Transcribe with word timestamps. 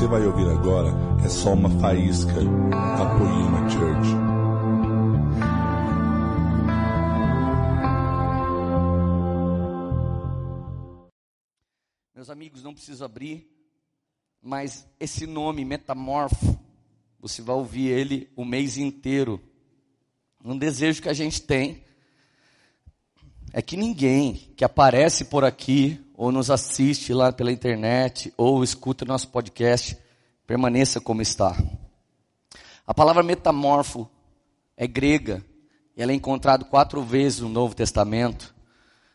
você 0.00 0.06
vai 0.06 0.24
ouvir 0.24 0.48
agora 0.48 0.88
é 1.22 1.28
só 1.28 1.52
uma 1.52 1.68
faísca 1.78 2.32
da 2.32 3.18
Poema 3.18 3.68
Church. 3.68 4.08
Meus 12.14 12.30
amigos, 12.30 12.62
não 12.62 12.72
preciso 12.72 13.04
abrir, 13.04 13.46
mas 14.40 14.88
esse 14.98 15.26
nome, 15.26 15.66
metamorfo, 15.66 16.58
você 17.20 17.42
vai 17.42 17.56
ouvir 17.56 17.88
ele 17.88 18.30
o 18.34 18.42
mês 18.42 18.78
inteiro. 18.78 19.38
Um 20.42 20.56
desejo 20.56 21.02
que 21.02 21.10
a 21.10 21.14
gente 21.14 21.42
tem 21.42 21.84
é 23.52 23.60
que 23.60 23.76
ninguém 23.76 24.50
que 24.56 24.64
aparece 24.64 25.26
por 25.26 25.44
aqui, 25.44 26.02
ou 26.20 26.30
nos 26.30 26.50
assiste 26.50 27.14
lá 27.14 27.32
pela 27.32 27.50
internet, 27.50 28.30
ou 28.36 28.62
escuta 28.62 29.06
nosso 29.06 29.28
podcast, 29.28 29.96
permaneça 30.46 31.00
como 31.00 31.22
está. 31.22 31.56
A 32.86 32.92
palavra 32.92 33.22
metamorfo 33.22 34.06
é 34.76 34.86
grega, 34.86 35.42
e 35.96 36.02
ela 36.02 36.12
é 36.12 36.14
encontrada 36.14 36.62
quatro 36.62 37.02
vezes 37.02 37.40
no 37.40 37.48
Novo 37.48 37.74
Testamento. 37.74 38.54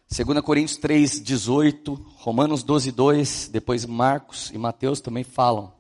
2 0.09 0.41
Coríntios 0.41 0.80
3, 0.80 1.22
18, 1.22 1.94
Romanos 2.18 2.64
12, 2.64 2.91
2, 2.91 3.50
depois 3.53 3.86
Marcos 3.86 4.50
e 4.52 4.58
Mateus 4.58 5.00
também 5.00 5.23
falam. 5.23 5.72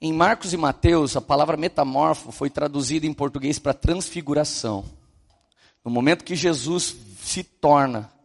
Em 0.00 0.12
Marcos 0.12 0.52
e 0.52 0.56
Mateus, 0.56 1.16
a 1.16 1.20
palavra 1.20 1.56
metamorfo 1.56 2.30
foi 2.30 2.48
traduzida 2.48 3.04
em 3.04 3.12
português 3.12 3.58
para 3.58 3.74
transfiguração. 3.74 4.84
No 5.84 5.90
momento 5.90 6.22
que 6.22 6.36
Jesus 6.36 6.94
se 7.20 7.42
torna 7.42 8.16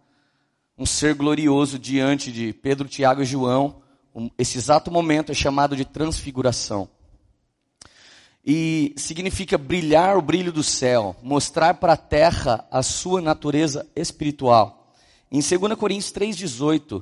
um 0.84 0.85
ser 0.85 1.15
glorioso 1.15 1.79
diante 1.79 2.29
de 2.29 2.51
Pedro, 2.51 2.89
Tiago 2.89 3.21
e 3.21 3.26
João, 3.26 3.81
esse 4.37 4.57
exato 4.57 4.91
momento 4.91 5.31
é 5.31 5.34
chamado 5.34 5.77
de 5.77 5.85
transfiguração. 5.85 6.90
E 8.45 8.93
significa 8.98 9.57
brilhar 9.57 10.17
o 10.17 10.21
brilho 10.21 10.51
do 10.51 10.62
céu, 10.62 11.15
mostrar 11.23 11.75
para 11.75 11.93
a 11.93 11.98
terra 11.98 12.67
a 12.70 12.84
sua 12.84 13.21
natureza 13.21 13.87
espiritual. 13.95 14.93
Em 15.31 15.40
2 15.40 15.73
Coríntios 15.75 16.12
3,18, 16.12 17.01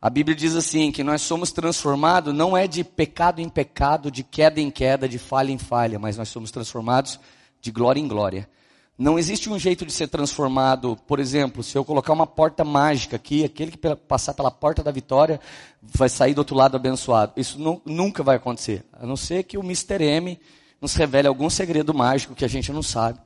a 0.00 0.10
Bíblia 0.10 0.34
diz 0.34 0.56
assim: 0.56 0.90
que 0.90 1.04
nós 1.04 1.22
somos 1.22 1.52
transformados 1.52 2.34
não 2.34 2.56
é 2.56 2.66
de 2.66 2.82
pecado 2.82 3.40
em 3.40 3.48
pecado, 3.48 4.10
de 4.10 4.24
queda 4.24 4.60
em 4.60 4.68
queda, 4.68 5.08
de 5.08 5.16
falha 5.16 5.52
em 5.52 5.58
falha, 5.58 5.96
mas 5.96 6.16
nós 6.16 6.28
somos 6.28 6.50
transformados 6.50 7.20
de 7.60 7.70
glória 7.70 8.00
em 8.00 8.08
glória. 8.08 8.50
Não 8.98 9.18
existe 9.18 9.48
um 9.48 9.58
jeito 9.58 9.86
de 9.86 9.92
ser 9.92 10.08
transformado, 10.08 10.96
por 11.06 11.18
exemplo, 11.18 11.62
se 11.62 11.76
eu 11.76 11.84
colocar 11.84 12.12
uma 12.12 12.26
porta 12.26 12.62
mágica 12.62 13.16
aqui, 13.16 13.42
aquele 13.42 13.70
que 13.70 13.96
passar 13.96 14.34
pela 14.34 14.50
porta 14.50 14.82
da 14.82 14.90
vitória 14.90 15.40
vai 15.82 16.08
sair 16.08 16.34
do 16.34 16.38
outro 16.38 16.54
lado 16.54 16.76
abençoado. 16.76 17.32
Isso 17.36 17.58
não, 17.58 17.80
nunca 17.84 18.22
vai 18.22 18.36
acontecer, 18.36 18.84
a 18.92 19.06
não 19.06 19.16
ser 19.16 19.44
que 19.44 19.56
o 19.56 19.62
Mr. 19.62 20.04
M 20.04 20.38
nos 20.80 20.94
revele 20.94 21.26
algum 21.26 21.48
segredo 21.48 21.94
mágico 21.94 22.34
que 22.34 22.44
a 22.44 22.48
gente 22.48 22.70
não 22.70 22.82
sabe. 22.82 23.18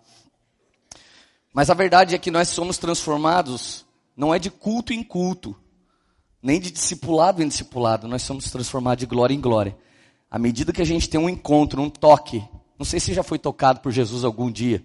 Mas 1.52 1.68
a 1.68 1.74
verdade 1.74 2.14
é 2.14 2.18
que 2.18 2.30
nós 2.30 2.48
somos 2.48 2.78
transformados, 2.78 3.84
não 4.16 4.34
é 4.34 4.38
de 4.38 4.50
culto 4.50 4.92
em 4.92 5.02
culto, 5.02 5.56
nem 6.42 6.60
de 6.60 6.70
discipulado 6.70 7.42
em 7.42 7.48
discipulado, 7.48 8.06
nós 8.06 8.22
somos 8.22 8.50
transformados 8.50 9.00
de 9.00 9.06
glória 9.06 9.34
em 9.34 9.40
glória. 9.40 9.76
À 10.30 10.38
medida 10.38 10.72
que 10.72 10.82
a 10.82 10.86
gente 10.86 11.08
tem 11.08 11.18
um 11.18 11.28
encontro, 11.28 11.82
um 11.82 11.90
toque, 11.90 12.44
não 12.78 12.84
sei 12.84 13.00
se 13.00 13.12
já 13.12 13.22
foi 13.22 13.38
tocado 13.38 13.80
por 13.80 13.90
Jesus 13.90 14.22
algum 14.22 14.50
dia, 14.50 14.84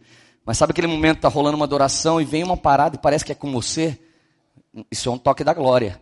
mas 0.51 0.57
sabe 0.57 0.71
aquele 0.71 0.87
momento 0.87 1.15
está 1.15 1.29
rolando 1.29 1.55
uma 1.55 1.63
adoração 1.63 2.19
e 2.19 2.25
vem 2.25 2.43
uma 2.43 2.57
parada 2.57 2.97
e 2.97 2.99
parece 2.99 3.23
que 3.23 3.31
é 3.31 3.35
com 3.35 3.49
você? 3.53 3.97
Isso 4.91 5.07
é 5.07 5.11
um 5.13 5.17
toque 5.17 5.45
da 5.45 5.53
glória. 5.53 6.01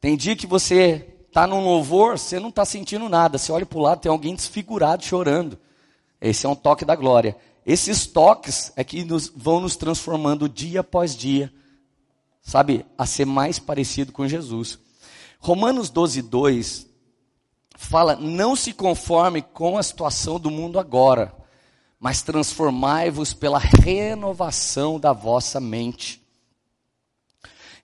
Tem 0.00 0.16
dia 0.16 0.36
que 0.36 0.46
você 0.46 1.16
está 1.26 1.48
num 1.48 1.64
louvor, 1.64 2.16
você 2.16 2.38
não 2.38 2.48
está 2.48 2.64
sentindo 2.64 3.08
nada. 3.08 3.38
Você 3.38 3.50
olha 3.50 3.66
para 3.66 3.76
o 3.76 3.82
lado, 3.82 4.00
tem 4.00 4.08
alguém 4.08 4.36
desfigurado, 4.36 5.04
chorando. 5.04 5.58
Esse 6.20 6.46
é 6.46 6.48
um 6.48 6.54
toque 6.54 6.84
da 6.84 6.94
glória. 6.94 7.36
Esses 7.66 8.06
toques 8.06 8.72
é 8.76 8.84
que 8.84 9.02
nos, 9.02 9.32
vão 9.34 9.58
nos 9.58 9.74
transformando 9.74 10.48
dia 10.48 10.78
após 10.78 11.16
dia, 11.16 11.52
sabe, 12.40 12.86
a 12.96 13.04
ser 13.04 13.24
mais 13.24 13.58
parecido 13.58 14.12
com 14.12 14.28
Jesus. 14.28 14.78
Romanos 15.40 15.90
12, 15.90 16.22
2 16.22 16.86
fala: 17.76 18.14
não 18.14 18.54
se 18.54 18.72
conforme 18.72 19.42
com 19.42 19.76
a 19.76 19.82
situação 19.82 20.38
do 20.38 20.52
mundo 20.52 20.78
agora 20.78 21.36
mas 22.00 22.22
transformai-vos 22.22 23.34
pela 23.34 23.58
renovação 23.58 25.00
da 25.00 25.12
vossa 25.12 25.58
mente. 25.58 26.22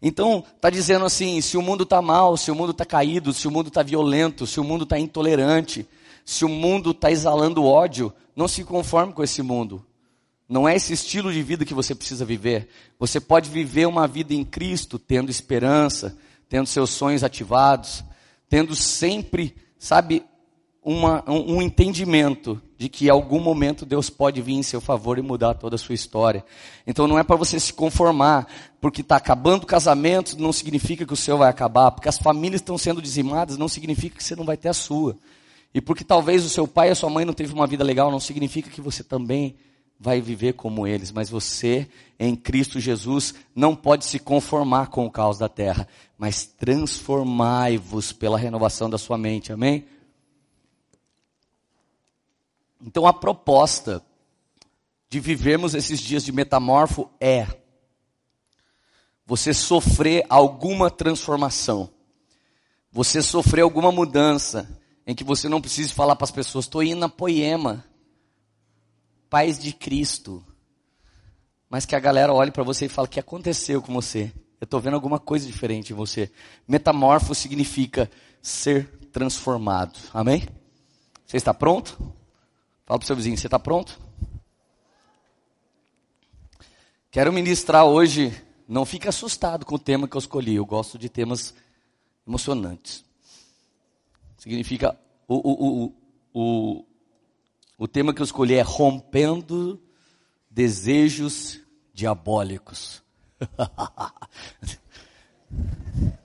Então, 0.01 0.45
está 0.55 0.71
dizendo 0.71 1.05
assim: 1.05 1.41
se 1.41 1.57
o 1.57 1.63
mundo 1.63 1.85
está 1.85 2.01
mal, 2.01 2.37
se 2.37 2.51
o 2.51 2.55
mundo 2.55 2.71
está 2.71 2.85
caído, 2.85 3.33
se 3.33 3.49
o 3.49 3.51
mundo 3.51 3.69
está 3.69 3.83
violento, 3.83 4.47
se 4.47 4.61
o 4.61 4.65
mundo 4.65 4.85
está 4.85 4.99
intolerante, 4.99 5.87
se 6.25 6.45
o 6.45 6.49
mundo 6.49 6.91
está 6.91 7.11
exalando 7.11 7.65
ódio, 7.65 8.13
não 8.37 8.47
se 8.47 8.65
conforme 8.65 9.13
com 9.13 9.23
esse 9.23 9.43
mundo. 9.43 9.85
Não 10.49 10.69
é 10.69 10.77
esse 10.77 10.93
estilo 10.93 11.33
de 11.33 11.43
vida 11.43 11.65
que 11.65 11.75
você 11.75 11.95
precisa 11.95 12.25
viver. 12.25 12.69
Você 12.99 13.19
pode 13.19 13.49
viver 13.49 13.87
uma 13.87 14.07
vida 14.07 14.35
em 14.35 14.45
Cristo, 14.45 14.99
tendo 14.99 15.31
esperança, 15.31 16.17
tendo 16.49 16.67
seus 16.67 16.91
sonhos 16.91 17.25
ativados, 17.25 18.05
tendo 18.49 18.77
sempre, 18.77 19.57
sabe, 19.79 20.23
uma, 20.83 21.25
um, 21.27 21.57
um 21.57 21.63
entendimento 21.63 22.61
de 22.85 22.89
que 22.91 23.07
em 23.07 23.09
algum 23.09 23.41
momento 23.41 23.87
Deus 23.87 24.11
pode 24.11 24.43
vir 24.43 24.53
em 24.53 24.63
seu 24.63 24.79
favor 24.79 25.17
e 25.17 25.23
mudar 25.23 25.55
toda 25.55 25.77
a 25.77 25.79
sua 25.79 25.95
história. 25.95 26.45
Então 26.87 27.09
não 27.09 27.19
é 27.19 27.25
para 27.25 27.35
você 27.35 27.59
se 27.59 27.73
conformar, 27.73 28.47
porque 28.79 29.01
está 29.01 29.17
acabando 29.17 29.63
o 29.63 29.67
casamento, 29.67 30.39
não 30.39 30.53
significa 30.53 31.07
que 31.07 31.13
o 31.15 31.17
seu 31.17 31.39
vai 31.39 31.49
acabar, 31.49 31.91
porque 31.93 32.11
as 32.11 32.19
famílias 32.19 32.61
estão 32.61 32.77
sendo 32.77 33.01
dizimadas, 33.01 33.57
não 33.57 33.69
significa 33.69 34.19
que 34.19 34.23
você 34.23 34.37
não 34.37 34.45
vai 34.45 34.59
ter 34.59 34.69
a 34.69 34.75
sua. 34.75 35.17
E 35.73 35.81
porque 35.81 36.05
talvez 36.05 36.45
o 36.45 36.51
seu 36.51 36.69
pai 36.69 36.89
e 36.89 36.91
a 36.91 36.95
sua 36.95 37.09
mãe 37.09 37.25
não 37.25 37.33
teve 37.33 37.55
uma 37.55 37.67
vida 37.67 37.83
legal, 37.83 38.11
não 38.11 38.21
significa 38.21 38.69
que 38.69 38.83
você 38.83 39.03
também 39.03 39.57
vai 39.99 40.21
viver 40.21 40.53
como 40.53 40.87
eles, 40.87 41.11
mas 41.11 41.31
você, 41.31 41.89
em 42.19 42.37
Cristo 42.37 42.79
Jesus, 42.79 43.35
não 43.57 43.75
pode 43.75 44.05
se 44.05 44.19
conformar 44.19 44.89
com 44.89 45.07
o 45.07 45.11
caos 45.11 45.39
da 45.39 45.49
terra, 45.49 45.89
mas 46.19 46.45
transformai-vos 46.45 48.13
pela 48.13 48.37
renovação 48.37 48.91
da 48.91 48.99
sua 48.99 49.17
mente, 49.17 49.55
amém? 49.55 49.87
Então 52.85 53.07
a 53.07 53.13
proposta 53.15 54.05
de 55.09 55.19
vivermos 55.19 55.75
esses 55.75 55.99
dias 55.99 56.23
de 56.23 56.31
metamorfo 56.31 57.11
é 57.19 57.47
você 59.25 59.55
sofrer 59.55 60.27
alguma 60.29 60.91
transformação, 60.91 61.89
você 62.93 63.23
sofrer 63.23 63.63
alguma 63.63 63.91
mudança, 63.91 64.69
em 65.07 65.15
que 65.15 65.25
você 65.25 65.49
não 65.49 65.63
precise 65.63 65.95
falar 65.95 66.15
para 66.15 66.25
as 66.25 66.31
pessoas, 66.31 66.67
estou 66.67 66.83
indo 66.83 67.01
na 67.01 67.09
poema, 67.09 67.83
paz 69.31 69.59
de 69.59 69.73
Cristo, 69.73 70.45
mas 71.71 71.87
que 71.87 71.97
a 71.97 72.01
galera 72.01 72.35
olhe 72.35 72.51
para 72.51 72.63
você 72.63 72.85
e 72.85 72.89
fale, 72.89 73.07
o 73.07 73.11
que 73.11 73.19
aconteceu 73.19 73.81
com 73.81 73.95
você? 73.95 74.31
Eu 74.61 74.67
estou 74.67 74.81
vendo 74.81 74.95
alguma 74.95 75.19
coisa 75.19 75.47
diferente 75.47 75.93
em 75.93 75.97
você. 75.97 76.31
Metamorfo 76.69 77.35
significa 77.35 78.11
ser 78.43 78.87
transformado. 79.11 79.99
Amém? 80.13 80.47
Você 81.27 81.37
está 81.39 81.53
pronto? 81.53 82.15
Fala 82.87 82.99
para 82.99 83.05
o 83.05 83.07
seu 83.07 83.17
vizinho, 83.17 83.37
você 83.37 83.47
está 83.47 83.59
pronto? 83.59 83.99
Quero 87.11 87.33
ministrar 87.33 87.87
hoje, 87.87 88.31
não 88.69 88.85
fique 88.85 89.09
assustado 89.09 89.65
com 89.65 89.77
o 89.77 89.79
tema 89.79 90.07
que 90.07 90.17
eu 90.17 90.19
escolhi, 90.19 90.57
eu 90.57 90.67
gosto 90.67 90.99
de 90.99 91.09
temas 91.09 91.55
emocionantes. 92.27 93.03
Significa, 94.37 94.99
o, 95.27 95.37
o, 95.37 95.85
o, 95.85 95.95
o, 96.35 96.85
o 97.79 97.89
tema 97.89 98.13
que 98.13 98.21
eu 98.21 98.25
escolhi 98.25 98.55
é 98.55 98.63
rompendo 98.63 99.81
desejos 100.51 101.61
diabólicos. 101.95 103.03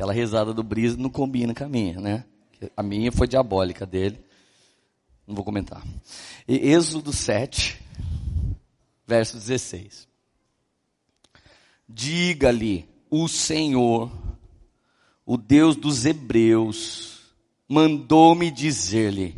Aquela 0.00 0.14
risada 0.14 0.54
do 0.54 0.62
Brisa 0.62 0.96
não 0.96 1.10
combina 1.10 1.54
com 1.54 1.62
a 1.62 1.68
minha, 1.68 2.00
né? 2.00 2.24
A 2.74 2.82
minha 2.82 3.12
foi 3.12 3.28
diabólica 3.28 3.84
dele. 3.84 4.18
Não 5.26 5.34
vou 5.34 5.44
comentar. 5.44 5.86
E 6.48 6.56
Êxodo 6.72 7.12
7, 7.12 7.78
verso 9.06 9.36
16. 9.36 10.08
Diga-lhe, 11.86 12.88
o 13.10 13.28
Senhor, 13.28 14.10
o 15.26 15.36
Deus 15.36 15.76
dos 15.76 16.06
Hebreus, 16.06 17.20
mandou-me 17.68 18.50
dizer-lhe: 18.50 19.36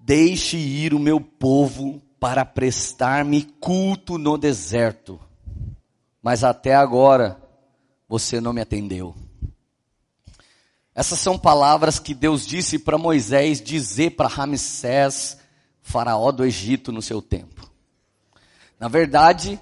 Deixe 0.00 0.56
ir 0.56 0.94
o 0.94 0.98
meu 0.98 1.20
povo 1.20 2.00
para 2.18 2.46
prestar-me 2.46 3.42
culto 3.60 4.16
no 4.16 4.38
deserto. 4.38 5.20
Mas 6.22 6.42
até 6.42 6.74
agora 6.74 7.41
você 8.12 8.42
não 8.42 8.52
me 8.52 8.60
atendeu. 8.60 9.16
Essas 10.94 11.18
são 11.18 11.38
palavras 11.38 11.98
que 11.98 12.12
Deus 12.12 12.46
disse 12.46 12.78
para 12.78 12.98
Moisés 12.98 13.58
dizer 13.58 14.10
para 14.10 14.28
Ramsés, 14.28 15.38
faraó 15.80 16.30
do 16.30 16.44
Egito, 16.44 16.92
no 16.92 17.00
seu 17.00 17.22
tempo. 17.22 17.66
Na 18.78 18.86
verdade, 18.86 19.58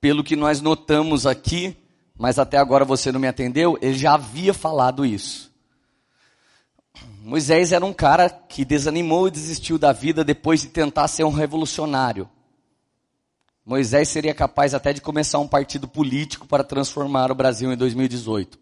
pelo 0.00 0.22
que 0.22 0.36
nós 0.36 0.60
notamos 0.60 1.26
aqui, 1.26 1.76
mas 2.16 2.38
até 2.38 2.58
agora 2.58 2.84
você 2.84 3.10
não 3.10 3.18
me 3.18 3.26
atendeu, 3.26 3.76
ele 3.82 3.98
já 3.98 4.14
havia 4.14 4.54
falado 4.54 5.04
isso. 5.04 5.50
Moisés 7.24 7.72
era 7.72 7.84
um 7.84 7.92
cara 7.92 8.30
que 8.30 8.64
desanimou 8.64 9.26
e 9.26 9.32
desistiu 9.32 9.78
da 9.78 9.92
vida 9.92 10.22
depois 10.22 10.60
de 10.60 10.68
tentar 10.68 11.08
ser 11.08 11.24
um 11.24 11.32
revolucionário. 11.32 12.30
Moisés 13.64 14.08
seria 14.08 14.34
capaz 14.34 14.74
até 14.74 14.92
de 14.92 15.00
começar 15.00 15.38
um 15.38 15.46
partido 15.46 15.86
político 15.86 16.46
para 16.46 16.64
transformar 16.64 17.30
o 17.30 17.34
Brasil 17.34 17.72
em 17.72 17.76
2018. 17.76 18.58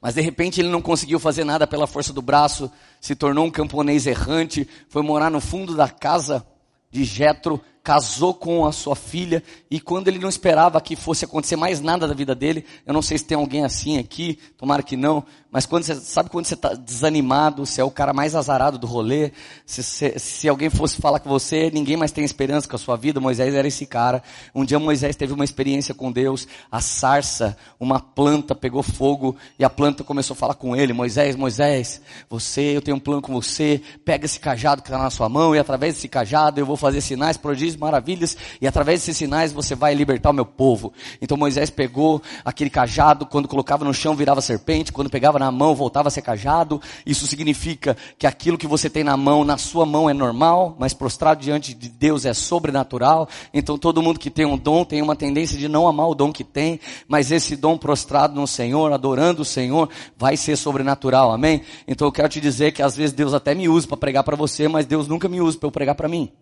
Mas 0.00 0.14
de 0.14 0.20
repente 0.20 0.60
ele 0.60 0.68
não 0.68 0.82
conseguiu 0.82 1.20
fazer 1.20 1.44
nada 1.44 1.64
pela 1.64 1.86
força 1.86 2.12
do 2.12 2.20
braço, 2.20 2.70
se 3.00 3.14
tornou 3.14 3.46
um 3.46 3.50
camponês 3.50 4.04
errante, 4.04 4.68
foi 4.88 5.00
morar 5.00 5.30
no 5.30 5.40
fundo 5.40 5.76
da 5.76 5.88
casa 5.88 6.44
de 6.90 7.04
Jetro, 7.04 7.60
casou 7.82 8.32
com 8.32 8.64
a 8.64 8.72
sua 8.72 8.94
filha 8.94 9.42
e 9.70 9.80
quando 9.80 10.08
ele 10.08 10.18
não 10.18 10.28
esperava 10.28 10.80
que 10.80 10.94
fosse 10.94 11.24
acontecer 11.24 11.56
mais 11.56 11.80
nada 11.80 12.06
da 12.06 12.14
vida 12.14 12.34
dele, 12.34 12.64
eu 12.86 12.94
não 12.94 13.02
sei 13.02 13.18
se 13.18 13.24
tem 13.24 13.36
alguém 13.36 13.64
assim 13.64 13.98
aqui, 13.98 14.38
tomara 14.56 14.82
que 14.82 14.96
não, 14.96 15.24
mas 15.52 15.66
quando 15.66 15.84
você, 15.84 15.94
sabe 15.96 16.30
quando 16.30 16.46
você 16.46 16.54
está 16.54 16.72
desanimado, 16.72 17.66
você 17.66 17.82
é 17.82 17.84
o 17.84 17.90
cara 17.90 18.14
mais 18.14 18.34
azarado 18.34 18.78
do 18.78 18.86
rolê, 18.86 19.32
se, 19.66 19.82
se, 19.82 20.18
se, 20.18 20.48
alguém 20.48 20.70
fosse 20.70 20.96
falar 20.96 21.20
com 21.20 21.28
você, 21.28 21.70
ninguém 21.70 21.94
mais 21.94 22.10
tem 22.10 22.24
esperança 22.24 22.66
com 22.66 22.74
a 22.74 22.78
sua 22.78 22.96
vida, 22.96 23.20
Moisés 23.20 23.54
era 23.54 23.68
esse 23.68 23.84
cara. 23.84 24.22
Um 24.54 24.64
dia 24.64 24.78
Moisés 24.78 25.14
teve 25.14 25.34
uma 25.34 25.44
experiência 25.44 25.94
com 25.94 26.10
Deus, 26.10 26.48
a 26.70 26.80
sarça, 26.80 27.54
uma 27.78 28.00
planta 28.00 28.54
pegou 28.54 28.82
fogo 28.82 29.36
e 29.58 29.64
a 29.64 29.68
planta 29.68 30.02
começou 30.02 30.32
a 30.32 30.38
falar 30.38 30.54
com 30.54 30.74
ele, 30.74 30.94
Moisés, 30.94 31.36
Moisés, 31.36 32.00
você, 32.30 32.74
eu 32.74 32.80
tenho 32.80 32.96
um 32.96 33.00
plano 33.00 33.20
com 33.20 33.34
você, 33.34 33.82
pega 34.06 34.24
esse 34.24 34.40
cajado 34.40 34.80
que 34.80 34.88
está 34.88 34.96
na 34.96 35.10
sua 35.10 35.28
mão 35.28 35.54
e 35.54 35.58
através 35.58 35.96
desse 35.96 36.08
cajado 36.08 36.60
eu 36.60 36.64
vou 36.64 36.78
fazer 36.78 37.02
sinais, 37.02 37.36
prodígios, 37.36 37.71
maravilhas 37.76 38.36
e 38.60 38.66
através 38.66 39.00
desses 39.00 39.16
sinais 39.16 39.52
você 39.52 39.74
vai 39.74 39.94
libertar 39.94 40.30
o 40.30 40.32
meu 40.32 40.46
povo. 40.46 40.92
Então 41.20 41.36
Moisés 41.36 41.70
pegou 41.70 42.22
aquele 42.44 42.70
cajado, 42.70 43.26
quando 43.26 43.48
colocava 43.48 43.84
no 43.84 43.94
chão 43.94 44.14
virava 44.14 44.40
serpente, 44.40 44.92
quando 44.92 45.10
pegava 45.10 45.38
na 45.38 45.50
mão 45.50 45.74
voltava 45.74 46.08
a 46.08 46.10
ser 46.10 46.22
cajado. 46.22 46.80
Isso 47.04 47.26
significa 47.26 47.96
que 48.18 48.26
aquilo 48.26 48.58
que 48.58 48.66
você 48.66 48.88
tem 48.88 49.04
na 49.04 49.16
mão, 49.16 49.44
na 49.44 49.58
sua 49.58 49.86
mão 49.86 50.08
é 50.08 50.14
normal, 50.14 50.76
mas 50.78 50.92
prostrado 50.94 51.40
diante 51.40 51.74
de 51.74 51.88
Deus 51.88 52.24
é 52.24 52.34
sobrenatural. 52.34 53.28
Então 53.52 53.78
todo 53.78 54.02
mundo 54.02 54.18
que 54.18 54.30
tem 54.30 54.44
um 54.44 54.56
dom 54.56 54.84
tem 54.84 55.02
uma 55.02 55.16
tendência 55.16 55.58
de 55.58 55.68
não 55.68 55.88
amar 55.88 56.08
o 56.08 56.14
dom 56.14 56.32
que 56.32 56.44
tem, 56.44 56.80
mas 57.08 57.30
esse 57.30 57.56
dom 57.56 57.76
prostrado 57.76 58.34
no 58.34 58.46
Senhor, 58.46 58.92
adorando 58.92 59.42
o 59.42 59.44
Senhor, 59.44 59.88
vai 60.16 60.36
ser 60.36 60.56
sobrenatural. 60.56 61.32
Amém? 61.32 61.62
Então 61.86 62.06
eu 62.06 62.12
quero 62.12 62.28
te 62.28 62.40
dizer 62.40 62.72
que 62.72 62.82
às 62.82 62.96
vezes 62.96 63.12
Deus 63.12 63.34
até 63.34 63.54
me 63.54 63.68
usa 63.68 63.86
para 63.86 63.96
pregar 63.96 64.24
para 64.24 64.36
você, 64.36 64.68
mas 64.68 64.86
Deus 64.86 65.08
nunca 65.08 65.28
me 65.28 65.40
usa 65.40 65.58
para 65.58 65.66
eu 65.66 65.72
pregar 65.72 65.94
para 65.94 66.08
mim. 66.08 66.32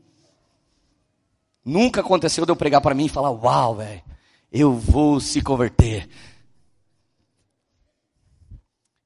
Nunca 1.65 2.01
aconteceu 2.01 2.45
de 2.45 2.53
eu 2.53 2.57
pregar 2.57 2.81
para 2.81 2.95
mim 2.95 3.07
e 3.07 3.09
falar, 3.09 3.31
uau, 3.31 3.77
velho, 3.77 4.03
eu 4.51 4.73
vou 4.73 5.21
se 5.21 5.41
converter. 5.41 6.09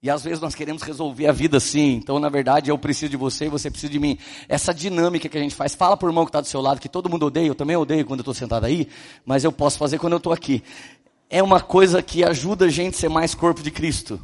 E 0.05 0.11
às 0.11 0.23
vezes 0.23 0.39
nós 0.39 0.55
queremos 0.55 0.83
resolver 0.83 1.27
a 1.27 1.33
vida 1.33 1.56
assim. 1.56 1.95
Então, 1.95 2.19
na 2.19 2.29
verdade, 2.29 2.71
eu 2.71 2.77
preciso 2.77 3.09
de 3.09 3.17
você 3.17 3.47
e 3.47 3.49
você 3.49 3.71
precisa 3.71 3.91
de 3.91 3.99
mim. 3.99 4.19
Essa 4.47 4.75
dinâmica 4.75 5.31
que 5.31 5.39
a 5.39 5.41
gente 5.41 5.55
faz. 5.55 5.75
Fala 5.75 5.97
por 5.97 6.11
irmão 6.11 6.27
que 6.27 6.29
está 6.29 6.43
do 6.43 6.47
seu 6.47 6.61
lado, 6.61 6.79
que 6.79 6.91
todo 6.91 7.09
mundo 7.09 7.25
odeia. 7.25 7.47
Eu 7.47 7.55
também 7.55 7.75
odeio 7.75 8.05
quando 8.05 8.21
eu 8.21 8.23
estou 8.23 8.35
sentado 8.35 8.67
aí. 8.67 8.87
Mas 9.25 9.45
eu 9.45 9.50
posso 9.50 9.79
fazer 9.79 9.99
quando 9.99 10.12
eu 10.12 10.19
estou 10.19 10.31
aqui. 10.31 10.62
É 11.31 11.43
uma 11.43 11.59
coisa 11.59 12.03
que 12.03 12.23
ajuda 12.23 12.67
a 12.67 12.69
gente 12.69 12.97
a 12.97 12.99
ser 12.99 13.09
mais 13.09 13.35
corpo 13.35 13.62
de 13.62 13.71
Cristo. 13.71 14.21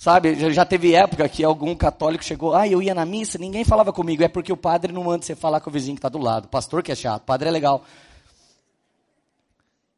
Sabe, 0.00 0.34
já 0.50 0.64
teve 0.64 0.94
época 0.94 1.28
que 1.28 1.44
algum 1.44 1.76
católico 1.76 2.24
chegou, 2.24 2.54
ah, 2.54 2.66
eu 2.66 2.80
ia 2.80 2.94
na 2.94 3.04
missa, 3.04 3.36
ninguém 3.36 3.66
falava 3.66 3.92
comigo. 3.92 4.22
É 4.22 4.28
porque 4.28 4.50
o 4.50 4.56
padre 4.56 4.94
não 4.94 5.04
manda 5.04 5.22
você 5.22 5.36
falar 5.36 5.60
com 5.60 5.68
o 5.68 5.72
vizinho 5.74 5.94
que 5.94 5.98
está 5.98 6.08
do 6.08 6.16
lado. 6.16 6.46
O 6.46 6.48
pastor 6.48 6.82
que 6.82 6.90
é 6.90 6.94
chato, 6.94 7.20
o 7.20 7.26
padre 7.26 7.50
é 7.50 7.52
legal. 7.52 7.84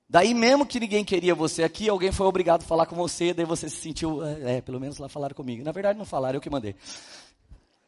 Daí 0.09 0.35
mesmo 0.35 0.67
que 0.67 0.81
ninguém 0.81 1.05
queria 1.05 1.37
você 1.37 1.63
aqui, 1.63 1.89
alguém 1.89 2.11
foi 2.11 2.27
obrigado 2.27 2.63
a 2.63 2.67
falar 2.67 2.87
com 2.87 2.97
você, 2.97 3.33
daí 3.33 3.45
você 3.45 3.69
se 3.69 3.77
sentiu, 3.77 4.27
é, 4.27 4.57
é 4.57 4.61
pelo 4.61 4.81
menos 4.81 4.99
lá 4.99 5.09
falaram 5.09 5.37
comigo. 5.37 5.63
Na 5.63 5.71
verdade 5.71 5.97
não 5.97 6.05
falaram, 6.05 6.39
eu 6.39 6.41
que 6.41 6.51
mandei. 6.51 6.75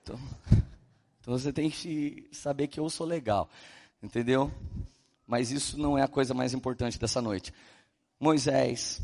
Então, 0.05 0.17
então 1.21 1.37
você 1.37 1.53
tem 1.53 1.69
que 1.69 2.29
saber 2.31 2.69
que 2.69 2.79
eu 2.79 2.89
sou 2.89 3.09
legal, 3.09 3.51
entendeu? 4.01 4.53
Mas 5.27 5.51
isso 5.51 5.77
não 5.77 5.99
é 5.99 6.03
a 6.05 6.09
coisa 6.09 6.33
mais 6.33 6.55
importante 6.55 6.97
dessa 6.97 7.21
noite. 7.21 7.53
Moisés 8.21 9.03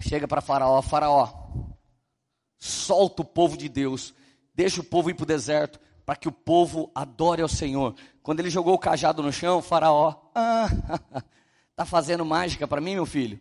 chega 0.00 0.26
para 0.26 0.40
Faraó, 0.40 0.80
Faraó, 0.80 1.28
solta 2.64 3.20
o 3.20 3.24
povo 3.24 3.56
de 3.58 3.68
Deus, 3.68 4.14
deixa 4.54 4.80
o 4.80 4.84
povo 4.84 5.10
ir 5.10 5.14
para 5.14 5.24
o 5.24 5.26
deserto, 5.26 5.78
para 6.06 6.16
que 6.16 6.28
o 6.28 6.32
povo 6.32 6.90
adore 6.94 7.42
ao 7.42 7.48
Senhor. 7.48 7.94
Quando 8.22 8.40
ele 8.40 8.48
jogou 8.48 8.74
o 8.74 8.78
cajado 8.78 9.22
no 9.22 9.32
chão, 9.32 9.60
Faraó, 9.60 10.14
ah, 10.34 10.68
Está 11.70 11.84
fazendo 11.86 12.24
mágica 12.24 12.66
para 12.66 12.80
mim, 12.80 12.94
meu 12.94 13.04
filho? 13.04 13.38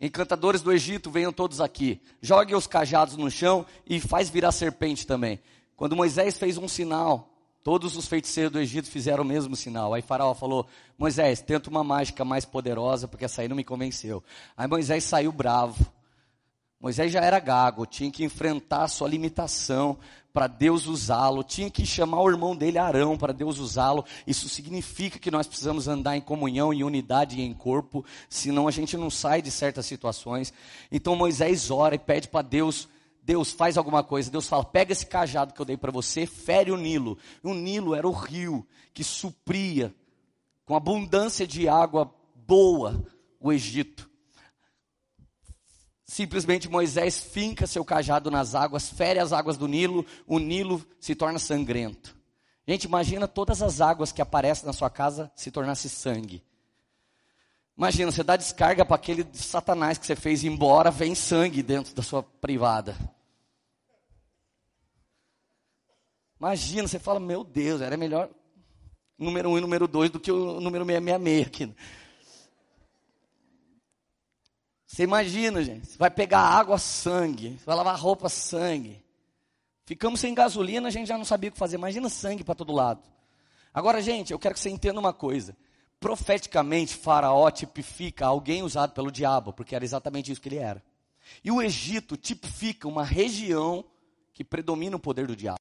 Encantadores 0.00 0.62
do 0.62 0.72
Egito, 0.72 1.10
venham 1.10 1.32
todos 1.32 1.60
aqui. 1.60 2.00
Jogue 2.20 2.54
os 2.54 2.66
cajados 2.66 3.16
no 3.16 3.30
chão 3.30 3.66
e 3.86 4.00
faz 4.00 4.30
virar 4.30 4.52
serpente 4.52 5.06
também. 5.06 5.38
Quando 5.74 5.96
Moisés 5.96 6.38
fez 6.38 6.56
um 6.56 6.68
sinal, 6.68 7.30
todos 7.62 7.94
os 7.94 8.06
feiticeiros 8.06 8.52
do 8.52 8.60
Egito 8.60 8.88
fizeram 8.88 9.22
o 9.22 9.26
mesmo 9.26 9.54
sinal. 9.54 9.92
Aí 9.92 10.00
Faraó 10.00 10.34
falou: 10.34 10.66
Moisés, 10.98 11.42
tenta 11.42 11.68
uma 11.68 11.84
mágica 11.84 12.24
mais 12.24 12.46
poderosa, 12.46 13.06
porque 13.06 13.26
essa 13.26 13.42
aí 13.42 13.48
não 13.48 13.56
me 13.56 13.64
convenceu. 13.64 14.22
Aí 14.56 14.66
Moisés 14.66 15.04
saiu 15.04 15.30
bravo. 15.30 15.94
Moisés 16.80 17.10
já 17.10 17.20
era 17.20 17.38
gago, 17.40 17.86
tinha 17.86 18.10
que 18.10 18.24
enfrentar 18.24 18.84
a 18.84 18.88
sua 18.88 19.08
limitação, 19.08 19.98
para 20.32 20.46
Deus 20.46 20.86
usá-lo, 20.86 21.42
tinha 21.42 21.70
que 21.70 21.86
chamar 21.86 22.20
o 22.20 22.28
irmão 22.28 22.54
dele 22.54 22.76
Arão 22.76 23.16
para 23.16 23.32
Deus 23.32 23.58
usá-lo. 23.58 24.04
Isso 24.26 24.50
significa 24.50 25.18
que 25.18 25.30
nós 25.30 25.46
precisamos 25.46 25.88
andar 25.88 26.14
em 26.14 26.20
comunhão, 26.20 26.74
em 26.74 26.84
unidade 26.84 27.38
e 27.38 27.42
em 27.42 27.54
corpo, 27.54 28.04
senão 28.28 28.68
a 28.68 28.70
gente 28.70 28.98
não 28.98 29.08
sai 29.08 29.40
de 29.40 29.50
certas 29.50 29.86
situações. 29.86 30.52
Então 30.92 31.16
Moisés 31.16 31.70
ora 31.70 31.94
e 31.94 31.98
pede 31.98 32.28
para 32.28 32.42
Deus 32.42 32.86
Deus 33.26 33.50
faz 33.50 33.76
alguma 33.76 34.04
coisa, 34.04 34.30
Deus 34.30 34.46
fala: 34.46 34.64
pega 34.64 34.92
esse 34.92 35.04
cajado 35.04 35.52
que 35.52 35.60
eu 35.60 35.66
dei 35.66 35.76
para 35.76 35.90
você, 35.90 36.26
fere 36.26 36.70
o 36.70 36.76
Nilo. 36.76 37.18
O 37.42 37.52
Nilo 37.52 37.92
era 37.92 38.06
o 38.06 38.12
rio 38.12 38.64
que 38.94 39.02
supria 39.02 39.92
com 40.64 40.76
abundância 40.76 41.44
de 41.44 41.68
água 41.68 42.14
boa 42.46 43.04
o 43.40 43.52
Egito. 43.52 44.05
Simplesmente 46.06 46.68
Moisés 46.68 47.20
finca 47.20 47.66
seu 47.66 47.84
cajado 47.84 48.30
nas 48.30 48.54
águas, 48.54 48.88
fere 48.88 49.18
as 49.18 49.32
águas 49.32 49.56
do 49.56 49.66
Nilo, 49.66 50.06
o 50.24 50.38
Nilo 50.38 50.86
se 51.00 51.16
torna 51.16 51.40
sangrento. 51.40 52.16
Gente, 52.66 52.84
imagina 52.84 53.26
todas 53.26 53.60
as 53.60 53.80
águas 53.80 54.12
que 54.12 54.22
aparecem 54.22 54.66
na 54.66 54.72
sua 54.72 54.88
casa 54.88 55.30
se 55.34 55.50
tornasse 55.50 55.88
sangue. 55.88 56.44
Imagina, 57.76 58.10
você 58.10 58.22
dá 58.22 58.36
descarga 58.36 58.84
para 58.84 58.96
aquele 58.96 59.26
satanás 59.34 59.98
que 59.98 60.06
você 60.06 60.16
fez 60.16 60.44
ir 60.44 60.46
embora, 60.46 60.90
vem 60.90 61.14
sangue 61.14 61.62
dentro 61.62 61.92
da 61.94 62.02
sua 62.02 62.22
privada. 62.22 62.96
Imagina, 66.38 66.86
você 66.86 66.98
fala, 66.98 67.18
meu 67.18 67.42
Deus, 67.42 67.80
era 67.80 67.96
melhor 67.96 68.30
número 69.18 69.50
um 69.50 69.58
e 69.58 69.60
número 69.60 69.88
dois 69.88 70.10
do 70.10 70.20
que 70.20 70.30
o 70.30 70.60
número 70.60 70.84
666 70.84 71.46
aqui. 71.46 71.74
Você 74.86 75.02
imagina, 75.02 75.62
gente, 75.62 75.86
você 75.88 75.98
vai 75.98 76.10
pegar 76.10 76.40
água, 76.40 76.78
sangue, 76.78 77.58
vai 77.66 77.74
lavar 77.74 77.98
roupa, 77.98 78.28
sangue. 78.28 79.04
Ficamos 79.84 80.20
sem 80.20 80.34
gasolina, 80.34 80.88
a 80.88 80.90
gente 80.90 81.08
já 81.08 81.18
não 81.18 81.24
sabia 81.24 81.50
o 81.50 81.52
que 81.52 81.58
fazer. 81.58 81.76
Imagina 81.76 82.08
sangue 82.08 82.44
para 82.44 82.54
todo 82.54 82.72
lado. 82.72 83.02
Agora, 83.74 84.00
gente, 84.00 84.32
eu 84.32 84.38
quero 84.38 84.54
que 84.54 84.60
você 84.60 84.70
entenda 84.70 84.98
uma 84.98 85.12
coisa. 85.12 85.56
Profeticamente, 85.98 86.94
Faraó 86.94 87.50
tipifica 87.50 88.26
alguém 88.26 88.62
usado 88.62 88.92
pelo 88.92 89.10
diabo, 89.10 89.52
porque 89.52 89.74
era 89.74 89.84
exatamente 89.84 90.30
isso 90.30 90.40
que 90.40 90.48
ele 90.48 90.58
era. 90.58 90.82
E 91.42 91.50
o 91.50 91.60
Egito 91.60 92.16
tipifica 92.16 92.86
uma 92.86 93.04
região 93.04 93.84
que 94.32 94.44
predomina 94.44 94.96
o 94.96 95.00
poder 95.00 95.26
do 95.26 95.34
diabo. 95.34 95.60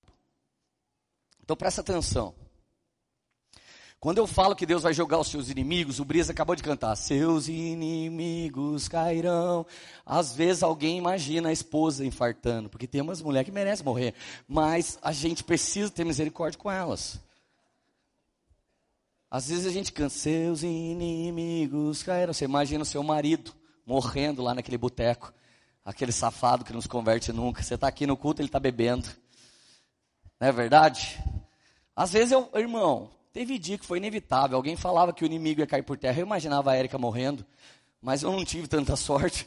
Então 1.44 1.55
presta 1.55 1.82
atenção. 1.82 2.36
Quando 4.06 4.20
eu 4.20 4.28
falo 4.28 4.56
que 4.56 4.68
Deus 4.68 4.84
vai 4.84 4.94
jogar 4.94 5.18
os 5.18 5.30
seus 5.30 5.50
inimigos, 5.50 6.00
o 6.00 6.06
Brisa 6.06 6.32
acabou 6.32 6.56
de 6.56 6.62
cantar, 6.62 6.96
seus 6.96 7.48
inimigos 7.48 8.88
cairão. 8.88 9.66
Às 10.06 10.32
vezes 10.32 10.62
alguém 10.62 11.00
imagina 11.00 11.50
a 11.50 11.52
esposa 11.52 12.06
infartando, 12.06 12.70
porque 12.70 12.86
tem 12.86 13.02
umas 13.02 13.20
mulheres 13.20 13.48
que 13.48 13.52
merecem 13.52 13.84
morrer, 13.84 14.14
mas 14.48 15.00
a 15.02 15.12
gente 15.12 15.44
precisa 15.44 15.90
ter 15.90 16.06
misericórdia 16.06 16.60
com 16.60 16.70
elas. 16.70 17.20
Às 19.28 19.48
vezes 19.48 19.66
a 19.66 19.72
gente 19.72 19.92
canta, 19.92 20.12
seus 20.12 20.62
inimigos 20.62 22.04
cairão. 22.04 22.32
Você 22.32 22.46
imagina 22.46 22.84
o 22.84 22.86
seu 22.86 23.02
marido 23.02 23.56
morrendo 23.88 24.44
lá 24.44 24.54
naquele 24.54 24.78
boteco, 24.78 25.34
aquele 25.84 26.12
safado 26.12 26.64
que 26.64 26.72
não 26.72 26.80
se 26.80 26.88
converte 26.88 27.34
nunca. 27.34 27.64
Você 27.64 27.74
está 27.74 27.88
aqui 27.88 28.06
no 28.06 28.16
culto, 28.16 28.40
ele 28.40 28.50
está 28.50 28.60
bebendo. 28.60 29.10
Não 30.40 30.48
é 30.48 30.52
verdade? 30.52 31.20
Às 31.96 32.14
vezes 32.14 32.32
eu, 32.32 32.48
irmão, 32.54 33.15
Teve 33.36 33.60
dia 33.60 33.77
que 33.77 33.86
foi 33.86 33.98
inevitável. 33.98 34.56
Alguém 34.56 34.77
falava 34.77 35.12
que 35.12 35.22
o 35.22 35.25
inimigo 35.25 35.60
ia 35.60 35.68
cair 35.68 35.84
por 35.84 35.98
terra. 35.98 36.22
Eu 36.22 36.25
imaginava 36.25 36.72
a 36.72 36.75
Érica 36.77 36.98
morrendo, 36.98 37.46
mas 38.01 38.24
eu 38.24 38.32
não 38.32 38.46
tive 38.46 38.65
tanta 38.65 38.96
sorte. 38.96 39.46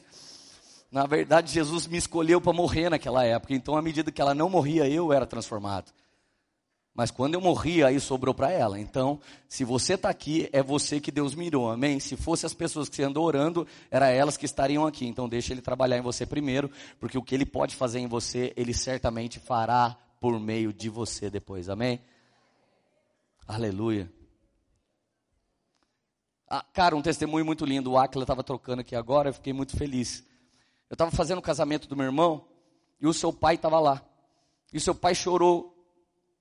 Na 0.93 1.07
verdade, 1.07 1.51
Jesus 1.51 1.87
me 1.87 1.97
escolheu 1.97 2.39
para 2.39 2.53
morrer 2.53 2.91
naquela 2.91 3.25
época. 3.25 3.55
Então, 3.55 3.79
à 3.79 3.81
medida 3.81 4.13
que 4.13 4.21
ela 4.21 4.35
não 4.35 4.51
morria, 4.51 4.87
eu 4.87 5.11
era 5.11 5.25
transformado. 5.25 5.91
Mas 6.95 7.11
quando 7.11 7.33
eu 7.33 7.41
morri, 7.41 7.83
aí 7.83 7.99
sobrou 7.99 8.35
para 8.35 8.53
ela. 8.53 8.79
Então, 8.79 9.19
se 9.49 9.65
você 9.65 9.95
está 9.95 10.11
aqui, 10.11 10.51
é 10.53 10.63
você 10.63 11.01
que 11.01 11.11
Deus 11.11 11.35
mirou, 11.35 11.71
amém? 11.71 11.99
Se 11.99 12.15
fosse 12.15 12.45
as 12.45 12.53
pessoas 12.53 12.91
que 12.91 12.97
você 12.97 13.05
andou 13.05 13.25
orando, 13.25 13.67
era 13.91 14.11
elas 14.11 14.37
que 14.37 14.45
estariam 14.45 14.87
aqui. 14.87 15.07
Então, 15.07 15.27
deixa 15.27 15.55
Ele 15.55 15.63
trabalhar 15.63 15.97
em 15.97 16.03
você 16.03 16.27
primeiro, 16.27 16.71
porque 17.01 17.17
o 17.17 17.23
que 17.23 17.35
Ele 17.35 17.47
pode 17.47 17.75
fazer 17.75 18.01
em 18.01 18.07
você, 18.07 18.53
Ele 18.55 18.75
certamente 18.75 19.41
fará 19.41 19.97
por 20.21 20.39
meio 20.39 20.75
de 20.75 20.91
você 20.91 21.31
depois, 21.31 21.71
amém? 21.71 21.99
Aleluia. 23.49 24.13
Ah, 26.47 26.63
cara, 26.63 26.95
um 26.95 27.01
testemunho 27.01 27.47
muito 27.47 27.65
lindo. 27.65 27.91
O 27.91 27.99
Aquila 27.99 28.25
estava 28.25 28.45
trocando 28.45 28.83
aqui 28.83 28.95
agora, 28.95 29.31
eu 29.31 29.33
fiquei 29.33 29.55
muito 29.55 29.75
feliz. 29.75 30.23
Eu 30.91 30.95
estava 30.95 31.11
fazendo 31.11 31.39
o 31.39 31.43
casamento 31.43 31.89
do 31.89 31.97
meu 31.97 32.05
irmão 32.05 32.47
e 33.01 33.07
o 33.07 33.15
seu 33.15 33.33
pai 33.33 33.55
estava 33.55 33.81
lá. 33.81 34.05
E 34.71 34.77
o 34.77 34.81
seu 34.81 34.95
pai 34.95 35.15
chorou 35.15 35.75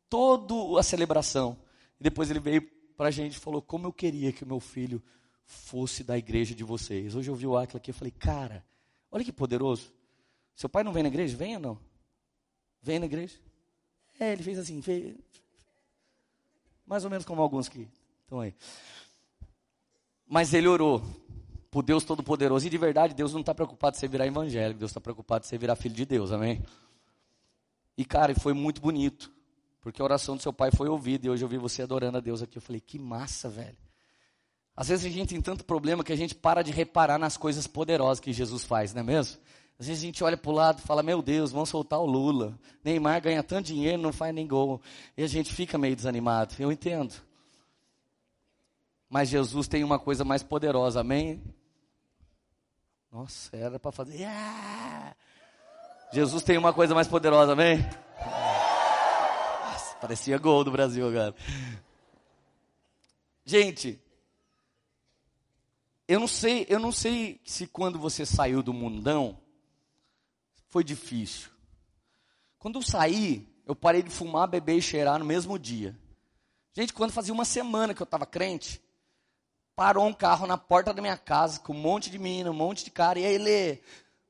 toda 0.09 0.77
a 0.77 0.83
celebração. 0.83 1.57
E 1.97 2.03
depois 2.03 2.29
ele 2.29 2.41
veio 2.41 2.61
para 2.97 3.07
a 3.07 3.11
gente 3.11 3.35
e 3.37 3.39
falou: 3.39 3.61
Como 3.61 3.87
eu 3.87 3.93
queria 3.93 4.33
que 4.33 4.43
o 4.43 4.47
meu 4.47 4.59
filho 4.59 5.01
fosse 5.45 6.03
da 6.03 6.17
igreja 6.17 6.53
de 6.53 6.65
vocês. 6.65 7.15
Hoje 7.15 7.31
eu 7.31 7.35
vi 7.35 7.47
o 7.47 7.55
Aquila 7.55 7.77
aqui 7.77 7.91
e 7.91 7.93
falei: 7.93 8.11
Cara, 8.11 8.65
olha 9.09 9.23
que 9.23 9.31
poderoso. 9.31 9.93
Seu 10.53 10.67
pai 10.67 10.83
não 10.83 10.91
vem 10.91 11.03
na 11.03 11.09
igreja? 11.09 11.37
Vem 11.37 11.55
ou 11.55 11.61
não? 11.61 11.79
Vem 12.81 12.99
na 12.99 13.05
igreja? 13.05 13.37
É, 14.19 14.33
ele 14.33 14.43
fez 14.43 14.59
assim, 14.59 14.81
fez, 14.81 15.15
mais 16.87 17.03
ou 17.03 17.09
menos 17.09 17.25
como 17.25 17.41
alguns 17.41 17.67
que 17.67 17.87
estão 18.23 18.39
aí. 18.39 18.55
Mas 20.25 20.53
ele 20.53 20.67
orou 20.67 21.03
por 21.69 21.83
Deus 21.83 22.03
Todo-Poderoso. 22.03 22.65
E 22.65 22.69
de 22.69 22.77
verdade, 22.77 23.13
Deus 23.13 23.33
não 23.33 23.41
está 23.41 23.53
preocupado 23.53 23.95
em 23.95 23.99
você 23.99 24.07
virar 24.07 24.25
evangélico, 24.25 24.79
Deus 24.79 24.91
está 24.91 25.01
preocupado 25.01 25.45
em 25.45 25.47
você 25.47 25.57
virar 25.57 25.75
filho 25.75 25.93
de 25.93 26.05
Deus, 26.05 26.31
amém? 26.31 26.63
E 27.97 28.05
cara, 28.05 28.33
foi 28.35 28.53
muito 28.53 28.81
bonito. 28.81 29.31
Porque 29.81 30.01
a 30.01 30.05
oração 30.05 30.35
do 30.35 30.41
seu 30.41 30.51
pai 30.51 30.69
foi 30.71 30.89
ouvida 30.89 31.27
e 31.27 31.29
hoje 31.29 31.43
eu 31.45 31.47
vi 31.47 31.57
você 31.57 31.81
adorando 31.81 32.17
a 32.17 32.21
Deus 32.21 32.41
aqui. 32.41 32.57
Eu 32.57 32.61
falei, 32.61 32.81
que 32.81 32.97
massa, 32.99 33.47
velho. 33.47 33.77
Às 34.75 34.89
vezes 34.89 35.05
a 35.05 35.09
gente 35.09 35.29
tem 35.29 35.41
tanto 35.41 35.63
problema 35.63 36.03
que 36.03 36.13
a 36.13 36.15
gente 36.15 36.35
para 36.35 36.61
de 36.61 36.71
reparar 36.71 37.17
nas 37.17 37.37
coisas 37.37 37.65
poderosas 37.65 38.19
que 38.19 38.33
Jesus 38.33 38.63
faz, 38.63 38.93
não 38.93 39.01
é 39.01 39.03
mesmo? 39.03 39.39
Às 39.79 39.87
vezes 39.87 40.01
a 40.01 40.05
gente 40.05 40.23
olha 40.23 40.35
para 40.35 40.49
o 40.49 40.53
lado 40.53 40.79
e 40.79 40.81
fala, 40.81 41.03
meu 41.03 41.21
Deus, 41.21 41.51
vamos 41.51 41.69
soltar 41.69 41.99
o 41.99 42.05
Lula. 42.05 42.57
Neymar 42.83 43.21
ganha 43.21 43.43
tanto 43.43 43.67
dinheiro, 43.67 44.01
não 44.01 44.11
faz 44.11 44.33
nem 44.33 44.47
gol. 44.47 44.81
E 45.15 45.23
a 45.23 45.27
gente 45.27 45.53
fica 45.53 45.77
meio 45.77 45.95
desanimado. 45.95 46.55
Eu 46.57 46.71
entendo. 46.71 47.13
Mas 49.07 49.29
Jesus 49.29 49.67
tem 49.67 49.83
uma 49.83 49.99
coisa 49.99 50.25
mais 50.25 50.41
poderosa, 50.41 51.01
amém? 51.01 51.43
Nossa, 53.11 53.55
era 53.55 53.79
para 53.79 53.91
fazer. 53.91 54.15
Yeah! 54.15 55.15
Jesus 56.11 56.43
tem 56.43 56.57
uma 56.57 56.73
coisa 56.73 56.95
mais 56.95 57.07
poderosa, 57.07 57.51
amém? 57.51 57.77
Nossa, 59.63 59.95
parecia 60.01 60.39
gol 60.39 60.63
do 60.63 60.71
Brasil 60.71 61.07
agora. 61.07 61.35
Gente, 63.45 64.01
eu 66.07 66.19
não 66.19 66.27
sei, 66.27 66.65
eu 66.67 66.79
não 66.79 66.91
sei 66.91 67.39
se 67.45 67.67
quando 67.67 67.99
você 67.99 68.25
saiu 68.25 68.63
do 68.63 68.73
mundão 68.73 69.37
foi 70.77 70.83
difícil. 70.83 71.49
Quando 72.59 72.77
eu 72.77 72.83
saí, 72.83 73.51
eu 73.65 73.75
parei 73.75 74.03
de 74.03 74.11
fumar, 74.11 74.47
beber 74.47 74.77
e 74.77 74.81
cheirar 74.81 75.17
no 75.17 75.25
mesmo 75.25 75.57
dia. 75.57 75.97
Gente, 76.71 76.93
quando 76.93 77.11
fazia 77.11 77.33
uma 77.33 77.45
semana 77.45 77.95
que 77.95 78.01
eu 78.01 78.03
estava 78.03 78.27
crente, 78.27 78.79
parou 79.75 80.05
um 80.05 80.13
carro 80.13 80.45
na 80.45 80.55
porta 80.55 80.93
da 80.93 81.01
minha 81.01 81.17
casa 81.17 81.59
com 81.61 81.73
um 81.73 81.81
monte 81.81 82.11
de 82.11 82.19
menina, 82.19 82.51
um 82.51 82.53
monte 82.53 82.85
de 82.85 82.91
cara. 82.91 83.17
E 83.17 83.25
aí, 83.25 83.39
Lê, 83.39 83.79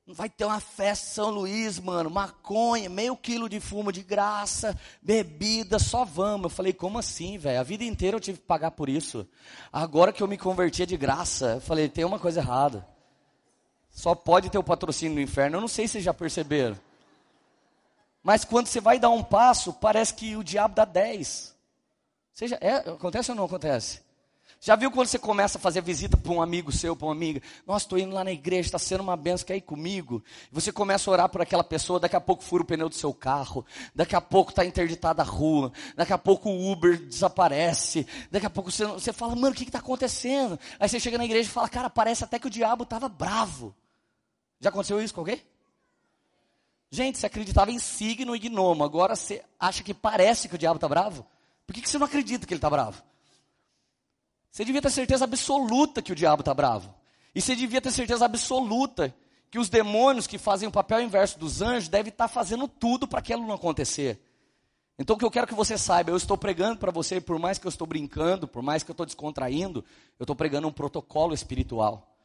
vai 0.07 0.29
ter 0.29 0.45
uma 0.45 0.61
festa 0.61 1.05
em 1.05 1.13
São 1.15 1.31
Luís, 1.31 1.79
mano, 1.81 2.09
maconha, 2.09 2.89
meio 2.89 3.17
quilo 3.17 3.49
de 3.49 3.59
fumo 3.59 3.91
de 3.91 4.01
graça, 4.01 4.73
bebida, 5.01 5.77
só 5.79 6.05
vamos. 6.05 6.43
Eu 6.43 6.49
falei, 6.49 6.71
como 6.71 6.97
assim, 6.97 7.37
velho? 7.37 7.59
A 7.59 7.63
vida 7.63 7.83
inteira 7.83 8.15
eu 8.15 8.21
tive 8.21 8.39
que 8.39 8.45
pagar 8.45 8.71
por 8.71 8.87
isso. 8.87 9.27
Agora 9.69 10.13
que 10.13 10.23
eu 10.23 10.29
me 10.29 10.37
converti 10.37 10.83
é 10.83 10.85
de 10.85 10.95
graça. 10.95 11.55
Eu 11.55 11.61
falei, 11.61 11.89
tem 11.89 12.05
uma 12.05 12.19
coisa 12.19 12.39
errada. 12.39 12.87
Só 13.97 14.13
pode 14.13 14.51
ter 14.51 14.59
o 14.59 14.63
patrocínio 14.63 15.15
do 15.15 15.21
inferno. 15.21 15.57
Eu 15.57 15.61
não 15.61 15.67
sei 15.67 15.87
se 15.87 15.93
vocês 15.93 16.03
já 16.03 16.13
perceberam. 16.13 16.77
Mas 18.21 18.45
quando 18.45 18.67
você 18.67 18.79
vai 18.79 18.99
dar 18.99 19.09
um 19.09 19.23
passo, 19.23 19.73
parece 19.73 20.13
que 20.13 20.35
o 20.35 20.43
diabo 20.43 20.75
dá 20.75 20.85
dez. 20.85 21.55
Seja, 22.31 22.59
é, 22.61 22.75
acontece 22.75 23.31
ou 23.31 23.35
não 23.35 23.45
acontece? 23.45 24.03
Já 24.61 24.75
viu 24.75 24.91
quando 24.91 25.07
você 25.07 25.17
começa 25.17 25.57
a 25.57 25.61
fazer 25.61 25.81
visita 25.81 26.15
para 26.15 26.31
um 26.31 26.43
amigo 26.43 26.71
seu, 26.71 26.95
para 26.95 27.07
uma 27.07 27.11
amiga? 27.11 27.41
Nossa, 27.65 27.85
estou 27.85 27.97
indo 27.97 28.13
lá 28.13 28.23
na 28.23 28.31
igreja, 28.31 28.67
está 28.67 28.77
sendo 28.77 29.01
uma 29.01 29.17
benção, 29.17 29.47
quer 29.47 29.55
ir 29.55 29.61
comigo? 29.61 30.23
Você 30.51 30.71
começa 30.71 31.09
a 31.09 31.13
orar 31.13 31.29
por 31.29 31.41
aquela 31.41 31.63
pessoa, 31.63 31.99
daqui 31.99 32.15
a 32.15 32.21
pouco 32.21 32.43
fura 32.43 32.61
o 32.61 32.65
pneu 32.67 32.89
do 32.89 32.95
seu 32.95 33.11
carro, 33.11 33.65
daqui 33.95 34.15
a 34.15 34.21
pouco 34.21 34.51
está 34.51 34.63
interditada 34.63 35.23
a 35.23 35.25
rua, 35.25 35.71
daqui 35.95 36.13
a 36.13 36.19
pouco 36.19 36.51
o 36.51 36.71
Uber 36.71 36.99
desaparece, 36.99 38.05
daqui 38.29 38.45
a 38.45 38.49
pouco 38.51 38.69
você, 38.69 38.85
você 38.85 39.11
fala, 39.11 39.35
mano, 39.35 39.55
o 39.55 39.57
que 39.57 39.63
está 39.63 39.79
acontecendo? 39.79 40.59
Aí 40.79 40.87
você 40.87 40.99
chega 40.99 41.17
na 41.17 41.25
igreja 41.25 41.49
e 41.49 41.51
fala, 41.51 41.67
cara, 41.67 41.89
parece 41.89 42.23
até 42.23 42.37
que 42.37 42.45
o 42.45 42.51
diabo 42.51 42.83
estava 42.83 43.09
bravo. 43.09 43.75
Já 44.59 44.69
aconteceu 44.69 45.01
isso 45.01 45.13
com 45.13 45.21
alguém? 45.21 45.41
Gente, 46.89 47.17
você 47.17 47.25
acreditava 47.25 47.71
em 47.71 47.79
signo 47.79 48.35
e 48.35 48.39
gnomo, 48.39 48.83
agora 48.83 49.15
você 49.15 49.43
acha 49.59 49.83
que 49.83 49.93
parece 49.93 50.47
que 50.47 50.55
o 50.55 50.57
diabo 50.57 50.77
está 50.77 50.87
bravo? 50.87 51.25
Por 51.65 51.73
que, 51.73 51.81
que 51.81 51.89
você 51.89 51.97
não 51.97 52.05
acredita 52.05 52.47
que 52.47 52.53
ele 52.53 52.59
está 52.59 52.69
bravo? 52.69 53.03
Você 54.51 54.63
devia 54.63 54.81
ter 54.81 54.89
certeza 54.89 55.25
absoluta 55.25 56.01
que 56.01 56.11
o 56.11 56.15
diabo 56.15 56.41
está 56.41 56.53
bravo. 56.53 56.93
E 57.35 57.41
você 57.41 57.55
devia 57.55 57.81
ter 57.81 57.91
certeza 57.91 58.25
absoluta 58.25 59.13
que 59.51 59.59
os 59.59 59.69
demônios 59.69 60.27
que 60.27 60.37
fazem 60.37 60.67
o 60.67 60.71
papel 60.71 61.01
inverso 61.01 61.37
dos 61.37 61.61
anjos 61.61 61.89
devem 61.89 62.09
estar 62.09 62.27
tá 62.27 62.33
fazendo 62.33 62.67
tudo 62.67 63.07
para 63.07 63.19
aquilo 63.19 63.45
não 63.45 63.53
acontecer. 63.53 64.19
Então 64.97 65.15
o 65.15 65.19
que 65.19 65.25
eu 65.25 65.29
quero 65.29 65.45
que 65.45 65.53
você 65.53 65.77
saiba, 65.77 66.09
eu 66.09 66.17
estou 66.17 66.37
pregando 66.37 66.79
para 66.79 66.91
você, 66.91 67.21
por 67.21 67.37
mais 67.37 67.59
que 67.59 67.67
eu 67.67 67.69
estou 67.69 67.85
brincando, 67.85 68.47
por 68.47 68.63
mais 68.63 68.81
que 68.81 68.89
eu 68.89 68.93
estou 68.93 69.05
descontraindo, 69.05 69.85
eu 70.17 70.23
estou 70.23 70.35
pregando 70.35 70.67
um 70.67 70.71
protocolo 70.71 71.33
espiritual. 71.33 72.16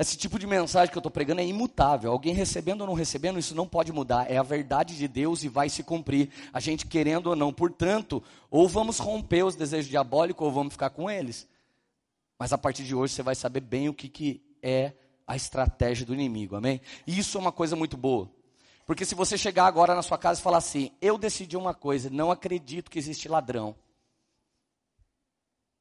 Esse 0.00 0.16
tipo 0.16 0.38
de 0.38 0.46
mensagem 0.46 0.90
que 0.90 0.96
eu 0.96 1.00
estou 1.00 1.10
pregando 1.10 1.42
é 1.42 1.46
imutável. 1.46 2.10
Alguém 2.10 2.32
recebendo 2.32 2.80
ou 2.80 2.86
não 2.86 2.94
recebendo, 2.94 3.38
isso 3.38 3.54
não 3.54 3.68
pode 3.68 3.92
mudar. 3.92 4.30
É 4.30 4.38
a 4.38 4.42
verdade 4.42 4.96
de 4.96 5.06
Deus 5.06 5.44
e 5.44 5.48
vai 5.48 5.68
se 5.68 5.82
cumprir. 5.82 6.30
A 6.54 6.58
gente 6.58 6.86
querendo 6.86 7.26
ou 7.26 7.36
não. 7.36 7.52
Portanto, 7.52 8.22
ou 8.50 8.66
vamos 8.66 8.98
romper 8.98 9.42
os 9.42 9.54
desejos 9.54 9.90
diabólicos 9.90 10.42
ou 10.42 10.50
vamos 10.50 10.72
ficar 10.72 10.88
com 10.88 11.10
eles. 11.10 11.46
Mas 12.38 12.50
a 12.50 12.56
partir 12.56 12.84
de 12.84 12.94
hoje 12.94 13.12
você 13.12 13.22
vai 13.22 13.34
saber 13.34 13.60
bem 13.60 13.90
o 13.90 13.94
que, 13.94 14.08
que 14.08 14.42
é 14.62 14.94
a 15.26 15.36
estratégia 15.36 16.06
do 16.06 16.14
inimigo. 16.14 16.56
Amém? 16.56 16.80
E 17.06 17.18
isso 17.18 17.36
é 17.36 17.40
uma 17.42 17.52
coisa 17.52 17.76
muito 17.76 17.98
boa. 17.98 18.30
Porque 18.86 19.04
se 19.04 19.14
você 19.14 19.36
chegar 19.36 19.66
agora 19.66 19.94
na 19.94 20.00
sua 20.00 20.16
casa 20.16 20.40
e 20.40 20.42
falar 20.42 20.58
assim: 20.58 20.92
Eu 21.02 21.18
decidi 21.18 21.58
uma 21.58 21.74
coisa, 21.74 22.08
não 22.08 22.30
acredito 22.30 22.90
que 22.90 22.98
existe 22.98 23.28
ladrão. 23.28 23.76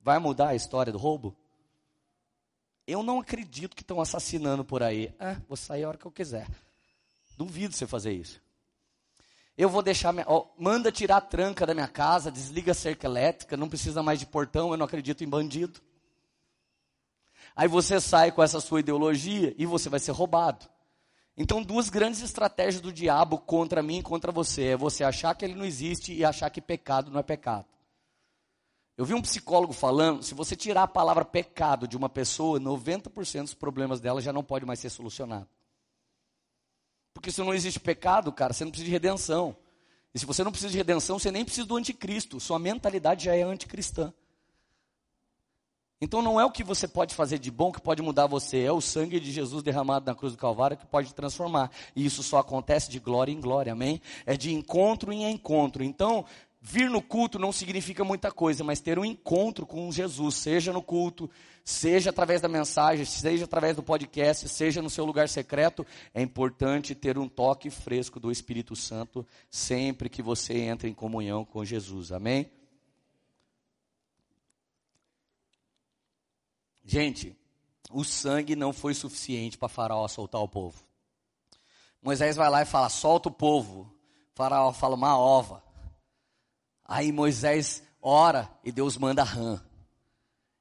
Vai 0.02 0.20
mudar 0.20 0.50
a 0.50 0.56
história 0.56 0.92
do 0.92 1.00
roubo? 1.00 1.39
Eu 2.90 3.04
não 3.04 3.20
acredito 3.20 3.76
que 3.76 3.84
estão 3.84 4.02
assassinando 4.02 4.66
por 4.66 4.82
aí. 4.82 5.14
Ah, 5.20 5.36
vou 5.48 5.56
sair 5.56 5.84
a 5.84 5.90
hora 5.90 5.98
que 5.98 6.08
eu 6.08 6.12
quiser. 6.12 6.48
Duvido 7.38 7.76
você 7.76 7.86
fazer 7.86 8.14
isso. 8.14 8.42
Eu 9.56 9.70
vou 9.70 9.84
deixar, 9.84 10.12
minha, 10.12 10.26
ó, 10.28 10.48
manda 10.58 10.92
tirar 10.92 11.18
a 11.18 11.22
tranca 11.22 11.68
da 11.68 11.76
minha 11.76 11.88
casa, 11.88 12.32
desliga 12.32 12.72
a 12.72 12.76
cerca 12.76 13.06
elétrica, 13.06 13.56
não 13.56 13.70
precisa 13.70 14.02
mais 14.02 14.18
de 14.18 14.26
portão, 14.26 14.72
eu 14.72 14.78
não 14.78 14.88
acredito 14.88 15.24
em 15.24 15.28
bandido. 15.28 15.80
Aí 17.56 17.68
você 17.68 18.02
sai 18.02 18.32
com 18.32 18.42
essa 18.42 18.60
sua 18.60 18.80
ideologia 18.80 19.54
e 19.56 19.68
você 19.68 19.88
vai 19.88 20.00
ser 20.00 20.12
roubado. 20.12 20.66
Então, 21.38 21.62
duas 21.62 21.90
grandes 21.90 22.24
estratégias 22.24 22.82
do 22.82 22.92
diabo 22.92 23.38
contra 23.38 23.84
mim 23.84 24.00
e 24.00 24.04
contra 24.04 24.32
você 24.32 24.70
é 24.70 24.78
você 24.78 25.04
achar 25.04 25.36
que 25.36 25.46
ele 25.46 25.54
não 25.56 25.66
existe 25.66 26.12
e 26.12 26.26
achar 26.26 26.50
que 26.50 26.60
pecado 26.60 27.12
não 27.12 27.20
é 27.20 27.24
pecado. 27.24 27.66
Eu 29.00 29.06
vi 29.06 29.14
um 29.14 29.22
psicólogo 29.22 29.72
falando, 29.72 30.22
se 30.22 30.34
você 30.34 30.58
tirar 30.58 30.84
a 30.84 30.88
palavra 30.88 31.24
pecado 31.24 31.88
de 31.88 31.96
uma 31.96 32.10
pessoa, 32.10 32.60
90% 32.60 33.44
dos 33.44 33.54
problemas 33.54 34.02
dela 34.02 34.22
já 34.22 34.34
não 34.34 34.44
pode 34.44 34.66
mais 34.66 34.78
ser 34.78 34.90
solucionado. 34.90 35.48
Porque 37.14 37.32
se 37.32 37.42
não 37.42 37.54
existe 37.54 37.80
pecado, 37.80 38.30
cara, 38.30 38.52
você 38.52 38.66
não 38.66 38.72
precisa 38.72 38.88
de 38.88 38.92
redenção. 38.92 39.56
E 40.14 40.20
se 40.20 40.26
você 40.26 40.44
não 40.44 40.52
precisa 40.52 40.70
de 40.70 40.78
redenção, 40.78 41.18
você 41.18 41.32
nem 41.32 41.46
precisa 41.46 41.66
do 41.66 41.78
anticristo. 41.78 42.42
Sua 42.42 42.60
mentalidade 42.60 43.24
já 43.24 43.34
é 43.34 43.42
anticristã. 43.42 44.14
Então 46.02 46.22
não 46.22 46.38
é 46.38 46.44
o 46.44 46.52
que 46.52 46.64
você 46.64 46.86
pode 46.86 47.16
fazer 47.16 47.40
de 47.40 47.52
bom 47.52 47.72
que 47.72 47.82
pode 47.82 48.02
mudar 48.02 48.26
você, 48.26 48.64
é 48.64 48.72
o 48.72 48.80
sangue 48.80 49.20
de 49.20 49.32
Jesus 49.32 49.62
derramado 49.62 50.06
na 50.06 50.16
cruz 50.16 50.34
do 50.34 50.40
Calvário 50.40 50.78
que 50.78 50.86
pode 50.86 51.14
transformar. 51.14 51.72
E 51.96 52.06
isso 52.06 52.24
só 52.24 52.38
acontece 52.38 52.90
de 52.90 53.00
glória 53.00 53.32
em 53.32 53.40
glória, 53.40 53.74
amém? 53.74 54.02
É 54.26 54.36
de 54.36 54.54
encontro 54.54 55.12
em 55.12 55.30
encontro. 55.30 55.84
Então, 55.84 56.26
vir 56.62 56.90
no 56.90 57.02
culto 57.02 57.40
não 57.40 57.52
significa 57.52 58.04
muita 58.04 58.32
coisa, 58.32 58.64
mas 58.64 58.80
ter 58.80 59.00
um 59.00 59.06
encontro 59.06 59.66
com 59.66 59.92
Jesus, 59.92 60.36
seja 60.36 60.74
no 60.74 60.82
culto, 60.82 61.30
seja 61.64 62.10
através 62.10 62.42
da 62.42 62.48
mensagem, 62.48 63.06
seja 63.06 63.46
através 63.46 63.76
do 63.76 63.84
podcast, 63.84 64.48
seja 64.50 64.82
no 64.82 64.90
seu 64.90 65.06
lugar 65.06 65.30
secreto, 65.30 65.86
é 66.14 66.22
importante 66.22 66.96
ter 66.96 67.18
um 67.18 67.30
toque 67.30 67.70
fresco 67.70 68.20
do 68.20 68.32
Espírito 68.32 68.76
Santo 68.76 69.26
sempre 69.50 70.10
que 70.10 70.22
você 70.22 70.58
entra 70.58 70.88
em 70.90 70.94
comunhão 70.94 71.46
com 71.46 71.64
Jesus. 71.64 72.12
Amém? 72.12 72.52
Gente, 76.84 77.38
o 77.92 78.04
sangue 78.04 78.56
não 78.56 78.74
foi 78.74 78.94
suficiente 78.94 79.58
para 79.58 79.70
Faraó 79.70 80.08
soltar 80.08 80.42
o 80.42 80.48
povo. 80.48 80.84
Moisés 82.02 82.36
vai 82.36 82.50
lá 82.50 82.62
e 82.62 82.66
fala: 82.66 82.90
solta 82.90 83.30
o 83.30 83.32
povo. 83.32 83.94
Faraó 84.34 84.72
fala 84.74 84.96
uma 84.96 85.18
ova. 85.18 85.69
Aí 86.90 87.12
Moisés 87.12 87.84
ora 88.02 88.50
e 88.64 88.72
Deus 88.72 88.98
manda 88.98 89.24
rã. 89.24 89.62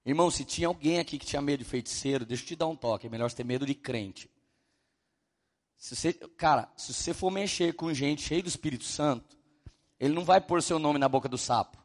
Irmão, 0.04 0.30
se 0.30 0.44
tinha 0.44 0.68
alguém 0.68 0.99
aqui 0.99 1.18
que 1.18 1.25
tinha 1.25 1.40
medo 1.40 1.64
de 1.64 1.64
feiticeiro, 1.64 2.26
deixa 2.26 2.42
eu 2.42 2.49
te 2.49 2.56
dar 2.56 2.66
um 2.66 2.76
toque, 2.76 3.06
é 3.06 3.11
melhor 3.11 3.30
você 3.30 3.37
ter 3.37 3.44
medo 3.44 3.64
de 3.64 3.75
crente. 3.75 4.30
Se 5.78 5.97
você, 5.97 6.12
cara, 6.12 6.68
se 6.76 6.92
você 6.92 7.14
for 7.14 7.30
mexer 7.30 7.73
com 7.73 7.94
gente 7.94 8.20
cheia 8.20 8.42
do 8.42 8.49
Espírito 8.49 8.85
Santo, 8.85 9.38
ele 9.99 10.12
não 10.12 10.23
vai 10.23 10.38
pôr 10.38 10.62
seu 10.62 10.78
nome 10.78 10.99
na 10.99 11.08
boca 11.08 11.30
do 11.30 11.38
sapo. 11.38 11.78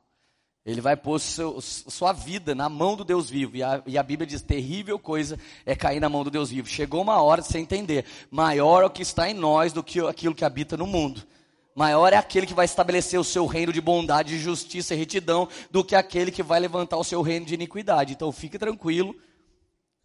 Ele 0.66 0.82
vai 0.82 0.98
pôr 0.98 1.20
seu, 1.20 1.62
sua 1.62 2.12
vida 2.12 2.54
na 2.54 2.68
mão 2.68 2.98
do 2.98 3.06
Deus 3.06 3.30
vivo. 3.30 3.56
E 3.56 3.64
a, 3.64 3.82
e 3.86 3.98
a, 3.98 4.04
Bíblia 4.04 4.28
diz: 4.28 4.42
terrível 4.42 5.00
coisa 5.00 5.40
é 5.66 5.74
cair 5.74 6.02
na 6.02 6.10
mão 6.10 6.24
do 6.24 6.32
Deus 6.32 6.50
vivo. 6.50 6.68
Chegou 6.68 7.02
uma 7.02 7.22
hora 7.22 7.42
de 7.42 7.48
você 7.48 7.60
entender: 7.60 8.06
maior 8.30 8.84
é 8.84 8.86
o 8.86 8.90
que 8.90 9.02
está 9.04 9.30
em 9.30 9.34
nós 9.34 9.72
do 9.72 9.84
que 9.84 10.00
aquilo 10.02 10.36
que 10.36 10.46
habita 10.46 10.76
no 10.76 10.88
mundo. 10.88 11.26
Maior 11.76 12.14
é 12.14 12.18
aquele 12.18 12.46
que 12.46 12.54
vai 12.54 12.66
estabelecer 12.66 13.20
o 13.20 13.24
seu 13.24 13.46
reino 13.48 13.74
de 13.74 13.82
bondade, 13.82 14.38
justiça 14.38 14.94
e 14.94 14.98
retidão 14.98 15.50
do 15.72 15.84
que 15.84 15.96
aquele 15.96 16.32
que 16.32 16.44
vai 16.44 16.60
levantar 16.60 16.98
o 16.98 17.04
seu 17.04 17.22
reino 17.22 17.46
de 17.46 17.56
iniquidade. 17.56 18.14
Então 18.14 18.32
fique 18.32 18.60
tranquilo 18.60 19.16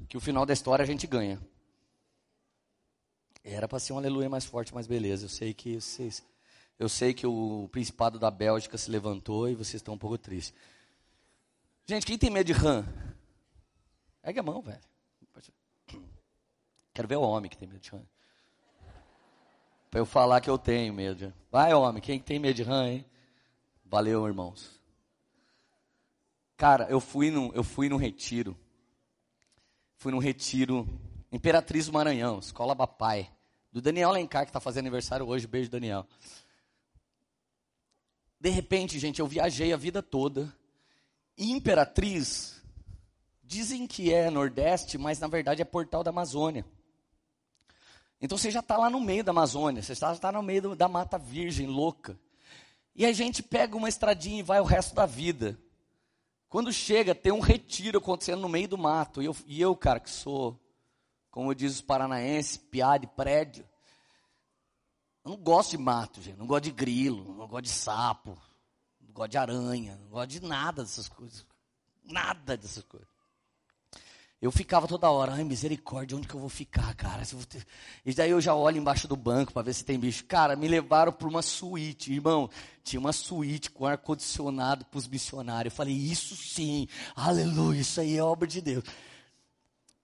que 0.09 0.17
o 0.17 0.21
final 0.21 0.47
da 0.47 0.53
história 0.53 0.83
a 0.83 0.87
gente 0.87 1.07
ganha. 1.07 1.39
Era 3.45 3.69
para 3.69 3.79
ser 3.79 3.93
um 3.93 3.99
aleluia 3.99 4.29
mais 4.29 4.45
forte, 4.45 4.75
mas 4.75 4.87
beleza. 4.87 5.27
Eu 5.27 5.29
sei 5.29 5.53
que 5.53 5.81
vocês, 5.81 6.23
eu 6.79 6.89
sei 6.89 7.13
que 7.13 7.27
o 7.27 7.69
principado 7.71 8.19
da 8.19 8.31
Bélgica 8.31 8.79
se 8.79 8.91
levantou 8.91 9.49
e 9.49 9.55
vocês 9.55 9.75
estão 9.75 9.95
um 9.95 9.99
pouco 9.99 10.17
tristes. 10.17 10.55
Gente, 11.87 12.07
quem 12.07 12.19
tem 12.19 12.31
medo 12.31 12.47
de 12.47 12.53
rã? 12.53 12.87
Pega 14.23 14.41
a 14.41 14.43
mão, 14.43 14.61
velho. 14.61 14.81
Quero 16.93 17.09
ver 17.09 17.17
o 17.17 17.23
homem 17.23 17.51
que 17.51 17.57
tem 17.57 17.69
medo 17.69 17.81
de 17.81 17.91
rã. 17.91 18.03
Para 19.91 20.01
eu 20.01 20.07
falar 20.07 20.41
que 20.41 20.51
eu 20.51 20.59
tenho 20.59 20.93
medo. 20.93 21.33
Vai, 21.51 21.73
homem, 21.73 22.03
quem 22.03 22.19
tem 22.21 22.39
medo 22.39 22.57
de 22.57 22.63
rã, 22.63 22.89
hein? 22.89 23.05
Valeu, 23.85 24.27
irmãos. 24.27 24.79
Cara, 26.57 26.87
eu 26.91 27.01
fui 27.01 27.31
no, 27.31 27.53
eu 27.55 27.65
fui 27.65 27.89
no 27.89 27.97
retiro. 27.97 28.57
Fui 29.97 30.13
no 30.13 30.19
retiro 30.19 30.87
Imperatriz 31.31 31.87
do 31.87 31.93
Maranhão, 31.93 32.39
Escola 32.39 32.75
Bapai. 32.75 33.31
Do 33.71 33.83
Daniel 33.83 34.11
Lencar, 34.11 34.45
que 34.45 34.51
está 34.51 34.61
fazendo 34.61 34.85
aniversário 34.87 35.27
hoje. 35.27 35.47
Beijo, 35.47 35.71
Daniel. 35.71 36.07
De 38.41 38.51
repente, 38.51 38.99
gente, 38.99 39.21
eu 39.21 39.27
viajei 39.27 39.73
a 39.73 39.77
vida 39.77 40.03
toda. 40.03 40.53
E 41.37 41.51
Imperatriz, 41.51 42.63
dizem 43.43 43.87
que 43.87 44.13
é 44.13 44.31
Nordeste, 44.31 44.99
mas 44.99 45.19
na 45.19 45.29
verdade 45.29 45.63
é 45.63 45.65
Portal 45.65 46.03
da 46.03 46.11
Amazônia. 46.11 46.65
Então 48.21 48.37
você 48.37 48.51
já 48.51 48.61
está 48.61 48.77
lá 48.77 48.91
no 48.91 49.01
meio 49.01 49.23
da 49.23 49.31
Amazônia, 49.31 49.83
você 49.83 49.95
já 49.95 50.13
está 50.13 50.33
no 50.33 50.43
meio 50.43 50.75
da 50.75 50.89
Mata 50.89 51.19
Virgem, 51.19 51.67
louca. 51.67 52.19
E 52.95 53.07
a 53.07 53.13
gente 53.13 53.43
pega 53.43 53.77
uma 53.77 53.89
estradinha 53.89 54.41
e 54.41 54.43
vai 54.43 54.61
o 54.61 54.65
resto 54.65 54.95
da 54.95 55.07
vida. 55.07 55.57
Quando 56.49 56.73
chega, 56.73 57.15
tem 57.15 57.31
um 57.31 57.41
retiro 57.41 57.99
acontecendo 57.99 58.41
no 58.41 58.49
meio 58.49 58.67
do 58.67 58.79
mato. 58.79 59.23
E 59.23 59.27
eu, 59.27 59.37
e 59.47 59.61
eu 59.61 59.77
cara, 59.77 60.01
que 60.01 60.11
sou, 60.11 60.59
como 61.31 61.55
diz 61.55 61.75
os 61.75 61.81
paranaenses, 61.81 62.57
piada 62.57 63.01
de 63.01 63.07
prédio. 63.07 63.65
Eu 65.25 65.33
não 65.33 65.37
gosto 65.37 65.71
de 65.71 65.79
mato, 65.79 66.21
gente. 66.21 66.39
Não 66.39 66.47
gosto 66.47 66.65
de 66.65 66.73
grilo, 66.73 67.35
não 67.35 67.47
gosto 67.47 67.65
de 67.65 67.71
sapo, 67.71 68.37
não 69.01 69.13
gosto 69.13 69.31
de 69.31 69.39
aranha, 69.39 69.97
não 69.97 70.09
gosto 70.09 70.31
de 70.31 70.41
nada 70.41 70.83
dessas 70.83 71.09
coisas. 71.09 71.47
Nada 72.03 72.57
dessas 72.57 72.83
coisas. 72.83 73.09
Eu 74.41 74.53
ficava 74.53 74.87
toda 74.87 75.11
hora, 75.11 75.33
ai 75.33 75.43
misericórdia, 75.43 76.17
onde 76.17 76.29
que 76.29 76.35
eu 76.35 76.39
vou 76.39 76.49
ficar, 76.49 76.95
cara? 76.95 77.25
E 78.07 78.15
daí 78.15 78.31
eu 78.31 78.41
já 78.41 78.55
olho 78.55 78.79
embaixo 78.79 79.09
do 79.09 79.17
banco 79.17 79.53
para 79.53 79.63
ver 79.63 79.75
se 79.75 79.85
tem 79.85 79.99
bicho. 79.99 80.25
Cara, 80.27 80.55
me 80.55 80.69
levaram 80.69 81.13
para 81.13 81.27
uma 81.27 81.43
suíte, 81.43 82.13
irmão. 82.13 82.49
Tinha 82.85 83.01
uma 83.01 83.13
suíte 83.13 83.69
com 83.69 83.85
ar-condicionado 83.85 84.85
para 84.85 84.99
os 84.99 85.09
missionários. 85.09 85.73
Eu 85.73 85.77
falei, 85.77 85.95
isso 85.95 86.37
sim, 86.37 86.87
aleluia, 87.17 87.81
isso 87.81 88.01
aí 88.01 88.17
é 88.17 88.23
obra 88.23 88.47
de 88.47 88.61
Deus. 88.61 88.85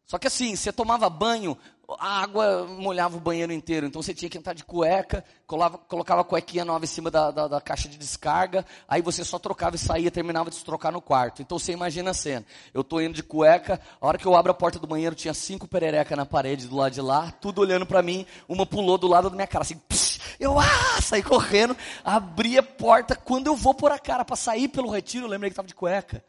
Só 0.04 0.18
que 0.18 0.26
assim, 0.26 0.56
você 0.56 0.72
tomava 0.72 1.08
banho, 1.08 1.56
a 1.98 2.22
água 2.22 2.66
molhava 2.66 3.16
o 3.16 3.20
banheiro 3.20 3.52
inteiro, 3.52 3.86
então 3.86 4.02
você 4.02 4.14
tinha 4.14 4.28
que 4.28 4.38
entrar 4.38 4.54
de 4.54 4.64
cueca, 4.64 5.24
colava, 5.46 5.78
colocava 5.78 6.20
a 6.22 6.24
cuequinha 6.24 6.64
nova 6.64 6.84
em 6.84 6.88
cima 6.88 7.10
da, 7.10 7.30
da, 7.30 7.48
da, 7.48 7.60
caixa 7.60 7.88
de 7.88 7.98
descarga, 7.98 8.64
aí 8.88 9.02
você 9.02 9.24
só 9.24 9.38
trocava 9.38 9.76
e 9.76 9.78
saía, 9.78 10.10
terminava 10.10 10.50
de 10.50 10.56
se 10.56 10.64
trocar 10.64 10.92
no 10.92 11.00
quarto. 11.00 11.42
Então 11.42 11.58
você 11.58 11.72
imagina 11.72 12.10
a 12.10 12.14
cena, 12.14 12.44
eu 12.72 12.80
estou 12.80 13.00
indo 13.02 13.14
de 13.14 13.22
cueca, 13.22 13.80
a 14.00 14.06
hora 14.06 14.18
que 14.18 14.26
eu 14.26 14.34
abro 14.34 14.52
a 14.52 14.54
porta 14.54 14.78
do 14.78 14.86
banheiro 14.86 15.14
tinha 15.14 15.34
cinco 15.34 15.68
pererecas 15.68 16.16
na 16.16 16.26
parede 16.26 16.66
do 16.66 16.76
lado 16.76 16.92
de 16.92 17.00
lá, 17.00 17.30
tudo 17.32 17.60
olhando 17.60 17.86
para 17.86 18.02
mim, 18.02 18.26
uma 18.48 18.64
pulou 18.64 18.96
do 18.96 19.06
lado 19.06 19.28
da 19.28 19.36
minha 19.36 19.46
cara, 19.46 19.62
assim, 19.62 19.76
psh, 19.76 20.20
eu 20.40 20.58
ah, 20.58 21.00
saí 21.02 21.22
correndo, 21.22 21.76
abri 22.04 22.58
a 22.58 22.62
porta, 22.62 23.14
quando 23.14 23.46
eu 23.46 23.56
vou 23.56 23.74
pôr 23.74 23.92
a 23.92 23.98
cara 23.98 24.24
para 24.24 24.36
sair 24.36 24.68
pelo 24.68 24.90
retiro, 24.90 25.26
eu 25.26 25.30
lembrei 25.30 25.50
que 25.50 25.52
estava 25.52 25.68
de 25.68 25.74
cueca. 25.74 26.24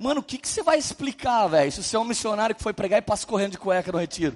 Mano, 0.00 0.20
o 0.20 0.24
que, 0.24 0.38
que 0.38 0.48
você 0.48 0.62
vai 0.62 0.78
explicar, 0.78 1.46
velho? 1.46 1.70
Se 1.70 1.82
você 1.82 1.94
é 1.94 1.98
um 1.98 2.04
missionário 2.04 2.56
que 2.56 2.62
foi 2.62 2.72
pregar 2.72 2.98
e 2.98 3.02
passa 3.02 3.26
correndo 3.26 3.52
de 3.52 3.58
cueca 3.58 3.92
no 3.92 3.98
retiro. 3.98 4.34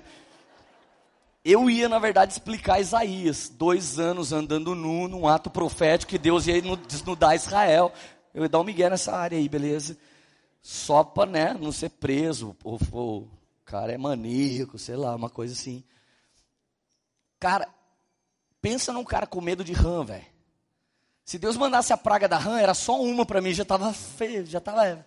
Eu 1.43 1.71
ia, 1.71 1.89
na 1.89 1.99
verdade, 1.99 2.33
explicar 2.33 2.81
Isaías. 2.81 3.49
Dois 3.49 3.99
anos 3.99 4.31
andando 4.31 4.75
nu, 4.75 5.09
num 5.09 5.27
ato 5.27 5.49
profético, 5.49 6.11
que 6.11 6.19
Deus 6.19 6.47
ia 6.47 6.61
desnudar 6.87 7.35
Israel. 7.35 7.91
Eu 8.35 8.43
ia 8.43 8.49
dar 8.51 8.61
um 8.61 8.65
migué 8.65 8.91
nessa 8.91 9.17
área 9.17 9.39
aí, 9.39 9.49
beleza? 9.49 9.97
Só 10.61 11.03
para, 11.03 11.31
né, 11.31 11.57
não 11.59 11.73
ser 11.73 11.89
preso. 11.89 12.55
Ou, 12.63 12.79
o 12.93 13.29
cara 13.65 13.91
é 13.91 13.97
maníaco, 13.97 14.79
sei 14.79 14.97
lá, 14.97 15.17
uma 15.17 15.31
coisa 15.31 15.55
assim. 15.55 15.83
Cara, 17.41 17.67
pensa 18.61 18.93
num 18.93 19.05
cara 19.05 19.27
com 19.27 19.41
medo 19.41 19.65
de 19.65 19.73
rã, 19.73 20.05
velho. 20.05 20.27
Se 21.25 21.39
Deus 21.39 21.57
mandasse 21.57 21.91
a 21.91 21.97
praga 21.97 22.29
da 22.29 22.37
rã, 22.37 22.59
era 22.61 22.75
só 22.75 23.01
uma 23.01 23.25
para 23.25 23.41
mim, 23.41 23.55
já 23.55 23.63
estava 23.63 23.95
feio, 23.95 24.45
já 24.45 24.59
estava 24.59 25.07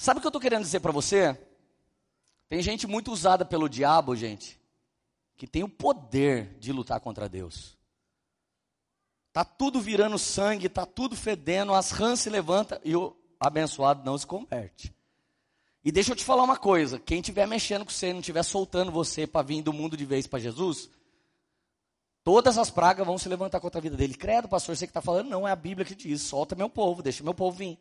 Sabe 0.00 0.18
o 0.18 0.20
que 0.20 0.28
eu 0.28 0.30
estou 0.30 0.40
querendo 0.40 0.62
dizer 0.62 0.78
para 0.78 0.92
você? 0.92 1.36
Tem 2.48 2.62
gente 2.62 2.86
muito 2.86 3.10
usada 3.10 3.44
pelo 3.44 3.68
diabo, 3.68 4.14
gente, 4.14 4.56
que 5.36 5.44
tem 5.44 5.64
o 5.64 5.68
poder 5.68 6.56
de 6.60 6.72
lutar 6.72 7.00
contra 7.00 7.28
Deus. 7.28 7.76
Tá 9.32 9.44
tudo 9.44 9.80
virando 9.80 10.16
sangue, 10.16 10.68
tá 10.68 10.86
tudo 10.86 11.16
fedendo, 11.16 11.74
as 11.74 11.90
rãs 11.90 12.20
se 12.20 12.30
levanta 12.30 12.80
e 12.84 12.94
o 12.94 13.16
abençoado 13.40 14.04
não 14.04 14.16
se 14.16 14.24
converte. 14.24 14.94
E 15.84 15.90
deixa 15.90 16.12
eu 16.12 16.16
te 16.16 16.24
falar 16.24 16.44
uma 16.44 16.56
coisa, 16.56 17.00
quem 17.00 17.18
estiver 17.18 17.48
mexendo 17.48 17.84
com 17.84 17.90
você, 17.90 18.12
não 18.12 18.20
estiver 18.20 18.44
soltando 18.44 18.92
você 18.92 19.26
para 19.26 19.44
vir 19.44 19.62
do 19.62 19.72
mundo 19.72 19.96
de 19.96 20.04
vez 20.04 20.28
para 20.28 20.38
Jesus, 20.38 20.88
todas 22.22 22.56
as 22.56 22.70
pragas 22.70 23.04
vão 23.04 23.18
se 23.18 23.28
levantar 23.28 23.58
contra 23.58 23.80
a 23.80 23.82
vida 23.82 23.96
dele. 23.96 24.14
Credo, 24.14 24.48
pastor, 24.48 24.76
você 24.76 24.86
que 24.86 24.90
está 24.92 25.02
falando, 25.02 25.28
não 25.28 25.46
é 25.46 25.50
a 25.50 25.56
Bíblia 25.56 25.84
que 25.84 25.96
diz, 25.96 26.22
solta 26.22 26.54
meu 26.54 26.70
povo, 26.70 27.02
deixa 27.02 27.24
meu 27.24 27.34
povo 27.34 27.56
vir. 27.58 27.80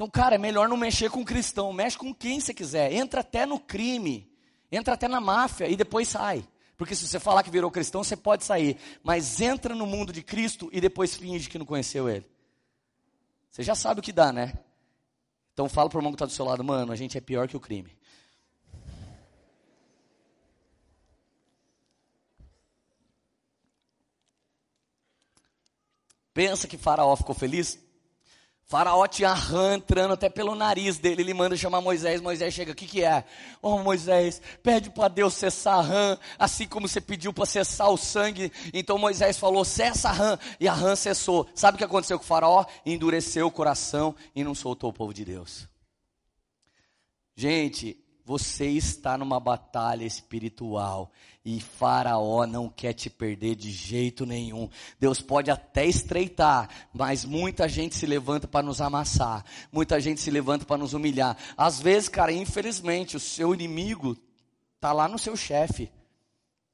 Então, 0.00 0.08
cara, 0.08 0.36
é 0.36 0.38
melhor 0.38 0.66
não 0.66 0.78
mexer 0.78 1.10
com 1.10 1.22
cristão, 1.22 1.74
mexe 1.74 1.98
com 1.98 2.14
quem 2.14 2.40
você 2.40 2.54
quiser. 2.54 2.90
Entra 2.90 3.20
até 3.20 3.44
no 3.44 3.60
crime, 3.60 4.32
entra 4.72 4.94
até 4.94 5.06
na 5.06 5.20
máfia 5.20 5.68
e 5.68 5.76
depois 5.76 6.08
sai. 6.08 6.42
Porque 6.78 6.94
se 6.94 7.06
você 7.06 7.20
falar 7.20 7.42
que 7.42 7.50
virou 7.50 7.70
cristão, 7.70 8.02
você 8.02 8.16
pode 8.16 8.42
sair. 8.42 8.78
Mas 9.02 9.42
entra 9.42 9.74
no 9.74 9.84
mundo 9.84 10.10
de 10.10 10.22
Cristo 10.22 10.70
e 10.72 10.80
depois 10.80 11.14
finge 11.14 11.50
que 11.50 11.58
não 11.58 11.66
conheceu 11.66 12.08
Ele. 12.08 12.24
Você 13.50 13.62
já 13.62 13.74
sabe 13.74 14.00
o 14.00 14.02
que 14.02 14.10
dá, 14.10 14.32
né? 14.32 14.54
Então 15.52 15.68
fala 15.68 15.90
para 15.90 15.98
o 15.98 16.00
irmão 16.00 16.12
que 16.12 16.16
está 16.16 16.24
do 16.24 16.32
seu 16.32 16.46
lado, 16.46 16.64
mano, 16.64 16.92
a 16.92 16.96
gente 16.96 17.18
é 17.18 17.20
pior 17.20 17.46
que 17.46 17.58
o 17.58 17.60
crime. 17.60 17.94
Pensa 26.32 26.66
que 26.66 26.78
Faraó 26.78 27.14
ficou 27.16 27.34
feliz? 27.34 27.89
Faraó 28.70 29.04
tinha 29.08 29.34
rã 29.34 29.74
entrando 29.74 30.12
até 30.12 30.28
pelo 30.28 30.54
nariz 30.54 30.96
dele. 30.96 31.22
Ele 31.22 31.34
manda 31.34 31.56
chamar 31.56 31.80
Moisés. 31.80 32.20
Moisés 32.20 32.54
chega, 32.54 32.70
o 32.70 32.74
que, 32.74 32.86
que 32.86 33.02
é? 33.02 33.24
Oh, 33.60 33.78
Moisés, 33.78 34.40
pede 34.62 34.90
para 34.90 35.08
Deus 35.08 35.34
cessar 35.34 35.80
a 35.80 35.82
rã, 35.82 36.18
assim 36.38 36.68
como 36.68 36.86
você 36.86 37.00
pediu 37.00 37.32
para 37.32 37.46
cessar 37.46 37.90
o 37.90 37.96
sangue. 37.96 38.52
Então 38.72 38.96
Moisés 38.96 39.36
falou: 39.36 39.64
cessa 39.64 40.10
a 40.10 40.12
rã. 40.12 40.38
E 40.60 40.68
a 40.68 40.72
rã 40.72 40.94
cessou. 40.94 41.48
Sabe 41.52 41.74
o 41.74 41.78
que 41.78 41.84
aconteceu 41.84 42.16
com 42.16 42.22
o 42.22 42.28
Faraó? 42.28 42.64
Endureceu 42.86 43.48
o 43.48 43.50
coração 43.50 44.14
e 44.36 44.44
não 44.44 44.54
soltou 44.54 44.90
o 44.90 44.92
povo 44.92 45.12
de 45.12 45.24
Deus. 45.24 45.68
Gente, 47.34 47.98
você 48.24 48.66
está 48.66 49.18
numa 49.18 49.40
batalha 49.40 50.04
espiritual 50.04 51.10
e 51.56 51.60
Faraó 51.60 52.46
não 52.46 52.68
quer 52.68 52.92
te 52.92 53.10
perder 53.10 53.56
de 53.56 53.72
jeito 53.72 54.24
nenhum. 54.24 54.68
Deus 55.00 55.20
pode 55.20 55.50
até 55.50 55.84
estreitar, 55.84 56.68
mas 56.92 57.24
muita 57.24 57.68
gente 57.68 57.96
se 57.96 58.06
levanta 58.06 58.46
para 58.46 58.64
nos 58.64 58.80
amassar, 58.80 59.44
muita 59.72 60.00
gente 60.00 60.20
se 60.20 60.30
levanta 60.30 60.64
para 60.64 60.78
nos 60.78 60.92
humilhar. 60.92 61.36
Às 61.56 61.80
vezes, 61.80 62.08
cara, 62.08 62.30
infelizmente, 62.32 63.16
o 63.16 63.20
seu 63.20 63.52
inimigo 63.52 64.16
tá 64.78 64.92
lá 64.92 65.08
no 65.08 65.18
seu 65.18 65.36
chefe. 65.36 65.90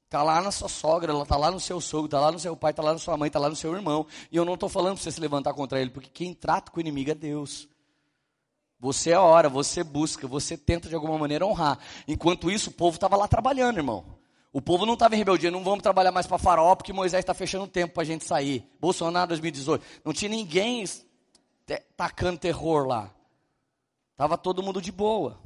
Está 0.05 0.23
lá 0.23 0.43
na 0.43 0.53
sua 0.53 0.69
sogra, 0.69 1.13
está 1.23 1.37
lá 1.37 1.51
no 1.51 1.59
seu 1.59 1.81
sogro, 1.81 2.07
está 2.07 2.21
lá 2.21 2.31
no 2.31 2.39
seu 2.39 2.55
pai, 2.55 2.71
está 2.71 2.83
lá 2.83 2.93
na 2.93 2.99
sua 2.99 3.17
mãe, 3.17 3.29
está 3.29 3.39
lá 3.39 3.49
no 3.49 3.57
seu 3.57 3.75
irmão. 3.75 4.07
E 4.31 4.37
eu 4.37 4.45
não 4.45 4.55
estou 4.55 4.69
falando 4.69 4.95
para 4.95 5.03
você 5.03 5.11
se 5.11 5.21
levantar 5.21 5.55
contra 5.55 5.81
ele, 5.81 5.91
porque 5.91 6.11
quem 6.11 6.35
trata 6.35 6.71
com 6.71 6.79
o 6.79 6.81
inimigo 6.81 7.11
é 7.11 7.15
Deus. 7.15 7.67
Você 8.79 9.11
é 9.11 9.19
ora, 9.19 9.49
você 9.49 9.83
busca, 9.83 10.29
você 10.29 10.57
tenta 10.57 10.89
de 10.89 10.95
alguma 10.95 11.19
maneira 11.19 11.47
honrar. 11.47 11.79
Enquanto 12.07 12.51
isso, 12.51 12.69
o 12.71 12.75
povo 12.75 12.97
estava 12.97 13.17
lá 13.17 13.27
trabalhando, 13.27 13.79
irmão. 13.79 14.16
O 14.57 14.63
povo 14.63 14.87
não 14.87 14.95
estava 14.95 15.15
em 15.15 15.19
rebeldia, 15.19 15.51
não 15.51 15.63
vamos 15.63 15.83
trabalhar 15.83 16.11
mais 16.11 16.27
para 16.27 16.39
faraó 16.39 16.75
porque 16.75 16.91
Moisés 16.91 17.21
está 17.21 17.35
fechando 17.35 17.65
o 17.65 17.69
tempo 17.69 17.93
para 17.93 18.05
a 18.05 18.07
gente 18.07 18.25
sair. 18.25 18.67
Bolsonaro 18.81 19.29
2018. 19.29 19.85
Não 20.03 20.15
tinha 20.15 20.31
ninguém 20.31 20.83
tacando 21.95 22.39
terror 22.39 22.87
lá. 22.87 23.15
Tava 24.17 24.39
todo 24.39 24.63
mundo 24.63 24.81
de 24.81 24.91
boa. 24.91 25.39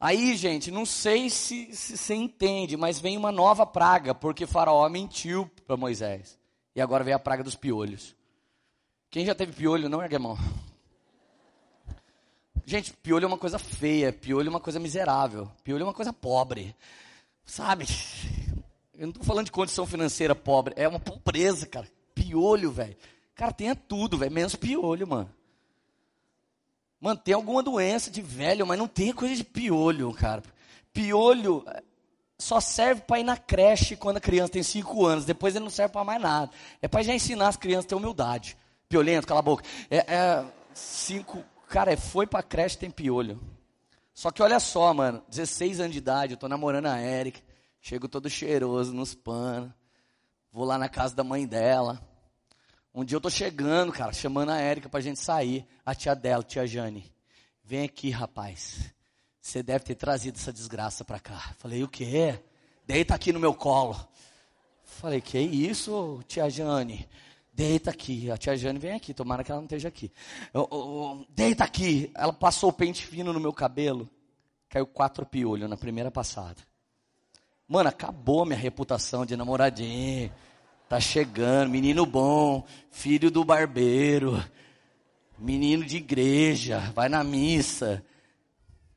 Aí, 0.00 0.34
gente, 0.38 0.70
não 0.70 0.86
sei 0.86 1.28
se 1.28 1.66
você 1.66 2.14
entende, 2.14 2.78
mas 2.78 2.98
vem 2.98 3.18
uma 3.18 3.30
nova 3.30 3.66
praga, 3.66 4.14
porque 4.14 4.46
Faraó 4.46 4.88
mentiu 4.88 5.50
para 5.66 5.76
Moisés. 5.76 6.38
E 6.74 6.80
agora 6.80 7.04
vem 7.04 7.12
a 7.12 7.18
praga 7.18 7.44
dos 7.44 7.56
piolhos. 7.56 8.16
Quem 9.10 9.26
já 9.26 9.34
teve 9.34 9.52
piolho, 9.52 9.90
não, 9.90 10.02
ergue 10.02 10.16
a. 10.16 10.20
Gente, 12.66 12.92
piolho 12.94 13.24
é 13.24 13.26
uma 13.26 13.38
coisa 13.38 13.58
feia, 13.58 14.12
piolho 14.12 14.46
é 14.46 14.50
uma 14.50 14.60
coisa 14.60 14.80
miserável, 14.80 15.50
piolho 15.62 15.82
é 15.82 15.84
uma 15.84 15.94
coisa 15.94 16.12
pobre. 16.12 16.74
Sabe? 17.44 17.86
Eu 18.96 19.02
não 19.06 19.10
estou 19.10 19.24
falando 19.24 19.46
de 19.46 19.52
condição 19.52 19.86
financeira 19.86 20.34
pobre, 20.34 20.72
é 20.76 20.86
uma 20.86 21.00
pobreza, 21.00 21.66
cara. 21.66 21.86
Piolho, 22.14 22.70
velho. 22.70 22.96
Cara, 23.34 23.52
tenha 23.52 23.74
tudo, 23.74 24.16
velho, 24.16 24.30
menos 24.30 24.54
piolho, 24.54 25.06
mano. 25.06 25.30
Mano, 27.00 27.20
tem 27.20 27.34
alguma 27.34 27.62
doença 27.62 28.10
de 28.10 28.22
velho, 28.22 28.66
mas 28.66 28.78
não 28.78 28.88
tem 28.88 29.12
coisa 29.12 29.34
de 29.34 29.44
piolho, 29.44 30.12
cara. 30.14 30.42
Piolho 30.92 31.64
eh, 31.66 31.82
só 32.38 32.60
serve 32.60 33.02
para 33.02 33.18
ir 33.18 33.24
na 33.24 33.36
creche 33.36 33.96
quando 33.96 34.18
a 34.18 34.20
criança 34.20 34.52
tem 34.52 34.62
5 34.62 35.04
anos. 35.04 35.24
Depois 35.24 35.54
ele 35.54 35.64
não 35.64 35.70
serve 35.70 35.92
para 35.92 36.04
mais 36.04 36.22
nada. 36.22 36.50
É 36.80 36.88
para 36.88 37.02
já 37.02 37.12
ensinar 37.12 37.48
as 37.48 37.56
crianças 37.56 37.86
a 37.86 37.88
ter 37.88 37.94
humildade. 37.96 38.56
Piolento, 38.88 39.26
cala 39.26 39.40
a 39.40 39.42
boca. 39.42 39.64
É, 39.90 39.98
é 39.98 40.44
cinco, 40.72 41.44
cara, 41.64 41.92
é, 41.92 41.96
foi 41.96 42.26
para 42.26 42.42
creche 42.42 42.78
tem 42.78 42.90
piolho. 42.90 43.40
Só 44.12 44.30
que 44.30 44.42
olha 44.42 44.60
só, 44.60 44.94
mano, 44.94 45.22
16 45.28 45.80
anos 45.80 45.92
de 45.92 45.98
idade, 45.98 46.34
eu 46.34 46.38
tô 46.38 46.48
namorando 46.48 46.86
a 46.86 47.00
Erika, 47.00 47.40
chego 47.80 48.08
todo 48.08 48.30
cheiroso 48.30 48.92
nos 48.94 49.14
panos, 49.14 49.72
vou 50.52 50.64
lá 50.64 50.78
na 50.78 50.88
casa 50.88 51.14
da 51.16 51.24
mãe 51.24 51.46
dela. 51.46 52.00
Um 52.94 53.04
dia 53.04 53.16
eu 53.16 53.20
tô 53.20 53.28
chegando, 53.28 53.92
cara, 53.92 54.12
chamando 54.12 54.50
a 54.50 54.60
Érica 54.60 54.88
pra 54.88 55.00
gente 55.00 55.18
sair. 55.18 55.66
A 55.84 55.96
tia 55.96 56.14
dela, 56.14 56.44
tia 56.44 56.64
Jane. 56.64 57.12
Vem 57.64 57.82
aqui, 57.82 58.08
rapaz. 58.08 58.94
Você 59.40 59.64
deve 59.64 59.84
ter 59.84 59.96
trazido 59.96 60.38
essa 60.38 60.52
desgraça 60.52 61.04
pra 61.04 61.18
cá. 61.18 61.54
Falei, 61.58 61.82
o 61.82 61.88
quê? 61.88 62.40
Deita 62.86 63.12
aqui 63.12 63.32
no 63.32 63.40
meu 63.40 63.52
colo. 63.52 63.96
Falei, 64.84 65.20
que 65.20 65.40
isso, 65.40 66.22
tia 66.28 66.48
Jane? 66.48 67.08
Deita 67.54 67.90
aqui. 67.90 68.30
A 68.30 68.36
tia 68.36 68.56
Jane 68.56 68.78
vem 68.78 68.92
aqui, 68.92 69.14
tomara 69.14 69.44
que 69.44 69.52
ela 69.52 69.60
não 69.60 69.66
esteja 69.66 69.88
aqui. 69.88 70.10
Eu, 70.52 70.68
eu, 70.72 71.26
deita 71.30 71.62
aqui. 71.62 72.10
Ela 72.14 72.32
passou 72.32 72.70
o 72.70 72.72
pente 72.72 73.06
fino 73.06 73.32
no 73.32 73.38
meu 73.38 73.52
cabelo. 73.52 74.08
Caiu 74.68 74.86
quatro 74.86 75.24
piolhos 75.24 75.70
na 75.70 75.76
primeira 75.76 76.10
passada. 76.10 76.56
Mano, 77.68 77.88
acabou 77.88 78.44
minha 78.44 78.58
reputação 78.58 79.24
de 79.24 79.36
namoradinho. 79.36 80.32
Tá 80.88 80.98
chegando, 81.00 81.70
menino 81.70 82.04
bom, 82.04 82.64
filho 82.90 83.30
do 83.30 83.42
barbeiro, 83.42 84.44
menino 85.38 85.84
de 85.84 85.96
igreja, 85.96 86.92
vai 86.94 87.08
na 87.08 87.24
missa. 87.24 88.04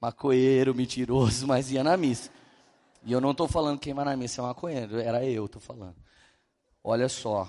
Macoeiro, 0.02 0.76
mentiroso, 0.76 1.46
mas 1.48 1.72
ia 1.72 1.84
na 1.84 1.96
missa. 1.96 2.30
E 3.04 3.12
eu 3.12 3.22
não 3.22 3.32
estou 3.32 3.48
falando 3.48 3.80
quem 3.80 3.93
vai 3.93 4.04
na 4.04 4.17
missa 4.17 4.41
é 4.41 4.46
maconheiro, 4.46 5.00
era 5.00 5.24
eu, 5.24 5.46
estou 5.46 5.62
falando. 5.62 5.96
Olha 6.84 7.08
só. 7.08 7.48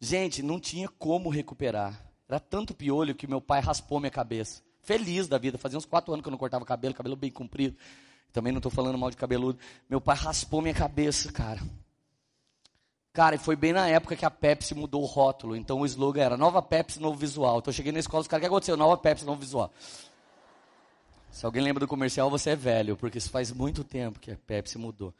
Gente, 0.00 0.42
não 0.42 0.60
tinha 0.60 0.88
como 0.88 1.28
recuperar. 1.28 2.04
Era 2.28 2.38
tanto 2.38 2.74
piolho 2.74 3.14
que 3.14 3.26
meu 3.26 3.40
pai 3.40 3.60
raspou 3.60 3.98
minha 3.98 4.10
cabeça. 4.10 4.62
Feliz 4.82 5.26
da 5.26 5.38
vida, 5.38 5.58
fazia 5.58 5.78
uns 5.78 5.84
quatro 5.84 6.12
anos 6.12 6.22
que 6.22 6.28
eu 6.28 6.30
não 6.30 6.38
cortava 6.38 6.64
cabelo, 6.64 6.94
cabelo 6.94 7.16
bem 7.16 7.30
comprido. 7.30 7.76
Também 8.32 8.52
não 8.52 8.58
estou 8.58 8.70
falando 8.70 8.98
mal 8.98 9.10
de 9.10 9.16
cabeludo. 9.16 9.58
Meu 9.88 10.00
pai 10.00 10.16
raspou 10.16 10.60
minha 10.60 10.74
cabeça, 10.74 11.32
cara. 11.32 11.60
Cara, 13.12 13.34
e 13.34 13.38
foi 13.38 13.56
bem 13.56 13.72
na 13.72 13.88
época 13.88 14.14
que 14.14 14.24
a 14.24 14.30
Pepsi 14.30 14.74
mudou 14.74 15.02
o 15.02 15.06
rótulo. 15.06 15.56
Então 15.56 15.80
o 15.80 15.86
slogan 15.86 16.22
era 16.22 16.36
Nova 16.36 16.62
Pepsi, 16.62 17.00
novo 17.00 17.18
visual. 17.18 17.58
Então 17.58 17.70
eu 17.70 17.74
cheguei 17.74 17.90
na 17.90 17.98
escola, 17.98 18.20
os 18.20 18.28
caras, 18.28 18.42
o 18.42 18.44
que 18.44 18.46
aconteceu? 18.46 18.76
Nova 18.76 18.96
Pepsi, 18.96 19.24
novo 19.24 19.40
visual. 19.40 19.72
Se 21.30 21.44
alguém 21.44 21.62
lembra 21.62 21.80
do 21.80 21.88
comercial, 21.88 22.30
você 22.30 22.50
é 22.50 22.56
velho, 22.56 22.96
porque 22.96 23.18
isso 23.18 23.30
faz 23.30 23.50
muito 23.50 23.82
tempo 23.82 24.20
que 24.20 24.30
a 24.30 24.36
Pepsi 24.36 24.78
mudou. 24.78 25.12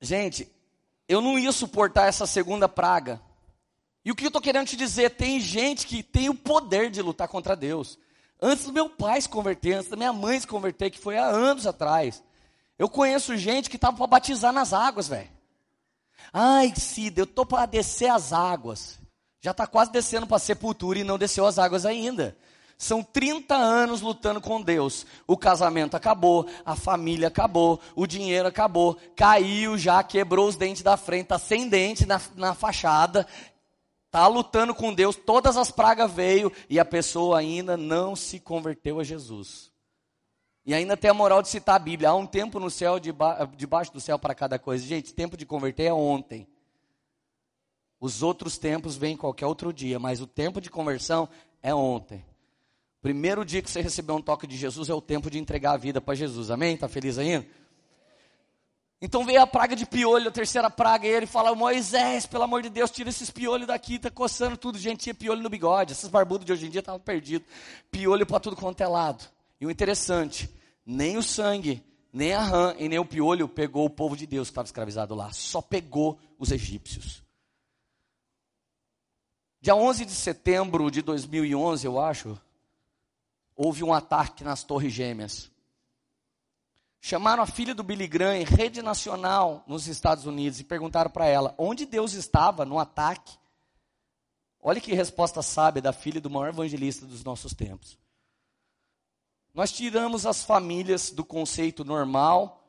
Gente, 0.00 0.48
eu 1.08 1.20
não 1.20 1.38
ia 1.38 1.50
suportar 1.50 2.06
essa 2.06 2.26
segunda 2.26 2.68
praga. 2.68 3.20
E 4.04 4.12
o 4.12 4.14
que 4.14 4.24
eu 4.24 4.28
estou 4.28 4.42
querendo 4.42 4.68
te 4.68 4.76
dizer? 4.76 5.10
Tem 5.10 5.40
gente 5.40 5.86
que 5.86 6.02
tem 6.02 6.28
o 6.28 6.34
poder 6.34 6.90
de 6.90 7.00
lutar 7.02 7.28
contra 7.28 7.56
Deus. 7.56 7.98
Antes 8.40 8.66
do 8.66 8.72
meu 8.72 8.88
pai 8.88 9.20
se 9.20 9.28
converter, 9.28 9.74
antes 9.74 9.90
da 9.90 9.96
minha 9.96 10.12
mãe 10.12 10.38
se 10.38 10.46
converter, 10.46 10.90
que 10.90 10.98
foi 10.98 11.16
há 11.16 11.24
anos 11.24 11.66
atrás. 11.66 12.22
Eu 12.78 12.88
conheço 12.88 13.36
gente 13.36 13.68
que 13.68 13.76
estava 13.76 13.96
para 13.96 14.06
batizar 14.06 14.52
nas 14.52 14.72
águas, 14.72 15.08
velho. 15.08 15.28
Ai, 16.32 16.72
Cida, 16.76 17.20
eu 17.20 17.24
estou 17.24 17.44
para 17.44 17.66
descer 17.66 18.10
as 18.10 18.32
águas. 18.32 18.98
Já 19.40 19.50
está 19.52 19.66
quase 19.66 19.90
descendo 19.90 20.26
para 20.26 20.36
a 20.36 20.40
sepultura 20.40 20.98
e 20.98 21.04
não 21.04 21.18
desceu 21.18 21.46
as 21.46 21.58
águas 21.58 21.84
ainda. 21.86 22.36
São 22.78 23.02
30 23.02 23.56
anos 23.56 24.00
lutando 24.00 24.40
com 24.40 24.62
Deus. 24.62 25.04
O 25.26 25.36
casamento 25.36 25.96
acabou, 25.96 26.46
a 26.64 26.76
família 26.76 27.26
acabou, 27.26 27.80
o 27.96 28.06
dinheiro 28.06 28.46
acabou, 28.46 28.96
caiu 29.16 29.76
já, 29.76 30.00
quebrou 30.04 30.46
os 30.46 30.54
dentes 30.54 30.82
da 30.82 30.96
frente, 30.96 31.24
está 31.24 31.40
sem 31.40 31.68
dente 31.68 32.06
na, 32.06 32.20
na 32.36 32.54
fachada, 32.54 33.26
está 34.06 34.28
lutando 34.28 34.72
com 34.76 34.94
Deus, 34.94 35.16
todas 35.16 35.56
as 35.56 35.72
pragas 35.72 36.12
veio 36.12 36.52
e 36.70 36.78
a 36.78 36.84
pessoa 36.84 37.40
ainda 37.40 37.76
não 37.76 38.14
se 38.14 38.38
converteu 38.38 39.00
a 39.00 39.04
Jesus. 39.04 39.72
E 40.64 40.72
ainda 40.72 40.96
tem 40.96 41.10
a 41.10 41.14
moral 41.14 41.42
de 41.42 41.48
citar 41.48 41.76
a 41.76 41.80
Bíblia. 41.80 42.10
Há 42.10 42.14
um 42.14 42.26
tempo 42.26 42.60
no 42.60 42.70
céu, 42.70 43.00
debaixo 43.56 43.92
do 43.92 44.00
céu 44.00 44.18
para 44.18 44.34
cada 44.34 44.58
coisa. 44.58 44.84
Gente, 44.84 45.14
tempo 45.14 45.36
de 45.36 45.46
converter 45.46 45.84
é 45.84 45.92
ontem. 45.92 46.46
Os 47.98 48.22
outros 48.22 48.56
tempos 48.56 48.94
vêm 48.94 49.16
qualquer 49.16 49.46
outro 49.46 49.72
dia, 49.72 49.98
mas 49.98 50.20
o 50.20 50.26
tempo 50.26 50.60
de 50.60 50.70
conversão 50.70 51.28
é 51.62 51.74
ontem. 51.74 52.24
Primeiro 53.08 53.42
dia 53.42 53.62
que 53.62 53.70
você 53.70 53.80
recebeu 53.80 54.16
um 54.16 54.20
toque 54.20 54.46
de 54.46 54.54
Jesus 54.54 54.90
é 54.90 54.92
o 54.92 55.00
tempo 55.00 55.30
de 55.30 55.38
entregar 55.38 55.72
a 55.72 55.76
vida 55.78 55.98
para 55.98 56.14
Jesus. 56.14 56.50
Amém? 56.50 56.74
Está 56.74 56.88
feliz 56.88 57.16
ainda? 57.16 57.46
Então 59.00 59.24
veio 59.24 59.40
a 59.40 59.46
praga 59.46 59.74
de 59.74 59.86
piolho, 59.86 60.28
a 60.28 60.30
terceira 60.30 60.68
praga, 60.68 61.06
e 61.06 61.10
ele 61.10 61.24
fala: 61.24 61.54
Moisés, 61.54 62.26
pelo 62.26 62.42
amor 62.42 62.60
de 62.60 62.68
Deus, 62.68 62.90
tira 62.90 63.08
esses 63.08 63.30
piolhos 63.30 63.66
daqui, 63.66 63.98
tá 63.98 64.10
coçando 64.10 64.58
tudo. 64.58 64.76
Gente, 64.78 65.04
tinha 65.04 65.14
piolho 65.14 65.42
no 65.42 65.48
bigode, 65.48 65.92
esses 65.92 66.10
barbudos 66.10 66.44
de 66.44 66.52
hoje 66.52 66.66
em 66.66 66.68
dia 66.70 66.80
estavam 66.80 67.00
perdidos. 67.00 67.48
Piolho 67.90 68.26
para 68.26 68.40
tudo 68.40 68.54
quanto 68.54 68.78
é 68.82 68.86
lado. 68.86 69.24
E 69.58 69.64
o 69.64 69.70
interessante, 69.70 70.46
nem 70.84 71.16
o 71.16 71.22
sangue, 71.22 71.82
nem 72.12 72.34
a 72.34 72.42
rã 72.42 72.74
e 72.78 72.90
nem 72.90 72.98
o 72.98 73.06
piolho 73.06 73.48
pegou 73.48 73.86
o 73.86 73.90
povo 73.90 74.18
de 74.18 74.26
Deus 74.26 74.48
que 74.48 74.52
estava 74.52 74.66
escravizado 74.66 75.14
lá. 75.14 75.32
Só 75.32 75.62
pegou 75.62 76.18
os 76.38 76.52
egípcios. 76.52 77.22
Dia 79.62 79.74
11 79.74 80.04
de 80.04 80.12
setembro 80.12 80.90
de 80.90 81.00
2011, 81.00 81.86
eu 81.86 81.98
acho, 81.98 82.38
houve 83.58 83.82
um 83.82 83.92
ataque 83.92 84.44
nas 84.44 84.62
Torres 84.62 84.92
Gêmeas. 84.92 85.50
Chamaram 87.00 87.42
a 87.42 87.46
filha 87.46 87.74
do 87.74 87.82
Billy 87.82 88.06
Graham 88.06 88.36
em 88.36 88.44
rede 88.44 88.80
nacional 88.80 89.64
nos 89.66 89.88
Estados 89.88 90.26
Unidos 90.26 90.60
e 90.60 90.64
perguntaram 90.64 91.10
para 91.10 91.26
ela 91.26 91.54
onde 91.58 91.84
Deus 91.84 92.12
estava 92.12 92.64
no 92.64 92.78
ataque. 92.78 93.36
Olha 94.60 94.80
que 94.80 94.94
resposta 94.94 95.42
sábia 95.42 95.82
da 95.82 95.92
filha 95.92 96.20
do 96.20 96.30
maior 96.30 96.50
evangelista 96.50 97.04
dos 97.04 97.24
nossos 97.24 97.52
tempos. 97.52 97.98
Nós 99.52 99.72
tiramos 99.72 100.24
as 100.24 100.44
famílias 100.44 101.10
do 101.10 101.24
conceito 101.24 101.84
normal 101.84 102.64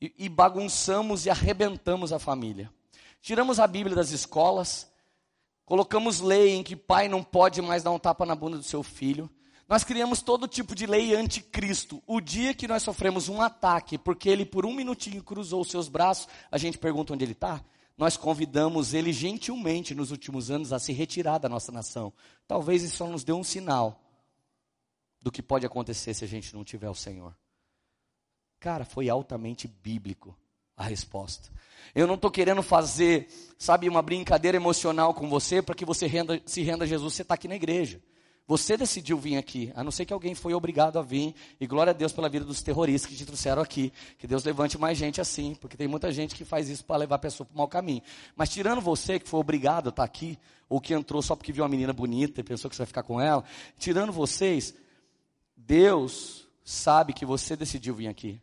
e, 0.00 0.14
e 0.16 0.28
bagunçamos 0.28 1.26
e 1.26 1.30
arrebentamos 1.30 2.12
a 2.12 2.18
família. 2.18 2.72
Tiramos 3.20 3.58
a 3.58 3.66
Bíblia 3.66 3.96
das 3.96 4.10
escolas, 4.10 4.88
colocamos 5.64 6.20
lei 6.20 6.54
em 6.54 6.62
que 6.62 6.76
pai 6.76 7.08
não 7.08 7.24
pode 7.24 7.60
mais 7.60 7.82
dar 7.82 7.90
um 7.90 7.98
tapa 7.98 8.24
na 8.24 8.36
bunda 8.36 8.56
do 8.56 8.62
seu 8.62 8.84
filho. 8.84 9.28
Nós 9.68 9.82
criamos 9.82 10.22
todo 10.22 10.46
tipo 10.46 10.74
de 10.74 10.86
lei 10.86 11.14
anticristo. 11.14 12.02
O 12.06 12.20
dia 12.20 12.54
que 12.54 12.68
nós 12.68 12.82
sofremos 12.82 13.28
um 13.28 13.40
ataque, 13.42 13.98
porque 13.98 14.28
ele 14.28 14.44
por 14.44 14.64
um 14.64 14.72
minutinho 14.72 15.22
cruzou 15.22 15.64
seus 15.64 15.88
braços, 15.88 16.28
a 16.50 16.58
gente 16.58 16.78
pergunta 16.78 17.12
onde 17.12 17.24
ele 17.24 17.32
está. 17.32 17.64
Nós 17.98 18.16
convidamos 18.16 18.94
ele 18.94 19.12
gentilmente 19.12 19.94
nos 19.94 20.10
últimos 20.10 20.50
anos 20.50 20.72
a 20.72 20.78
se 20.78 20.92
retirar 20.92 21.38
da 21.38 21.48
nossa 21.48 21.72
nação. 21.72 22.12
Talvez 22.46 22.82
isso 22.82 22.96
só 22.96 23.06
nos 23.06 23.24
dê 23.24 23.32
um 23.32 23.42
sinal 23.42 24.00
do 25.20 25.32
que 25.32 25.42
pode 25.42 25.66
acontecer 25.66 26.14
se 26.14 26.24
a 26.24 26.28
gente 26.28 26.54
não 26.54 26.62
tiver 26.62 26.88
o 26.88 26.94
Senhor. 26.94 27.34
Cara, 28.60 28.84
foi 28.84 29.08
altamente 29.08 29.66
bíblico 29.66 30.36
a 30.76 30.84
resposta. 30.84 31.50
Eu 31.94 32.06
não 32.06 32.14
estou 32.14 32.30
querendo 32.30 32.62
fazer, 32.62 33.28
sabe, 33.58 33.88
uma 33.88 34.02
brincadeira 34.02 34.56
emocional 34.56 35.14
com 35.14 35.28
você 35.28 35.62
para 35.62 35.74
que 35.74 35.84
você 35.84 36.06
renda, 36.06 36.40
se 36.44 36.62
renda 36.62 36.84
a 36.84 36.86
Jesus. 36.86 37.14
Você 37.14 37.22
está 37.22 37.34
aqui 37.34 37.48
na 37.48 37.56
igreja. 37.56 38.00
Você 38.46 38.76
decidiu 38.76 39.18
vir 39.18 39.36
aqui, 39.36 39.72
a 39.74 39.82
não 39.82 39.90
ser 39.90 40.04
que 40.04 40.12
alguém 40.12 40.34
foi 40.34 40.54
obrigado 40.54 40.98
a 40.98 41.02
vir. 41.02 41.34
E 41.60 41.66
glória 41.66 41.90
a 41.90 41.94
Deus 41.94 42.12
pela 42.12 42.28
vida 42.28 42.44
dos 42.44 42.62
terroristas 42.62 43.10
que 43.10 43.16
te 43.16 43.26
trouxeram 43.26 43.60
aqui. 43.60 43.92
Que 44.18 44.26
Deus 44.26 44.44
levante 44.44 44.78
mais 44.78 44.96
gente 44.96 45.20
assim, 45.20 45.56
porque 45.56 45.76
tem 45.76 45.88
muita 45.88 46.12
gente 46.12 46.34
que 46.34 46.44
faz 46.44 46.68
isso 46.68 46.84
para 46.84 46.96
levar 46.96 47.16
a 47.16 47.18
pessoa 47.18 47.44
para 47.44 47.54
o 47.54 47.58
mau 47.58 47.66
caminho. 47.66 48.02
Mas 48.36 48.50
tirando 48.50 48.80
você 48.80 49.18
que 49.18 49.28
foi 49.28 49.40
obrigado 49.40 49.86
a 49.86 49.90
estar 49.90 50.02
tá 50.02 50.04
aqui, 50.04 50.38
ou 50.68 50.80
que 50.80 50.94
entrou 50.94 51.20
só 51.22 51.34
porque 51.34 51.52
viu 51.52 51.64
uma 51.64 51.68
menina 51.68 51.92
bonita 51.92 52.40
e 52.40 52.44
pensou 52.44 52.68
que 52.70 52.76
você 52.76 52.82
vai 52.82 52.86
ficar 52.86 53.02
com 53.02 53.20
ela, 53.20 53.44
tirando 53.78 54.12
vocês, 54.12 54.74
Deus 55.56 56.46
sabe 56.64 57.12
que 57.12 57.26
você 57.26 57.56
decidiu 57.56 57.94
vir 57.94 58.08
aqui. 58.08 58.40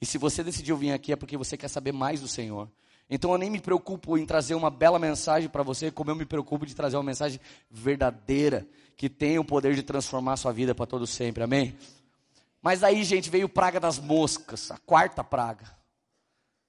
E 0.00 0.06
se 0.06 0.18
você 0.18 0.44
decidiu 0.44 0.76
vir 0.76 0.92
aqui 0.92 1.12
é 1.12 1.16
porque 1.16 1.36
você 1.36 1.56
quer 1.56 1.68
saber 1.68 1.92
mais 1.92 2.20
do 2.20 2.28
Senhor. 2.28 2.68
Então 3.10 3.32
eu 3.32 3.38
nem 3.38 3.50
me 3.50 3.60
preocupo 3.60 4.18
em 4.18 4.26
trazer 4.26 4.54
uma 4.54 4.70
bela 4.70 4.98
mensagem 4.98 5.48
para 5.48 5.62
você, 5.62 5.90
como 5.90 6.10
eu 6.10 6.14
me 6.14 6.26
preocupo 6.26 6.66
de 6.66 6.74
trazer 6.74 6.96
uma 6.96 7.02
mensagem 7.02 7.40
verdadeira, 7.70 8.66
que 8.98 9.08
tem 9.08 9.38
o 9.38 9.44
poder 9.44 9.76
de 9.76 9.82
transformar 9.84 10.32
a 10.32 10.36
sua 10.36 10.52
vida 10.52 10.74
para 10.74 10.84
todo 10.84 11.06
sempre. 11.06 11.44
Amém? 11.44 11.78
Mas 12.60 12.82
aí, 12.82 13.04
gente, 13.04 13.30
veio 13.30 13.48
praga 13.48 13.78
das 13.78 13.96
moscas, 13.96 14.72
a 14.72 14.76
quarta 14.78 15.22
praga. 15.22 15.78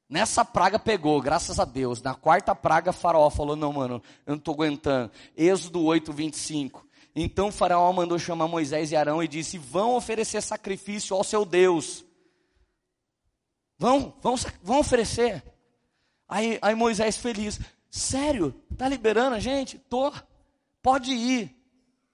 Nessa 0.07 0.45
praga 0.45 0.77
pegou, 0.77 1.19
graças 1.19 1.59
a 1.59 1.65
Deus. 1.65 2.03
Na 2.03 2.13
quarta 2.13 2.53
praga, 2.53 2.93
Faraó 2.93 3.31
falou: 3.31 3.55
Não, 3.55 3.73
mano, 3.73 3.95
eu 4.27 4.31
não 4.33 4.37
estou 4.37 4.53
aguentando. 4.53 5.11
Êxodo 5.35 5.83
8, 5.83 6.13
25. 6.13 6.87
Então 7.15 7.51
Faraó 7.51 7.91
mandou 7.91 8.19
chamar 8.19 8.47
Moisés 8.47 8.91
e 8.91 8.95
Arão 8.95 9.23
e 9.23 9.27
disse: 9.27 9.57
Vão 9.57 9.95
oferecer 9.95 10.41
sacrifício 10.43 11.15
ao 11.15 11.23
seu 11.23 11.43
Deus. 11.43 12.05
Vão, 13.75 14.13
vão, 14.21 14.35
vão 14.61 14.79
oferecer. 14.79 15.43
Aí, 16.27 16.59
aí 16.61 16.75
Moisés 16.75 17.17
feliz: 17.17 17.59
Sério? 17.89 18.53
Tá 18.77 18.87
liberando 18.87 19.35
a 19.35 19.39
gente? 19.39 19.79
Tô. 19.79 20.13
Pode 20.79 21.11
ir. 21.11 21.58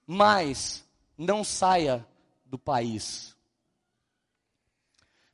Mas 0.06 0.84
não 1.16 1.42
saia 1.42 2.06
do 2.44 2.58
país. 2.58 3.34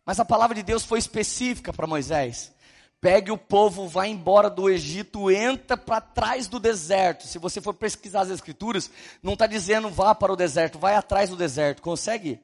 Mas 0.04 0.18
a 0.18 0.24
palavra 0.24 0.54
de 0.54 0.62
Deus 0.62 0.85
foi 0.85 0.98
específica 0.98 1.72
para 1.72 1.87
Moisés. 1.87 2.52
Pegue 3.00 3.32
o 3.32 3.38
povo, 3.38 3.88
vá 3.88 4.06
embora 4.06 4.48
do 4.48 4.70
Egito, 4.70 5.28
entra 5.28 5.76
para 5.76 6.00
trás 6.00 6.46
do 6.46 6.61
deserto. 6.61 7.26
Se 7.26 7.38
você 7.38 7.61
for 7.61 7.74
pesquisar 7.74 8.20
as 8.20 8.30
escrituras, 8.30 8.90
não 9.20 9.32
está 9.32 9.46
dizendo 9.46 9.90
vá 9.90 10.14
para 10.14 10.32
o 10.32 10.37
deserto, 10.37 10.78
vai 10.78 10.94
atrás 10.94 11.28
do 11.28 11.37
deserto. 11.37 11.82
Consegue? 11.82 12.40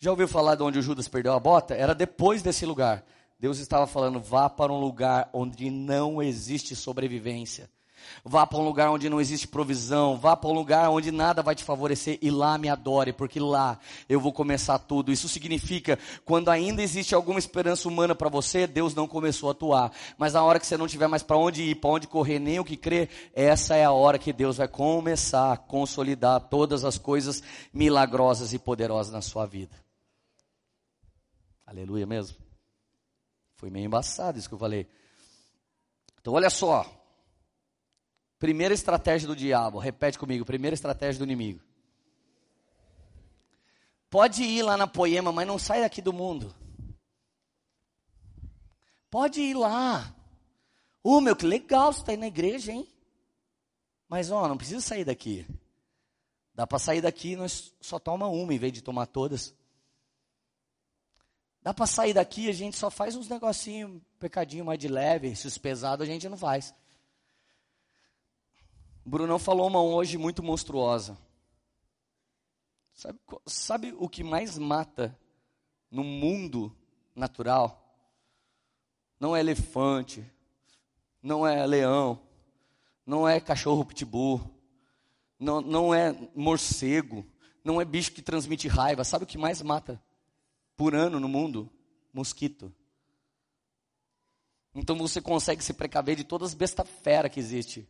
Já 0.00 0.10
ouviu 0.10 0.26
falar 0.26 0.56
de 0.56 0.62
onde 0.64 0.78
o 0.78 0.82
Judas 0.82 1.06
perdeu 1.06 1.32
a 1.32 1.40
bota? 1.40 1.72
Era 1.74 1.94
depois 1.94 2.42
desse 2.42 2.66
lugar. 2.66 3.04
Deus 3.38 3.58
estava 3.58 3.86
falando, 3.86 4.20
vá 4.20 4.50
para 4.50 4.72
um 4.72 4.80
lugar 4.80 5.28
onde 5.32 5.70
não 5.70 6.20
existe 6.22 6.74
sobrevivência. 6.74 7.70
Vá 8.24 8.46
para 8.46 8.58
um 8.58 8.64
lugar 8.64 8.90
onde 8.90 9.08
não 9.08 9.20
existe 9.20 9.46
provisão. 9.46 10.16
Vá 10.16 10.36
para 10.36 10.50
um 10.50 10.52
lugar 10.52 10.90
onde 10.90 11.10
nada 11.10 11.42
vai 11.42 11.54
te 11.54 11.64
favorecer 11.64 12.18
e 12.22 12.30
lá 12.30 12.56
me 12.58 12.68
adore, 12.68 13.12
porque 13.12 13.38
lá 13.38 13.78
eu 14.08 14.20
vou 14.20 14.32
começar 14.32 14.78
tudo. 14.78 15.12
Isso 15.12 15.28
significa, 15.28 15.98
quando 16.24 16.50
ainda 16.50 16.82
existe 16.82 17.14
alguma 17.14 17.38
esperança 17.38 17.88
humana 17.88 18.14
para 18.14 18.28
você, 18.28 18.66
Deus 18.66 18.94
não 18.94 19.06
começou 19.06 19.48
a 19.48 19.52
atuar. 19.52 19.92
Mas 20.16 20.32
na 20.32 20.42
hora 20.42 20.58
que 20.60 20.66
você 20.66 20.76
não 20.76 20.88
tiver 20.88 21.08
mais 21.08 21.22
para 21.22 21.36
onde 21.36 21.62
ir, 21.62 21.74
para 21.76 21.90
onde 21.90 22.06
correr, 22.06 22.38
nem 22.38 22.58
o 22.58 22.64
que 22.64 22.76
crer, 22.76 23.08
essa 23.34 23.76
é 23.76 23.84
a 23.84 23.92
hora 23.92 24.18
que 24.18 24.32
Deus 24.32 24.56
vai 24.56 24.68
começar 24.68 25.52
a 25.52 25.56
consolidar 25.56 26.40
todas 26.48 26.84
as 26.84 26.98
coisas 26.98 27.42
milagrosas 27.72 28.52
e 28.52 28.58
poderosas 28.58 29.12
na 29.12 29.20
sua 29.20 29.46
vida. 29.46 29.76
Aleluia 31.66 32.06
mesmo. 32.06 32.36
Foi 33.56 33.70
meio 33.70 33.86
embaçado 33.86 34.38
isso 34.38 34.48
que 34.48 34.54
eu 34.54 34.58
falei. 34.58 34.86
Então 36.20 36.34
olha 36.34 36.50
só, 36.50 36.86
Primeira 38.44 38.74
estratégia 38.74 39.26
do 39.26 39.34
diabo, 39.34 39.78
repete 39.78 40.18
comigo, 40.18 40.44
primeira 40.44 40.74
estratégia 40.74 41.18
do 41.18 41.24
inimigo. 41.24 41.62
Pode 44.10 44.42
ir 44.42 44.62
lá 44.62 44.76
na 44.76 44.86
poema, 44.86 45.32
mas 45.32 45.46
não 45.46 45.58
sai 45.58 45.80
daqui 45.80 46.02
do 46.02 46.12
mundo. 46.12 46.54
Pode 49.08 49.40
ir 49.40 49.54
lá. 49.54 50.14
Ô, 51.02 51.22
meu, 51.22 51.34
que 51.34 51.46
legal 51.46 51.90
você 51.90 52.00
está 52.00 52.12
aí 52.12 52.18
na 52.18 52.26
igreja, 52.26 52.70
hein? 52.70 52.86
Mas, 54.10 54.30
ó, 54.30 54.46
não 54.46 54.58
precisa 54.58 54.82
sair 54.82 55.06
daqui. 55.06 55.46
Dá 56.54 56.66
para 56.66 56.78
sair 56.78 57.00
daqui, 57.00 57.36
nós 57.36 57.72
só 57.80 57.98
toma 57.98 58.28
uma 58.28 58.52
em 58.52 58.58
vez 58.58 58.74
de 58.74 58.82
tomar 58.82 59.06
todas. 59.06 59.54
Dá 61.62 61.72
para 61.72 61.86
sair 61.86 62.12
daqui, 62.12 62.50
a 62.50 62.52
gente 62.52 62.76
só 62.76 62.90
faz 62.90 63.16
uns 63.16 63.26
negocinhos, 63.26 64.02
pecadinho 64.18 64.66
mais 64.66 64.78
de 64.78 64.86
leve, 64.86 65.28
esses 65.28 65.56
pesados 65.56 66.06
a 66.06 66.12
gente 66.12 66.28
não 66.28 66.36
faz. 66.36 66.74
O 69.04 69.10
Brunão 69.10 69.38
falou 69.38 69.66
uma 69.66 69.82
hoje 69.82 70.16
muito 70.16 70.42
monstruosa. 70.42 71.18
Sabe, 72.94 73.18
sabe 73.44 73.94
o 73.98 74.08
que 74.08 74.24
mais 74.24 74.56
mata 74.56 75.18
no 75.90 76.02
mundo 76.02 76.74
natural? 77.14 77.80
Não 79.20 79.36
é 79.36 79.40
elefante, 79.40 80.24
não 81.22 81.46
é 81.46 81.66
leão, 81.66 82.20
não 83.04 83.28
é 83.28 83.40
cachorro 83.40 83.84
pitbull, 83.84 84.40
não, 85.38 85.60
não 85.60 85.94
é 85.94 86.16
morcego, 86.34 87.26
não 87.62 87.80
é 87.80 87.84
bicho 87.84 88.12
que 88.12 88.22
transmite 88.22 88.68
raiva. 88.68 89.04
Sabe 89.04 89.24
o 89.24 89.26
que 89.26 89.36
mais 89.36 89.60
mata 89.60 90.02
por 90.76 90.94
ano 90.94 91.20
no 91.20 91.28
mundo? 91.28 91.70
Mosquito. 92.12 92.72
Então 94.74 94.96
você 94.96 95.20
consegue 95.20 95.62
se 95.62 95.74
precaver 95.74 96.16
de 96.16 96.24
todas 96.24 96.50
as 96.50 96.54
besta 96.54 96.84
fera 96.84 97.28
que 97.28 97.38
existe. 97.38 97.88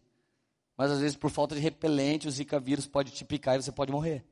Mas 0.77 0.91
às 0.91 1.01
vezes 1.01 1.17
por 1.17 1.31
falta 1.31 1.55
de 1.55 1.61
repelente, 1.61 2.27
o 2.27 2.31
zika 2.31 2.59
vírus 2.59 2.87
pode 2.87 3.11
te 3.11 3.25
picar 3.25 3.57
e 3.57 3.63
você 3.63 3.73
pode 3.73 3.93
morrer. 3.93 4.25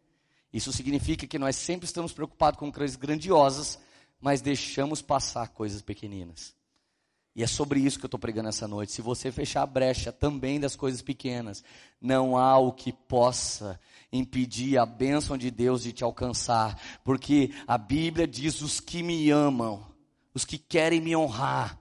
Isso 0.52 0.72
significa 0.72 1.26
que 1.26 1.38
nós 1.38 1.57
sempre 1.57 1.87
estamos 1.87 2.12
preocupados 2.12 2.59
com 2.59 2.70
coisas 2.70 2.96
grandiosas, 2.96 3.78
mas 4.20 4.42
deixamos 4.42 5.00
passar 5.00 5.48
coisas 5.48 5.81
pequeninas. 5.81 6.55
E 7.35 7.42
é 7.42 7.46
sobre 7.46 7.81
isso 7.81 7.98
que 7.98 8.05
eu 8.05 8.09
estou 8.09 8.20
pregando 8.20 8.50
essa 8.50 8.68
noite. 8.68 8.92
Se 8.92 9.00
você 9.00 9.33
fechar 9.33 9.62
a 9.62 9.66
brecha 9.66 10.12
também 10.12 10.61
das 10.61 10.76
coisas 10.76 11.00
pequenas, 11.00 11.64
não 11.98 12.37
há 12.37 12.59
o 12.59 12.72
que 12.72 12.92
possa 12.92 13.81
impedir 14.12 14.76
a 14.76 14.85
bênção 14.85 15.38
de 15.38 15.50
Deus 15.50 15.83
de 15.83 15.94
te 15.94 16.05
alcançar. 16.05 16.78
Porque 17.02 17.50
a 17.66 17.78
Bíblia 17.78 18.26
diz: 18.26 18.61
os 18.61 18.81
que 18.81 19.02
me 19.02 19.31
amam, 19.31 19.83
os 20.35 20.44
que 20.44 20.59
querem 20.59 21.00
me 21.00 21.16
honrar, 21.16 21.78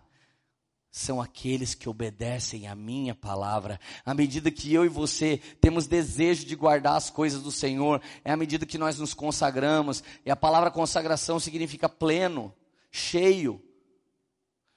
são 0.91 1.21
aqueles 1.21 1.73
que 1.73 1.87
obedecem 1.87 2.67
à 2.67 2.75
minha 2.75 3.15
palavra. 3.15 3.79
À 4.05 4.13
medida 4.13 4.51
que 4.51 4.73
eu 4.73 4.83
e 4.83 4.89
você 4.89 5.37
temos 5.61 5.87
desejo 5.87 6.45
de 6.45 6.53
guardar 6.53 6.97
as 6.97 7.09
coisas 7.09 7.41
do 7.41 7.51
Senhor, 7.51 8.01
é 8.25 8.31
à 8.33 8.35
medida 8.35 8.65
que 8.65 8.77
nós 8.77 8.99
nos 8.99 9.13
consagramos, 9.13 10.03
e 10.25 10.29
a 10.29 10.35
palavra 10.35 10.69
consagração 10.69 11.39
significa 11.39 11.87
pleno, 11.87 12.53
cheio. 12.91 13.63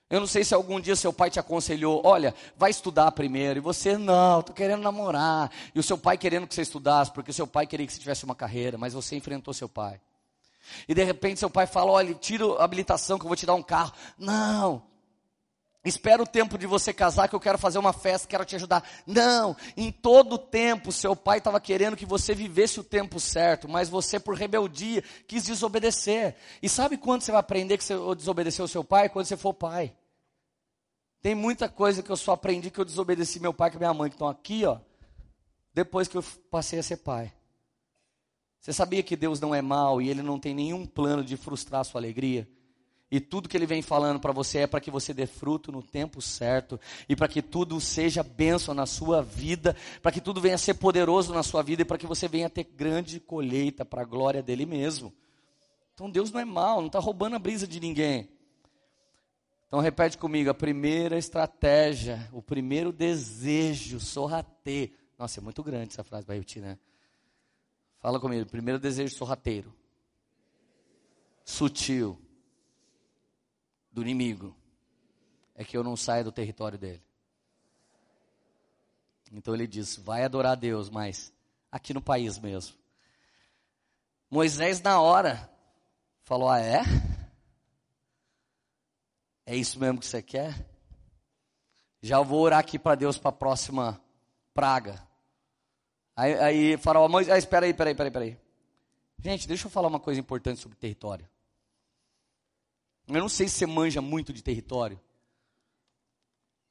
Eu 0.09 0.21
não 0.21 0.27
sei 0.29 0.45
se 0.45 0.55
algum 0.55 0.79
dia 0.79 0.95
seu 0.95 1.13
pai 1.13 1.31
te 1.31 1.41
aconselhou, 1.41 2.01
olha, 2.05 2.33
vai 2.57 2.71
estudar 2.71 3.11
primeiro, 3.11 3.59
e 3.59 3.61
você, 3.61 3.99
não, 3.99 4.39
estou 4.39 4.55
querendo 4.55 4.83
namorar, 4.83 5.51
e 5.75 5.81
o 5.81 5.83
seu 5.83 5.99
pai 5.99 6.17
querendo 6.17 6.47
que 6.47 6.55
você 6.55 6.63
estudasse, 6.63 7.11
porque 7.11 7.33
o 7.33 7.35
seu 7.35 7.47
pai 7.47 7.67
queria 7.67 7.87
que 7.87 7.93
você 7.93 7.99
tivesse 7.99 8.25
uma 8.25 8.37
carreira, 8.37 8.79
mas 8.79 8.95
você 8.95 9.17
enfrentou 9.17 9.53
seu 9.53 9.69
pai. 9.69 10.01
E 10.89 10.95
de 10.95 11.03
repente 11.03 11.41
seu 11.41 11.51
pai 11.51 11.67
fala, 11.67 11.91
olha, 11.91 12.15
tira 12.15 12.47
a 12.55 12.65
habilitação 12.65 13.19
que 13.19 13.25
eu 13.25 13.29
vou 13.29 13.37
te 13.37 13.45
dar 13.45 13.55
um 13.55 13.63
carro. 13.63 13.93
Não, 14.17 14.94
Espera 15.85 16.23
o 16.23 16.27
tempo 16.27 16.57
de 16.57 16.67
você 16.67 16.95
casar 16.95 17.29
que 17.29 17.35
eu 17.35 17.41
quero 17.41 17.59
fazer 17.59 17.79
uma 17.79 17.93
festa, 17.93 18.27
quero 18.27 18.45
te 18.45 18.57
ajudar. 18.57 18.83
Não, 19.07 19.55
em 19.77 19.93
todo 19.93 20.39
tempo 20.39 20.91
seu 20.91 21.15
pai 21.15 21.39
estava 21.39 21.61
querendo 21.61 21.97
que 21.97 22.07
você 22.07 22.35
vivesse 22.35 22.81
o 22.81 22.85
tempo 22.85 23.21
certo, 23.21 23.69
mas 23.69 23.91
você 23.91 24.19
por 24.19 24.35
rebeldia 24.35 25.05
quis 25.27 25.45
desobedecer. 25.45 26.37
E 26.63 26.71
sabe 26.71 26.97
quando 26.97 27.21
você 27.21 27.31
vai 27.31 27.41
aprender 27.41 27.77
que 27.77 27.85
você 27.85 27.95
desobedeceu 28.17 28.65
o 28.65 28.69
seu 28.69 28.83
pai? 28.83 29.11
Quando 29.11 29.27
você 29.27 29.37
for 29.37 29.53
pai. 29.53 29.95
Tem 31.21 31.35
muita 31.35 31.69
coisa 31.69 32.03
que 32.03 32.11
eu 32.11 32.17
só 32.17 32.33
aprendi 32.33 32.71
que 32.71 32.79
eu 32.79 32.85
desobedeci 32.85 33.39
meu 33.39 33.53
pai 33.53 33.71
e 33.75 33.77
minha 33.77 33.93
mãe, 33.93 34.09
que 34.09 34.15
estão 34.15 34.29
aqui, 34.29 34.65
ó, 34.65 34.79
depois 35.73 36.09
que 36.09 36.17
eu 36.17 36.25
passei 36.51 36.79
a 36.79 36.83
ser 36.83 36.99
pai. 36.99 37.33
Você 38.61 38.73
sabia 38.73 39.03
que 39.03 39.17
Deus 39.17 39.39
não 39.39 39.55
é 39.55 39.61
mau 39.61 40.01
e 40.01 40.09
Ele 40.09 40.23
não 40.23 40.39
tem 40.39 40.55
nenhum 40.55 40.87
plano 40.87 41.23
de 41.23 41.37
frustrar 41.37 41.83
a 41.83 41.85
sua 41.85 42.01
alegria? 42.01 42.49
E 43.11 43.21
tudo 43.21 43.49
que 43.49 43.57
ele 43.57 43.67
vem 43.67 43.83
falando 43.83 44.19
para 44.19 44.33
você 44.33 44.61
é 44.61 44.67
para 44.67 44.81
que 44.81 44.91
você 44.91 45.15
dê 45.15 45.27
fruto 45.27 45.71
no 45.71 45.83
tempo 45.83 46.21
certo 46.21 46.81
e 47.09 47.15
para 47.15 47.29
que 47.29 47.43
tudo 47.43 47.81
seja 47.81 48.23
bênção 48.23 48.75
na 48.75 48.87
sua 48.87 49.23
vida, 49.23 49.77
para 50.03 50.11
que 50.11 50.21
tudo 50.21 50.41
venha 50.41 50.57
a 50.57 50.59
ser 50.59 50.75
poderoso 50.75 51.33
na 51.33 51.43
sua 51.43 51.63
vida 51.63 51.83
e 51.83 51.85
para 51.85 51.99
que 51.99 52.07
você 52.07 52.27
venha 52.27 52.47
a 52.47 52.51
ter 52.51 52.65
grande 52.65 53.21
colheita 53.21 53.85
para 53.85 54.03
a 54.03 54.05
glória 54.05 54.43
dele 54.43 54.67
mesmo. 54.67 55.13
Então 55.93 56.11
Deus 56.11 56.33
não 56.33 56.41
é 56.41 56.45
mal, 56.45 56.81
não 56.81 56.89
está 56.89 56.99
roubando 56.99 57.37
a 57.37 57.39
brisa 57.39 57.69
de 57.69 57.79
ninguém. 57.79 58.29
Então 59.69 59.81
repete 59.81 60.19
comigo, 60.19 60.51
a 60.51 60.55
primeira 60.55 61.19
estratégia, 61.19 62.29
o 62.33 62.43
primeiro 62.43 62.93
desejo, 62.93 64.01
sorrateiro. 64.01 64.93
Nossa, 65.19 65.41
é 65.41 65.43
muito 65.43 65.63
grande 65.63 65.93
essa 65.93 66.03
frase 66.03 66.27
repetir, 66.27 66.63
né? 66.63 66.79
Fala 68.01 68.19
comigo, 68.19 68.49
primeiro 68.51 68.81
desejo 68.81 69.15
sorrateiro. 69.15 69.73
Sutil 71.45 72.24
do 73.95 74.03
inimigo 74.03 74.55
é 75.55 75.65
que 75.65 75.77
eu 75.77 75.85
não 75.85 75.97
saia 75.97 76.25
do 76.25 76.33
território 76.33 76.77
dele. 76.77 77.03
Então 79.33 79.55
ele 79.55 79.67
diz: 79.67 79.97
vai 79.97 80.25
adorar 80.25 80.53
a 80.53 80.57
Deus, 80.57 80.91
mas 80.91 81.33
aqui 81.71 81.95
no 81.95 82.03
país 82.03 82.39
mesmo. 82.39 82.77
Moisés, 84.29 84.83
na 84.83 85.01
hora, 85.01 85.49
falou: 86.23 86.49
ah, 86.49 86.61
é? 86.61 86.83
É 89.47 89.55
isso 89.55 89.79
mesmo 89.79 90.01
que 90.01 90.07
você 90.07 90.23
quer? 90.23 90.55
Já 92.03 92.21
vou 92.21 92.41
orar 92.41 92.59
aqui 92.59 92.79
para 92.79 92.97
Deus 92.97 93.17
para 93.17 93.29
a 93.29 93.33
próxima 93.33 94.01
praga. 94.53 95.07
Aí, 96.17 96.35
aí 96.35 96.77
faraó, 96.79 97.09
Moisés, 97.09 97.45
espera 97.45 97.67
aí, 97.67 97.71
espera 97.71 97.91
aí, 97.91 97.95
espera 97.95 98.25
aí. 98.25 98.39
Gente, 99.19 99.47
deixa 99.47 99.67
eu 99.67 99.71
falar 99.71 99.89
uma 99.89 100.01
coisa 100.01 100.21
importante 100.21 100.61
sobre 100.61 100.77
território. 100.77 101.29
Eu 103.07 103.21
não 103.21 103.29
sei 103.29 103.49
se 103.49 103.57
você 103.57 103.67
manja 103.67 104.01
muito 104.01 104.33
de 104.33 104.43
território, 104.43 104.99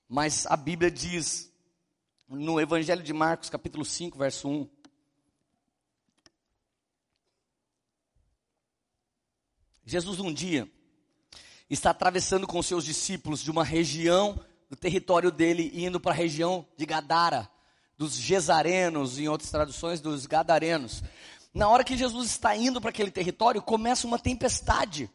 mas 0.09 0.47
a 0.47 0.57
Bíblia 0.57 0.89
diz 0.89 1.51
no 2.27 2.59
Evangelho 2.59 3.03
de 3.03 3.13
Marcos, 3.13 3.51
capítulo 3.51 3.85
5, 3.85 4.17
verso 4.17 4.49
1. 4.49 4.69
Jesus 9.85 10.19
um 10.19 10.33
dia 10.33 10.67
está 11.69 11.91
atravessando 11.91 12.47
com 12.47 12.63
seus 12.63 12.83
discípulos 12.83 13.41
de 13.43 13.51
uma 13.51 13.63
região 13.63 14.43
do 14.69 14.75
território 14.75 15.31
dele 15.31 15.71
indo 15.75 15.99
para 15.99 16.13
a 16.13 16.15
região 16.15 16.65
de 16.75 16.85
Gadara, 16.85 17.47
dos 17.95 18.15
Gesarenos, 18.15 19.19
em 19.19 19.27
outras 19.27 19.51
traduções, 19.51 20.01
dos 20.01 20.25
Gadarenos. 20.25 21.03
Na 21.53 21.69
hora 21.69 21.83
que 21.83 21.95
Jesus 21.95 22.31
está 22.31 22.55
indo 22.55 22.81
para 22.81 22.89
aquele 22.89 23.11
território, 23.11 23.61
começa 23.61 24.07
uma 24.07 24.17
tempestade. 24.17 25.11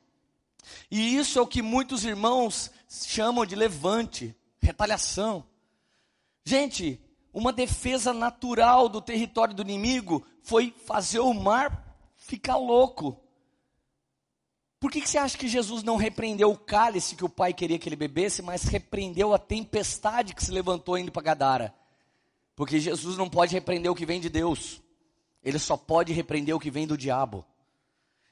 E 0.91 1.17
isso 1.17 1.39
é 1.39 1.43
o 1.43 1.47
que 1.47 1.63
muitos 1.63 2.05
irmãos 2.05 2.71
chamam 2.89 3.45
de 3.45 3.55
levante, 3.55 4.35
retaliação. 4.61 5.45
Gente, 6.45 7.01
uma 7.33 7.53
defesa 7.53 8.13
natural 8.13 8.89
do 8.89 9.01
território 9.01 9.55
do 9.55 9.63
inimigo 9.63 10.27
foi 10.43 10.75
fazer 10.87 11.21
o 11.21 11.35
mar 11.35 11.97
ficar 12.17 12.57
louco. 12.57 13.21
Por 14.81 14.91
que, 14.91 15.01
que 15.01 15.09
você 15.09 15.19
acha 15.19 15.37
que 15.37 15.49
Jesus 15.49 15.83
não 15.83 15.97
repreendeu 15.97 16.51
o 16.51 16.59
cálice 16.59 17.17
que 17.17 17.25
o 17.25 17.29
pai 17.29 17.53
queria 17.53 17.79
que 17.79 17.89
ele 17.89 17.97
bebesse, 17.97 18.43
mas 18.43 18.65
repreendeu 18.65 19.35
a 19.35 19.39
tempestade 19.39 20.35
que 20.35 20.45
se 20.45 20.53
levantou 20.53 20.97
indo 20.97 21.11
para 21.11 21.23
Gadara? 21.23 21.75
Porque 22.55 22.79
Jesus 22.79 23.17
não 23.17 23.29
pode 23.29 23.53
repreender 23.55 23.91
o 23.91 23.95
que 23.95 24.07
vem 24.07 24.21
de 24.21 24.29
Deus, 24.29 24.81
ele 25.43 25.59
só 25.59 25.77
pode 25.77 26.13
repreender 26.13 26.55
o 26.55 26.61
que 26.61 26.71
vem 26.71 26.87
do 26.87 26.97
diabo. 26.97 27.45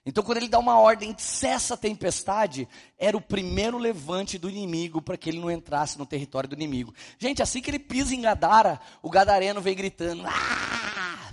Então, 0.08 0.22
quando 0.22 0.38
ele 0.38 0.46
dá 0.46 0.60
uma 0.60 0.78
ordem, 0.78 1.16
cessa 1.18 1.74
a 1.74 1.76
tempestade, 1.76 2.68
era 2.96 3.16
o 3.16 3.20
primeiro 3.20 3.76
levante 3.76 4.38
do 4.38 4.48
inimigo 4.48 5.02
para 5.02 5.16
que 5.16 5.28
ele 5.28 5.40
não 5.40 5.50
entrasse 5.50 5.98
no 5.98 6.06
território 6.06 6.48
do 6.48 6.54
inimigo. 6.54 6.94
Gente, 7.18 7.42
assim 7.42 7.60
que 7.60 7.68
ele 7.68 7.80
pisa 7.80 8.14
em 8.14 8.20
Gadara, 8.20 8.80
o 9.02 9.10
gadareno 9.10 9.60
vem 9.60 9.74
gritando. 9.74 10.22
Ah! 10.24 11.32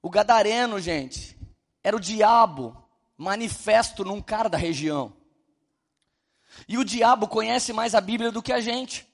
O 0.00 0.08
gadareno, 0.08 0.80
gente, 0.80 1.36
era 1.84 1.94
o 1.94 2.00
diabo 2.00 2.74
manifesto 3.14 4.02
num 4.02 4.22
cara 4.22 4.48
da 4.48 4.56
região. 4.56 5.12
E 6.66 6.78
o 6.78 6.84
diabo 6.84 7.28
conhece 7.28 7.74
mais 7.74 7.94
a 7.94 8.00
Bíblia 8.00 8.32
do 8.32 8.42
que 8.42 8.54
a 8.54 8.60
gente. 8.60 9.06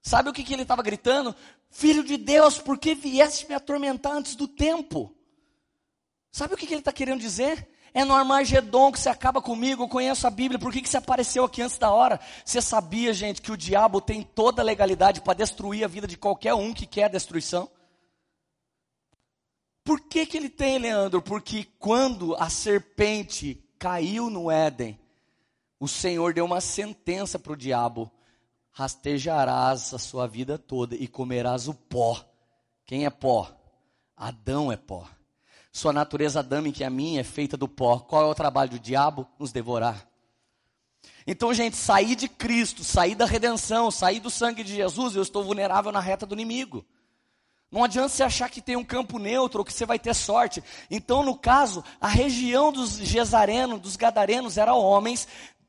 Sabe 0.00 0.30
o 0.30 0.32
que, 0.32 0.44
que 0.44 0.52
ele 0.52 0.62
estava 0.62 0.82
gritando? 0.82 1.34
Filho 1.70 2.04
de 2.04 2.16
Deus, 2.16 2.56
por 2.56 2.78
que 2.78 2.94
vieste 2.94 3.48
me 3.48 3.54
atormentar 3.54 4.12
antes 4.12 4.36
do 4.36 4.46
tempo? 4.46 5.17
Sabe 6.30 6.54
o 6.54 6.56
que, 6.56 6.66
ele 6.66 6.76
está 6.76 6.92
querendo 6.92 7.20
dizer? 7.20 7.68
É 7.94 8.04
no 8.04 8.14
Armagedon 8.14 8.92
que 8.92 9.00
você 9.00 9.08
acaba 9.08 9.40
comigo, 9.40 9.84
eu 9.84 9.88
conheço 9.88 10.26
a 10.26 10.30
Bíblia, 10.30 10.58
por 10.58 10.72
que, 10.72 10.82
que 10.82 10.88
você 10.88 10.98
apareceu 10.98 11.44
aqui 11.44 11.62
antes 11.62 11.78
da 11.78 11.90
hora? 11.90 12.20
Você 12.44 12.60
sabia, 12.60 13.12
gente, 13.14 13.40
que 13.40 13.50
o 13.50 13.56
diabo 13.56 14.00
tem 14.00 14.22
toda 14.22 14.60
a 14.60 14.64
legalidade 14.64 15.20
para 15.20 15.34
destruir 15.34 15.84
a 15.84 15.88
vida 15.88 16.06
de 16.06 16.16
qualquer 16.16 16.54
um 16.54 16.74
que 16.74 16.86
quer 16.86 17.04
a 17.04 17.08
destruição? 17.08 17.68
Por 19.82 20.00
que, 20.00 20.26
que 20.26 20.36
ele 20.36 20.50
tem, 20.50 20.78
Leandro? 20.78 21.22
Porque 21.22 21.66
quando 21.78 22.36
a 22.36 22.50
serpente 22.50 23.64
caiu 23.78 24.28
no 24.28 24.50
Éden, 24.50 25.00
o 25.80 25.88
Senhor 25.88 26.34
deu 26.34 26.44
uma 26.44 26.60
sentença 26.60 27.38
para 27.38 27.54
o 27.54 27.56
diabo: 27.56 28.12
rastejarás 28.70 29.94
a 29.94 29.98
sua 29.98 30.26
vida 30.26 30.58
toda 30.58 30.94
e 30.94 31.08
comerás 31.08 31.68
o 31.68 31.74
pó. 31.74 32.22
Quem 32.84 33.06
é 33.06 33.10
pó? 33.10 33.50
Adão 34.14 34.70
é 34.70 34.76
pó. 34.76 35.08
Sua 35.78 35.92
natureza 35.92 36.40
adâmica 36.40 36.82
e 36.82 36.84
a 36.84 36.90
minha 36.90 37.20
é 37.20 37.22
feita 37.22 37.56
do 37.56 37.68
pó. 37.68 38.00
Qual 38.00 38.22
é 38.22 38.26
o 38.26 38.34
trabalho 38.34 38.68
do 38.68 38.80
diabo? 38.80 39.28
Nos 39.38 39.52
devorar. 39.52 40.08
Então, 41.24 41.54
gente, 41.54 41.76
sair 41.76 42.16
de 42.16 42.28
Cristo, 42.28 42.82
sair 42.82 43.14
da 43.14 43.24
redenção, 43.24 43.88
sair 43.88 44.18
do 44.18 44.28
sangue 44.28 44.64
de 44.64 44.74
Jesus, 44.74 45.14
eu 45.14 45.22
estou 45.22 45.44
vulnerável 45.44 45.92
na 45.92 46.00
reta 46.00 46.26
do 46.26 46.34
inimigo. 46.34 46.84
Não 47.70 47.84
adianta 47.84 48.08
você 48.08 48.24
achar 48.24 48.50
que 48.50 48.60
tem 48.60 48.74
um 48.74 48.82
campo 48.82 49.20
neutro 49.20 49.60
ou 49.60 49.64
que 49.64 49.72
você 49.72 49.86
vai 49.86 50.00
ter 50.00 50.16
sorte. 50.16 50.64
Então, 50.90 51.22
no 51.22 51.38
caso, 51.38 51.84
a 52.00 52.08
região 52.08 52.72
dos 52.72 52.98
Gesarenos, 52.98 53.80
dos 53.80 53.94
Gadarenos, 53.94 54.58
eram 54.58 54.80
homens 54.80 55.28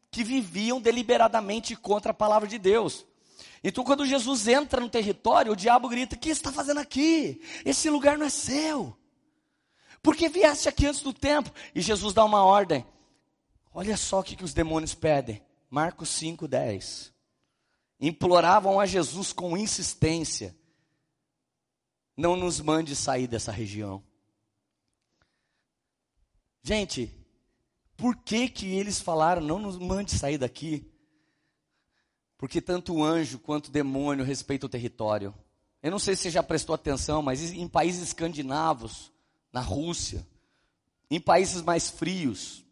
que 0.09 0.23
viviam 0.23 0.81
deliberadamente 0.81 1.75
contra 1.75 2.09
a 2.09 2.15
palavra 2.15 2.47
de 2.47 2.57
Deus. 2.57 3.05
Então, 3.63 3.83
quando 3.83 4.07
Jesus 4.07 4.47
entra 4.47 4.81
no 4.81 4.89
território, 4.89 5.51
o 5.51 5.55
diabo 5.55 5.87
grita: 5.87 6.15
O 6.15 6.19
que 6.19 6.29
está 6.29 6.51
fazendo 6.51 6.79
aqui? 6.79 7.39
Esse 7.63 7.91
lugar 7.91 8.17
não 8.17 8.25
é 8.25 8.29
seu. 8.29 8.97
Por 10.01 10.15
que 10.15 10.29
vieste 10.29 10.69
aqui 10.69 10.85
antes 10.85 11.01
do 11.01 11.13
tempo? 11.13 11.51
E 11.75 11.81
Jesus 11.81 12.13
dá 12.13 12.23
uma 12.23 12.43
ordem. 12.43 12.85
Olha 13.73 13.97
só 13.97 14.19
o 14.19 14.23
que, 14.23 14.35
que 14.35 14.43
os 14.43 14.53
demônios 14.53 14.95
pedem. 14.95 15.41
Marcos 15.69 16.09
5, 16.09 16.47
10. 16.47 17.13
Imploravam 17.99 18.79
a 18.79 18.85
Jesus 18.85 19.33
com 19.33 19.57
insistência 19.57 20.55
não 22.19 22.35
nos 22.35 22.59
mande 22.59 22.97
sair 22.97 23.27
dessa 23.27 23.49
região. 23.49 24.03
Gente, 26.61 27.15
por 27.95 28.13
que 28.17 28.49
que 28.49 28.75
eles 28.75 28.99
falaram, 28.99 29.41
não 29.41 29.57
nos 29.57 29.77
mande 29.77 30.11
sair 30.11 30.37
daqui? 30.37 30.85
Porque 32.37 32.59
tanto 32.59 32.93
o 32.93 33.03
anjo 33.03 33.39
quanto 33.39 33.67
o 33.67 33.71
demônio 33.71 34.25
respeitam 34.25 34.67
o 34.67 34.69
território. 34.69 35.33
Eu 35.81 35.91
não 35.91 35.97
sei 35.97 36.13
se 36.13 36.23
você 36.23 36.31
já 36.31 36.43
prestou 36.43 36.75
atenção, 36.75 37.21
mas 37.21 37.41
em 37.53 37.69
países 37.69 38.09
escandinavos, 38.09 39.13
na 39.51 39.61
Rússia, 39.61 40.25
em 41.09 41.19
países 41.19 41.61
mais 41.61 41.89
frios, 41.89 42.63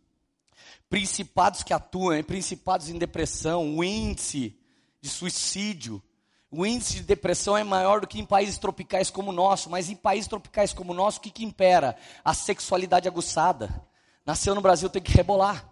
principados 0.89 1.63
que 1.63 1.73
atuam, 1.73 2.21
principados 2.23 2.89
em 2.89 2.97
depressão, 2.97 3.77
o 3.77 3.83
índice 3.83 4.57
de 5.01 5.09
suicídio 5.09 6.01
o 6.49 6.65
índice 6.65 6.95
de 6.95 7.03
depressão 7.03 7.57
é 7.57 7.63
maior 7.63 7.99
do 7.99 8.07
que 8.07 8.19
em 8.19 8.25
países 8.25 8.57
tropicais 8.57 9.09
como 9.09 9.31
o 9.31 9.33
nosso, 9.33 9.69
mas 9.69 9.89
em 9.89 9.95
países 9.95 10.27
tropicais 10.27 10.71
como 10.71 10.93
o 10.93 10.95
nosso, 10.95 11.19
o 11.19 11.21
que, 11.21 11.29
que 11.29 11.43
impera? 11.43 11.97
A 12.23 12.33
sexualidade 12.33 13.07
aguçada. 13.07 13.85
Nasceu 14.25 14.55
no 14.55 14.61
Brasil 14.61 14.89
tem 14.89 15.01
que 15.01 15.11
rebolar. 15.11 15.67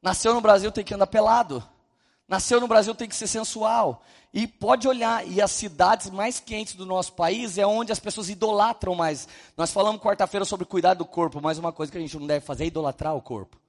Nasceu 0.00 0.32
no 0.32 0.40
Brasil 0.40 0.72
tem 0.72 0.82
que 0.82 0.94
andar 0.94 1.06
pelado. 1.06 1.62
Nasceu 2.32 2.58
no 2.58 2.66
Brasil 2.66 2.94
tem 2.94 3.06
que 3.06 3.14
ser 3.14 3.26
sensual. 3.26 4.02
E 4.32 4.46
pode 4.46 4.88
olhar, 4.88 5.28
e 5.28 5.38
as 5.42 5.50
cidades 5.50 6.08
mais 6.08 6.40
quentes 6.40 6.74
do 6.74 6.86
nosso 6.86 7.12
país 7.12 7.58
é 7.58 7.66
onde 7.66 7.92
as 7.92 8.00
pessoas 8.00 8.30
idolatram 8.30 8.94
mais. 8.94 9.28
Nós 9.54 9.70
falamos 9.70 10.00
quarta-feira 10.00 10.46
sobre 10.46 10.64
cuidar 10.64 10.94
do 10.94 11.04
corpo, 11.04 11.42
mas 11.42 11.58
uma 11.58 11.74
coisa 11.74 11.92
que 11.92 11.98
a 11.98 12.00
gente 12.00 12.16
não 12.16 12.26
deve 12.26 12.42
fazer 12.42 12.64
é 12.64 12.68
idolatrar 12.68 13.14
o 13.14 13.20
corpo. 13.20 13.60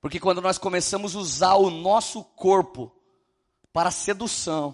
Porque 0.00 0.20
quando 0.20 0.40
nós 0.40 0.56
começamos 0.56 1.16
a 1.16 1.18
usar 1.18 1.54
o 1.54 1.68
nosso 1.68 2.22
corpo 2.22 2.94
para 3.72 3.90
sedução, 3.90 4.72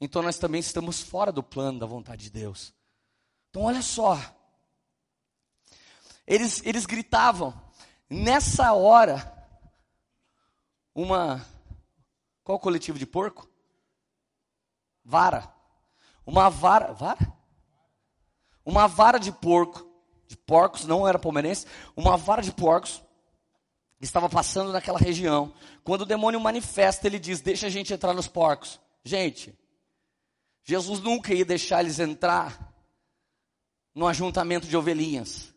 então 0.00 0.22
nós 0.22 0.38
também 0.38 0.60
estamos 0.60 1.00
fora 1.00 1.32
do 1.32 1.42
plano 1.42 1.80
da 1.80 1.86
vontade 1.86 2.22
de 2.22 2.30
Deus. 2.30 2.72
Então 3.50 3.64
olha 3.64 3.82
só. 3.82 4.16
Eles, 6.24 6.62
eles 6.64 6.86
gritavam. 6.86 7.52
Nessa 8.08 8.72
hora, 8.74 9.44
uma. 10.94 11.44
Qual 12.44 12.58
coletivo 12.58 12.98
de 12.98 13.06
porco? 13.06 13.48
Vara. 15.04 15.52
Uma 16.26 16.48
vara. 16.48 16.92
Vara? 16.92 17.32
Uma 18.64 18.86
vara 18.86 19.18
de 19.18 19.32
porco. 19.32 19.88
De 20.26 20.36
porcos, 20.36 20.84
não 20.84 21.06
era 21.06 21.18
palmeirense. 21.18 21.66
Uma 21.96 22.16
vara 22.16 22.42
de 22.42 22.52
porcos 22.52 23.02
estava 24.00 24.28
passando 24.28 24.72
naquela 24.72 24.98
região. 24.98 25.52
Quando 25.84 26.02
o 26.02 26.06
demônio 26.06 26.40
manifesta, 26.40 27.06
ele 27.06 27.18
diz: 27.18 27.40
Deixa 27.40 27.66
a 27.66 27.70
gente 27.70 27.92
entrar 27.92 28.12
nos 28.12 28.28
porcos. 28.28 28.80
Gente, 29.04 29.56
Jesus 30.64 31.00
nunca 31.00 31.34
ia 31.34 31.44
deixar 31.44 31.80
eles 31.80 31.98
entrar 31.98 32.72
no 33.94 34.06
ajuntamento 34.06 34.66
de 34.66 34.76
ovelhinhas. 34.76 35.52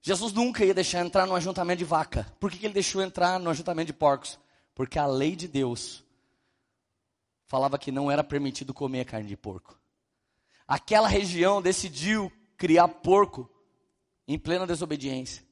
Jesus 0.00 0.32
nunca 0.32 0.64
ia 0.64 0.72
deixar 0.72 1.04
entrar 1.04 1.26
no 1.26 1.34
ajuntamento 1.34 1.78
de 1.78 1.84
vaca. 1.84 2.32
Por 2.38 2.50
que, 2.50 2.58
que 2.58 2.66
ele 2.66 2.74
deixou 2.74 3.02
entrar 3.02 3.40
no 3.40 3.50
ajuntamento 3.50 3.88
de 3.88 3.92
porcos? 3.92 4.38
Porque 4.74 4.98
a 4.98 5.06
lei 5.06 5.34
de 5.34 5.48
Deus 5.48 6.05
falava 7.46 7.78
que 7.78 7.92
não 7.92 8.10
era 8.10 8.22
permitido 8.22 8.74
comer 8.74 9.04
carne 9.04 9.28
de 9.28 9.36
porco. 9.36 9.78
Aquela 10.66 11.08
região 11.08 11.62
decidiu 11.62 12.30
criar 12.56 12.88
porco 12.88 13.48
em 14.26 14.38
plena 14.38 14.66
desobediência. 14.66 15.44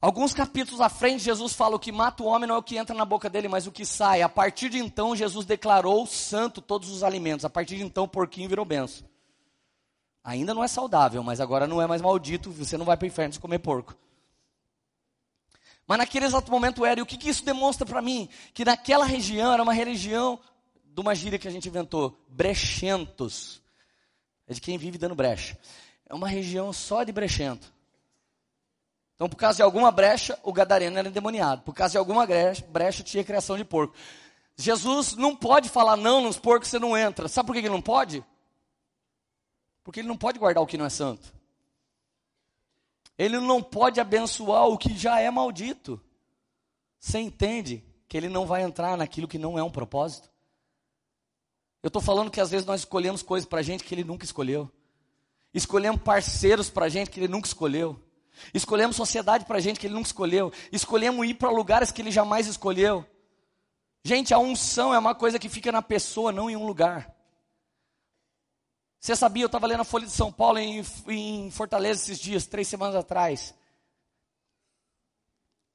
Alguns 0.00 0.34
capítulos 0.34 0.80
à 0.80 0.88
frente, 0.88 1.24
Jesus 1.24 1.54
fala: 1.54 1.76
o 1.76 1.78
que 1.78 1.90
mata 1.90 2.22
o 2.22 2.26
homem 2.26 2.46
não 2.46 2.56
é 2.56 2.58
o 2.58 2.62
que 2.62 2.76
entra 2.76 2.94
na 2.94 3.04
boca 3.04 3.30
dele, 3.30 3.48
mas 3.48 3.66
o 3.66 3.72
que 3.72 3.86
sai. 3.86 4.20
A 4.20 4.28
partir 4.28 4.68
de 4.68 4.78
então, 4.78 5.16
Jesus 5.16 5.46
declarou 5.46 6.06
santo 6.06 6.60
todos 6.60 6.90
os 6.90 7.02
alimentos. 7.02 7.44
A 7.44 7.50
partir 7.50 7.76
de 7.76 7.84
então, 7.84 8.04
o 8.04 8.08
porquinho 8.08 8.48
virou 8.48 8.64
benção. 8.64 9.06
Ainda 10.22 10.54
não 10.54 10.64
é 10.64 10.68
saudável, 10.68 11.22
mas 11.22 11.40
agora 11.40 11.66
não 11.66 11.80
é 11.80 11.86
mais 11.86 12.02
maldito. 12.02 12.50
Você 12.50 12.76
não 12.76 12.84
vai 12.84 12.96
para 12.96 13.04
o 13.04 13.08
inferno 13.08 13.32
se 13.32 13.40
comer 13.40 13.58
porco. 13.58 13.94
Mas 15.86 15.98
naquele 15.98 16.26
exato 16.26 16.50
momento 16.50 16.84
era. 16.84 17.00
E 17.00 17.02
o 17.02 17.06
que, 17.06 17.16
que 17.16 17.28
isso 17.28 17.44
demonstra 17.44 17.86
para 17.86 18.00
mim? 18.00 18.28
Que 18.52 18.64
naquela 18.64 19.04
região 19.04 19.52
era 19.52 19.62
uma 19.62 19.74
religião 19.74 20.38
de 20.84 21.00
uma 21.00 21.14
gíria 21.14 21.38
que 21.38 21.48
a 21.48 21.50
gente 21.50 21.68
inventou: 21.68 22.18
brechentos. 22.28 23.62
É 24.46 24.54
de 24.54 24.60
quem 24.60 24.78
vive 24.78 24.98
dando 24.98 25.14
brecha. 25.14 25.58
É 26.06 26.14
uma 26.14 26.28
região 26.28 26.72
só 26.72 27.02
de 27.02 27.12
brechento. 27.12 27.72
Então, 29.14 29.28
por 29.28 29.36
causa 29.36 29.56
de 29.56 29.62
alguma 29.62 29.90
brecha, 29.90 30.38
o 30.42 30.52
gadareno 30.52 30.98
era 30.98 31.08
endemoniado. 31.08 31.62
Por 31.62 31.74
causa 31.74 31.92
de 31.92 31.98
alguma 31.98 32.26
brecha, 32.26 33.02
tinha 33.02 33.24
criação 33.24 33.56
de 33.56 33.64
porco. 33.64 33.94
Jesus 34.56 35.14
não 35.14 35.34
pode 35.34 35.68
falar 35.68 35.96
não 35.96 36.20
nos 36.20 36.38
porcos, 36.38 36.68
você 36.68 36.78
não 36.78 36.96
entra. 36.96 37.28
Sabe 37.28 37.46
por 37.46 37.54
que 37.54 37.60
ele 37.60 37.68
não 37.68 37.80
pode? 37.82 38.24
Porque 39.82 40.00
ele 40.00 40.08
não 40.08 40.16
pode 40.16 40.38
guardar 40.38 40.62
o 40.62 40.66
que 40.66 40.76
não 40.76 40.84
é 40.84 40.90
santo. 40.90 41.32
Ele 43.16 43.38
não 43.38 43.62
pode 43.62 44.00
abençoar 44.00 44.66
o 44.66 44.78
que 44.78 44.96
já 44.96 45.20
é 45.20 45.30
maldito. 45.30 46.00
Você 46.98 47.18
entende 47.18 47.84
que 48.08 48.16
ele 48.16 48.28
não 48.28 48.46
vai 48.46 48.62
entrar 48.62 48.96
naquilo 48.96 49.28
que 49.28 49.38
não 49.38 49.58
é 49.58 49.62
um 49.62 49.70
propósito? 49.70 50.32
Eu 51.82 51.88
estou 51.88 52.00
falando 52.00 52.30
que 52.30 52.40
às 52.40 52.50
vezes 52.50 52.66
nós 52.66 52.80
escolhemos 52.80 53.22
coisas 53.22 53.48
para 53.48 53.60
a 53.60 53.62
gente 53.62 53.84
que 53.84 53.94
ele 53.94 54.04
nunca 54.04 54.24
escolheu. 54.24 54.70
Escolhemos 55.52 56.00
parceiros 56.02 56.70
para 56.70 56.86
a 56.86 56.88
gente 56.88 57.10
que 57.10 57.20
ele 57.20 57.28
nunca 57.28 57.46
escolheu. 57.46 58.00
Escolhemos 58.52 58.96
sociedade 58.96 59.44
para 59.44 59.58
a 59.58 59.60
gente 59.60 59.78
que 59.78 59.86
ele 59.86 59.94
nunca 59.94 60.06
escolheu. 60.06 60.52
Escolhemos 60.72 61.26
ir 61.28 61.34
para 61.34 61.50
lugares 61.50 61.92
que 61.92 62.02
ele 62.02 62.10
jamais 62.10 62.46
escolheu. 62.46 63.06
Gente, 64.02 64.34
a 64.34 64.38
unção 64.38 64.92
é 64.92 64.98
uma 64.98 65.14
coisa 65.14 65.38
que 65.38 65.48
fica 65.48 65.70
na 65.70 65.80
pessoa, 65.80 66.32
não 66.32 66.50
em 66.50 66.56
um 66.56 66.66
lugar. 66.66 67.14
Você 69.04 69.14
sabia, 69.14 69.42
eu 69.42 69.48
estava 69.48 69.66
lendo 69.66 69.82
a 69.82 69.84
Folha 69.84 70.06
de 70.06 70.12
São 70.12 70.32
Paulo 70.32 70.58
em, 70.58 70.82
em 71.08 71.50
Fortaleza 71.50 72.00
esses 72.00 72.18
dias, 72.18 72.46
três 72.46 72.66
semanas 72.66 72.96
atrás. 72.96 73.54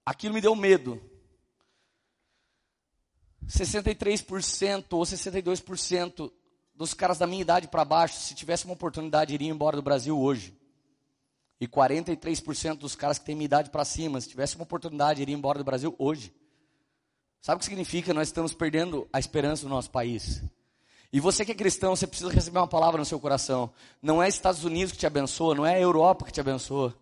Aquilo 0.04 0.34
me 0.34 0.42
deu 0.42 0.56
medo. 0.56 1.00
63% 3.46 4.86
ou 4.94 5.04
62% 5.04 6.32
dos 6.74 6.96
caras 6.96 7.20
da 7.20 7.28
minha 7.28 7.44
idade 7.44 7.68
para 7.68 7.86
baixo, 7.86 8.20
se 8.20 8.34
tivesse 8.34 8.66
uma 8.66 8.74
oportunidade, 8.74 9.32
iriam 9.32 9.54
embora 9.54 9.76
do 9.76 9.84
Brasil 9.84 10.20
hoje. 10.20 10.58
E 11.62 11.68
43% 11.68 12.78
dos 12.78 12.96
caras 12.96 13.20
que 13.20 13.26
têm 13.26 13.36
minha 13.36 13.46
idade 13.46 13.70
para 13.70 13.86
cima, 13.86 14.20
se 14.20 14.28
tivesse 14.28 14.56
uma 14.56 14.64
oportunidade, 14.64 15.22
iriam 15.22 15.38
embora 15.38 15.60
do 15.60 15.64
Brasil 15.64 15.96
hoje. 16.00 16.34
Sabe 17.40 17.58
o 17.58 17.60
que 17.60 17.66
significa? 17.66 18.12
Nós 18.12 18.30
estamos 18.30 18.56
perdendo 18.56 19.08
a 19.14 19.20
esperança 19.20 19.62
do 19.62 19.70
nosso 19.70 19.92
país. 19.92 20.42
E 21.12 21.20
você 21.20 21.44
que 21.44 21.52
é 21.52 21.56
cristão, 21.56 21.96
você 21.96 22.06
precisa 22.06 22.32
receber 22.32 22.60
uma 22.60 22.68
palavra 22.68 23.00
no 23.00 23.06
seu 23.06 23.20
coração. 23.20 23.72
Não 24.02 24.22
é 24.22 24.28
Estados 24.28 24.64
Unidos 24.64 24.92
que 24.92 24.98
te 25.00 25.08
abençoa, 25.08 25.56
não 25.56 25.66
é 25.66 25.76
a 25.76 25.80
Europa 25.80 26.26
que 26.26 26.32
te 26.32 26.40
abençoa. 26.40 26.96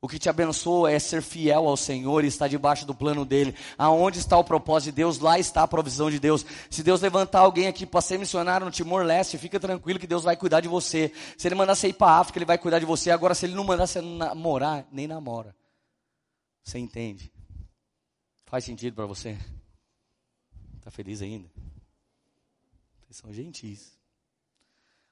O 0.00 0.06
que 0.06 0.16
te 0.16 0.28
abençoa 0.28 0.92
é 0.92 0.98
ser 1.00 1.20
fiel 1.22 1.66
ao 1.66 1.76
Senhor 1.76 2.22
e 2.22 2.28
estar 2.28 2.46
debaixo 2.46 2.86
do 2.86 2.94
plano 2.94 3.24
dele. 3.24 3.52
Aonde 3.76 4.20
está 4.20 4.38
o 4.38 4.44
propósito 4.44 4.90
de 4.90 4.96
Deus, 4.96 5.18
lá 5.18 5.40
está 5.40 5.64
a 5.64 5.68
provisão 5.68 6.08
de 6.08 6.20
Deus. 6.20 6.46
Se 6.70 6.84
Deus 6.84 7.00
levantar 7.00 7.40
alguém 7.40 7.66
aqui 7.66 7.84
para 7.84 8.00
ser 8.00 8.16
missionário 8.16 8.64
no 8.64 8.70
Timor-Leste, 8.70 9.36
fica 9.38 9.58
tranquilo 9.58 9.98
que 9.98 10.06
Deus 10.06 10.22
vai 10.22 10.36
cuidar 10.36 10.60
de 10.60 10.68
você. 10.68 11.12
Se 11.36 11.48
ele 11.48 11.56
mandar 11.56 11.74
você 11.74 11.88
ir 11.88 11.94
para 11.94 12.12
a 12.12 12.18
África, 12.20 12.38
ele 12.38 12.44
vai 12.44 12.56
cuidar 12.56 12.78
de 12.78 12.84
você. 12.84 13.10
Agora, 13.10 13.34
se 13.34 13.44
ele 13.46 13.56
não 13.56 13.64
mandar 13.64 13.88
você 13.88 14.00
namorar, 14.00 14.86
nem 14.92 15.08
namora. 15.08 15.52
Você 16.62 16.78
entende? 16.78 17.32
Faz 18.46 18.62
sentido 18.62 18.94
para 18.94 19.06
você? 19.06 19.36
Está 20.76 20.92
feliz 20.92 21.22
ainda? 21.22 21.50
Vocês 23.08 23.16
são 23.16 23.32
gentis. 23.32 23.98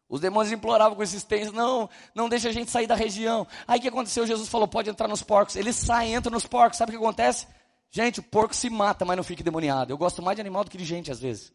Os 0.07 0.21
demônios 0.21 0.53
imploravam 0.53 0.95
com 0.95 1.03
existência, 1.03 1.51
não, 1.51 1.89
não 2.15 2.29
deixa 2.29 2.51
a 2.51 2.53
gente 2.53 2.71
sair 2.71 2.87
da 2.87 2.95
região. 2.95 3.47
Aí 3.67 3.79
o 3.79 3.83
que 3.83 3.89
aconteceu? 3.89 4.27
Jesus 4.27 4.49
falou, 4.51 4.69
pode 4.69 4.91
entrar 4.91 5.09
nos 5.09 5.23
porcos. 5.23 5.57
Ele 5.57 5.73
sai, 5.73 6.13
entra 6.13 6.31
nos 6.31 6.47
porcos. 6.47 6.77
Sabe 6.79 6.91
o 6.91 6.99
que 6.99 7.03
acontece? 7.03 7.49
Gente, 7.91 8.21
o 8.21 8.23
porco 8.23 8.55
se 8.55 8.69
mata, 8.69 9.05
mas 9.05 9.17
não 9.17 9.25
fica 9.25 9.43
demoniado. 9.43 9.91
Eu 9.91 9.99
gosto 9.99 10.23
mais 10.23 10.37
de 10.37 10.43
animal 10.43 10.63
do 10.63 10.71
que 10.71 10.77
de 10.77 10.85
gente, 10.85 11.11
às 11.11 11.19
vezes. 11.19 11.53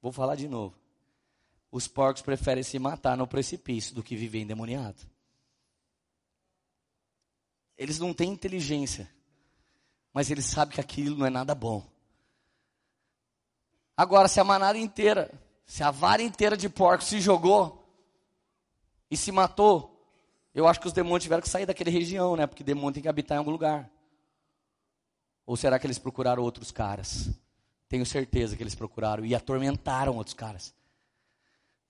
Vou 0.00 0.12
falar 0.12 0.36
de 0.36 0.46
novo. 0.46 0.78
Os 1.72 1.88
porcos 1.88 2.22
preferem 2.22 2.62
se 2.62 2.78
matar 2.78 3.16
no 3.16 3.26
precipício 3.26 3.94
do 3.94 4.02
que 4.02 4.14
viver 4.14 4.38
endemoniado. 4.38 5.02
Eles 7.76 7.98
não 7.98 8.14
têm 8.14 8.30
inteligência, 8.30 9.10
mas 10.12 10.30
eles 10.30 10.44
sabem 10.44 10.76
que 10.76 10.80
aquilo 10.80 11.16
não 11.16 11.26
é 11.26 11.30
nada 11.30 11.52
bom. 11.52 11.84
Agora, 13.96 14.28
se 14.28 14.40
a 14.40 14.44
manada 14.44 14.78
inteira 14.78 15.30
se 15.66 15.82
a 15.82 15.90
vara 15.90 16.22
inteira 16.22 16.56
de 16.56 16.68
porcos 16.68 17.08
se 17.08 17.20
jogou 17.20 17.82
e 19.10 19.16
se 19.16 19.32
matou, 19.32 19.90
eu 20.54 20.68
acho 20.68 20.80
que 20.80 20.86
os 20.86 20.92
demônios 20.92 21.22
tiveram 21.22 21.42
que 21.42 21.48
sair 21.48 21.66
daquela 21.66 21.90
região, 21.90 22.36
né? 22.36 22.46
Porque 22.46 22.62
demônio 22.62 22.92
tem 22.92 23.02
que 23.02 23.08
habitar 23.08 23.36
em 23.36 23.38
algum 23.38 23.50
lugar. 23.50 23.90
Ou 25.46 25.56
será 25.56 25.78
que 25.78 25.86
eles 25.86 25.98
procuraram 25.98 26.42
outros 26.42 26.70
caras? 26.70 27.30
Tenho 27.88 28.04
certeza 28.06 28.56
que 28.56 28.62
eles 28.62 28.74
procuraram 28.74 29.24
e 29.24 29.34
atormentaram 29.34 30.16
outros 30.16 30.34
caras. 30.34 30.74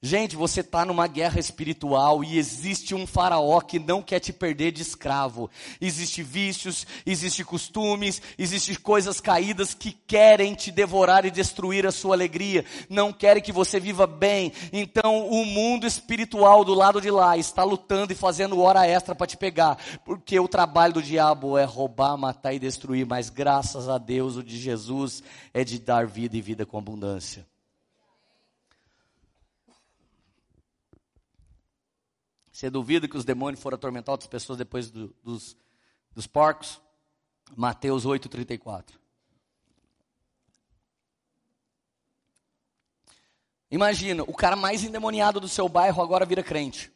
Gente, 0.07 0.37
você 0.37 0.61
está 0.61 0.85
numa 0.85 1.07
guerra 1.07 1.41
espiritual 1.41 2.23
e 2.23 2.37
existe 2.37 2.95
um 2.95 3.07
faraó 3.07 3.59
que 3.63 3.79
não 3.79 4.03
quer 4.03 4.21
te 4.21 4.35
perder 4.35 4.71
de 4.71 4.83
escravo. 4.83 5.49
Existem 5.81 6.23
vícios, 6.23 6.87
existem 7.07 7.43
costumes, 7.43 8.21
existem 8.37 8.75
coisas 8.75 9.19
caídas 9.19 9.73
que 9.73 9.93
querem 9.93 10.55
te 10.55 10.71
devorar 10.71 11.25
e 11.25 11.31
destruir 11.31 11.87
a 11.87 11.91
sua 11.91 12.15
alegria. 12.15 12.67
Não 12.91 13.15
querem 13.15 13.43
que 13.43 13.51
você 13.51 13.81
viva 13.81 14.07
bem. 14.07 14.53
Então 14.75 15.27
o 15.27 15.43
mundo 15.47 15.87
espiritual 15.87 16.67
do 16.67 16.75
lado 16.75 17.01
de 17.01 17.11
lá 17.11 17.39
está 17.39 17.65
lutando 17.65 18.13
e 18.13 18.15
fazendo 18.15 18.61
hora 18.61 18.87
extra 18.87 19.15
para 19.15 19.27
te 19.27 19.39
pegar. 19.39 19.79
Porque 20.05 20.39
o 20.39 20.47
trabalho 20.47 20.93
do 20.93 21.03
diabo 21.03 21.57
é 21.57 21.65
roubar, 21.65 22.19
matar 22.19 22.53
e 22.53 22.59
destruir. 22.59 23.07
Mas 23.07 23.31
graças 23.31 23.89
a 23.89 23.97
Deus 23.97 24.37
o 24.37 24.43
de 24.43 24.59
Jesus 24.59 25.23
é 25.55 25.65
de 25.65 25.79
dar 25.79 26.07
vida 26.07 26.37
e 26.37 26.43
vida 26.43 26.67
com 26.67 26.77
abundância. 26.77 27.54
Você 32.55 32.71
duvida 32.71 33.09
que 33.09 33.17
os 33.17 33.25
demônios 33.25 33.61
foram 33.61 33.75
atormentar 33.75 34.13
outras 34.13 34.29
pessoas 34.29 34.57
depois 34.57 34.89
do, 34.89 35.13
dos, 35.25 35.57
dos 36.15 36.25
porcos? 36.25 36.81
Mateus 37.57 38.07
8,34. 38.07 38.93
Imagina, 43.73 44.23
o 44.23 44.33
cara 44.33 44.55
mais 44.55 44.85
endemoniado 44.85 45.41
do 45.41 45.49
seu 45.49 45.69
bairro 45.69 46.01
agora 46.01 46.25
vira 46.25 46.45
crente. 46.45 46.93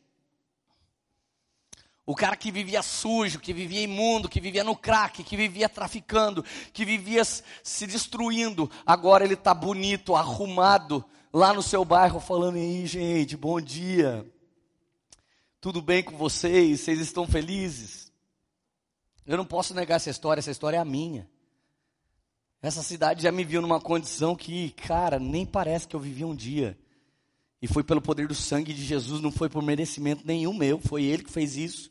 O 2.07 2.15
cara 2.15 2.37
que 2.37 2.53
vivia 2.53 2.81
sujo, 2.81 3.41
que 3.41 3.53
vivia 3.53 3.81
imundo, 3.81 4.29
que 4.29 4.41
vivia 4.41 4.63
no 4.63 4.77
crack, 4.77 5.25
que 5.25 5.37
vivia 5.37 5.69
traficando, 5.69 6.45
que 6.73 6.85
vivia 6.85 7.25
se 7.25 7.85
destruindo, 7.85 8.71
agora 8.87 9.25
ele 9.25 9.35
está 9.35 9.53
bonito, 9.53 10.15
arrumado, 10.15 11.05
lá 11.33 11.53
no 11.53 11.65
seu 11.65 11.85
bairro, 11.85 12.21
falando: 12.21 12.55
aí, 12.55 12.87
gente, 12.87 13.37
bom 13.37 13.61
dia. 13.61 14.25
Tudo 15.61 15.83
bem 15.83 16.05
com 16.05 16.17
vocês? 16.17 16.81
Vocês 16.81 17.01
estão 17.01 17.27
felizes? 17.27 18.13
Eu 19.27 19.37
não 19.37 19.45
posso 19.45 19.75
negar 19.75 19.97
essa 19.97 20.09
história, 20.09 20.39
essa 20.39 20.53
história 20.53 20.77
é 20.77 20.81
a 20.81 20.85
minha. 20.85 21.29
Essa 22.63 22.81
cidade 22.81 23.23
já 23.23 23.33
me 23.33 23.45
viu 23.45 23.61
numa 23.61 23.81
condição 23.81 24.37
que, 24.37 24.71
cara, 24.71 25.19
nem 25.19 25.45
parece 25.45 25.89
que 25.89 25.97
eu 25.97 26.01
vivi 26.01 26.25
um 26.25 26.35
dia. 26.35 26.79
E 27.61 27.67
foi 27.67 27.83
pelo 27.83 28.01
poder 28.01 28.29
do 28.29 28.37
sangue 28.37 28.73
de 28.73 28.85
Jesus, 28.85 29.21
não 29.21 29.33
foi 29.33 29.49
por 29.49 29.61
merecimento 29.61 30.25
nenhum 30.25 30.55
meu, 30.55 30.79
foi 30.79 31.03
Ele 31.03 31.25
que 31.25 31.33
fez 31.33 31.57
isso. 31.57 31.91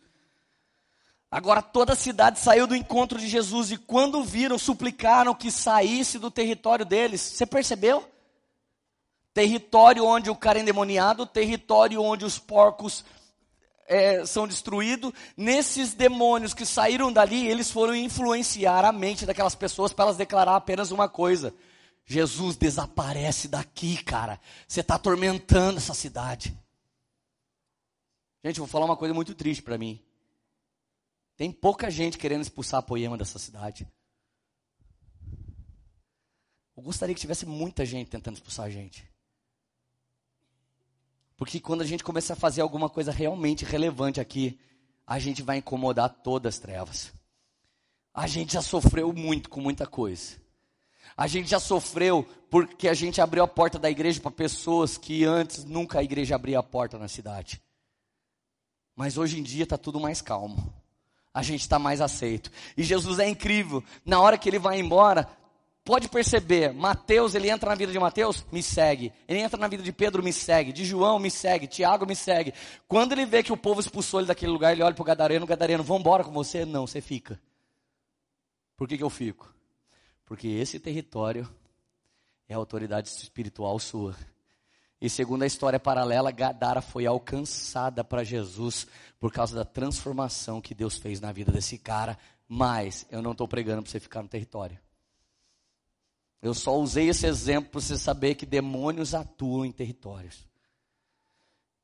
Agora 1.30 1.62
toda 1.62 1.92
a 1.92 1.96
cidade 1.96 2.40
saiu 2.40 2.68
do 2.68 2.76
encontro 2.76 3.20
de 3.20 3.28
Jesus 3.28 3.70
e 3.70 3.78
quando 3.78 4.24
viram, 4.24 4.58
suplicaram 4.58 5.36
que 5.36 5.52
saísse 5.52 6.18
do 6.18 6.32
território 6.32 6.86
deles. 6.86 7.20
Você 7.20 7.46
percebeu? 7.46 8.10
Território 9.34 10.06
onde 10.06 10.30
o 10.30 10.36
cara 10.36 10.58
é 10.58 10.62
endemoniado, 10.62 11.26
território 11.26 12.02
onde 12.02 12.24
os 12.24 12.40
porcos 12.40 13.04
é, 13.88 14.26
são 14.26 14.46
destruídos, 14.46 15.14
nesses 15.36 15.94
demônios 15.94 16.54
que 16.54 16.66
saíram 16.66 17.12
dali, 17.12 17.48
eles 17.48 17.72
foram 17.72 17.96
influenciar 17.96 18.84
a 18.84 18.92
mente 18.92 19.26
daquelas 19.26 19.56
pessoas 19.56 19.94
para 19.94 20.06
elas 20.06 20.18
declarar 20.18 20.58
apenas 20.58 20.92
uma 20.92 21.08
coisa: 21.08 21.54
Jesus 22.06 22.58
desaparece 22.58 23.48
daqui, 23.48 24.04
cara. 24.04 24.40
Você 24.68 24.82
está 24.82 24.96
atormentando 24.96 25.78
essa 25.78 25.94
cidade. 25.94 26.56
Gente, 28.44 28.60
vou 28.60 28.68
falar 28.68 28.86
uma 28.86 28.98
coisa 28.98 29.14
muito 29.14 29.34
triste 29.34 29.64
para 29.64 29.78
mim. 29.78 30.04
Tem 31.38 31.52
pouca 31.52 31.90
gente 31.90 32.18
querendo 32.18 32.42
expulsar 32.42 32.80
a 32.80 32.84
poema 32.84 33.18
dessa 33.18 33.40
cidade. 33.40 33.88
Eu 36.76 36.84
gostaria 36.84 37.16
que 37.16 37.22
tivesse 37.22 37.46
muita 37.46 37.86
gente 37.86 38.10
tentando 38.10 38.36
expulsar 38.36 38.66
a 38.66 38.70
gente. 38.70 39.08
Porque 41.38 41.60
quando 41.60 41.82
a 41.82 41.86
gente 41.86 42.04
começa 42.04 42.34
a 42.34 42.36
fazer 42.36 42.62
alguma 42.62 42.90
coisa 42.90 43.12
realmente 43.12 43.64
relevante 43.64 44.20
aqui, 44.20 44.60
a 45.06 45.20
gente 45.20 45.44
vai 45.44 45.58
incomodar 45.58 46.10
todas 46.10 46.56
as 46.56 46.60
trevas. 46.60 47.14
A 48.14 48.26
gente 48.26 48.54
já 48.54 48.62
sofreu 48.62 49.14
muito 49.14 49.48
com 49.48 49.62
muita 49.62 49.86
coisa. 49.86 50.36
A 51.16 51.28
gente 51.28 51.50
já 51.50 51.60
sofreu 51.60 52.28
porque 52.50 52.88
a 52.88 52.94
gente 52.94 53.22
abriu 53.22 53.44
a 53.44 53.48
porta 53.48 53.78
da 53.78 53.90
igreja 53.90 54.20
para 54.20 54.32
pessoas 54.32 54.98
que 54.98 55.24
antes 55.24 55.64
nunca 55.64 56.00
a 56.00 56.04
igreja 56.04 56.36
abria 56.36 56.58
a 56.60 56.64
porta 56.64 56.98
na 56.98 57.08
cidade. 57.08 57.62
Mas 58.96 59.16
hoje 59.16 59.40
em 59.40 59.44
dia 59.44 59.64
está 59.64 59.78
tudo 59.78 60.00
mais 60.00 60.22
calmo. 60.22 60.74
A 61.32 61.44
gente 61.44 61.62
está 61.62 61.78
mais 61.78 62.02
aceito. 62.02 62.52
E 62.76 62.84
Jesus 62.84 63.20
é 63.20 63.30
incrível. 63.30 63.84
Na 64.04 64.20
hora 64.20 64.40
que 64.40 64.50
ele 64.50 64.58
vai 64.58 64.80
embora, 64.80 65.30
pode 65.88 66.10
perceber, 66.10 66.74
Mateus, 66.74 67.34
ele 67.34 67.50
entra 67.50 67.70
na 67.70 67.76
vida 67.76 67.94
de 67.94 67.98
Mateus, 67.98 68.46
me 68.52 68.62
segue. 68.62 69.14
Ele 69.26 69.40
entra 69.40 69.58
na 69.58 69.70
vida 69.70 69.82
de 69.82 69.94
Pedro, 69.94 70.22
me 70.22 70.34
segue. 70.34 70.74
De 70.74 70.84
João, 70.84 71.18
me 71.18 71.32
segue. 71.32 71.66
Tiago, 71.66 72.06
me 72.06 72.14
segue. 72.14 72.54
Quando 72.90 73.14
ele 73.14 73.26
vê 73.26 73.42
que 73.42 73.54
o 73.54 73.58
povo 73.58 73.80
expulsou 73.80 74.20
ele 74.20 74.28
daquele 74.28 74.52
lugar, 74.52 74.74
ele 74.74 74.84
olha 74.84 74.94
para 74.94 75.02
o 75.02 75.06
Gadareno, 75.06 75.48
Gadareno, 75.48 75.86
vamos 75.86 76.02
embora 76.02 76.26
com 76.26 76.34
você? 76.34 76.66
Não, 76.66 76.86
você 76.86 77.00
fica. 77.00 77.40
Por 78.76 78.86
que, 78.86 78.98
que 78.98 79.04
eu 79.04 79.10
fico? 79.10 79.50
Porque 80.26 80.50
esse 80.50 80.78
território 80.78 81.50
é 82.50 82.54
autoridade 82.54 83.08
espiritual 83.08 83.80
sua. 83.80 84.14
E 85.00 85.10
segundo 85.10 85.44
a 85.44 85.48
história 85.48 85.80
paralela, 85.80 86.32
Gadara 86.32 86.82
foi 86.82 87.06
alcançada 87.06 88.04
para 88.04 88.26
Jesus 88.26 88.88
por 89.22 89.32
causa 89.32 89.56
da 89.56 89.64
transformação 89.64 90.60
que 90.60 90.76
Deus 90.76 90.98
fez 90.98 91.22
na 91.22 91.32
vida 91.32 91.50
desse 91.50 91.78
cara. 91.78 92.20
Mas 92.46 93.06
eu 93.10 93.22
não 93.22 93.32
estou 93.32 93.48
pregando 93.48 93.84
para 93.84 93.90
você 93.90 94.02
ficar 94.02 94.22
no 94.22 94.28
território. 94.28 94.78
Eu 96.42 96.54
só 96.54 96.78
usei 96.78 97.10
esse 97.10 97.26
exemplo 97.26 97.72
para 97.72 97.82
você 97.82 97.98
saber 97.98 98.36
que 98.36 98.46
demônios 98.46 99.14
atuam 99.14 99.66
em 99.66 99.72
territórios. 99.72 100.48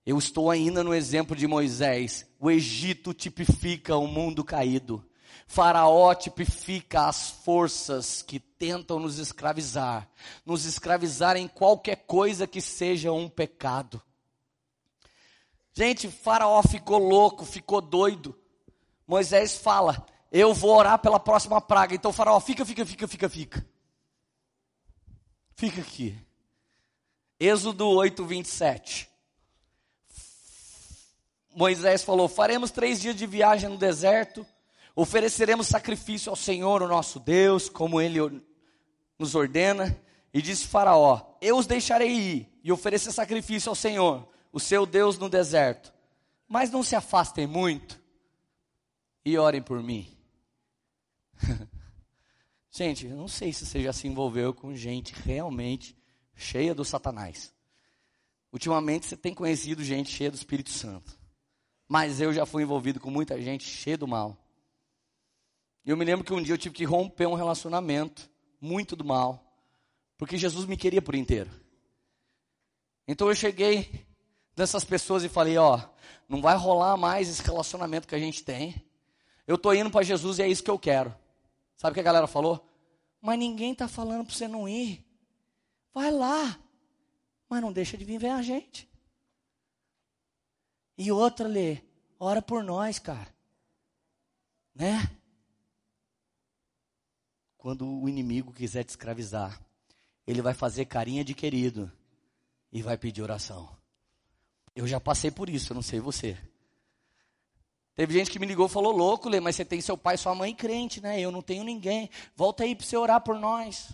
Eu 0.06 0.18
estou 0.18 0.52
ainda 0.52 0.84
no 0.84 0.94
exemplo 0.94 1.36
de 1.36 1.48
Moisés. 1.48 2.26
O 2.40 2.52
Egito 2.52 3.14
tipifica 3.14 3.96
o 3.96 4.06
mundo 4.06 4.44
caído. 4.44 5.04
Faraó 5.48 6.14
tipifica 6.14 7.08
as 7.08 7.30
forças 7.30 8.22
que 8.22 8.40
tentam 8.40 9.00
nos 9.00 9.18
escravizar, 9.18 10.10
nos 10.46 10.66
escravizar 10.66 11.36
em 11.38 11.48
qualquer 11.48 11.98
coisa 12.08 12.48
que 12.48 12.62
seja 12.62 13.12
um 13.12 13.30
pecado. 13.30 14.02
Gente, 15.74 16.10
Faraó 16.10 16.62
ficou 16.62 17.00
louco, 17.00 17.46
ficou 17.46 17.82
doido. 17.82 18.38
Moisés 19.08 19.58
fala: 19.58 20.06
Eu 20.32 20.54
vou 20.54 20.76
orar 20.76 21.00
pela 21.00 21.20
próxima 21.20 21.60
praga. 21.60 21.96
Então, 21.96 22.14
Faraó, 22.14 22.40
fica, 22.40 22.66
fica, 22.66 22.86
fica, 22.86 23.08
fica, 23.08 23.30
fica. 23.30 23.73
Fica 25.56 25.82
aqui. 25.82 26.18
Êxodo 27.40 27.88
8, 27.88 28.26
27. 28.26 29.10
Moisés 31.56 32.04
falou: 32.04 32.28
Faremos 32.28 32.72
três 32.72 33.00
dias 33.00 33.16
de 33.16 33.26
viagem 33.28 33.70
no 33.70 33.78
deserto 33.78 34.46
Ofereceremos 34.96 35.68
sacrifício 35.68 36.30
ao 36.30 36.36
Senhor, 36.36 36.84
o 36.84 36.88
nosso 36.88 37.20
Deus, 37.20 37.68
como 37.68 38.00
Ele 38.00 38.20
nos 39.18 39.34
ordena. 39.34 40.00
E 40.32 40.42
disse 40.42 40.68
Faraó: 40.68 41.36
Eu 41.42 41.58
os 41.58 41.66
deixarei 41.66 42.12
ir 42.12 42.60
e 42.64 42.72
oferecer 42.72 43.12
sacrifício 43.12 43.70
ao 43.70 43.76
Senhor, 43.76 44.28
o 44.52 44.60
seu 44.60 44.86
Deus, 44.86 45.18
no 45.18 45.30
deserto. 45.30 45.92
Mas 46.48 46.70
não 46.70 46.84
se 46.84 46.96
afastem 46.96 47.48
muito 47.48 48.00
e 49.26 49.38
orem 49.38 49.62
por 49.62 49.82
mim. 49.82 50.16
gente, 52.76 53.06
eu 53.06 53.16
não 53.16 53.28
sei 53.28 53.54
se 53.54 53.66
você 53.66 53.84
já 53.84 53.94
se 53.94 54.08
envolveu 54.08 54.54
com 54.54 54.76
gente 54.76 55.14
realmente 55.14 55.96
cheia 56.36 56.74
do 56.74 56.84
Satanás. 56.84 57.54
Ultimamente 58.52 59.06
você 59.06 59.16
tem 59.16 59.34
conhecido 59.34 59.84
gente 59.84 60.12
cheia 60.12 60.32
do 60.32 60.36
Espírito 60.36 60.72
Santo. 60.72 61.18
Mas 61.88 62.20
eu 62.20 62.34
já 62.34 62.46
fui 62.46 62.64
envolvido 62.64 63.00
com 63.00 63.12
muita 63.12 63.40
gente 63.40 63.64
cheia 63.64 63.98
do 63.98 64.08
mal. 64.08 64.38
E 65.86 65.90
eu 65.90 65.98
me 65.98 66.06
lembro 66.06 66.26
que 66.26 66.34
um 66.34 66.42
dia 66.42 66.54
eu 66.54 66.58
tive 66.58 66.74
que 66.74 66.86
romper 66.86 67.28
um 67.28 67.34
relacionamento 67.36 68.30
muito 68.60 68.96
do 68.96 69.04
mal, 69.04 69.44
porque 70.18 70.38
Jesus 70.38 70.66
me 70.66 70.78
queria 70.78 71.02
por 71.02 71.14
inteiro. 71.14 71.52
Então 73.08 73.28
eu 73.28 73.36
cheguei 73.36 74.08
nessas 74.56 74.84
pessoas 74.84 75.24
e 75.24 75.30
falei, 75.30 75.58
ó, 75.58 75.80
não 76.28 76.42
vai 76.42 76.56
rolar 76.56 76.96
mais 76.96 77.28
esse 77.28 77.44
relacionamento 77.44 78.08
que 78.08 78.16
a 78.16 78.20
gente 78.20 78.44
tem. 78.44 78.82
Eu 79.46 79.58
tô 79.58 79.74
indo 79.74 79.92
para 79.92 80.04
Jesus 80.04 80.40
e 80.40 80.44
é 80.44 80.48
isso 80.48 80.64
que 80.64 80.72
eu 80.72 80.80
quero. 80.80 81.14
Sabe 81.78 81.92
o 81.92 81.94
que 81.94 82.00
a 82.00 82.04
galera 82.04 82.28
falou? 82.28 82.68
Mas 83.22 83.40
ninguém 83.40 83.74
tá 83.74 83.88
falando 83.88 84.26
para 84.26 84.34
você 84.34 84.48
não 84.48 84.68
ir. 84.68 85.06
Vai 85.94 86.12
lá. 86.12 86.60
Mas 87.50 87.62
não 87.62 87.72
deixa 87.72 87.98
de 87.98 88.06
vir 88.06 88.20
ver 88.20 88.30
a 88.30 88.42
gente. 88.42 88.90
E 90.98 91.12
outra, 91.12 91.48
Lê, 91.48 91.82
ora 92.20 92.42
por 92.42 92.64
nós, 92.64 93.00
cara. 93.00 93.34
Né? 94.76 95.00
quando 97.64 97.88
o 97.88 98.10
inimigo 98.10 98.52
quiser 98.52 98.84
te 98.84 98.90
escravizar, 98.90 99.58
ele 100.28 100.42
vai 100.42 100.54
fazer 100.54 100.84
carinha 100.84 101.24
de 101.24 101.34
querido 101.34 101.90
e 102.70 102.82
vai 102.82 102.98
pedir 102.98 103.22
oração. 103.22 103.74
Eu 104.76 104.86
já 104.86 105.00
passei 105.00 105.32
por 105.32 105.50
isso, 105.50 105.72
eu 105.72 105.76
não 105.76 105.82
sei 105.82 106.02
você. 106.02 106.38
Teve 107.96 108.14
gente 108.14 108.32
que 108.32 108.40
me 108.40 108.46
ligou 108.46 108.66
e 108.66 108.70
falou, 108.70 108.92
louco, 108.92 109.30
Lê, 109.30 109.40
mas 109.40 109.56
você 109.56 109.64
tem 109.64 109.80
seu 109.80 109.96
pai 109.96 110.16
e 110.16 110.18
sua 110.18 110.34
mãe 110.34 110.54
crente, 110.56 111.00
né? 111.00 111.20
Eu 111.20 111.32
não 111.32 111.42
tenho 111.42 111.64
ninguém. 111.64 112.10
Volta 112.36 112.64
aí 112.64 112.76
para 112.76 112.86
você 112.86 112.98
orar 112.98 113.22
por 113.22 113.36
nós. 113.36 113.92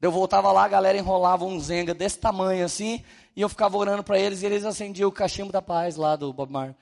Eu 0.00 0.12
voltava 0.12 0.50
lá, 0.52 0.64
a 0.64 0.68
galera 0.68 0.96
enrolava 0.96 1.44
um 1.44 1.58
zenga 1.60 1.92
desse 1.92 2.18
tamanho 2.18 2.64
assim, 2.64 3.04
e 3.36 3.42
eu 3.42 3.48
ficava 3.48 3.76
orando 3.76 4.02
para 4.02 4.18
eles, 4.18 4.42
e 4.42 4.46
eles 4.46 4.64
acendiam 4.64 5.08
o 5.08 5.12
cachimbo 5.12 5.52
da 5.52 5.60
paz 5.60 5.96
lá 5.96 6.16
do 6.16 6.32
Bob 6.32 6.50
Marley. 6.50 6.76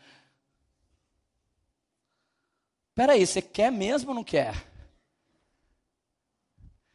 Peraí, 2.95 3.27
você 3.27 3.41
quer 3.41 3.73
mesmo 3.73 4.11
ou 4.11 4.15
não 4.15 4.25
quer? 4.25 4.55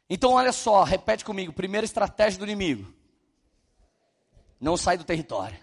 Então, 0.09 0.33
olha 0.33 0.51
só, 0.51 0.83
repete 0.83 1.25
comigo: 1.25 1.51
primeira 1.53 1.85
estratégia 1.85 2.37
do 2.37 2.45
inimigo. 2.45 2.93
Não 4.59 4.77
sai 4.77 4.97
do 4.97 5.03
território. 5.03 5.62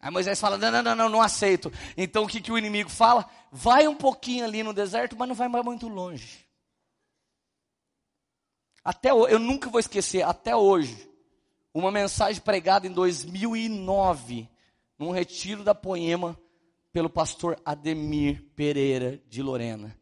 Aí 0.00 0.10
Moisés 0.10 0.38
fala: 0.40 0.56
não, 0.56 0.70
não, 0.70 0.82
não, 0.82 0.94
não, 0.94 1.08
não 1.08 1.22
aceito. 1.22 1.72
Então 1.96 2.24
o 2.24 2.28
que, 2.28 2.40
que 2.40 2.52
o 2.52 2.58
inimigo 2.58 2.88
fala? 2.88 3.28
Vai 3.50 3.88
um 3.88 3.94
pouquinho 3.94 4.44
ali 4.44 4.62
no 4.62 4.72
deserto, 4.72 5.16
mas 5.16 5.28
não 5.28 5.34
vai 5.34 5.48
mais 5.48 5.64
muito 5.64 5.88
longe. 5.88 6.46
Até 8.84 9.10
eu 9.10 9.38
nunca 9.38 9.68
vou 9.68 9.80
esquecer, 9.80 10.22
até 10.22 10.56
hoje, 10.56 11.10
uma 11.74 11.90
mensagem 11.90 12.40
pregada 12.40 12.86
em 12.86 12.92
2009, 12.92 14.48
num 14.98 15.10
retiro 15.10 15.62
da 15.62 15.74
Poema, 15.74 16.38
pelo 16.92 17.10
pastor 17.10 17.60
Ademir 17.64 18.42
Pereira 18.56 19.20
de 19.28 19.42
Lorena. 19.42 19.96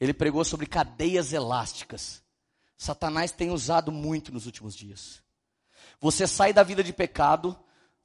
Ele 0.00 0.12
pregou 0.12 0.44
sobre 0.44 0.66
cadeias 0.66 1.32
elásticas. 1.32 2.22
Satanás 2.76 3.30
tem 3.30 3.50
usado 3.50 3.92
muito 3.92 4.32
nos 4.32 4.46
últimos 4.46 4.74
dias. 4.74 5.22
Você 6.00 6.26
sai 6.26 6.52
da 6.52 6.62
vida 6.62 6.82
de 6.82 6.92
pecado, 6.92 7.56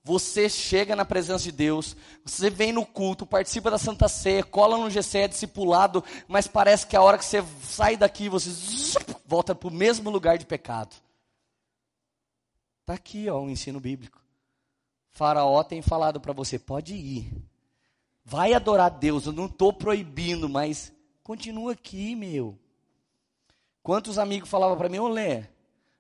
você 0.10 0.50
chega 0.50 0.96
na 0.96 1.06
presença 1.06 1.44
de 1.44 1.52
Deus, 1.52 1.96
você 2.26 2.50
vem 2.50 2.74
no 2.74 2.84
culto, 2.84 3.28
participa 3.28 3.70
da 3.70 3.78
Santa 3.78 4.08
Ceia, 4.08 4.44
cola 4.44 4.76
no 4.76 4.90
GC, 4.90 5.20
é 5.20 5.28
discipulado, 5.28 6.04
mas 6.28 6.48
parece 6.48 6.88
que 6.88 6.96
a 6.96 7.02
hora 7.04 7.16
que 7.16 7.24
você 7.24 7.44
sai 7.62 7.96
daqui, 7.96 8.28
você 8.28 8.50
volta 9.24 9.54
para 9.54 9.68
o 9.68 9.72
mesmo 9.72 10.10
lugar 10.10 10.40
de 10.40 10.48
pecado. 10.48 10.96
Está 12.82 12.96
aqui 12.96 13.30
ó, 13.30 13.40
o 13.40 13.52
ensino 13.52 13.80
bíblico. 13.80 14.20
Faraó 15.12 15.64
tem 15.64 15.80
falado 15.80 16.20
para 16.20 16.34
você: 16.34 16.58
pode 16.58 16.96
ir, 16.96 17.32
vai 18.26 18.56
adorar 18.56 18.90
Deus, 18.90 19.28
eu 19.28 19.32
não 19.32 19.46
estou 19.46 19.72
proibindo, 19.72 20.50
mas 20.50 20.92
continua 21.22 21.74
aqui, 21.74 22.16
meu. 22.16 22.58
Quantos 23.84 24.18
amigos 24.18 24.50
falavam 24.50 24.76
para 24.76 24.90
mim, 24.90 25.08
Lê, 25.08 25.44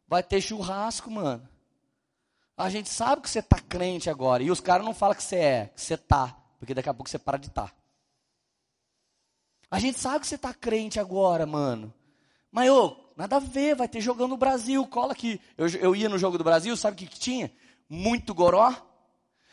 vai 0.08 0.24
ter 0.24 0.42
churrasco, 0.42 1.12
mano. 1.12 1.48
A 2.60 2.70
gente 2.70 2.90
sabe 2.90 3.22
que 3.22 3.30
você 3.30 3.42
tá 3.42 3.58
crente 3.58 4.10
agora. 4.10 4.44
E 4.44 4.52
os 4.52 4.60
caras 4.60 4.86
não 4.86 4.94
falam 4.94 5.16
que 5.16 5.24
você 5.24 5.38
é, 5.38 5.72
que 5.74 5.82
você 5.82 5.96
tá. 5.96 6.36
Porque 6.60 6.74
daqui 6.74 6.90
a 6.90 6.94
pouco 6.94 7.10
você 7.10 7.18
para 7.18 7.38
de. 7.38 7.50
Tá. 7.50 7.72
A 9.72 9.80
gente 9.80 9.98
sabe 9.98 10.20
que 10.20 10.28
você 10.28 10.38
tá 10.38 10.54
crente 10.54 11.00
agora, 11.00 11.46
mano. 11.46 11.94
Mas, 12.52 12.70
ô, 12.70 12.98
nada 13.16 13.38
a 13.38 13.40
ver, 13.40 13.76
vai 13.76 13.88
ter 13.88 14.02
jogando 14.02 14.32
no 14.32 14.38
Brasil. 14.38 14.86
Cola 14.88 15.14
aqui. 15.14 15.40
Eu, 15.58 15.70
eu 15.70 15.96
ia 15.96 16.10
no 16.10 16.18
jogo 16.18 16.38
do 16.38 16.44
Brasil, 16.44 16.76
sabe 16.76 16.96
o 16.96 16.98
que, 16.98 17.08
que 17.08 17.18
tinha? 17.18 17.50
Muito 17.88 18.34
goró. 18.34 18.76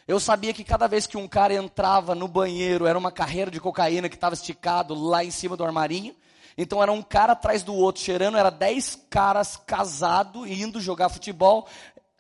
Eu 0.09 0.18
sabia 0.18 0.52
que 0.52 0.64
cada 0.64 0.88
vez 0.88 1.07
que 1.07 1.16
um 1.16 1.28
cara 1.28 1.54
entrava 1.54 2.12
no 2.12 2.26
banheiro, 2.26 2.86
era 2.86 2.98
uma 2.98 3.12
carreira 3.12 3.52
de 3.52 3.61
cocaína 3.61 4.09
que 4.09 4.16
estava 4.16 4.34
esticado 4.34 4.94
lá 4.94 5.22
em 5.22 5.30
cima 5.30 5.57
do 5.57 5.64
armarinho. 5.64 6.12
Então 6.59 6.82
era 6.82 6.90
um 6.90 7.02
cara 7.02 7.34
atrás 7.34 7.62
do 7.62 7.74
outro 7.74 8.02
cheirando, 8.02 8.38
era 8.38 8.50
dez 8.50 8.96
caras 9.11 9.57
casados 9.57 10.48
indo 10.48 10.80
jogar 10.80 11.11
futebol, 11.11 11.68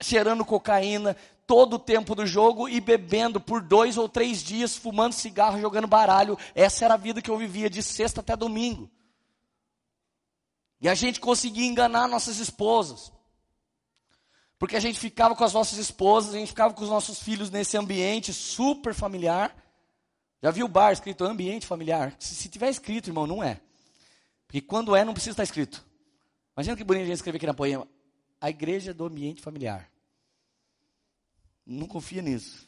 cheirando 0.00 0.44
cocaína 0.44 1.16
todo 1.46 1.74
o 1.74 1.78
tempo 1.78 2.14
do 2.14 2.26
jogo 2.26 2.68
e 2.68 2.80
bebendo 2.80 3.40
por 3.40 3.62
dois 3.62 3.96
ou 3.96 4.08
três 4.08 4.42
dias, 4.42 4.76
fumando 4.76 5.12
cigarro, 5.12 5.60
jogando 5.60 5.86
baralho. 5.86 6.36
Essa 6.54 6.84
era 6.84 6.94
a 6.94 6.98
vida 6.98 7.22
que 7.22 7.30
eu 7.30 7.38
vivia 7.38 7.70
de 7.70 7.82
sexta 7.82 8.20
até 8.20 8.36
domingo. 8.36 8.90
E 10.80 10.88
a 10.88 10.94
gente 10.94 11.20
conseguia 11.20 11.66
enganar 11.66 12.08
nossas 12.08 12.38
esposas. 12.38 13.12
Porque 14.58 14.76
a 14.76 14.80
gente 14.80 14.98
ficava 14.98 15.34
com 15.34 15.44
as 15.44 15.52
nossas 15.52 15.78
esposas, 15.78 16.34
a 16.34 16.38
gente 16.38 16.48
ficava 16.48 16.74
com 16.74 16.82
os 16.82 16.90
nossos 16.90 17.20
filhos 17.20 17.50
nesse 17.50 17.76
ambiente 17.76 18.32
super 18.32 18.94
familiar. 18.94 19.54
Já 20.42 20.50
viu 20.50 20.66
o 20.66 20.68
bar 20.68 20.92
escrito 20.92 21.24
ambiente 21.24 21.66
familiar? 21.66 22.14
Se, 22.18 22.34
se 22.34 22.48
tiver 22.48 22.70
escrito, 22.70 23.08
irmão, 23.08 23.26
não 23.26 23.42
é. 23.42 23.60
Porque 24.46 24.60
quando 24.60 24.96
é, 24.96 25.04
não 25.04 25.12
precisa 25.12 25.32
estar 25.32 25.42
escrito. 25.42 25.84
Imagina 26.56 26.76
que 26.76 26.84
bonito 26.84 27.02
a 27.02 27.06
gente 27.06 27.16
escrever 27.16 27.36
aqui 27.36 27.46
na 27.46 27.54
poema. 27.54 27.86
A 28.40 28.50
igreja 28.50 28.92
do 28.92 29.04
ambiente 29.04 29.42
familiar. 29.42 29.90
Não 31.64 31.86
confia 31.86 32.22
nisso. 32.22 32.66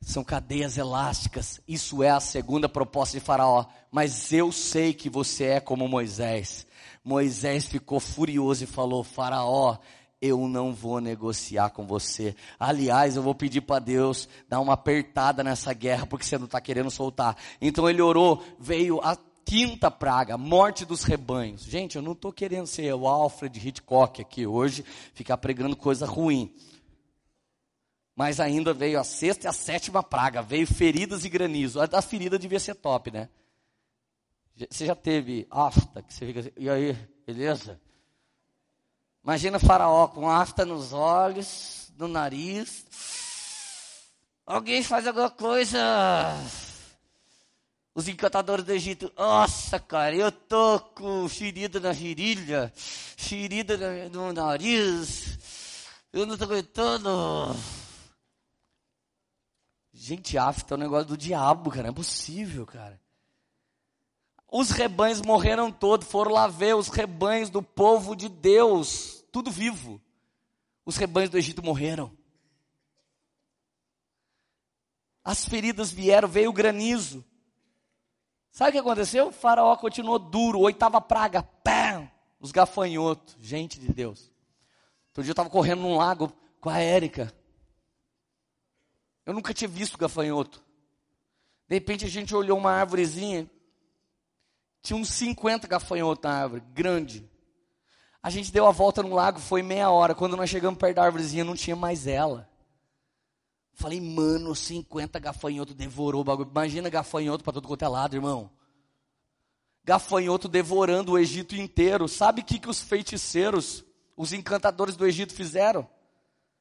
São 0.00 0.22
cadeias 0.22 0.76
elásticas. 0.76 1.60
Isso 1.66 2.02
é 2.02 2.10
a 2.10 2.20
segunda 2.20 2.68
proposta 2.68 3.18
de 3.18 3.24
Faraó. 3.24 3.66
Mas 3.90 4.32
eu 4.32 4.52
sei 4.52 4.92
que 4.92 5.08
você 5.08 5.44
é 5.44 5.60
como 5.60 5.88
Moisés. 5.88 6.66
Moisés 7.02 7.66
ficou 7.66 7.98
furioso 7.98 8.64
e 8.64 8.66
falou: 8.66 9.02
Faraó, 9.02 9.78
eu 10.20 10.48
não 10.48 10.74
vou 10.74 11.00
negociar 11.00 11.70
com 11.70 11.86
você. 11.86 12.34
Aliás, 12.58 13.16
eu 13.16 13.22
vou 13.22 13.34
pedir 13.34 13.60
para 13.60 13.78
Deus 13.78 14.28
dar 14.48 14.60
uma 14.60 14.74
apertada 14.74 15.44
nessa 15.44 15.72
guerra, 15.72 16.06
porque 16.06 16.24
você 16.24 16.36
não 16.36 16.46
está 16.46 16.60
querendo 16.60 16.90
soltar. 16.90 17.36
Então 17.60 17.88
ele 17.88 18.02
orou, 18.02 18.42
veio 18.58 19.00
a 19.02 19.16
quinta 19.48 19.90
praga, 19.90 20.36
morte 20.36 20.84
dos 20.84 21.04
rebanhos. 21.04 21.62
Gente, 21.62 21.96
eu 21.96 22.02
não 22.02 22.12
estou 22.12 22.30
querendo 22.30 22.66
ser 22.66 22.92
o 22.92 23.08
Alfred 23.08 23.66
Hitchcock 23.66 24.20
aqui 24.20 24.46
hoje, 24.46 24.84
ficar 25.14 25.38
pregando 25.38 25.74
coisa 25.74 26.04
ruim. 26.04 26.54
Mas 28.14 28.40
ainda 28.40 28.74
veio 28.74 29.00
a 29.00 29.04
sexta 29.04 29.46
e 29.46 29.48
a 29.48 29.52
sétima 29.54 30.02
praga, 30.02 30.42
veio 30.42 30.66
feridas 30.66 31.24
e 31.24 31.30
granizo. 31.30 31.80
A 31.80 31.86
da 31.86 32.02
ferida 32.02 32.38
devia 32.38 32.60
ser 32.60 32.74
top, 32.74 33.10
né? 33.10 33.30
Você 34.68 34.84
já 34.84 34.94
teve 34.94 35.46
afta, 35.50 36.02
que 36.02 36.12
você 36.12 36.26
fica 36.26 36.40
assim, 36.40 36.50
e 36.58 36.68
aí, 36.68 36.92
beleza? 37.26 37.80
Imagina 39.24 39.58
faraó 39.58 40.08
com 40.08 40.28
afta 40.28 40.66
nos 40.66 40.92
olhos, 40.92 41.90
no 41.96 42.06
nariz. 42.06 42.84
Alguém 44.44 44.82
faz 44.82 45.06
alguma 45.06 45.30
coisa. 45.30 45.78
Os 47.98 48.06
encantadores 48.06 48.64
do 48.64 48.70
Egito, 48.70 49.12
nossa, 49.16 49.80
cara, 49.80 50.14
eu 50.14 50.30
tô 50.30 50.78
com 50.78 51.28
ferida 51.28 51.80
na 51.80 51.90
virilha, 51.90 52.72
ferida 52.76 53.76
no 54.08 54.32
nariz, 54.32 55.36
eu 56.12 56.24
não 56.24 56.38
tô 56.38 56.44
aguentando. 56.44 57.10
Gente, 59.92 60.38
afta 60.38 60.74
é 60.74 60.76
um 60.76 60.80
negócio 60.80 61.06
do 61.06 61.16
diabo, 61.16 61.70
cara, 61.72 61.82
não 61.82 61.90
é 61.90 61.92
possível, 61.92 62.64
cara. 62.64 63.00
Os 64.48 64.70
rebanhos 64.70 65.20
morreram 65.20 65.72
todos, 65.72 66.06
foram 66.06 66.30
lá 66.30 66.46
ver 66.46 66.76
os 66.76 66.86
rebanhos 66.86 67.50
do 67.50 67.64
povo 67.64 68.14
de 68.14 68.28
Deus, 68.28 69.24
tudo 69.32 69.50
vivo. 69.50 70.00
Os 70.86 70.96
rebanhos 70.96 71.30
do 71.30 71.36
Egito 71.36 71.64
morreram. 71.64 72.16
As 75.24 75.44
feridas 75.44 75.90
vieram, 75.90 76.28
veio 76.28 76.50
o 76.50 76.54
granizo. 76.54 77.24
Sabe 78.50 78.70
o 78.70 78.72
que 78.72 78.78
aconteceu? 78.78 79.28
O 79.28 79.32
faraó 79.32 79.76
continuou 79.76 80.18
duro, 80.18 80.60
oitava 80.60 81.00
praga, 81.00 81.42
pam, 81.42 82.10
os 82.40 82.50
gafanhotos, 82.50 83.36
gente 83.40 83.78
de 83.78 83.92
Deus. 83.92 84.32
Outro 85.08 85.22
dia 85.22 85.30
eu 85.30 85.32
estava 85.32 85.50
correndo 85.50 85.82
num 85.82 85.96
lago 85.96 86.32
com 86.60 86.70
a 86.70 86.78
Érica. 86.78 87.32
Eu 89.26 89.34
nunca 89.34 89.52
tinha 89.52 89.68
visto 89.68 89.98
gafanhoto. 89.98 90.62
De 91.68 91.74
repente 91.74 92.04
a 92.04 92.08
gente 92.08 92.34
olhou 92.34 92.56
uma 92.56 92.72
árvorezinha, 92.72 93.48
tinha 94.80 94.96
uns 94.96 95.10
50 95.10 95.68
gafanhotos 95.68 96.22
na 96.24 96.42
árvore, 96.42 96.62
grande. 96.72 97.28
A 98.22 98.30
gente 98.30 98.50
deu 98.50 98.66
a 98.66 98.70
volta 98.70 99.02
no 99.02 99.14
lago, 99.14 99.38
foi 99.38 99.62
meia 99.62 99.90
hora. 99.90 100.14
Quando 100.14 100.36
nós 100.36 100.48
chegamos 100.50 100.78
perto 100.78 100.96
da 100.96 101.04
árvorezinha, 101.04 101.44
não 101.44 101.54
tinha 101.54 101.76
mais 101.76 102.06
ela. 102.06 102.48
Falei, 103.78 104.00
mano, 104.00 104.56
50 104.56 105.20
gafanhotos 105.20 105.72
devorou 105.72 106.22
o 106.22 106.24
bagulho. 106.24 106.50
Imagina 106.50 106.90
gafanhoto 106.90 107.44
para 107.44 107.52
todo 107.52 107.68
quanto 107.68 107.84
é 107.84 107.88
lado, 107.88 108.16
irmão. 108.16 108.50
Gafanhoto 109.84 110.48
devorando 110.48 111.12
o 111.12 111.18
Egito 111.18 111.54
inteiro. 111.54 112.08
Sabe 112.08 112.40
o 112.40 112.44
que, 112.44 112.58
que 112.58 112.68
os 112.68 112.80
feiticeiros, 112.80 113.84
os 114.16 114.32
encantadores 114.32 114.96
do 114.96 115.06
Egito 115.06 115.32
fizeram? 115.32 115.88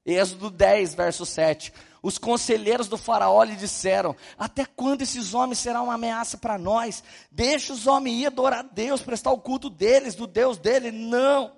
Êxodo 0.05 0.51
10, 0.51 0.93
verso 0.93 1.26
7. 1.26 1.74
Os 2.03 2.20
conselheiros 2.20 2.88
do 2.88 2.97
faraó 2.99 3.41
lhe 3.41 3.55
disseram: 3.55 4.15
Até 4.38 4.63
quando 4.63 5.01
esses 5.01 5.34
homens 5.34 5.57
serão 5.57 5.86
uma 5.86 5.95
ameaça 5.95 6.38
para 6.38 6.55
nós? 6.55 7.03
Deixa 7.32 7.74
os 7.74 7.88
homens 7.88 8.22
ir 8.22 8.28
adorar 8.28 8.59
a 8.59 8.61
Deus, 8.61 9.01
prestar 9.01 9.32
o 9.32 9.39
culto 9.39 9.72
deles, 9.72 10.13
do 10.13 10.28
Deus 10.28 10.59
dele. 10.59 10.91
Não. 10.91 11.57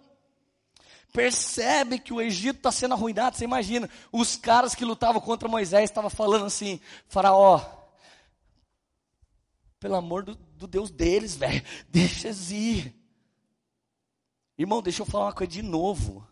Percebe 1.12 2.00
que 2.00 2.14
o 2.14 2.22
Egito 2.22 2.58
está 2.58 2.72
sendo 2.72 2.94
arruinado. 2.94 3.36
Você 3.36 3.44
imagina, 3.44 3.90
os 4.12 4.36
caras 4.36 4.76
que 4.76 4.86
lutavam 4.86 5.22
contra 5.22 5.50
Moisés 5.50 5.90
estavam 5.90 6.10
falando 6.10 6.46
assim: 6.46 6.80
Faraó, 7.08 7.60
pelo 9.80 9.96
amor 9.96 10.24
do, 10.24 10.36
do 10.36 10.68
Deus 10.68 10.92
deles, 10.92 11.36
velho, 11.36 11.64
deixa 11.90 12.28
eles 12.28 12.52
ir. 12.52 12.96
Irmão, 14.58 14.82
deixa 14.82 15.02
eu 15.02 15.06
falar 15.06 15.26
uma 15.26 15.34
coisa 15.34 15.52
de 15.52 15.62
novo 15.62 16.28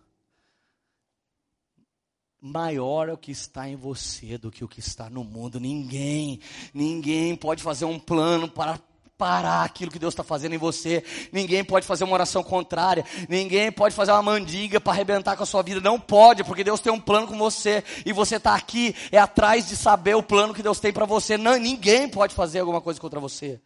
maior 2.48 3.10
é 3.10 3.14
o 3.14 3.18
que 3.18 3.32
está 3.32 3.68
em 3.68 3.76
você 3.76 4.38
do 4.38 4.52
que 4.52 4.64
o 4.64 4.68
que 4.68 4.80
está 4.80 5.10
no 5.10 5.24
mundo. 5.24 5.60
Ninguém, 5.60 6.40
ninguém 6.74 7.36
pode 7.36 7.64
fazer 7.64 7.86
um 7.86 8.00
plano 8.00 8.50
para 8.50 8.80
parar 9.18 9.64
aquilo 9.64 9.92
que 9.92 9.98
Deus 9.98 10.14
está 10.14 10.24
fazendo 10.24 10.54
em 10.54 10.58
você. 10.58 11.04
Ninguém 11.32 11.64
pode 11.64 11.88
fazer 11.88 12.04
uma 12.04 12.14
oração 12.14 12.44
contrária. 12.44 13.04
Ninguém 13.28 13.72
pode 13.72 13.96
fazer 13.96 14.12
uma 14.12 14.22
mandiga 14.22 14.80
para 14.80 14.94
arrebentar 14.94 15.36
com 15.36 15.44
a 15.44 15.46
sua 15.46 15.64
vida. 15.64 15.82
Não 15.82 16.00
pode, 16.00 16.44
porque 16.44 16.64
Deus 16.64 16.80
tem 16.80 16.94
um 16.94 17.00
plano 17.00 17.28
com 17.28 17.38
você. 17.38 17.84
E 18.06 18.14
você 18.14 18.36
está 18.36 18.54
aqui, 18.54 18.96
é 19.12 19.18
atrás 19.18 19.68
de 19.68 19.76
saber 19.76 20.16
o 20.16 20.24
plano 20.24 20.54
que 20.54 20.62
Deus 20.62 20.80
tem 20.80 20.94
para 20.94 21.06
você. 21.06 21.38
Não, 21.38 21.58
ninguém 21.58 22.08
pode 22.08 22.36
fazer 22.36 22.60
alguma 22.60 22.80
coisa 22.80 23.00
contra 23.00 23.20
você. 23.20 23.60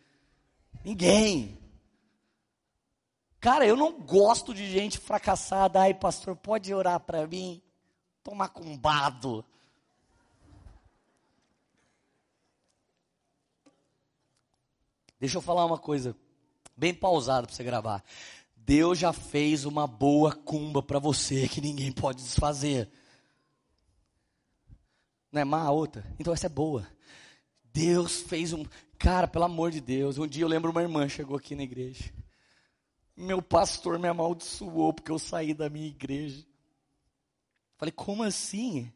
Ninguém. 0.86 1.58
Cara, 3.40 3.66
eu 3.66 3.76
não 3.76 3.92
gosto 3.92 4.54
de 4.54 4.70
gente 4.72 5.00
fracassada. 5.00 5.82
Ai, 5.82 5.94
pastor, 5.94 6.36
pode 6.36 6.74
orar 6.74 7.00
para 7.00 7.28
mim? 7.28 7.62
Toma 8.24 8.48
cumbado. 8.48 9.44
Deixa 15.22 15.38
eu 15.38 15.42
falar 15.42 15.68
uma 15.68 15.78
coisa 15.78 16.16
bem 16.76 16.96
pausada 16.96 17.46
para 17.46 17.56
você 17.56 17.64
gravar. 17.64 18.04
Deus 18.56 18.98
já 18.98 19.14
fez 19.14 19.66
uma 19.66 19.86
boa 19.86 20.34
cumba 20.34 20.82
para 20.82 20.98
você 20.98 21.48
que 21.48 21.62
ninguém 21.62 21.92
pode 21.92 22.24
desfazer. 22.24 22.90
Não 25.32 25.40
é 25.40 25.46
má 25.46 25.62
a 25.62 25.70
outra? 25.70 26.04
Então 26.18 26.34
essa 26.34 26.48
é 26.48 26.50
boa. 26.50 26.88
Deus 27.72 28.22
fez 28.22 28.52
um. 28.52 28.66
Cara, 28.98 29.28
pelo 29.28 29.46
amor 29.46 29.70
de 29.70 29.80
Deus, 29.80 30.18
um 30.18 30.26
dia 30.26 30.44
eu 30.44 30.48
lembro 30.48 30.72
uma 30.72 30.82
irmã 30.82 31.08
chegou 31.08 31.38
aqui 31.38 31.54
na 31.54 31.62
igreja. 31.62 32.12
Meu 33.16 33.44
pastor 33.44 34.00
me 34.00 34.08
amaldiçoou 34.08 34.92
porque 34.92 35.12
eu 35.12 35.20
saí 35.20 35.54
da 35.54 35.70
minha 35.70 35.88
igreja. 35.88 36.44
Falei, 37.78 37.92
como 37.92 38.24
assim? 38.24 38.92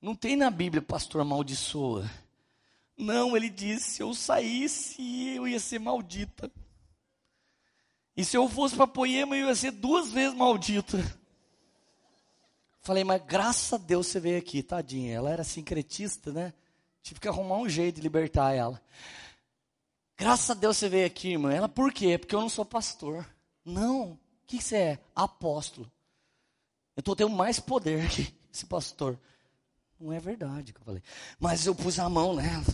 Não 0.00 0.14
tem 0.14 0.36
na 0.36 0.48
Bíblia 0.48 0.80
pastor 0.80 1.22
amaldiçoa. 1.22 2.08
Não, 2.98 3.36
ele 3.36 3.48
disse: 3.48 3.92
se 3.92 4.02
eu 4.02 4.12
saísse, 4.12 5.00
eu 5.28 5.46
ia 5.46 5.60
ser 5.60 5.78
maldita. 5.78 6.50
E 8.16 8.24
se 8.24 8.36
eu 8.36 8.48
fosse 8.48 8.74
para 8.74 8.88
Poema, 8.88 9.36
eu 9.36 9.46
ia 9.46 9.54
ser 9.54 9.70
duas 9.70 10.10
vezes 10.10 10.36
maldita. 10.36 10.98
Falei, 12.80 13.04
mas 13.04 13.22
graças 13.24 13.72
a 13.72 13.76
Deus 13.76 14.08
você 14.08 14.18
veio 14.18 14.38
aqui, 14.38 14.62
tadinha. 14.62 15.14
Ela 15.14 15.30
era 15.30 15.44
sincretista, 15.44 16.32
né? 16.32 16.52
Tive 17.00 17.20
que 17.20 17.28
arrumar 17.28 17.58
um 17.58 17.68
jeito 17.68 17.96
de 17.96 18.00
libertar 18.00 18.52
ela. 18.54 18.82
Graças 20.16 20.50
a 20.50 20.54
Deus 20.54 20.76
você 20.76 20.88
veio 20.88 21.06
aqui, 21.06 21.28
irmã. 21.28 21.52
Ela, 21.52 21.68
por 21.68 21.92
quê? 21.92 22.18
Porque 22.18 22.34
eu 22.34 22.40
não 22.40 22.48
sou 22.48 22.64
pastor. 22.64 23.24
Não. 23.64 24.12
O 24.12 24.18
que 24.46 24.60
você 24.60 24.76
é? 24.76 24.98
Apóstolo. 25.14 25.90
Eu 26.96 27.00
estou 27.00 27.14
tendo 27.14 27.30
mais 27.30 27.60
poder 27.60 28.08
que 28.10 28.34
esse 28.52 28.66
pastor. 28.66 29.16
Não 30.00 30.12
é 30.12 30.18
verdade 30.18 30.72
que 30.72 30.80
eu 30.80 30.84
falei. 30.84 31.02
Mas 31.38 31.66
eu 31.66 31.74
pus 31.74 31.98
a 32.00 32.08
mão 32.08 32.34
nela. 32.34 32.64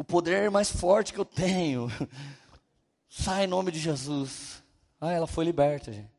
O 0.00 0.04
poder 0.04 0.50
mais 0.50 0.72
forte 0.72 1.12
que 1.12 1.20
eu 1.20 1.26
tenho. 1.26 1.88
Sai 3.06 3.44
em 3.44 3.46
nome 3.46 3.70
de 3.70 3.78
Jesus. 3.78 4.62
Ah, 4.98 5.12
ela 5.12 5.26
foi 5.26 5.44
liberta, 5.44 5.92
gente. 5.92 6.10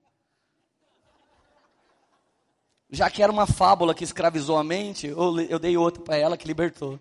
Já 2.91 3.09
que 3.09 3.23
era 3.23 3.31
uma 3.31 3.47
fábula 3.47 3.95
que 3.95 4.03
escravizou 4.03 4.55
a 4.55 4.63
mente, 4.63 5.07
eu, 5.07 5.39
eu 5.41 5.57
dei 5.57 5.77
outra 5.77 6.03
para 6.03 6.15
ela 6.15 6.37
que 6.37 6.45
libertou. 6.45 6.99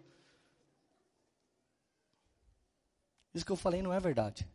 Isso 3.34 3.44
que 3.44 3.52
eu 3.52 3.56
falei 3.56 3.82
não 3.82 3.92
é 3.92 4.00
verdade. 4.00 4.48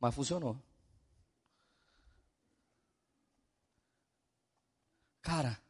Mas 0.00 0.14
funcionou. 0.14 0.56
Cara, 5.20 5.60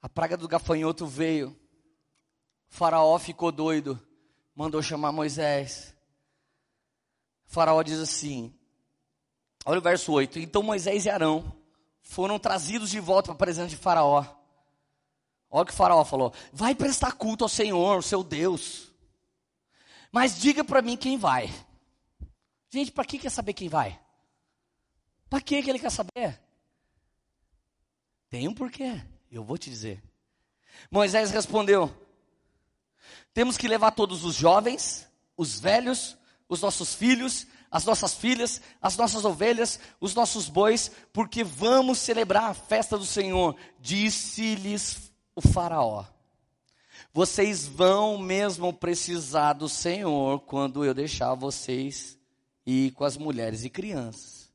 a 0.00 0.08
praga 0.08 0.36
do 0.36 0.46
gafanhoto 0.46 1.04
veio. 1.04 1.63
Faraó 2.74 3.16
ficou 3.20 3.52
doido. 3.52 4.04
Mandou 4.52 4.82
chamar 4.82 5.12
Moisés. 5.12 5.94
Faraó 7.46 7.80
diz 7.84 8.00
assim: 8.00 8.52
Olha 9.64 9.78
o 9.78 9.82
verso 9.82 10.12
8. 10.12 10.40
Então 10.40 10.60
Moisés 10.60 11.06
e 11.06 11.10
Arão 11.10 11.56
foram 12.02 12.36
trazidos 12.36 12.90
de 12.90 12.98
volta 12.98 13.26
para 13.26 13.34
a 13.34 13.38
presença 13.38 13.68
de 13.68 13.76
Faraó. 13.76 14.26
Olha 15.48 15.62
o 15.62 15.64
que 15.64 15.72
o 15.72 15.76
Faraó 15.76 16.04
falou: 16.04 16.34
Vai 16.52 16.74
prestar 16.74 17.12
culto 17.12 17.44
ao 17.44 17.48
Senhor, 17.48 17.96
o 17.96 18.02
seu 18.02 18.24
Deus. 18.24 18.90
Mas 20.10 20.36
diga 20.40 20.64
para 20.64 20.82
mim 20.82 20.96
quem 20.96 21.16
vai. 21.16 21.54
Gente, 22.70 22.90
para 22.90 23.04
que 23.04 23.20
quer 23.20 23.30
saber 23.30 23.52
quem 23.52 23.68
vai? 23.68 24.00
Para 25.30 25.40
que 25.40 25.54
ele 25.54 25.78
quer 25.78 25.92
saber? 25.92 26.42
Tem 28.28 28.48
um 28.48 28.54
porquê. 28.54 29.00
Eu 29.30 29.44
vou 29.44 29.56
te 29.56 29.70
dizer. 29.70 30.02
Moisés 30.90 31.30
respondeu: 31.30 32.03
Temos 33.34 33.56
que 33.56 33.66
levar 33.66 33.90
todos 33.90 34.24
os 34.24 34.34
jovens, 34.34 35.08
os 35.36 35.58
velhos, 35.58 36.16
os 36.48 36.62
nossos 36.62 36.94
filhos, 36.94 37.46
as 37.68 37.84
nossas 37.84 38.14
filhas, 38.14 38.62
as 38.80 38.96
nossas 38.96 39.24
ovelhas, 39.24 39.80
os 40.00 40.14
nossos 40.14 40.48
bois, 40.48 40.92
porque 41.12 41.42
vamos 41.42 41.98
celebrar 41.98 42.44
a 42.44 42.54
festa 42.54 42.96
do 42.96 43.04
Senhor. 43.04 43.56
Disse-lhes 43.80 45.12
o 45.34 45.40
Faraó: 45.40 46.04
Vocês 47.12 47.66
vão 47.66 48.16
mesmo 48.16 48.72
precisar 48.72 49.54
do 49.54 49.68
Senhor 49.68 50.38
quando 50.42 50.84
eu 50.84 50.94
deixar 50.94 51.34
vocês 51.34 52.16
ir 52.64 52.92
com 52.92 53.02
as 53.02 53.16
mulheres 53.16 53.64
e 53.64 53.68
crianças. 53.68 54.48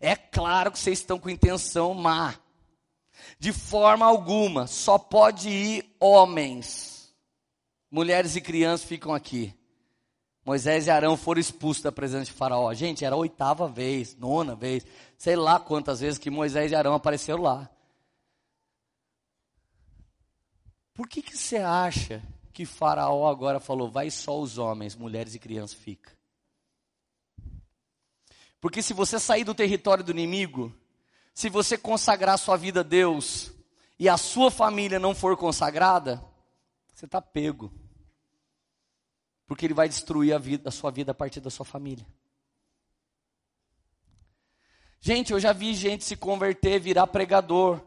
É 0.00 0.16
claro 0.16 0.72
que 0.72 0.78
vocês 0.80 0.98
estão 0.98 1.20
com 1.20 1.30
intenção 1.30 1.94
má. 1.94 2.34
De 3.38 3.52
forma 3.52 4.04
alguma, 4.04 4.66
só 4.66 4.98
pode 4.98 5.48
ir 5.48 5.96
homens. 6.00 6.93
Mulheres 7.94 8.34
e 8.34 8.40
crianças 8.40 8.84
ficam 8.84 9.14
aqui. 9.14 9.54
Moisés 10.44 10.88
e 10.88 10.90
Arão 10.90 11.16
foram 11.16 11.40
expulsos 11.40 11.80
da 11.80 11.92
presença 11.92 12.24
de 12.24 12.32
Faraó. 12.32 12.74
Gente, 12.74 13.04
era 13.04 13.14
a 13.14 13.18
oitava 13.18 13.68
vez, 13.68 14.16
nona 14.16 14.56
vez, 14.56 14.84
sei 15.16 15.36
lá 15.36 15.60
quantas 15.60 16.00
vezes 16.00 16.18
que 16.18 16.28
Moisés 16.28 16.72
e 16.72 16.74
Arão 16.74 16.94
apareceram 16.94 17.40
lá. 17.40 17.70
Por 20.92 21.06
que, 21.06 21.22
que 21.22 21.38
você 21.38 21.58
acha 21.58 22.20
que 22.52 22.66
Faraó 22.66 23.28
agora 23.28 23.60
falou, 23.60 23.88
vai 23.88 24.10
só 24.10 24.40
os 24.40 24.58
homens, 24.58 24.96
mulheres 24.96 25.36
e 25.36 25.38
crianças 25.38 25.78
fica? 25.78 26.10
Porque 28.60 28.82
se 28.82 28.92
você 28.92 29.20
sair 29.20 29.44
do 29.44 29.54
território 29.54 30.02
do 30.02 30.10
inimigo, 30.10 30.74
se 31.32 31.48
você 31.48 31.78
consagrar 31.78 32.38
sua 32.38 32.56
vida 32.56 32.80
a 32.80 32.82
Deus 32.82 33.52
e 34.00 34.08
a 34.08 34.16
sua 34.16 34.50
família 34.50 34.98
não 34.98 35.14
for 35.14 35.36
consagrada, 35.36 36.20
você 36.92 37.04
está 37.04 37.22
pego. 37.22 37.83
Porque 39.46 39.66
ele 39.66 39.74
vai 39.74 39.88
destruir 39.88 40.32
a, 40.32 40.38
vida, 40.38 40.68
a 40.68 40.72
sua 40.72 40.90
vida 40.90 41.12
a 41.12 41.14
partir 41.14 41.40
da 41.40 41.50
sua 41.50 41.64
família. 41.64 42.06
Gente, 45.00 45.32
eu 45.32 45.40
já 45.40 45.52
vi 45.52 45.74
gente 45.74 46.04
se 46.04 46.16
converter, 46.16 46.80
virar 46.80 47.06
pregador, 47.06 47.80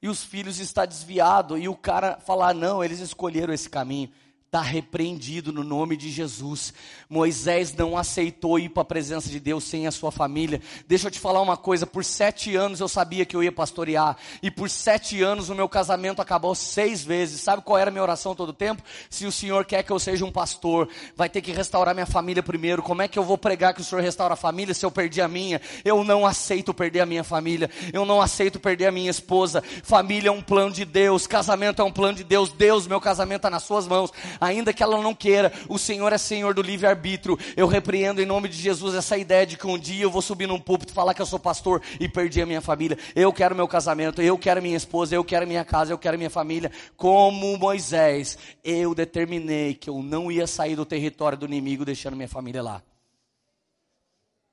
e 0.00 0.08
os 0.08 0.22
filhos 0.22 0.58
estar 0.58 0.86
desviado, 0.86 1.58
e 1.58 1.68
o 1.68 1.76
cara 1.76 2.20
falar: 2.20 2.54
não, 2.54 2.84
eles 2.84 3.00
escolheram 3.00 3.52
esse 3.52 3.68
caminho 3.68 4.12
está 4.54 4.62
repreendido 4.62 5.52
no 5.52 5.64
nome 5.64 5.96
de 5.96 6.08
Jesus. 6.08 6.72
Moisés 7.10 7.74
não 7.74 7.98
aceitou 7.98 8.56
ir 8.56 8.68
para 8.68 8.82
a 8.82 8.84
presença 8.84 9.28
de 9.28 9.40
Deus 9.40 9.64
sem 9.64 9.88
a 9.88 9.90
sua 9.90 10.12
família. 10.12 10.62
Deixa 10.86 11.08
eu 11.08 11.10
te 11.10 11.18
falar 11.18 11.40
uma 11.40 11.56
coisa: 11.56 11.84
por 11.84 12.04
sete 12.04 12.54
anos 12.54 12.78
eu 12.78 12.86
sabia 12.86 13.24
que 13.24 13.34
eu 13.34 13.42
ia 13.42 13.50
pastorear, 13.50 14.16
e 14.40 14.52
por 14.52 14.70
sete 14.70 15.20
anos 15.20 15.48
o 15.48 15.56
meu 15.56 15.68
casamento 15.68 16.22
acabou 16.22 16.54
seis 16.54 17.02
vezes. 17.02 17.40
Sabe 17.40 17.62
qual 17.62 17.76
era 17.76 17.90
a 17.90 17.92
minha 17.92 18.02
oração 18.02 18.32
todo 18.32 18.50
o 18.50 18.52
tempo? 18.52 18.80
Se 19.10 19.26
o 19.26 19.32
Senhor 19.32 19.64
quer 19.64 19.82
que 19.82 19.90
eu 19.90 19.98
seja 19.98 20.24
um 20.24 20.30
pastor, 20.30 20.88
vai 21.16 21.28
ter 21.28 21.40
que 21.40 21.50
restaurar 21.50 21.92
minha 21.92 22.06
família 22.06 22.42
primeiro. 22.42 22.80
Como 22.80 23.02
é 23.02 23.08
que 23.08 23.18
eu 23.18 23.24
vou 23.24 23.36
pregar 23.36 23.74
que 23.74 23.80
o 23.80 23.84
Senhor 23.84 24.02
restaura 24.02 24.34
a 24.34 24.36
família 24.36 24.72
se 24.72 24.86
eu 24.86 24.90
perdi 24.90 25.20
a 25.20 25.26
minha? 25.26 25.60
Eu 25.84 26.04
não 26.04 26.24
aceito 26.24 26.72
perder 26.72 27.00
a 27.00 27.06
minha 27.06 27.24
família, 27.24 27.68
eu 27.92 28.04
não 28.04 28.22
aceito 28.22 28.60
perder 28.60 28.86
a 28.86 28.92
minha 28.92 29.10
esposa. 29.10 29.64
Família 29.82 30.28
é 30.28 30.32
um 30.32 30.42
plano 30.42 30.70
de 30.70 30.84
Deus, 30.84 31.26
casamento 31.26 31.82
é 31.82 31.84
um 31.84 31.92
plano 31.92 32.18
de 32.18 32.22
Deus. 32.22 32.52
Deus, 32.52 32.86
meu 32.86 33.00
casamento 33.00 33.38
está 33.38 33.50
nas 33.50 33.64
suas 33.64 33.88
mãos 33.88 34.12
ainda 34.44 34.72
que 34.72 34.82
ela 34.82 35.00
não 35.00 35.14
queira, 35.14 35.52
o 35.68 35.78
Senhor 35.78 36.12
é 36.12 36.18
Senhor 36.18 36.54
do 36.54 36.62
livre-arbítrio. 36.62 37.38
Eu 37.56 37.66
repreendo 37.66 38.20
em 38.20 38.26
nome 38.26 38.48
de 38.48 38.56
Jesus 38.56 38.94
essa 38.94 39.16
ideia 39.16 39.46
de 39.46 39.56
que 39.56 39.66
um 39.66 39.78
dia 39.78 40.04
eu 40.04 40.10
vou 40.10 40.22
subir 40.22 40.46
num 40.46 40.60
púlpito 40.60 40.92
e 40.92 40.94
falar 40.94 41.14
que 41.14 41.22
eu 41.22 41.26
sou 41.26 41.38
pastor 41.38 41.82
e 41.98 42.08
perdi 42.08 42.40
a 42.42 42.46
minha 42.46 42.60
família. 42.60 42.98
Eu 43.14 43.32
quero 43.32 43.54
meu 43.54 43.66
casamento, 43.66 44.20
eu 44.20 44.36
quero 44.38 44.62
minha 44.62 44.76
esposa, 44.76 45.14
eu 45.14 45.24
quero 45.24 45.46
minha 45.46 45.64
casa, 45.64 45.92
eu 45.92 45.98
quero 45.98 46.16
minha 46.16 46.30
família. 46.30 46.70
Como 46.96 47.56
Moisés, 47.58 48.38
eu 48.62 48.94
determinei 48.94 49.74
que 49.74 49.90
eu 49.90 50.02
não 50.02 50.30
ia 50.30 50.46
sair 50.46 50.76
do 50.76 50.84
território 50.84 51.38
do 51.38 51.46
inimigo 51.46 51.84
deixando 51.84 52.16
minha 52.16 52.28
família 52.28 52.62
lá. 52.62 52.82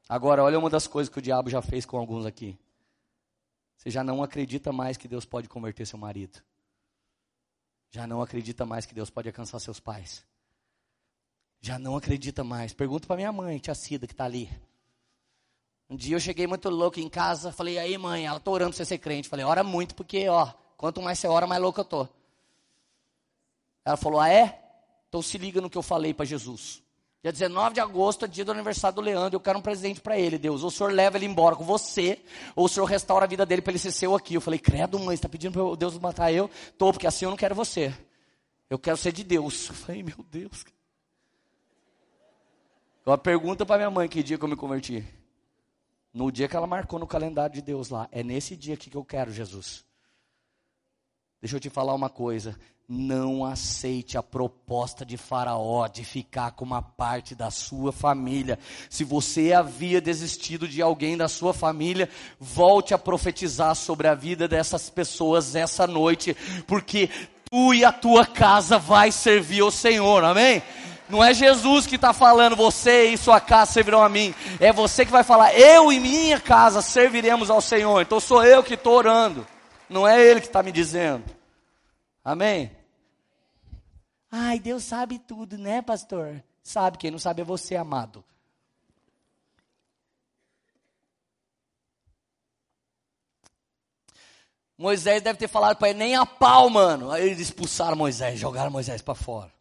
Agora, 0.08 0.44
olha 0.44 0.60
uma 0.60 0.70
das 0.70 0.88
coisas 0.88 1.12
que 1.12 1.20
o 1.20 1.22
diabo 1.22 1.50
já 1.50 1.62
fez 1.62 1.86
com 1.86 1.98
alguns 1.98 2.26
aqui. 2.26 2.58
Você 3.78 3.90
já 3.90 4.04
não 4.04 4.22
acredita 4.22 4.72
mais 4.72 4.98
que 4.98 5.08
Deus 5.08 5.26
pode 5.26 5.48
converter 5.48 5.86
seu 5.86 5.98
marido 5.98 6.42
já 7.92 8.08
não 8.08 8.22
acredita 8.22 8.66
mais 8.66 8.86
que 8.86 8.96
Deus 8.96 9.10
pode 9.10 9.28
alcançar 9.28 9.60
seus 9.60 9.80
pais. 9.80 10.26
Já 11.60 11.78
não 11.78 11.96
acredita 11.96 12.44
mais. 12.44 12.74
Pergunta 12.74 13.06
para 13.06 13.18
minha 13.18 13.32
mãe, 13.32 13.60
tia 13.60 13.76
Cida, 13.76 14.08
que 14.08 14.14
está 14.14 14.24
ali. 14.24 14.50
Um 15.90 15.96
dia 15.98 16.16
eu 16.16 16.20
cheguei 16.20 16.48
muito 16.48 16.70
louco 16.70 17.02
em 17.02 17.10
casa, 17.10 17.52
falei, 17.52 17.78
aí 17.78 17.98
mãe, 17.98 18.26
ela 18.26 18.38
está 18.38 18.50
orando 18.50 18.72
para 18.72 18.78
você 18.78 18.86
ser 18.86 18.98
crente. 18.98 19.28
Falei, 19.28 19.46
ora 19.46 19.62
muito, 19.62 19.94
porque, 19.94 20.28
ó, 20.30 20.50
quanto 20.78 21.02
mais 21.02 21.20
você 21.20 21.28
ora, 21.28 21.46
mais 21.46 21.62
louco 21.62 21.82
eu 21.82 21.86
tô. 21.86 22.08
Ela 23.84 23.98
falou, 23.98 24.22
ah 24.22 24.30
é? 24.30 24.64
Então 25.10 25.22
se 25.22 25.38
liga 25.38 25.60
no 25.60 25.70
que 25.70 25.78
eu 25.78 25.84
falei 25.84 26.14
para 26.14 26.26
Jesus. 26.26 26.82
Dia 27.24 27.32
19 27.32 27.76
de 27.76 27.80
agosto 27.80 28.26
é 28.26 28.28
dia 28.28 28.44
do 28.44 28.52
aniversário 28.52 28.96
do 28.96 29.02
Leandro. 29.02 29.36
Eu 29.36 29.40
quero 29.40 29.60
um 29.60 29.62
presente 29.62 30.02
para 30.02 30.18
ele, 30.18 30.40
Deus. 30.40 30.64
Ou 30.64 30.70
o 30.70 30.72
senhor 30.72 30.92
leva 30.92 31.18
ele 31.18 31.28
embora 31.28 31.56
com 31.56 31.64
você, 31.64 32.20
ou 32.56 32.66
o 32.66 32.70
senhor 32.70 32.86
restaura 32.86 33.26
a 33.26 33.28
vida 33.28 33.46
dele 33.46 33.62
para 33.62 33.72
ele 33.72 33.80
ser 33.80 33.92
seu 33.92 34.16
aqui. 34.16 34.34
Eu 34.34 34.42
falei, 34.42 34.60
credo, 34.60 34.98
mãe, 34.98 35.14
está 35.14 35.30
pedindo 35.30 35.54
para 35.54 35.76
Deus 35.76 36.00
matar 36.00 36.32
eu? 36.32 36.50
Tô, 36.80 36.92
porque 36.92 37.06
assim 37.06 37.26
eu 37.26 37.30
não 37.30 37.38
quero 37.38 37.54
você. 37.54 37.94
Eu 38.68 38.80
quero 38.80 38.98
ser 38.98 39.12
de 39.12 39.24
Deus. 39.24 39.70
Eu 39.70 39.76
falei, 39.76 40.02
meu 40.02 40.26
Deus. 40.32 40.64
Uma 43.06 43.18
pergunta 43.18 43.66
para 43.66 43.78
minha 43.78 43.92
mãe: 43.92 44.08
que 44.08 44.24
dia 44.24 44.38
que 44.38 44.44
eu 44.44 44.48
me 44.48 44.56
converti? 44.56 45.06
No 46.14 46.32
dia 46.32 46.48
que 46.48 46.56
ela 46.56 46.68
marcou 46.68 46.98
no 46.98 47.06
calendário 47.06 47.54
de 47.54 47.62
Deus 47.62 47.90
lá. 47.90 48.08
É 48.12 48.24
nesse 48.24 48.56
dia 48.56 48.76
aqui 48.76 48.90
que 48.90 48.98
eu 48.98 49.04
quero, 49.04 49.32
Jesus. 49.32 49.84
Deixa 51.42 51.56
eu 51.56 51.60
te 51.60 51.70
falar 51.70 51.94
uma 51.94 52.10
coisa 52.10 52.58
não 52.92 53.46
aceite 53.46 54.18
a 54.18 54.24
proposta 54.24 55.06
de 55.06 55.16
Faraó 55.16 55.88
de 55.88 56.04
ficar 56.04 56.52
com 56.52 56.66
uma 56.66 56.82
parte 56.82 57.34
da 57.34 57.50
sua 57.50 57.94
família. 57.94 58.60
Se 58.90 59.06
você 59.06 59.54
havia 59.54 60.02
desistido 60.02 60.68
de 60.68 60.82
alguém 60.82 61.16
da 61.16 61.30
sua 61.30 61.54
família, 61.54 62.10
volte 62.38 62.94
a 62.94 62.98
profetizar 62.98 63.76
sobre 63.76 64.10
a 64.10 64.14
vida 64.14 64.46
dessas 64.46 64.90
pessoas 64.90 65.56
essa 65.56 65.88
noite, 65.88 66.36
porque 66.68 67.10
tu 67.50 67.74
e 67.74 67.86
a 67.86 67.94
tua 67.94 68.26
casa 68.26 68.78
vai 68.78 69.10
servir 69.10 69.62
ao 69.62 69.72
Senhor, 69.72 70.22
amém? 70.26 70.62
Não 71.08 71.24
é 71.24 71.34
Jesus 71.34 71.88
que 71.88 71.96
está 71.96 72.12
falando, 72.12 72.58
você 72.58 73.06
e 73.06 73.18
sua 73.18 73.40
casa 73.40 73.72
servirão 73.72 74.04
a 74.04 74.10
mim. 74.10 74.36
É 74.60 74.74
você 74.74 75.06
que 75.06 75.12
vai 75.14 75.24
falar, 75.24 75.58
eu 75.58 75.94
e 75.94 76.00
minha 76.00 76.42
casa 76.42 76.82
serviremos 76.82 77.50
ao 77.50 77.62
Senhor. 77.62 78.02
Então 78.02 78.20
sou 78.20 78.44
eu 78.44 78.62
que 78.62 78.74
estou 78.74 78.96
orando. 78.98 79.48
Não 79.90 80.06
é 80.06 80.22
Ele 80.22 80.42
que 80.42 80.48
está 80.48 80.62
me 80.62 80.74
dizendo. 80.74 81.24
Amém? 82.24 82.81
Ai, 84.32 84.60
Deus 84.60 84.86
sabe 84.86 85.20
tudo, 85.20 85.58
né, 85.58 85.82
pastor? 85.82 86.42
Sabe, 86.64 86.98
quem 86.98 87.12
não 87.12 87.20
sabe 87.20 87.42
é 87.42 87.46
você, 87.46 87.76
amado. 87.76 88.24
Moisés 94.78 95.22
deve 95.22 95.38
ter 95.38 95.50
falado 95.50 95.78
para 95.78 95.90
ele, 95.90 96.00
nem 96.00 96.16
a 96.16 96.26
pau, 96.26 96.70
mano. 96.70 97.12
Aí 97.12 97.28
eles 97.28 97.40
expulsaram 97.40 97.96
Moisés, 97.96 98.40
jogaram 98.40 98.72
Moisés 98.72 99.02
para 99.02 99.14
fora. 99.14 99.54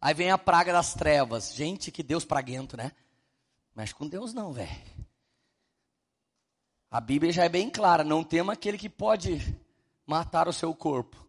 Aí 0.00 0.14
vem 0.14 0.30
a 0.30 0.38
praga 0.38 0.72
das 0.72 0.94
trevas. 0.94 1.54
Gente, 1.54 1.92
que 1.92 2.02
Deus 2.02 2.24
praguento, 2.24 2.76
né? 2.76 2.92
Mexe 3.76 3.94
com 3.94 4.08
Deus 4.08 4.32
não, 4.32 4.52
velho. 4.52 4.68
A 6.90 7.00
Bíblia 7.00 7.32
já 7.32 7.44
é 7.44 7.48
bem 7.48 7.68
clara, 7.68 8.02
não 8.02 8.24
tema 8.24 8.54
aquele 8.54 8.78
que 8.78 8.88
pode 8.88 9.56
matar 10.06 10.48
o 10.48 10.52
seu 10.52 10.74
corpo. 10.74 11.27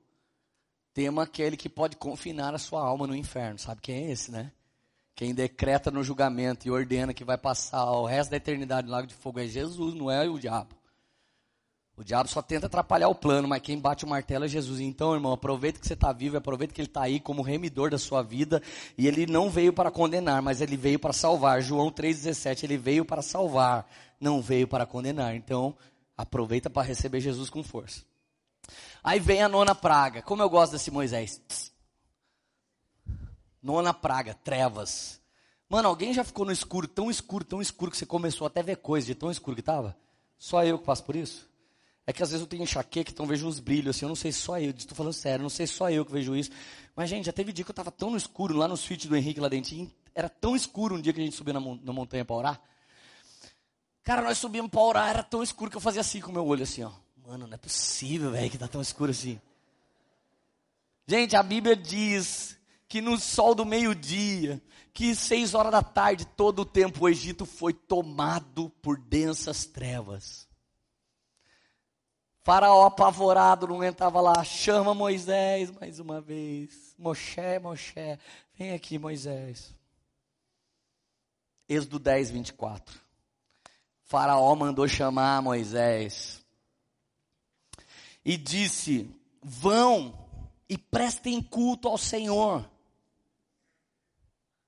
Tema 1.00 1.24
aquele 1.24 1.56
que 1.56 1.70
pode 1.70 1.96
confinar 1.96 2.54
a 2.54 2.58
sua 2.58 2.86
alma 2.86 3.08
no 3.08 3.16
inferno. 3.16 3.58
Sabe 3.58 3.80
quem 3.80 3.96
é 3.96 4.12
esse, 4.12 4.30
né? 4.30 4.52
Quem 5.16 5.34
decreta 5.34 5.90
no 5.90 6.04
julgamento 6.04 6.68
e 6.68 6.72
ordena 6.72 7.14
que 7.14 7.24
vai 7.24 7.38
passar 7.38 7.90
o 7.90 8.06
resto 8.06 8.32
da 8.32 8.36
eternidade 8.36 8.86
no 8.86 8.92
lago 8.92 9.08
de 9.08 9.14
fogo 9.14 9.40
é 9.40 9.48
Jesus, 9.48 9.94
não 9.94 10.12
é 10.12 10.28
o 10.28 10.38
diabo. 10.38 10.76
O 11.96 12.04
diabo 12.04 12.28
só 12.28 12.42
tenta 12.42 12.66
atrapalhar 12.66 13.08
o 13.08 13.16
plano, 13.16 13.48
mas 13.48 13.62
quem 13.62 13.80
bate 13.80 14.04
o 14.04 14.10
martelo 14.10 14.44
é 14.44 14.50
Jesus. 14.50 14.82
Então, 14.82 15.14
irmão, 15.14 15.32
aproveita 15.32 15.80
que 15.80 15.88
você 15.88 15.94
está 15.94 16.12
vivo, 16.12 16.36
aproveita 16.36 16.74
que 16.74 16.82
ele 16.82 16.90
está 16.90 17.04
aí 17.04 17.22
como 17.22 17.42
remidor 17.42 17.90
da 17.90 17.98
sua 17.98 18.22
vida. 18.22 18.62
E 18.98 19.08
ele 19.08 19.26
não 19.26 19.50
veio 19.50 19.72
para 19.72 19.90
condenar, 19.90 20.42
mas 20.42 20.60
ele 20.60 20.76
veio 20.76 21.00
para 21.00 21.14
salvar. 21.14 21.62
João 21.62 21.90
3,17, 21.90 22.64
ele 22.64 22.78
veio 22.78 23.06
para 23.06 23.22
salvar, 23.22 23.90
não 24.20 24.42
veio 24.42 24.68
para 24.68 24.86
condenar. 24.86 25.34
Então, 25.34 25.74
aproveita 26.18 26.70
para 26.70 26.86
receber 26.86 27.22
Jesus 27.22 27.50
com 27.50 27.64
força. 27.64 28.09
Aí 29.10 29.20
vem 29.20 29.42
a 29.42 29.50
nona 29.50 29.74
praga. 29.74 30.22
Como 30.22 30.44
eu 30.44 30.48
gosto 30.48 30.74
desse 30.74 30.92
Moisés. 30.92 31.42
Nona 33.60 33.92
praga, 33.92 34.36
trevas. 34.36 35.20
Mano, 35.68 35.88
alguém 35.88 36.14
já 36.14 36.24
ficou 36.24 36.46
no 36.46 36.52
escuro, 36.52 36.88
tão 36.88 37.10
escuro, 37.10 37.44
tão 37.44 37.60
escuro, 37.60 37.90
que 37.90 37.98
você 37.98 38.06
começou 38.06 38.46
até 38.46 38.60
a 38.60 38.64
ver 38.64 38.76
coisas 38.76 39.08
de 39.08 39.16
tão 39.16 39.32
escuro 39.32 39.56
que 39.56 39.62
estava? 39.62 39.98
Só 40.38 40.64
eu 40.64 40.78
que 40.78 40.86
passo 40.86 41.04
por 41.04 41.16
isso? 41.16 41.50
É 42.06 42.14
que 42.14 42.22
às 42.22 42.30
vezes 42.30 42.44
eu 42.44 42.48
tenho 42.48 42.62
enxaqueca, 42.62 43.10
então 43.10 43.26
vejo 43.26 43.48
uns 43.48 43.60
brilhos 43.60 43.96
assim, 43.96 44.06
eu 44.06 44.10
não 44.10 44.16
sei 44.16 44.32
só 44.32 44.60
eu, 44.60 44.70
estou 44.70 44.96
falando 44.96 45.14
sério, 45.14 45.42
não 45.42 45.50
sei 45.50 45.66
só 45.66 45.90
eu 45.90 46.06
que 46.06 46.12
vejo 46.12 46.36
isso. 46.36 46.52
Mas, 46.96 47.10
gente, 47.10 47.26
já 47.26 47.34
teve 47.34 47.52
dia 47.52 47.66
que 47.66 47.72
eu 47.72 47.74
estava 47.74 47.90
tão 47.90 48.12
no 48.12 48.18
escuro, 48.18 48.56
lá 48.56 48.68
no 48.68 48.78
suíte 48.78 49.08
do 49.08 49.16
Henrique, 49.16 49.40
lá 49.40 49.50
dentro, 49.50 49.92
era 50.14 50.30
tão 50.30 50.56
escuro 50.56 50.94
um 50.94 51.02
dia 51.02 51.12
que 51.12 51.20
a 51.20 51.24
gente 51.24 51.36
subiu 51.36 51.56
na, 51.56 51.60
na 51.60 51.92
montanha 51.92 52.24
para 52.24 52.36
orar. 52.36 52.62
Cara, 54.04 54.22
nós 54.22 54.38
subimos 54.38 54.70
para 54.70 54.82
orar, 54.82 55.10
era 55.10 55.24
tão 55.24 55.42
escuro 55.42 55.72
que 55.72 55.78
eu 55.78 55.82
fazia 55.82 56.02
assim 56.02 56.22
com 56.22 56.30
o 56.30 56.34
meu 56.34 56.46
olho, 56.46 56.62
assim, 56.62 56.84
ó. 56.84 56.92
Mano, 57.30 57.46
não 57.46 57.54
é 57.54 57.58
possível, 57.58 58.32
velho, 58.32 58.50
que 58.50 58.58
tá 58.58 58.68
tão 58.68 58.82
escuro 58.82 59.12
assim. 59.12 59.40
Gente, 61.06 61.36
a 61.36 61.44
Bíblia 61.44 61.76
diz 61.76 62.58
que 62.88 63.02
no 63.02 63.20
sol 63.20 63.54
do 63.54 63.64
meio-dia, 63.64 64.60
que 64.92 65.14
seis 65.14 65.54
horas 65.54 65.72
da 65.72 65.84
tarde, 65.84 66.26
todo 66.26 66.64
o 66.64 66.66
tempo 66.66 67.06
o 67.06 67.08
Egito 67.08 67.46
foi 67.46 67.72
tomado 67.72 68.72
por 68.82 68.98
densas 68.98 69.64
trevas. 69.64 70.48
Faraó 72.42 72.88
apavorado 72.88 73.68
não 73.68 73.84
entrava 73.84 74.20
lá, 74.20 74.44
chama 74.44 74.96
Moisés 74.96 75.70
mais 75.70 76.00
uma 76.00 76.20
vez. 76.20 76.96
Moshe, 76.98 77.60
Moshe, 77.62 78.18
vem 78.56 78.74
aqui 78.74 78.98
Moisés. 78.98 79.72
Êxodo 81.68 82.00
10, 82.00 82.32
24. 82.32 83.00
Faraó 84.04 84.56
mandou 84.56 84.88
chamar 84.88 85.44
Moisés 85.44 86.44
e 88.24 88.38
disse: 88.38 89.10
Vão 89.42 90.28
e 90.68 90.78
prestem 90.78 91.42
culto 91.42 91.88
ao 91.88 91.98
Senhor, 91.98 92.70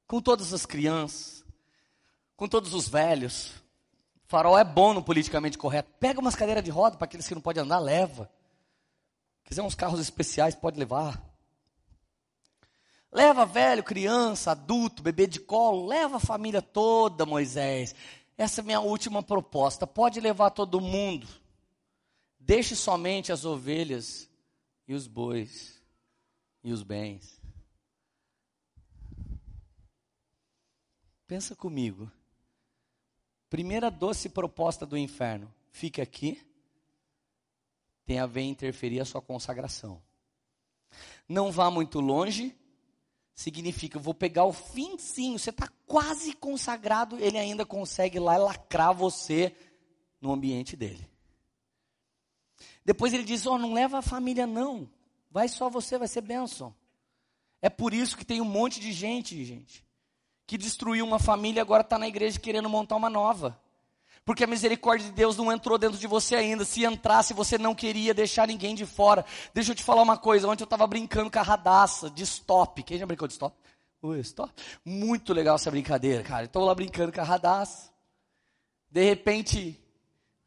com 0.08 0.22
todas 0.22 0.54
as 0.54 0.66
crianças, 0.66 1.46
com 2.36 2.48
todos 2.48 2.74
os 2.74 2.88
velhos. 2.88 3.54
Farol 4.26 4.58
é 4.58 4.64
bom 4.64 4.94
no 4.94 5.04
politicamente 5.04 5.58
correto. 5.58 5.92
Pega 6.00 6.22
umas 6.22 6.36
cadeiras 6.36 6.64
de 6.64 6.72
roda 6.72 6.96
para 6.96 7.06
aqueles 7.06 7.28
que 7.28 7.36
não 7.36 7.42
podem 7.42 7.64
andar, 7.64 7.80
leva. 7.80 8.32
Quiser 9.44 9.62
uns 9.62 9.76
carros 9.76 10.00
especiais, 10.00 10.56
pode 10.56 10.80
levar. 10.80 11.22
Leva 13.12 13.46
velho, 13.46 13.84
criança, 13.84 14.52
adulto, 14.52 15.04
bebê 15.04 15.28
de 15.28 15.42
colo, 15.42 15.86
leva 15.86 16.16
a 16.16 16.20
família 16.22 16.62
toda, 16.62 17.26
Moisés. 17.26 17.94
Essa 18.38 18.62
é 18.62 18.64
a 18.64 18.66
minha 18.66 18.80
última 18.80 19.22
proposta. 19.22 19.86
Pode 19.86 20.22
levar 20.22 20.52
todo 20.52 20.80
mundo. 20.80 21.28
Deixe 22.44 22.76
somente 22.76 23.32
as 23.32 23.46
ovelhas 23.46 24.30
e 24.88 24.94
os 24.94 25.08
bois 25.08 25.82
e 26.64 26.74
os 26.74 26.84
bens. 26.84 27.40
Pensa 31.28 31.56
comigo. 31.56 32.12
Primeira 33.50 33.90
doce 33.90 34.28
proposta 34.28 34.86
do 34.86 34.98
inferno. 34.98 35.54
Fique 35.72 36.02
aqui. 36.02 36.42
Tem 38.06 38.20
a 38.20 38.26
ver 38.26 38.42
interferir 38.42 39.00
a 39.00 39.06
sua 39.06 39.22
consagração. 39.22 40.02
Não 41.30 41.52
vá 41.52 41.72
muito 41.72 42.02
longe 42.02 42.54
significa, 43.34 43.98
eu 43.98 44.02
vou 44.02 44.14
pegar 44.14 44.46
o 44.46 44.54
finzinho, 44.54 45.40
você 45.40 45.50
está 45.50 45.68
quase 45.86 46.34
consagrado, 46.34 47.18
ele 47.18 47.38
ainda 47.38 47.66
consegue 47.66 48.20
lá 48.20 48.38
lacrar 48.38 48.94
você 48.94 49.56
no 50.20 50.32
ambiente 50.32 50.76
dele. 50.76 51.11
Depois 52.84 53.14
ele 53.14 53.24
diz, 53.24 53.46
oh, 53.46 53.58
não 53.58 53.74
leva 53.74 54.00
a 54.00 54.02
família 54.02 54.48
não, 54.48 54.90
vai 55.30 55.48
só 55.48 55.70
você, 55.70 55.98
vai 55.98 56.08
ser 56.08 56.22
bênção. 56.22 56.74
É 57.62 57.70
por 57.70 57.94
isso 57.94 58.18
que 58.18 58.26
tem 58.26 58.42
um 58.42 58.46
monte 58.46 58.80
de 58.80 58.92
gente, 58.92 59.44
gente, 59.46 59.86
que 60.48 60.58
destruiu 60.58 61.06
uma 61.06 61.20
família 61.20 61.60
e 61.60 61.62
agora 61.62 61.82
está 61.82 61.98
na 61.98 62.08
igreja 62.08 62.40
querendo 62.40 62.70
montar 62.70 62.96
uma 62.96 63.10
nova. 63.10 63.60
Porque 64.24 64.44
a 64.44 64.48
misericórdia 64.48 65.08
de 65.08 65.14
Deus 65.14 65.38
não 65.38 65.52
entrou 65.52 65.78
dentro 65.78 65.98
de 65.98 66.06
você 66.06 66.36
ainda. 66.36 66.64
Se 66.64 66.86
entrasse, 66.86 67.34
você 67.34 67.58
não 67.58 67.74
queria 67.74 68.14
deixar 68.14 68.48
ninguém 68.48 68.76
de 68.76 68.86
fora. 68.86 69.26
Deixa 69.54 69.72
eu 69.72 69.76
te 69.76 69.84
falar 69.84 70.04
uma 70.04 70.18
coisa. 70.18 70.48
Ontem 70.48 70.62
eu 70.62 70.66
estava 70.66 70.86
brincando 70.86 71.32
com 71.32 71.40
a 71.40 71.44
radaça 71.44 72.10
de 72.10 72.24
stop. 72.24 72.84
Quem 72.84 73.00
já 73.00 73.06
brincou 73.06 73.28
de 73.28 73.34
stop? 73.34 73.56
Ui, 74.02 74.20
stop. 74.20 74.52
Muito 74.86 75.34
legal 75.34 75.56
essa 75.56 75.72
brincadeira, 75.72 76.24
cara. 76.24 76.46
Estou 76.46 76.64
lá 76.64 76.74
brincando 76.76 77.12
com 77.12 77.20
a 77.20 77.24
radaça. 77.24 77.92
De 78.90 79.04
repente, 79.04 79.80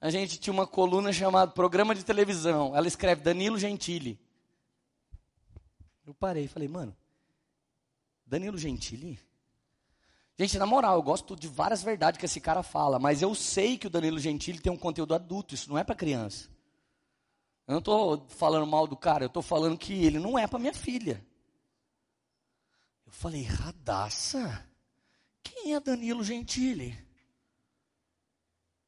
a 0.05 0.11
gente 0.11 0.39
tinha 0.39 0.53
uma 0.53 0.67
coluna 0.67 1.11
chamada 1.15 1.51
Programa 1.51 1.95
de 1.95 2.05
Televisão. 2.05 2.77
Ela 2.77 2.87
escreve 2.87 3.23
Danilo 3.23 3.59
Gentili. 3.59 4.21
Eu 6.07 6.13
parei 6.13 6.45
e 6.45 6.49
falei, 6.49 6.69
mano, 6.69 6.95
Danilo 8.27 8.59
Gentili? 8.59 9.19
Gente, 10.39 10.59
na 10.59 10.67
moral, 10.67 10.97
eu 10.97 11.03
gosto 11.03 11.35
de 11.35 11.49
várias 11.49 11.83
verdades 11.83 12.19
que 12.19 12.27
esse 12.27 12.39
cara 12.39 12.63
fala, 12.63 12.99
mas 12.99 13.23
eu 13.23 13.35
sei 13.35 13.79
que 13.79 13.87
o 13.87 13.91
Danilo 13.91 14.19
Gentili 14.19 14.61
tem 14.61 14.71
um 14.71 14.77
conteúdo 14.77 15.15
adulto, 15.15 15.55
isso 15.55 15.71
não 15.71 15.79
é 15.79 15.83
para 15.83 15.95
criança. 15.95 16.51
Eu 17.67 17.73
não 17.73 17.79
estou 17.79 18.27
falando 18.29 18.67
mal 18.67 18.87
do 18.87 18.99
cara, 18.99 19.25
eu 19.25 19.29
estou 19.29 19.43
falando 19.43 19.79
que 19.79 20.05
ele 20.05 20.19
não 20.19 20.39
é 20.39 20.47
para 20.47 20.59
minha 20.59 20.75
filha. 20.75 21.27
Eu 23.07 23.13
falei, 23.13 23.43
radaça? 23.43 24.69
Quem 25.43 25.73
é 25.73 25.81
Danilo 25.81 26.23
Gentili? 26.23 26.95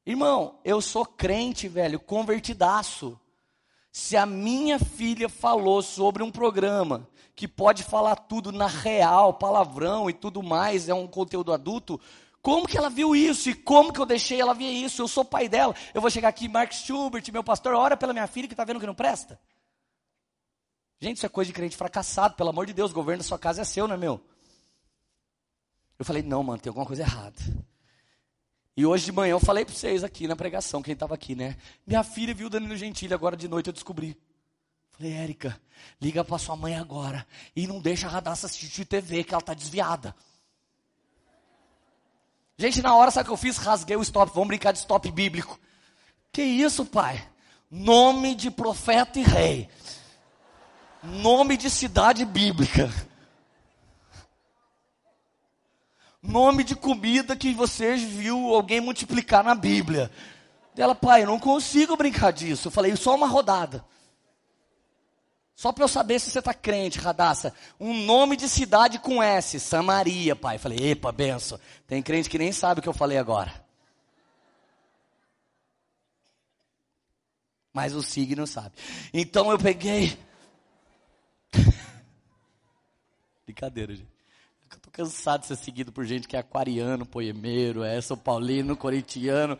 Irmão, 0.07 0.61
eu 0.65 0.81
sou 0.81 1.05
crente, 1.05 1.67
velho, 1.67 1.99
convertidaço. 1.99 3.19
Se 3.91 4.17
a 4.17 4.25
minha 4.25 4.79
filha 4.79 5.29
falou 5.29 5.83
sobre 5.83 6.23
um 6.23 6.31
programa 6.31 7.09
que 7.35 7.49
pode 7.49 7.83
falar 7.83 8.15
tudo 8.15 8.53
na 8.53 8.69
real, 8.69 9.35
palavrão 9.35 10.09
e 10.09 10.13
tudo 10.13 10.45
mais, 10.45 10.89
é 10.89 10.95
um 10.95 11.09
conteúdo 11.09 11.53
adulto, 11.53 12.01
como 12.41 12.69
que 12.69 12.79
ela 12.79 12.89
viu 12.89 13.17
isso? 13.17 13.51
E 13.51 13.55
como 13.55 13.93
que 13.93 14.01
eu 14.01 14.07
deixei 14.07 14.41
ela 14.41 14.55
ver 14.55 14.71
isso? 14.71 15.03
Eu 15.03 15.09
sou 15.09 15.25
pai 15.25 15.49
dela. 15.49 15.75
Eu 15.93 16.01
vou 16.01 16.09
chegar 16.09 16.29
aqui, 16.29 16.47
Mark 16.47 16.73
Schubert, 16.73 17.25
meu 17.33 17.43
pastor, 17.43 17.75
ora 17.75 17.97
pela 17.97 18.13
minha 18.13 18.29
filha 18.29 18.47
que 18.47 18.55
está 18.55 18.65
vendo 18.65 18.79
que 18.79 18.87
não 18.87 18.95
presta. 18.95 19.41
Gente, 21.01 21.17
isso 21.17 21.27
é 21.27 21.29
coisa 21.29 21.49
de 21.49 21.53
crente 21.53 21.77
fracassado, 21.77 22.37
pelo 22.37 22.51
amor 22.51 22.65
de 22.65 22.73
Deus, 22.73 22.93
o 22.93 22.95
governo 22.95 23.25
da 23.25 23.29
sua 23.29 23.41
casa 23.41 23.63
é 23.63 23.65
seu, 23.65 23.89
não 23.89 23.97
é 23.97 23.99
meu? 23.99 24.21
Eu 25.99 26.05
falei, 26.05 26.23
não, 26.23 26.45
mano, 26.45 26.61
tem 26.61 26.71
alguma 26.71 26.87
coisa 26.87 27.03
errada. 27.03 27.37
E 28.77 28.85
hoje 28.85 29.07
de 29.07 29.13
manhã 29.13 29.33
eu 29.33 29.41
falei 29.41 29.65
para 29.65 29.75
vocês 29.75 30.05
aqui 30.05 30.29
na 30.29 30.37
pregação, 30.37 30.83
quem 30.83 30.93
estava 30.93 31.15
aqui, 31.15 31.35
né? 31.35 31.57
Minha 31.87 32.05
filha 32.05 32.35
viu 32.35 32.49
o 32.49 32.51
Danilo 32.51 32.77
Gentili, 32.77 33.15
agora 33.15 33.37
de 33.37 33.49
noite 33.49 33.69
eu 33.69 33.73
descobri. 33.73 34.17
Falei, 34.91 35.13
Érica, 35.13 35.59
liga 36.01 36.23
para 36.23 36.39
sua 36.39 36.57
mãe 36.57 36.75
agora 36.75 37.27
e 37.55 37.67
não 37.67 37.81
deixa 37.81 38.07
a 38.07 38.11
Radassa 38.11 38.47
assistir 38.47 38.85
TV 38.85 39.25
que 39.25 39.33
ela 39.33 39.43
tá 39.43 39.55
desviada. 39.55 40.15
Gente, 42.59 42.81
na 42.81 42.95
hora, 42.95 43.11
sabe 43.11 43.25
o 43.25 43.27
que 43.27 43.33
eu 43.33 43.37
fiz? 43.37 43.59
Rasguei 43.59 43.97
o 43.97 44.03
stop. 44.03 44.33
Vamos 44.33 44.49
brincar 44.49 44.73
de 44.73 44.79
stop 44.79 45.11
bíblico. 45.11 45.59
Que 46.33 46.43
isso, 46.43 46.87
pai? 46.87 47.27
Nome 47.71 48.35
de 48.35 48.51
profeta 48.51 49.19
e 49.19 49.23
rei. 49.23 49.69
Nome 51.03 51.57
de 51.59 51.69
cidade 51.69 52.25
bíblica. 52.25 52.91
Nome 56.27 56.65
de 56.65 56.75
comida 56.75 57.37
que 57.37 57.55
você 57.55 57.97
viu 57.97 58.55
alguém 58.55 58.81
multiplicar 58.81 59.45
na 59.45 59.55
Bíblia. 59.55 60.11
Ela, 60.77 60.95
pai, 60.95 61.23
eu 61.23 61.27
não 61.27 61.39
consigo 61.39 61.97
brincar 61.97 62.33
disso. 62.33 62.69
Eu 62.69 62.73
falei, 62.73 62.95
só 62.97 63.15
uma 63.15 63.27
rodada. 63.27 63.85
Só 65.55 65.73
para 65.73 65.85
eu 65.85 65.89
saber 65.89 66.19
se 66.21 66.31
você 66.31 66.39
está 66.39 66.53
crente, 66.53 66.99
Radassa. 66.99 67.55
Um 67.81 68.05
nome 68.05 68.37
de 68.37 68.47
cidade 68.49 68.99
com 68.99 69.23
S, 69.23 69.59
Samaria, 69.59 70.37
pai. 70.37 70.59
Falei, 70.59 70.91
epa, 70.91 71.11
benção. 71.11 71.59
Tem 71.87 72.03
crente 72.03 72.29
que 72.29 72.39
nem 72.39 72.53
sabe 72.53 72.81
o 72.81 72.83
que 72.83 72.89
eu 72.89 72.93
falei 72.93 73.17
agora. 73.17 73.65
Mas 77.73 77.95
o 77.95 78.03
signo 78.03 78.47
sabe. 78.47 78.73
Então 79.15 79.51
eu 79.51 79.59
peguei. 79.59 80.19
Brincadeira, 83.47 83.95
gente. 83.95 84.16
Cansado 84.97 85.43
de 85.43 85.49
ser 85.49 85.57
seguido 85.57 85.93
por 85.93 86.07
gente 86.07 86.27
que 86.27 86.37
é 86.37 86.39
aquariano, 86.39 87.05
poemeiro, 87.05 87.85
é 87.85 88.01
São 88.01 88.17
Paulino, 88.17 88.75
corintiano, 88.75 89.59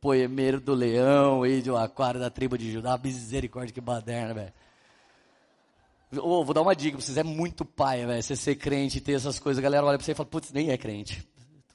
poemeiro 0.00 0.60
do 0.60 0.74
leão, 0.74 1.46
e 1.46 1.62
de 1.62 1.70
um 1.70 1.76
aquário 1.76 2.18
da 2.18 2.28
tribo 2.28 2.58
de 2.58 2.72
Judá. 2.72 2.98
Misericórdia, 2.98 3.72
que 3.72 3.80
baderna, 3.80 4.34
velho. 4.34 4.52
Oh, 6.16 6.44
vou 6.44 6.52
dar 6.52 6.62
uma 6.62 6.74
dica, 6.74 7.00
vocês 7.00 7.16
é 7.16 7.22
muito 7.22 7.64
pai, 7.64 8.04
velho. 8.04 8.20
Você 8.20 8.34
ser 8.34 8.56
crente 8.56 8.98
e 8.98 9.00
ter 9.00 9.12
essas 9.12 9.38
coisas, 9.38 9.60
a 9.60 9.62
galera 9.62 9.86
olha 9.86 9.96
pra 9.96 10.04
você 10.04 10.10
e 10.10 10.14
fala, 10.16 10.28
putz, 10.28 10.50
nem 10.50 10.70
é 10.70 10.76
crente. 10.76 11.22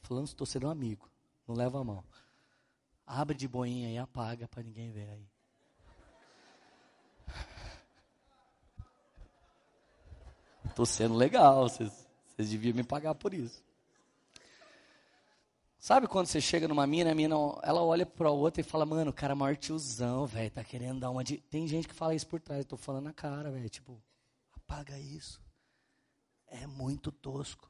Tô 0.01 0.09
falando, 0.09 0.27
estou 0.27 0.45
sendo 0.45 0.67
um 0.67 0.69
amigo. 0.69 1.09
Não 1.47 1.55
leva 1.55 1.79
a 1.79 1.85
mão. 1.85 2.03
Abre 3.07 3.37
de 3.37 3.47
boinha 3.47 3.91
e 3.91 3.97
apaga 3.97 4.45
para 4.45 4.61
ninguém 4.61 4.91
ver 4.91 5.07
aí. 5.09 5.25
Tô 10.75 10.85
sendo 10.85 11.15
legal, 11.15 11.69
vocês, 11.69 12.02
vocês 12.43 12.51
deviam 12.51 12.75
me 12.75 12.83
pagar 12.83 13.15
por 13.15 13.33
isso. 13.33 13.63
Sabe 15.79 16.07
quando 16.07 16.27
você 16.27 16.39
chega 16.39 16.67
numa 16.67 16.87
mina, 16.87 17.11
a 17.11 17.15
mina, 17.15 17.35
ela 17.61 17.83
olha 17.83 18.05
pra 18.05 18.29
outra 18.31 18.61
e 18.61 18.63
fala, 18.63 18.85
mano, 18.85 19.11
o 19.11 19.13
cara 19.13 19.33
é 19.33 19.35
maior 19.35 19.57
tiozão, 19.57 20.25
velho, 20.25 20.49
tá 20.49 20.63
querendo 20.63 21.01
dar 21.01 21.09
uma 21.09 21.23
de... 21.23 21.37
Tem 21.37 21.67
gente 21.67 21.87
que 21.89 21.93
fala 21.93 22.15
isso 22.15 22.25
por 22.25 22.39
trás, 22.39 22.59
eu 22.59 22.65
tô 22.65 22.77
falando 22.77 23.05
na 23.05 23.13
cara, 23.13 23.51
velho, 23.51 23.69
tipo, 23.69 24.01
paga 24.65 24.97
isso. 24.97 25.41
É 26.47 26.65
muito 26.65 27.11
tosco. 27.11 27.69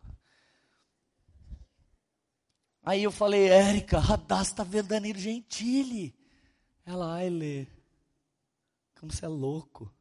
Aí 2.83 3.01
eu 3.01 3.11
falei, 3.11 3.47
Érica, 3.47 3.97
Radassa 3.97 4.51
está 4.51 4.63
vendo 4.63 4.89
Danilo 4.89 5.17
Gentili. 5.17 6.13
Ela, 6.85 7.15
ai, 7.15 7.29
Lê, 7.29 7.65
como 8.99 9.11
você 9.11 9.25
é 9.25 9.29
louco. 9.29 9.91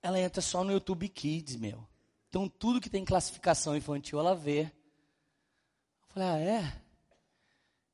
Ela 0.00 0.20
entra 0.20 0.40
só 0.40 0.64
no 0.64 0.72
YouTube 0.72 1.08
Kids, 1.08 1.56
meu. 1.56 1.86
Então 2.34 2.48
tudo 2.48 2.80
que 2.80 2.90
tem 2.90 3.04
classificação 3.04 3.76
infantil 3.76 4.18
ela 4.18 4.34
vê. 4.34 4.62
Eu 4.62 6.08
falei, 6.08 6.28
ah, 6.28 6.38
é? 6.40 6.82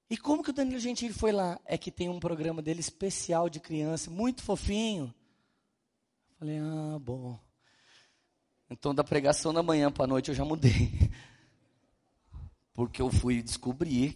E 0.09 0.17
como 0.17 0.43
que 0.43 0.49
o 0.49 0.53
Danilo 0.55 0.81
Gentili 0.81 1.13
foi 1.13 1.31
lá? 1.31 1.61
É 1.63 1.77
que 1.77 1.91
tem 1.91 2.09
um 2.09 2.19
programa 2.19 2.63
dele 2.63 2.81
especial 2.81 3.51
de 3.51 3.61
criança, 3.61 4.11
muito 4.11 4.43
fofinho. 4.43 5.15
Falei, 6.39 6.59
ah, 6.59 6.99
bom. 6.99 7.39
Então, 8.71 8.95
da 8.95 9.05
pregação 9.05 9.53
da 9.53 9.63
manhã 9.63 9.93
para 9.93 10.05
a 10.05 10.09
noite 10.09 10.31
eu 10.31 10.35
já 10.35 10.43
mudei. 10.43 10.91
Porque 12.73 13.03
eu 13.03 13.11
fui 13.11 13.43
descobrir 13.43 14.13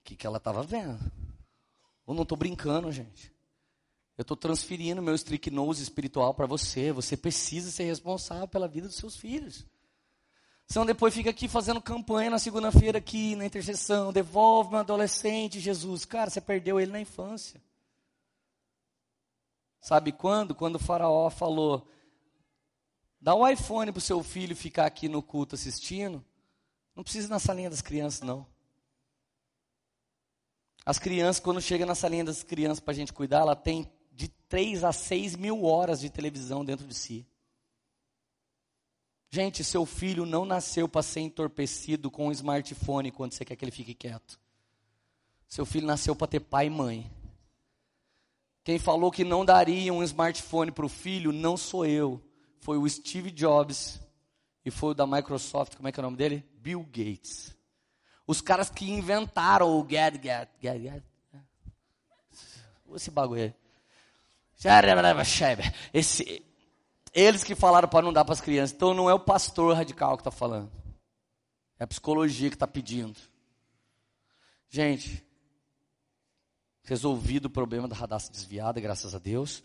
o 0.00 0.04
que, 0.04 0.16
que 0.16 0.26
ela 0.26 0.36
estava 0.36 0.62
vendo. 0.62 1.00
Eu 2.06 2.12
não 2.12 2.24
estou 2.24 2.36
brincando, 2.36 2.92
gente. 2.92 3.34
Eu 4.16 4.22
estou 4.22 4.36
transferindo 4.36 5.02
meu 5.02 5.14
stricnose 5.14 5.82
espiritual 5.82 6.32
para 6.32 6.46
você. 6.46 6.90
Você 6.90 7.16
precisa 7.16 7.70
ser 7.70 7.84
responsável 7.84 8.48
pela 8.48 8.66
vida 8.66 8.88
dos 8.88 8.96
seus 8.96 9.16
filhos. 9.16 9.66
Senão 10.66 10.86
depois 10.86 11.14
fica 11.14 11.30
aqui 11.30 11.46
fazendo 11.46 11.80
campanha 11.80 12.30
na 12.30 12.38
segunda-feira 12.38 12.98
aqui, 12.98 13.36
na 13.36 13.44
intercessão. 13.44 14.12
Devolve 14.12 14.70
meu 14.70 14.80
adolescente, 14.80 15.60
Jesus. 15.60 16.04
Cara, 16.04 16.30
você 16.30 16.40
perdeu 16.40 16.80
ele 16.80 16.90
na 16.90 17.00
infância. 17.00 17.62
Sabe 19.80 20.10
quando? 20.10 20.54
Quando 20.54 20.76
o 20.76 20.80
faraó 20.80 21.30
falou, 21.30 21.86
dá 23.20 23.34
o 23.34 23.42
um 23.42 23.48
iPhone 23.48 23.92
para 23.92 23.98
o 23.98 24.02
seu 24.02 24.22
filho 24.22 24.56
ficar 24.56 24.86
aqui 24.86 25.08
no 25.08 25.22
culto 25.22 25.54
assistindo. 25.54 26.24
Não 26.96 27.04
precisa 27.04 27.28
ir 27.28 27.30
na 27.30 27.38
salinha 27.38 27.70
das 27.70 27.82
crianças, 27.82 28.22
não. 28.22 28.46
As 30.84 30.98
crianças, 30.98 31.38
quando 31.38 31.60
chega 31.60 31.84
na 31.84 31.94
salinha 31.94 32.24
das 32.24 32.42
crianças 32.42 32.80
para 32.80 32.92
a 32.92 32.96
gente 32.96 33.12
cuidar, 33.12 33.40
ela 33.40 33.54
tem 33.54 33.88
de 34.16 34.28
3 34.48 34.82
a 34.82 34.92
6 34.92 35.36
mil 35.36 35.64
horas 35.64 36.00
de 36.00 36.08
televisão 36.08 36.64
dentro 36.64 36.86
de 36.86 36.94
si. 36.94 37.26
Gente, 39.30 39.62
seu 39.62 39.84
filho 39.84 40.24
não 40.24 40.46
nasceu 40.46 40.88
para 40.88 41.02
ser 41.02 41.20
entorpecido 41.20 42.10
com 42.10 42.28
um 42.28 42.32
smartphone 42.32 43.10
quando 43.10 43.32
você 43.32 43.44
quer 43.44 43.54
que 43.54 43.64
ele 43.64 43.70
fique 43.70 43.92
quieto. 43.92 44.40
Seu 45.46 45.66
filho 45.66 45.86
nasceu 45.86 46.16
para 46.16 46.26
ter 46.26 46.40
pai 46.40 46.66
e 46.66 46.70
mãe. 46.70 47.10
Quem 48.64 48.78
falou 48.78 49.12
que 49.12 49.24
não 49.24 49.44
daria 49.44 49.92
um 49.92 50.02
smartphone 50.02 50.72
para 50.72 50.86
o 50.86 50.88
filho 50.88 51.32
não 51.32 51.56
sou 51.56 51.84
eu. 51.84 52.20
Foi 52.60 52.78
o 52.78 52.88
Steve 52.88 53.30
Jobs 53.30 54.00
e 54.64 54.70
foi 54.70 54.92
o 54.92 54.94
da 54.94 55.06
Microsoft, 55.06 55.76
como 55.76 55.86
é 55.86 55.92
que 55.92 56.00
é 56.00 56.02
o 56.02 56.04
nome 56.04 56.16
dele? 56.16 56.42
Bill 56.54 56.82
Gates. 56.84 57.54
Os 58.26 58.40
caras 58.40 58.70
que 58.70 58.90
inventaram 58.90 59.78
o 59.78 59.86
Get, 59.88 60.14
Get, 60.14 60.48
Get, 60.60 60.82
Get. 60.82 61.04
Esse 62.94 63.10
bagulho 63.10 63.42
aí. 63.42 63.65
Esse, 65.92 66.44
eles 67.12 67.44
que 67.44 67.54
falaram 67.54 67.88
para 67.88 68.04
não 68.04 68.12
dar 68.12 68.24
para 68.24 68.34
as 68.34 68.40
crianças. 68.40 68.74
Então 68.74 68.94
não 68.94 69.08
é 69.08 69.14
o 69.14 69.20
pastor 69.20 69.74
radical 69.74 70.16
que 70.16 70.22
está 70.22 70.30
falando. 70.30 70.70
É 71.78 71.84
a 71.84 71.86
psicologia 71.86 72.48
que 72.48 72.56
está 72.56 72.66
pedindo. 72.66 73.18
Gente, 74.68 75.24
resolvido 76.82 77.46
o 77.46 77.50
problema 77.50 77.86
da 77.86 77.96
radassa 77.96 78.30
desviada, 78.30 78.80
graças 78.80 79.14
a 79.14 79.18
Deus. 79.18 79.62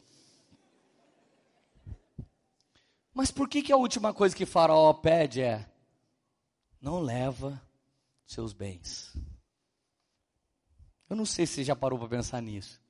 Mas 3.13 3.31
por 3.31 3.47
que, 3.47 3.61
que 3.61 3.71
a 3.71 3.77
última 3.77 4.13
coisa 4.13 4.35
que 4.35 4.45
Faraó 4.45 4.93
pede 4.93 5.41
é: 5.41 5.69
não 6.81 6.99
leva 6.99 7.61
seus 8.25 8.53
bens? 8.53 9.15
Eu 11.09 11.15
não 11.15 11.25
sei 11.25 11.45
se 11.45 11.55
você 11.55 11.63
já 11.63 11.75
parou 11.75 11.99
para 11.99 12.07
pensar 12.07 12.41
nisso. 12.41 12.80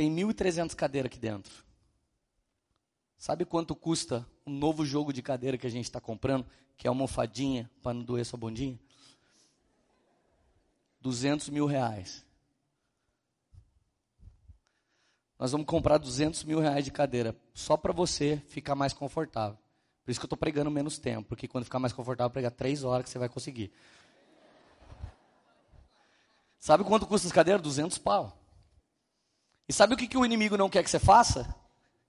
Tem 0.00 0.10
1.300 0.10 0.74
cadeiras 0.74 1.12
aqui 1.12 1.18
dentro. 1.18 1.52
Sabe 3.18 3.44
quanto 3.44 3.76
custa 3.76 4.26
um 4.46 4.50
novo 4.50 4.82
jogo 4.82 5.12
de 5.12 5.20
cadeira 5.20 5.58
que 5.58 5.66
a 5.66 5.70
gente 5.70 5.84
está 5.84 6.00
comprando, 6.00 6.46
que 6.74 6.86
é 6.86 6.88
almofadinha 6.88 7.70
para 7.82 7.92
não 7.92 8.02
doer 8.02 8.24
sua 8.24 8.38
bundinha? 8.38 8.80
200 11.02 11.50
mil 11.50 11.66
reais. 11.66 12.24
Nós 15.38 15.52
vamos 15.52 15.66
comprar 15.66 15.98
200 15.98 16.44
mil 16.44 16.60
reais 16.60 16.82
de 16.82 16.90
cadeira, 16.90 17.36
só 17.52 17.76
para 17.76 17.92
você 17.92 18.42
ficar 18.48 18.74
mais 18.74 18.94
confortável. 18.94 19.58
Por 20.02 20.10
isso 20.10 20.18
que 20.18 20.24
eu 20.24 20.28
estou 20.28 20.38
pregando 20.38 20.70
menos 20.70 20.96
tempo, 20.96 21.28
porque 21.28 21.46
quando 21.46 21.64
ficar 21.64 21.78
mais 21.78 21.92
confortável, 21.92 22.30
pregar 22.30 22.52
três 22.52 22.84
horas 22.84 23.04
que 23.04 23.10
você 23.10 23.18
vai 23.18 23.28
conseguir. 23.28 23.70
Sabe 26.58 26.84
quanto 26.84 27.06
custa 27.06 27.26
as 27.26 27.34
cadeiras? 27.34 27.60
200 27.60 27.98
pau. 27.98 28.39
E 29.70 29.72
sabe 29.72 29.94
o 29.94 29.96
que, 29.96 30.08
que 30.08 30.18
o 30.18 30.26
inimigo 30.26 30.56
não 30.56 30.68
quer 30.68 30.82
que 30.82 30.90
você 30.90 30.98
faça? 30.98 31.54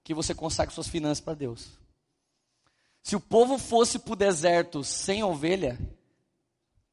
Que 0.04 0.16
você 0.16 0.34
consagre 0.34 0.74
suas 0.74 0.88
finanças 0.88 1.24
para 1.24 1.36
Deus. 1.36 1.78
Se 3.04 3.16
o 3.16 3.20
povo 3.20 3.60
fosse 3.60 4.00
para 4.00 4.14
o 4.14 4.16
deserto 4.16 4.84
sem 4.84 5.24
ovelha, 5.24 5.78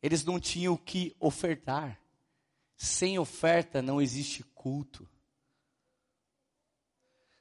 eles 0.03 0.23
não 0.27 0.39
tinham 0.39 0.75
o 0.75 0.79
que 0.79 1.17
ofertar. 1.19 1.99
Sem 2.77 3.19
oferta 3.19 3.81
não 3.81 3.99
existe 3.99 4.45
culto. 4.55 5.09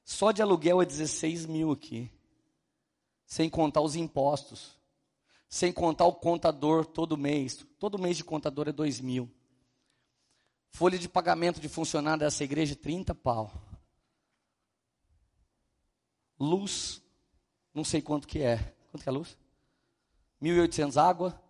Só 0.06 0.32
de 0.32 0.42
aluguel 0.42 0.82
é 0.82 0.86
16 0.86 1.46
mil 1.48 1.74
aqui. 1.74 2.10
Sem 3.26 3.50
contar 3.50 3.82
os 3.82 3.98
impostos. 3.98 4.80
Sem 5.50 5.74
contar 5.74 6.06
o 6.06 6.16
contador 6.16 6.86
todo 6.86 7.18
mês. 7.18 7.68
Todo 7.78 8.00
mês 8.00 8.16
de 8.16 8.24
contador 8.24 8.70
é 8.70 8.72
2 8.72 9.02
mil. 9.02 9.30
Folha 10.72 10.98
de 10.98 11.10
pagamento 11.10 11.60
de 11.60 11.68
funcionário 11.68 12.20
dessa 12.20 12.44
igreja, 12.44 12.76
30 12.76 13.16
pau. 13.16 13.52
Luz, 16.40 17.02
não 17.74 17.84
sei 17.84 18.02
quanto 18.02 18.28
que 18.28 18.40
é. 18.40 18.58
Quanto 18.92 19.04
que 19.04 19.10
é 19.10 19.12
a 19.12 19.14
luz? 19.14 19.38
1.800 20.42 21.02
água, 21.02 21.42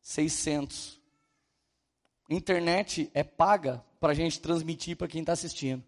600. 0.00 1.00
Internet 2.28 3.10
é 3.14 3.24
paga 3.24 3.84
para 3.98 4.12
a 4.12 4.14
gente 4.14 4.40
transmitir 4.40 4.96
para 4.96 5.08
quem 5.08 5.20
está 5.20 5.32
assistindo. 5.32 5.82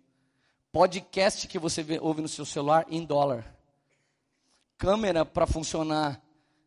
Podcast 0.73 1.49
que 1.49 1.59
você 1.59 1.83
vê, 1.83 1.99
ouve 2.01 2.21
no 2.21 2.29
seu 2.29 2.45
celular 2.45 2.87
em 2.89 3.05
dólar. 3.05 3.57
Câmera 4.77 5.25
para 5.25 5.47
funcionar. 5.47 6.23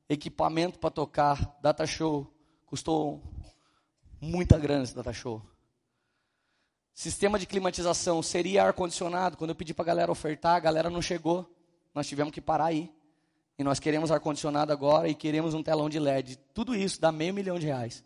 Equipamento 0.10 0.80
para 0.80 0.90
tocar. 0.90 1.58
Data 1.62 1.86
show. 1.86 2.28
Custou 2.66 3.22
muita 4.22 4.58
grana 4.58 4.84
esse 4.84 4.96
data 4.96 5.12
show. 5.12 5.42
Sistema 6.94 7.40
de 7.40 7.48
climatização 7.48 8.22
seria 8.22 8.64
ar-condicionado. 8.64 9.36
Quando 9.36 9.50
eu 9.50 9.56
pedi 9.56 9.74
para 9.74 9.84
a 9.84 9.88
galera 9.88 10.12
ofertar, 10.12 10.56
a 10.56 10.60
galera 10.60 10.90
não 10.90 11.02
chegou. 11.02 11.52
Nós 11.96 12.08
tivemos 12.08 12.32
que 12.32 12.40
parar 12.40 12.66
aí. 12.66 12.94
E 13.58 13.64
nós 13.64 13.80
queremos 13.80 14.12
ar-condicionado 14.12 14.72
agora 14.72 15.10
e 15.10 15.16
queremos 15.16 15.54
um 15.54 15.64
telão 15.64 15.90
de 15.90 16.00
LED. 16.00 16.38
Tudo 16.54 16.76
isso 16.76 17.02
dá 17.02 17.12
meio 17.12 17.34
milhão 17.34 17.58
de 17.58 17.66
reais. 17.66 18.04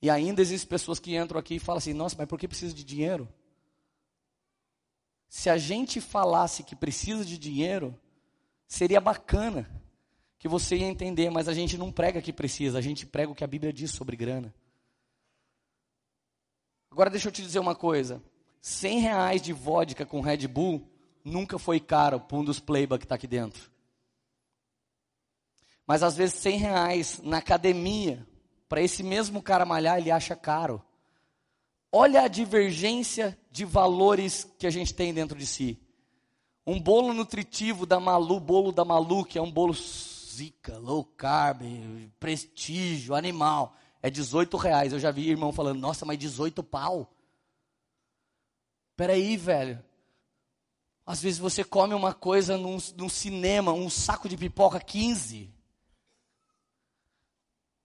E 0.00 0.08
ainda 0.08 0.40
existem 0.40 0.68
pessoas 0.68 0.98
que 0.98 1.16
entram 1.16 1.38
aqui 1.38 1.56
e 1.56 1.58
falam 1.58 1.78
assim: 1.78 1.92
nossa, 1.92 2.14
mas 2.16 2.26
por 2.26 2.38
que 2.38 2.48
precisa 2.48 2.74
de 2.74 2.84
dinheiro? 2.84 3.28
Se 5.28 5.50
a 5.50 5.56
gente 5.58 6.00
falasse 6.00 6.62
que 6.62 6.76
precisa 6.76 7.24
de 7.24 7.36
dinheiro, 7.36 7.98
seria 8.66 9.00
bacana 9.00 9.68
que 10.46 10.48
você 10.48 10.76
ia 10.76 10.86
entender, 10.86 11.28
mas 11.28 11.48
a 11.48 11.52
gente 11.52 11.76
não 11.76 11.90
prega 11.90 12.22
que 12.22 12.32
precisa, 12.32 12.78
a 12.78 12.80
gente 12.80 13.04
prega 13.04 13.32
o 13.32 13.34
que 13.34 13.42
a 13.42 13.48
Bíblia 13.48 13.72
diz 13.72 13.90
sobre 13.90 14.16
grana. 14.16 14.54
Agora 16.88 17.10
deixa 17.10 17.26
eu 17.26 17.32
te 17.32 17.42
dizer 17.42 17.58
uma 17.58 17.74
coisa: 17.74 18.22
100 18.60 19.00
reais 19.00 19.42
de 19.42 19.52
vodka 19.52 20.06
com 20.06 20.20
Red 20.20 20.46
Bull 20.46 20.88
nunca 21.24 21.58
foi 21.58 21.80
caro 21.80 22.20
para 22.20 22.36
um 22.36 22.44
dos 22.44 22.60
playboy 22.60 22.96
que 22.96 23.04
está 23.04 23.16
aqui 23.16 23.26
dentro. 23.26 23.72
Mas 25.84 26.04
às 26.04 26.16
vezes 26.16 26.36
100 26.36 26.58
reais 26.58 27.20
na 27.24 27.38
academia, 27.38 28.24
para 28.68 28.80
esse 28.80 29.02
mesmo 29.02 29.42
cara 29.42 29.66
malhar, 29.66 29.98
ele 29.98 30.12
acha 30.12 30.36
caro. 30.36 30.80
Olha 31.90 32.22
a 32.22 32.28
divergência 32.28 33.36
de 33.50 33.64
valores 33.64 34.44
que 34.58 34.66
a 34.66 34.70
gente 34.70 34.94
tem 34.94 35.12
dentro 35.12 35.36
de 35.36 35.46
si. 35.46 35.80
Um 36.64 36.80
bolo 36.80 37.12
nutritivo 37.12 37.84
da 37.84 37.98
Malu, 37.98 38.38
bolo 38.38 38.70
da 38.70 38.84
Malu, 38.84 39.24
que 39.24 39.38
é 39.38 39.42
um 39.42 39.50
bolo 39.50 39.74
zica, 40.36 40.78
low 40.78 41.04
carb, 41.04 41.62
prestígio, 42.20 43.14
animal, 43.14 43.74
é 44.02 44.10
18 44.10 44.56
reais. 44.56 44.92
Eu 44.92 44.98
já 44.98 45.10
vi 45.10 45.28
irmão 45.28 45.52
falando, 45.52 45.80
nossa, 45.80 46.04
mas 46.04 46.18
18 46.18 46.62
pau. 46.62 47.10
Peraí, 48.96 49.36
velho. 49.36 49.82
Às 51.04 51.22
vezes 51.22 51.38
você 51.38 51.62
come 51.62 51.94
uma 51.94 52.12
coisa 52.12 52.58
num, 52.58 52.78
num 52.96 53.08
cinema, 53.08 53.72
um 53.72 53.88
saco 53.88 54.28
de 54.28 54.36
pipoca 54.36 54.80
15. 54.80 55.52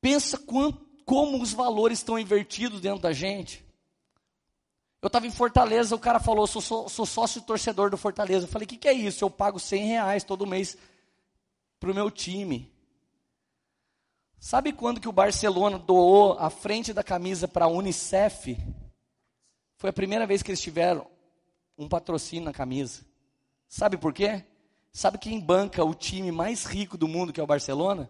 Pensa 0.02 0.38
quanto, 0.38 0.84
como 1.06 1.42
os 1.42 1.54
valores 1.54 2.00
estão 2.00 2.18
invertidos 2.18 2.82
dentro 2.82 3.02
da 3.02 3.14
gente. 3.14 3.64
Eu 5.02 5.08
estava 5.08 5.26
em 5.26 5.32
Fortaleza, 5.32 5.96
o 5.96 6.00
cara 6.00 6.20
falou, 6.20 6.46
sou, 6.46 6.62
sou, 6.62 6.90
sou 6.90 7.06
sócio 7.06 7.42
torcedor 7.42 7.90
do 7.90 7.98
Fortaleza. 7.98 8.46
Eu 8.46 8.50
falei, 8.50 8.66
o 8.66 8.70
que, 8.70 8.78
que 8.78 8.88
é 8.88 8.94
isso? 8.94 9.24
Eu 9.24 9.30
pago 9.30 9.60
100 9.60 9.86
reais 9.86 10.24
todo 10.24 10.46
mês 10.46 10.78
para 11.82 11.92
o 11.92 11.96
meu 11.96 12.12
time. 12.12 12.72
Sabe 14.40 14.72
quando 14.72 15.02
que 15.02 15.10
o 15.10 15.12
Barcelona 15.12 15.80
doou 15.80 16.34
a 16.34 16.52
frente 16.52 16.94
da 16.94 17.04
camisa 17.04 17.48
para 17.48 17.66
a 17.66 17.68
Unicef? 17.68 18.56
Foi 19.78 19.90
a 19.90 19.94
primeira 19.94 20.28
vez 20.28 20.44
que 20.44 20.52
eles 20.52 20.62
tiveram 20.62 21.08
um 21.76 21.90
patrocínio 21.90 22.46
na 22.46 22.54
camisa. 22.54 23.02
Sabe 23.68 23.98
por 23.98 24.14
quê? 24.14 24.44
Sabe 24.94 25.18
quem 25.18 25.40
banca 25.40 25.84
o 25.84 25.96
time 25.96 26.32
mais 26.32 26.66
rico 26.66 27.00
do 27.00 27.08
mundo, 27.08 27.34
que 27.34 27.40
é 27.40 27.44
o 27.44 27.48
Barcelona? 27.48 28.08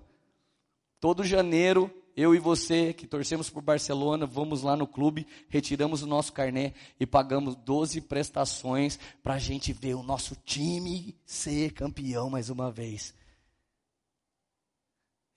Todo 0.99 1.24
janeiro 1.24 1.89
eu 2.13 2.36
e 2.36 2.39
você 2.39 2.91
que 2.91 3.07
torcemos 3.07 3.49
por 3.49 3.63
Barcelona, 3.63 4.26
vamos 4.26 4.63
lá 4.63 4.76
no 4.76 4.86
clube, 4.86 5.26
retiramos 5.47 6.01
o 6.01 6.07
nosso 6.07 6.34
carnê 6.34 6.74
e 6.99 7.05
pagamos 7.05 7.55
12 7.55 8.01
prestações 8.01 8.99
para 9.24 9.36
a 9.36 9.39
gente 9.39 9.72
ver 9.72 9.93
o 9.93 10.03
nosso 10.03 10.36
time 10.36 11.15
ser 11.26 11.72
campeão 11.72 12.30
mais 12.30 12.49
uma 12.49 12.69
vez. 12.69 13.13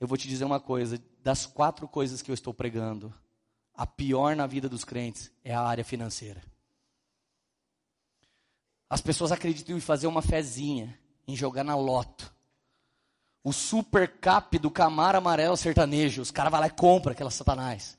Eu 0.05 0.09
vou 0.09 0.19
te 0.19 0.29
dizer 0.29 0.45
uma 0.45 0.61
coisa: 0.61 1.03
das 1.23 1.47
quatro 1.47 1.89
coisas 1.89 2.21
que 2.21 2.31
eu 2.31 2.35
estou 2.35 2.53
pregando, 2.53 3.11
a 3.75 3.87
pior 3.87 4.37
na 4.37 4.47
vida 4.47 4.69
dos 4.69 4.85
crentes 4.85 5.33
é 5.43 5.55
a 5.55 5.63
área 5.63 5.83
financeira. 5.83 6.43
As 8.87 9.01
pessoas 9.01 9.33
acreditam 9.33 9.75
em 9.75 9.81
fazer 9.81 10.07
uma 10.07 10.21
fezinha, 10.21 10.95
em 11.27 11.35
jogar 11.35 11.65
na 11.65 11.75
loto. 11.75 12.31
O 13.43 13.51
super 13.51 14.19
cap 14.19 14.59
do 14.59 14.71
Camaro 14.71 15.17
Amarelo 15.17 15.57
Sertanejo. 15.57 16.21
Os 16.21 16.31
caras 16.31 16.51
vão 16.51 16.61
lá 16.61 16.67
e 16.67 16.71
compram 16.71 17.13
aquela 17.13 17.31
satanás. 17.31 17.97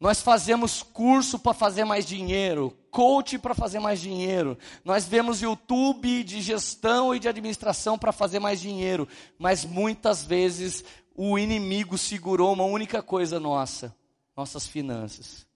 Nós 0.00 0.22
fazemos 0.22 0.82
curso 0.82 1.38
para 1.38 1.52
fazer 1.52 1.84
mais 1.84 2.06
dinheiro, 2.06 2.74
coach 2.90 3.38
para 3.38 3.54
fazer 3.54 3.78
mais 3.80 4.00
dinheiro. 4.00 4.56
Nós 4.82 5.06
vemos 5.06 5.42
YouTube 5.42 6.24
de 6.24 6.40
gestão 6.40 7.14
e 7.14 7.18
de 7.18 7.28
administração 7.28 7.98
para 7.98 8.10
fazer 8.10 8.38
mais 8.38 8.58
dinheiro. 8.62 9.06
Mas 9.38 9.62
muitas 9.62 10.24
vezes 10.24 10.82
o 11.14 11.38
inimigo 11.38 11.98
segurou 11.98 12.50
uma 12.54 12.64
única 12.64 13.02
coisa 13.02 13.38
nossa: 13.38 13.94
nossas 14.34 14.66
finanças. 14.66 15.46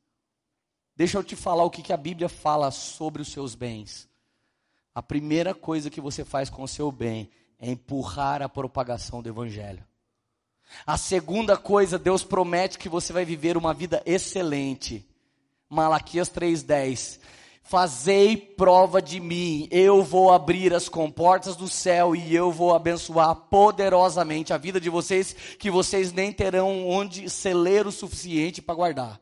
Deixa 0.95 1.17
eu 1.17 1.25
te 1.25 1.35
falar 1.35 1.65
o 1.65 1.71
que, 1.71 1.81
que 1.81 1.93
a 1.93 1.97
Bíblia 1.97 2.29
fala 2.29 2.71
sobre 2.71 3.23
os 3.23 3.29
seus 3.29 3.55
bens. 3.55 4.07
A 4.95 5.03
primeira 5.03 5.55
coisa 5.55 5.89
que 5.89 6.03
você 6.03 6.23
faz 6.23 6.51
com 6.51 6.63
o 6.63 6.69
seu 6.69 6.93
bem 6.93 7.31
é 7.59 7.71
empurrar 7.71 8.43
a 8.43 8.49
propagação 8.49 9.23
do 9.23 9.29
Evangelho. 9.29 9.83
A 10.87 10.97
segunda 10.97 11.57
coisa, 11.57 11.99
Deus 11.99 12.25
promete 12.25 12.79
que 12.79 12.89
você 12.89 13.13
vai 13.13 13.25
viver 13.25 13.57
uma 13.57 13.73
vida 13.73 14.03
excelente. 14.05 15.07
Malaquias 15.69 16.29
3,10. 16.31 17.21
Fazei 17.67 18.37
prova 18.37 19.01
de 19.01 19.19
mim, 19.19 19.67
eu 19.71 20.03
vou 20.03 20.31
abrir 20.31 20.75
as 20.75 20.87
comportas 20.87 21.57
do 21.57 21.67
céu 21.67 22.15
e 22.15 22.35
eu 22.35 22.53
vou 22.53 22.75
abençoar 22.75 23.35
poderosamente 23.35 24.53
a 24.53 24.59
vida 24.59 24.79
de 24.79 24.91
vocês, 24.91 25.35
que 25.59 25.71
vocês 25.71 26.13
nem 26.13 26.31
terão 26.31 26.87
onde 26.87 27.31
celeiro 27.31 27.91
suficiente 27.91 28.61
para 28.61 28.75
guardar. 28.75 29.21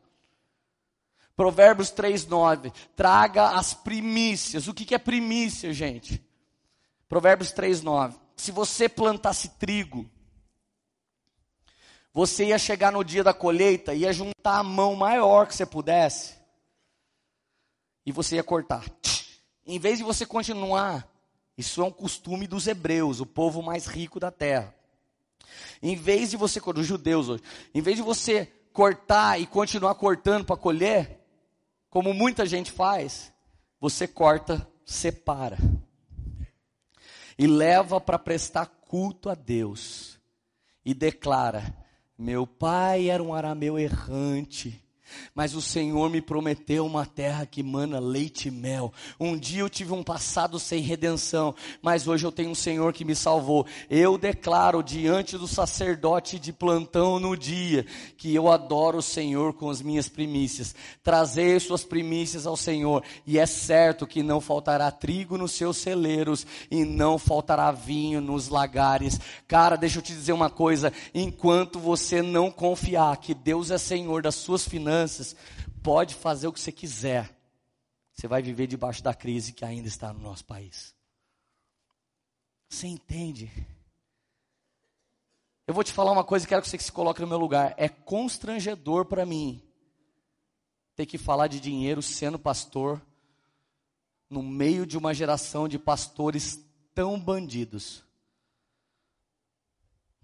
Provérbios 1.37 1.89
3,9. 1.91 2.71
Traga 2.95 3.51
as 3.51 3.73
primícias. 3.73 4.67
O 4.67 4.73
que, 4.73 4.83
que 4.85 4.93
é 4.93 4.99
primícia, 4.99 5.71
gente? 5.71 6.21
Provérbios 7.07 7.53
3,9. 7.53 8.15
Se 8.35 8.51
você 8.51 8.89
plantasse 8.89 9.49
trigo, 9.57 10.05
você 12.13 12.45
ia 12.45 12.59
chegar 12.59 12.91
no 12.91 13.03
dia 13.03 13.23
da 13.23 13.33
colheita, 13.33 13.93
ia 13.93 14.13
juntar 14.13 14.59
a 14.59 14.63
mão 14.63 14.95
maior 14.95 15.47
que 15.47 15.55
você 15.55 15.65
pudesse, 15.65 16.35
e 18.05 18.11
você 18.11 18.35
ia 18.35 18.43
cortar. 18.43 18.85
Em 19.65 19.79
vez 19.79 19.97
de 19.97 20.03
você 20.03 20.25
continuar, 20.25 21.07
isso 21.57 21.81
é 21.81 21.85
um 21.85 21.91
costume 21.91 22.45
dos 22.47 22.67
hebreus, 22.67 23.19
o 23.19 23.25
povo 23.25 23.61
mais 23.61 23.87
rico 23.87 24.19
da 24.19 24.29
terra. 24.29 24.75
Em 25.81 25.95
vez 25.95 26.29
de 26.29 26.37
você, 26.37 26.59
dos 26.59 26.85
judeus 26.85 27.29
hoje, 27.29 27.43
em 27.73 27.81
vez 27.81 27.97
de 27.97 28.03
você 28.03 28.45
cortar 28.71 29.39
e 29.39 29.45
continuar 29.45 29.95
cortando 29.95 30.45
para 30.45 30.57
colher, 30.57 31.19
como 31.89 32.13
muita 32.13 32.45
gente 32.45 32.71
faz, 32.71 33.31
você 33.79 34.07
corta, 34.07 34.67
separa 34.85 35.57
e 37.37 37.47
leva 37.47 37.99
para 37.99 38.19
prestar 38.19 38.65
culto 38.65 39.29
a 39.29 39.35
Deus 39.35 40.19
e 40.85 40.93
declara: 40.93 41.75
Meu 42.23 42.47
pai 42.47 43.09
era 43.09 43.21
um 43.21 43.33
arameu 43.33 43.77
errante 43.77 44.81
mas 45.33 45.55
o 45.55 45.61
Senhor 45.61 46.09
me 46.09 46.21
prometeu 46.21 46.85
uma 46.85 47.05
terra 47.05 47.45
que 47.45 47.63
mana 47.63 47.99
leite 47.99 48.47
e 48.47 48.51
mel. 48.51 48.93
Um 49.19 49.37
dia 49.37 49.61
eu 49.61 49.69
tive 49.69 49.93
um 49.93 50.03
passado 50.03 50.59
sem 50.59 50.81
redenção, 50.81 51.55
mas 51.81 52.07
hoje 52.07 52.25
eu 52.25 52.31
tenho 52.31 52.51
um 52.51 52.55
Senhor 52.55 52.93
que 52.93 53.05
me 53.05 53.15
salvou. 53.15 53.65
Eu 53.89 54.17
declaro 54.17 54.81
diante 54.83 55.37
do 55.37 55.47
sacerdote 55.47 56.39
de 56.39 56.51
plantão 56.51 57.19
no 57.19 57.35
dia 57.35 57.85
que 58.17 58.33
eu 58.33 58.51
adoro 58.51 58.99
o 58.99 59.01
Senhor 59.01 59.53
com 59.53 59.69
as 59.69 59.81
minhas 59.81 60.09
primícias. 60.09 60.75
Trazer 61.03 61.59
suas 61.61 61.83
primícias 61.83 62.47
ao 62.47 62.57
Senhor, 62.57 63.03
e 63.25 63.37
é 63.37 63.45
certo 63.45 64.07
que 64.07 64.23
não 64.23 64.39
faltará 64.39 64.89
trigo 64.91 65.37
nos 65.37 65.51
seus 65.51 65.77
celeiros 65.77 66.45
e 66.69 66.85
não 66.85 67.17
faltará 67.17 67.71
vinho 67.71 68.21
nos 68.21 68.47
lagares. 68.47 69.19
Cara, 69.47 69.75
deixa 69.75 69.99
eu 69.99 70.01
te 70.01 70.13
dizer 70.13 70.33
uma 70.33 70.49
coisa: 70.49 70.91
enquanto 71.13 71.79
você 71.79 72.21
não 72.21 72.49
confiar 72.49 73.17
que 73.17 73.33
Deus 73.33 73.71
é 73.71 73.77
Senhor 73.77 74.21
das 74.21 74.35
suas 74.35 74.67
finanças, 74.67 75.02
finanças, 75.03 75.35
pode 75.81 76.15
fazer 76.15 76.47
o 76.47 76.53
que 76.53 76.59
você 76.59 76.71
quiser. 76.71 77.35
Você 78.13 78.27
vai 78.27 78.41
viver 78.41 78.67
debaixo 78.67 79.03
da 79.03 79.13
crise 79.13 79.53
que 79.53 79.65
ainda 79.65 79.87
está 79.87 80.13
no 80.13 80.19
nosso 80.19 80.45
país. 80.45 80.95
Você 82.69 82.87
entende? 82.87 83.51
Eu 85.67 85.73
vou 85.73 85.83
te 85.83 85.91
falar 85.91 86.11
uma 86.11 86.23
coisa 86.23 86.45
e 86.45 86.47
quero 86.47 86.61
que 86.61 86.69
você 86.69 86.77
se 86.77 86.91
coloque 86.91 87.21
no 87.21 87.27
meu 87.27 87.37
lugar. 87.37 87.73
É 87.77 87.87
constrangedor 87.89 89.05
para 89.05 89.25
mim 89.25 89.61
ter 90.95 91.05
que 91.05 91.17
falar 91.17 91.47
de 91.47 91.59
dinheiro 91.59 92.01
sendo 92.01 92.37
pastor 92.37 93.01
no 94.29 94.43
meio 94.43 94.85
de 94.85 94.97
uma 94.97 95.13
geração 95.13 95.67
de 95.67 95.79
pastores 95.79 96.63
tão 96.93 97.19
bandidos. 97.19 98.03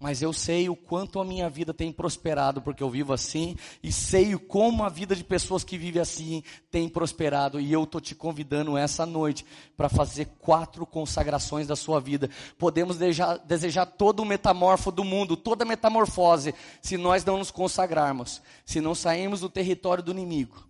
Mas 0.00 0.22
eu 0.22 0.32
sei 0.32 0.66
o 0.66 0.74
quanto 0.74 1.20
a 1.20 1.24
minha 1.26 1.50
vida 1.50 1.74
tem 1.74 1.92
prosperado 1.92 2.62
porque 2.62 2.82
eu 2.82 2.88
vivo 2.88 3.12
assim, 3.12 3.54
e 3.82 3.92
sei 3.92 4.34
como 4.34 4.82
a 4.82 4.88
vida 4.88 5.14
de 5.14 5.22
pessoas 5.22 5.62
que 5.62 5.76
vivem 5.76 6.00
assim 6.00 6.42
tem 6.70 6.88
prosperado, 6.88 7.60
e 7.60 7.70
eu 7.70 7.84
estou 7.84 8.00
te 8.00 8.14
convidando 8.14 8.78
essa 8.78 9.04
noite 9.04 9.44
para 9.76 9.90
fazer 9.90 10.24
quatro 10.38 10.86
consagrações 10.86 11.66
da 11.66 11.76
sua 11.76 12.00
vida. 12.00 12.30
Podemos 12.58 12.96
desejar, 12.96 13.36
desejar 13.40 13.84
todo 13.84 14.20
o 14.20 14.24
metamorfo 14.24 14.90
do 14.90 15.04
mundo, 15.04 15.36
toda 15.36 15.64
a 15.64 15.68
metamorfose, 15.68 16.54
se 16.80 16.96
nós 16.96 17.22
não 17.22 17.36
nos 17.36 17.50
consagrarmos, 17.50 18.40
se 18.64 18.80
não 18.80 18.94
sairmos 18.94 19.40
do 19.40 19.50
território 19.50 20.02
do 20.02 20.12
inimigo, 20.12 20.66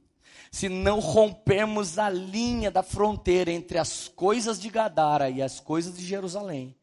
se 0.51 0.69
não 0.69 0.99
rompermos 0.99 2.01
a 2.01 2.11
linha 2.11 2.69
da 2.69 2.83
fronteira 2.83 3.53
entre 3.53 3.79
as 3.79 4.09
coisas 4.09 4.59
de 4.59 4.69
Gadara 4.69 5.31
e 5.31 5.41
as 5.41 5.61
coisas 5.61 5.97
de 5.97 6.05
Jerusalém 6.05 6.75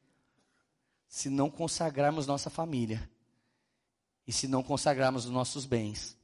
se 1.08 1.30
não 1.30 1.50
consagrarmos 1.50 2.28
nossa 2.28 2.50
família 2.50 3.10
e 4.28 4.32
se 4.32 4.48
não 4.48 4.62
consagrarmos 4.62 5.26
os 5.26 5.32
nossos 5.32 5.66
bens. 5.66 6.18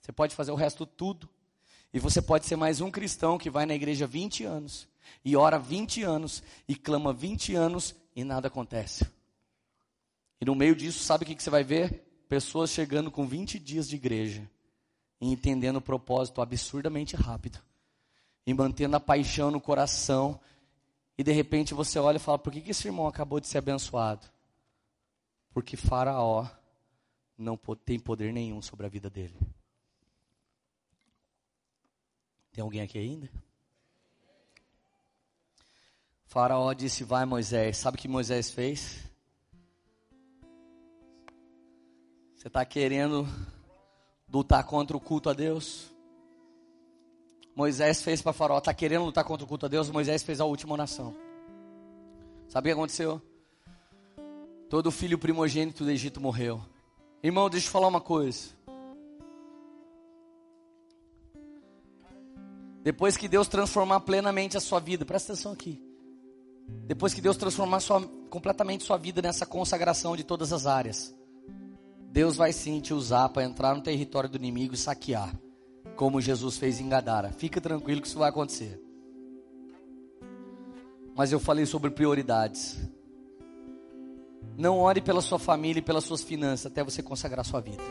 Você 0.00 0.12
pode 0.12 0.34
fazer 0.34 0.52
o 0.52 0.56
resto 0.56 0.86
tudo. 0.86 1.28
E 1.92 1.98
você 1.98 2.22
pode 2.22 2.46
ser 2.46 2.54
mais 2.54 2.80
um 2.80 2.90
cristão 2.90 3.36
que 3.36 3.50
vai 3.50 3.66
na 3.66 3.74
igreja 3.74 4.06
20 4.06 4.44
anos 4.44 4.86
e 5.24 5.36
ora 5.36 5.58
20 5.58 6.04
anos 6.04 6.42
e 6.68 6.76
clama 6.76 7.12
20 7.12 7.54
anos 7.56 7.96
e 8.14 8.22
nada 8.22 8.46
acontece. 8.46 9.04
E 10.40 10.44
no 10.44 10.54
meio 10.54 10.76
disso, 10.76 11.02
sabe 11.02 11.24
o 11.24 11.26
que, 11.26 11.42
você 11.42 11.50
vai 11.50 11.64
ver? 11.64 12.04
Pessoas 12.28 12.70
chegando 12.70 13.10
com 13.10 13.26
20 13.26 13.58
dias 13.58 13.88
de 13.88 13.96
igreja 13.96 14.48
e 15.20 15.32
entendendo 15.32 15.76
o 15.76 15.82
propósito 15.82 16.40
absurdamente 16.40 17.16
rápido 17.16 17.58
e 18.46 18.54
mantendo 18.54 18.94
a 18.94 19.00
paixão 19.00 19.50
no 19.50 19.60
coração 19.60 20.40
e 21.20 21.22
de 21.22 21.32
repente 21.32 21.74
você 21.74 21.98
olha 21.98 22.16
e 22.16 22.18
fala: 22.18 22.38
por 22.38 22.50
que, 22.50 22.62
que 22.62 22.70
esse 22.70 22.88
irmão 22.88 23.06
acabou 23.06 23.38
de 23.40 23.46
ser 23.46 23.58
abençoado? 23.58 24.26
Porque 25.52 25.76
Faraó 25.76 26.48
não 27.36 27.58
tem 27.84 27.98
poder 27.98 28.32
nenhum 28.32 28.62
sobre 28.62 28.86
a 28.86 28.88
vida 28.88 29.10
dele. 29.10 29.38
Tem 32.50 32.62
alguém 32.62 32.80
aqui 32.80 32.96
ainda? 32.96 33.30
Faraó 36.24 36.72
disse: 36.72 37.04
Vai, 37.04 37.26
Moisés. 37.26 37.76
Sabe 37.76 37.98
o 37.98 38.00
que 38.00 38.08
Moisés 38.08 38.50
fez? 38.50 39.06
Você 42.34 42.46
está 42.46 42.64
querendo 42.64 43.26
lutar 44.26 44.64
contra 44.64 44.96
o 44.96 45.00
culto 45.00 45.28
a 45.28 45.34
Deus? 45.34 45.92
Moisés 47.60 48.00
fez 48.00 48.22
para 48.22 48.32
Faraó, 48.32 48.56
está 48.56 48.72
querendo 48.72 49.04
lutar 49.04 49.22
contra 49.22 49.44
o 49.44 49.46
culto 49.46 49.66
a 49.66 49.68
Deus, 49.68 49.90
Moisés 49.90 50.22
fez 50.22 50.40
a 50.40 50.46
última 50.46 50.72
oração. 50.72 51.14
Sabe 52.48 52.64
o 52.64 52.72
que 52.72 52.72
aconteceu? 52.72 53.20
Todo 54.70 54.90
filho 54.90 55.18
primogênito 55.18 55.84
do 55.84 55.90
Egito 55.90 56.22
morreu. 56.22 56.58
Irmão, 57.22 57.50
deixa 57.50 57.66
eu 57.66 57.70
falar 57.70 57.88
uma 57.88 58.00
coisa. 58.00 58.48
Depois 62.82 63.18
que 63.18 63.28
Deus 63.28 63.46
transformar 63.46 64.00
plenamente 64.00 64.56
a 64.56 64.60
sua 64.60 64.80
vida, 64.80 65.04
presta 65.04 65.34
atenção 65.34 65.52
aqui. 65.52 65.84
Depois 66.86 67.12
que 67.12 67.20
Deus 67.20 67.36
transformar 67.36 67.80
sua, 67.80 68.00
completamente 68.30 68.84
sua 68.84 68.96
vida 68.96 69.20
nessa 69.20 69.44
consagração 69.44 70.16
de 70.16 70.24
todas 70.24 70.50
as 70.50 70.64
áreas, 70.64 71.14
Deus 72.10 72.36
vai 72.36 72.54
sim 72.54 72.80
te 72.80 72.94
usar 72.94 73.28
para 73.28 73.44
entrar 73.44 73.74
no 73.74 73.82
território 73.82 74.30
do 74.30 74.38
inimigo 74.38 74.72
e 74.72 74.78
saquear 74.78 75.30
como 75.96 76.20
Jesus 76.20 76.56
fez 76.56 76.80
em 76.80 76.88
Gadara. 76.88 77.32
Fica 77.32 77.60
tranquilo 77.60 78.00
que 78.00 78.06
isso 78.06 78.18
vai 78.18 78.28
acontecer. 78.28 78.80
Mas 81.16 81.32
eu 81.32 81.40
falei 81.40 81.66
sobre 81.66 81.90
prioridades. 81.90 82.78
Não 84.56 84.78
ore 84.78 85.00
pela 85.00 85.20
sua 85.20 85.38
família 85.38 85.80
e 85.80 85.82
pelas 85.82 86.04
suas 86.04 86.22
finanças 86.22 86.66
até 86.66 86.82
você 86.82 87.02
consagrar 87.02 87.44
sua 87.44 87.60
vida. 87.60 87.82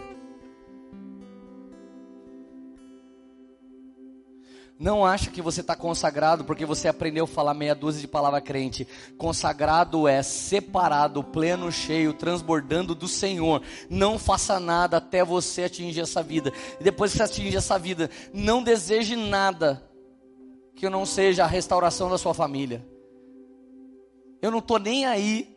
Não 4.80 5.06
acha 5.06 5.30
que 5.30 5.42
você 5.42 5.60
está 5.60 5.76
consagrado 5.76 6.46
porque 6.46 6.66
você 6.66 6.88
aprendeu 6.88 7.26
a 7.26 7.28
falar 7.28 7.54
meia 7.54 7.76
dúzia 7.76 8.00
de 8.00 8.08
palavra 8.08 8.40
crente. 8.40 8.88
Consagrado 9.18 10.08
é 10.08 10.24
separado, 10.24 11.22
pleno, 11.22 11.70
cheio, 11.70 12.14
transbordando 12.14 12.96
do 12.96 13.06
Senhor. 13.06 13.62
Não 13.90 14.18
faça 14.18 14.58
nada 14.58 14.96
até 14.96 15.22
você 15.22 15.64
atingir 15.64 16.00
essa 16.00 16.24
vida. 16.24 16.54
E 16.80 16.84
depois 16.84 17.12
que 17.12 17.18
você 17.18 17.24
atingir 17.24 17.58
essa 17.58 17.78
vida, 17.78 18.10
não 18.34 18.64
deseje 18.64 19.18
nada 19.18 19.84
que 20.78 20.90
não 20.90 21.06
seja 21.06 21.44
a 21.44 21.48
restauração 21.48 22.10
da 22.10 22.18
sua 22.18 22.34
família. 22.34 22.88
Eu 24.42 24.50
não 24.50 24.60
estou 24.60 24.80
nem 24.80 25.06
aí 25.06 25.54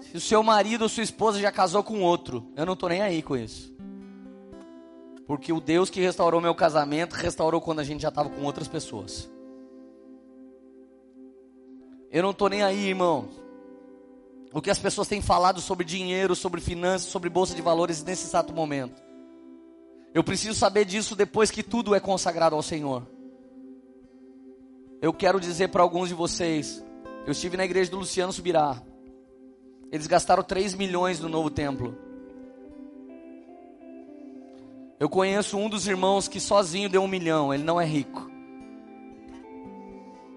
se 0.00 0.16
o 0.16 0.20
seu 0.20 0.40
marido 0.44 0.82
ou 0.82 0.88
sua 0.88 1.02
esposa 1.02 1.40
já 1.40 1.50
casou 1.50 1.82
com 1.82 2.00
outro. 2.00 2.48
Eu 2.54 2.64
não 2.64 2.74
estou 2.74 2.88
nem 2.88 3.02
aí 3.02 3.22
com 3.22 3.36
isso. 3.36 3.75
Porque 5.26 5.52
o 5.52 5.60
Deus 5.60 5.90
que 5.90 6.00
restaurou 6.00 6.40
meu 6.40 6.54
casamento, 6.54 7.14
restaurou 7.14 7.60
quando 7.60 7.80
a 7.80 7.84
gente 7.84 8.02
já 8.02 8.08
estava 8.08 8.30
com 8.30 8.42
outras 8.44 8.68
pessoas. 8.68 9.28
Eu 12.10 12.22
não 12.22 12.30
estou 12.30 12.48
nem 12.48 12.62
aí, 12.62 12.88
irmão. 12.88 13.28
O 14.52 14.62
que 14.62 14.70
as 14.70 14.78
pessoas 14.78 15.08
têm 15.08 15.20
falado 15.20 15.60
sobre 15.60 15.84
dinheiro, 15.84 16.34
sobre 16.34 16.60
finanças, 16.60 17.10
sobre 17.10 17.28
bolsa 17.28 17.54
de 17.54 17.60
valores 17.60 18.02
nesse 18.02 18.26
exato 18.26 18.52
momento. 18.52 19.02
Eu 20.14 20.24
preciso 20.24 20.58
saber 20.58 20.84
disso 20.84 21.14
depois 21.14 21.50
que 21.50 21.62
tudo 21.62 21.94
é 21.94 22.00
consagrado 22.00 22.54
ao 22.54 22.62
Senhor. 22.62 23.06
Eu 25.02 25.12
quero 25.12 25.38
dizer 25.38 25.68
para 25.68 25.82
alguns 25.82 26.08
de 26.08 26.14
vocês, 26.14 26.82
eu 27.26 27.32
estive 27.32 27.56
na 27.56 27.64
igreja 27.64 27.90
do 27.90 27.98
Luciano 27.98 28.32
Subirá. 28.32 28.80
Eles 29.92 30.06
gastaram 30.06 30.42
3 30.42 30.74
milhões 30.74 31.20
no 31.20 31.28
novo 31.28 31.50
templo. 31.50 32.05
Eu 34.98 35.08
conheço 35.08 35.58
um 35.58 35.68
dos 35.68 35.86
irmãos 35.86 36.26
que 36.26 36.40
sozinho 36.40 36.88
deu 36.88 37.02
um 37.02 37.08
milhão, 37.08 37.52
ele 37.52 37.62
não 37.62 37.80
é 37.80 37.84
rico. 37.84 38.30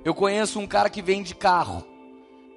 Eu 0.03 0.14
conheço 0.14 0.60
um 0.60 0.68
cara 0.68 0.90
que 0.90 1.02
vende 1.02 1.34
carro. 1.34 1.84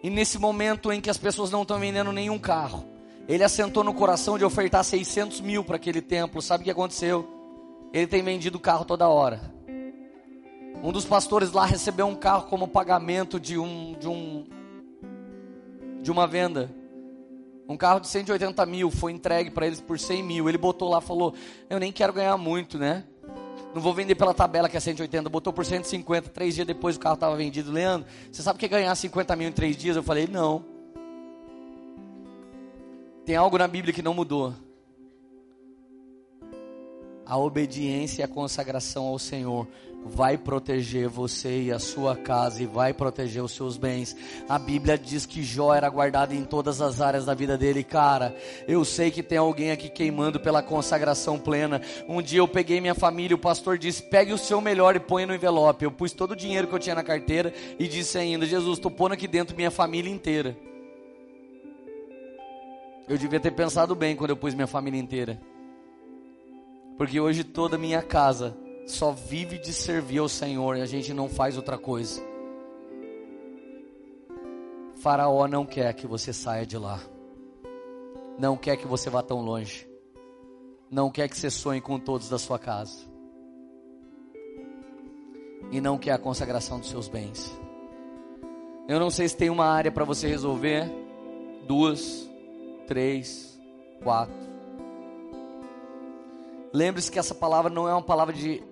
E 0.02 0.10
nesse 0.10 0.38
momento 0.38 0.92
em 0.92 1.00
que 1.00 1.10
as 1.10 1.18
pessoas 1.18 1.50
não 1.50 1.62
estão 1.62 1.78
vendendo 1.78 2.12
nenhum 2.12 2.38
carro, 2.38 2.84
ele 3.28 3.44
assentou 3.44 3.84
no 3.84 3.94
coração 3.94 4.36
de 4.36 4.44
ofertar 4.44 4.82
600 4.82 5.40
mil 5.40 5.62
para 5.62 5.76
aquele 5.76 6.00
templo. 6.00 6.42
Sabe 6.42 6.62
o 6.62 6.64
que 6.64 6.70
aconteceu? 6.70 7.28
Ele 7.92 8.06
tem 8.06 8.22
vendido 8.22 8.58
carro 8.58 8.84
toda 8.84 9.08
hora. 9.08 9.40
Um 10.82 10.90
dos 10.90 11.04
pastores 11.04 11.52
lá 11.52 11.64
recebeu 11.64 12.06
um 12.06 12.16
carro 12.16 12.48
como 12.48 12.66
pagamento 12.66 13.38
de 13.38 13.56
um 13.56 13.94
de 13.98 14.08
um 14.08 14.44
de 16.02 16.10
uma 16.10 16.26
venda. 16.26 16.81
Um 17.73 17.77
carro 17.77 18.01
de 18.01 18.09
180 18.09 18.66
mil 18.66 18.90
foi 18.90 19.12
entregue 19.12 19.51
para 19.51 19.66
eles 19.66 19.81
por 19.81 19.99
100 19.99 20.23
mil. 20.23 20.47
Ele 20.47 20.59
botou 20.59 20.90
lá, 20.90 21.01
falou: 21.01 21.35
Eu 21.70 21.81
nem 21.81 21.90
quero 21.90 22.12
ganhar 22.12 22.36
muito, 22.36 22.78
né? 22.78 23.05
Não 23.74 23.81
vou 23.81 23.94
vender 23.94 24.15
pela 24.15 24.35
tabela 24.35 24.69
que 24.69 24.77
é 24.77 24.81
180. 24.81 25.31
Botou 25.31 25.55
por 25.55 25.65
150. 25.65 26.28
Três 26.28 26.55
dias 26.55 26.66
depois 26.66 26.97
o 26.97 27.01
carro 27.01 27.15
estava 27.15 27.35
vendido. 27.35 27.73
Leandro, 27.73 28.07
você 28.31 28.43
sabe 28.43 28.57
o 28.57 28.61
que 28.61 28.66
é 28.66 28.69
ganhar 28.69 28.94
50 28.94 29.35
mil 29.36 29.49
em 29.49 29.53
três 29.53 29.74
dias? 29.74 29.97
Eu 29.97 30.03
falei: 30.03 30.27
Não. 30.27 30.62
Tem 33.24 33.36
algo 33.36 33.57
na 33.57 33.66
Bíblia 33.66 33.94
que 33.94 34.03
não 34.03 34.12
mudou. 34.12 34.53
A 37.24 37.39
obediência 37.39 38.20
e 38.20 38.24
a 38.24 38.28
consagração 38.28 39.07
ao 39.07 39.19
Senhor 39.19 39.66
vai 40.04 40.36
proteger 40.36 41.08
você 41.08 41.62
e 41.62 41.72
a 41.72 41.78
sua 41.78 42.16
casa 42.16 42.62
e 42.62 42.66
vai 42.66 42.92
proteger 42.92 43.42
os 43.42 43.52
seus 43.52 43.76
bens. 43.76 44.16
A 44.48 44.58
Bíblia 44.58 44.98
diz 44.98 45.24
que 45.24 45.42
Jó 45.42 45.72
era 45.72 45.88
guardado 45.88 46.34
em 46.34 46.44
todas 46.44 46.80
as 46.80 47.00
áreas 47.00 47.24
da 47.24 47.34
vida 47.34 47.56
dele, 47.56 47.84
cara. 47.84 48.34
Eu 48.66 48.84
sei 48.84 49.10
que 49.10 49.22
tem 49.22 49.38
alguém 49.38 49.70
aqui 49.70 49.88
queimando 49.88 50.40
pela 50.40 50.62
consagração 50.62 51.38
plena. 51.38 51.80
Um 52.08 52.20
dia 52.20 52.40
eu 52.40 52.48
peguei 52.48 52.80
minha 52.80 52.94
família, 52.94 53.36
o 53.36 53.38
pastor 53.38 53.78
disse: 53.78 54.02
"Pegue 54.02 54.32
o 54.32 54.38
seu 54.38 54.60
melhor 54.60 54.96
e 54.96 55.00
põe 55.00 55.24
no 55.26 55.34
envelope". 55.34 55.84
Eu 55.84 55.92
pus 55.92 56.12
todo 56.12 56.32
o 56.32 56.36
dinheiro 56.36 56.66
que 56.66 56.74
eu 56.74 56.78
tinha 56.78 56.94
na 56.94 57.02
carteira 57.02 57.52
e 57.78 57.86
disse 57.86 58.18
ainda: 58.18 58.46
"Jesus, 58.46 58.78
estou 58.78 58.90
pondo 58.90 59.12
aqui 59.12 59.28
dentro 59.28 59.56
minha 59.56 59.70
família 59.70 60.12
inteira". 60.12 60.56
Eu 63.08 63.18
devia 63.18 63.40
ter 63.40 63.50
pensado 63.50 63.94
bem 63.94 64.16
quando 64.16 64.30
eu 64.30 64.36
pus 64.36 64.54
minha 64.54 64.66
família 64.66 64.98
inteira. 64.98 65.40
Porque 66.96 67.20
hoje 67.20 67.42
toda 67.42 67.76
minha 67.76 68.00
casa 68.00 68.56
só 68.86 69.12
vive 69.12 69.59
de 69.59 69.72
servir 69.72 70.18
ao 70.18 70.28
Senhor 70.28 70.76
e 70.76 70.82
a 70.82 70.86
gente 70.86 71.12
não 71.14 71.28
faz 71.28 71.56
outra 71.56 71.78
coisa. 71.78 72.22
Faraó 74.96 75.48
não 75.48 75.66
quer 75.66 75.92
que 75.94 76.06
você 76.06 76.32
saia 76.32 76.64
de 76.64 76.78
lá. 76.78 77.00
Não 78.38 78.56
quer 78.56 78.76
que 78.76 78.86
você 78.86 79.10
vá 79.10 79.22
tão 79.22 79.40
longe. 79.40 79.88
Não 80.90 81.10
quer 81.10 81.28
que 81.28 81.36
você 81.36 81.50
sonhe 81.50 81.80
com 81.80 81.98
todos 81.98 82.28
da 82.28 82.38
sua 82.38 82.59
casa. 82.59 82.98
E 85.70 85.80
não 85.80 85.98
quer 85.98 86.12
a 86.12 86.18
consagração 86.18 86.78
dos 86.78 86.90
seus 86.90 87.09
bens. 87.09 87.52
Eu 88.88 89.00
não 89.00 89.10
sei 89.10 89.28
se 89.28 89.36
tem 89.36 89.50
uma 89.50 89.66
área 89.66 89.90
para 89.90 90.04
você 90.04 90.28
resolver. 90.28 90.90
Duas, 91.66 92.28
três, 92.86 93.60
quatro. 94.02 94.52
Lembre-se 96.72 97.10
que 97.10 97.18
essa 97.18 97.34
palavra 97.34 97.70
não 97.70 97.88
é 97.88 97.92
uma 97.92 98.02
palavra 98.02 98.34
de 98.34 98.62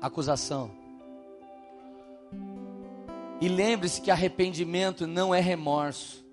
acusação. 0.00 0.70
E 3.40 3.48
lembre-se 3.48 4.00
que 4.00 4.10
arrependimento 4.10 5.06
não 5.06 5.34
é 5.34 5.40
remorso. 5.40 6.24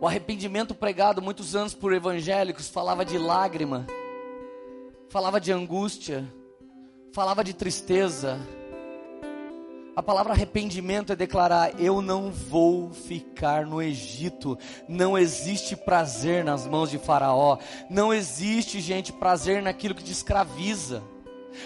O 0.00 0.06
arrependimento 0.06 0.74
pregado 0.74 1.20
muitos 1.20 1.56
anos 1.56 1.74
por 1.74 1.92
evangélicos 1.92 2.68
falava 2.68 3.04
de 3.04 3.18
lágrima, 3.18 3.86
falava 5.08 5.40
de 5.40 5.52
angústia, 5.52 6.32
falava 7.12 7.42
de 7.42 7.52
tristeza. 7.52 8.38
A 9.96 10.02
palavra 10.02 10.32
arrependimento 10.32 11.12
é 11.12 11.16
declarar: 11.16 11.80
eu 11.80 12.00
não 12.00 12.30
vou 12.30 12.92
ficar 12.92 13.66
no 13.66 13.82
Egito. 13.82 14.56
Não 14.88 15.18
existe 15.18 15.74
prazer 15.76 16.44
nas 16.44 16.64
mãos 16.64 16.90
de 16.90 16.98
Faraó. 16.98 17.58
Não 17.90 18.14
existe, 18.14 18.80
gente, 18.80 19.12
prazer 19.12 19.60
naquilo 19.60 19.96
que 19.96 20.04
te 20.04 20.12
escraviza. 20.12 21.02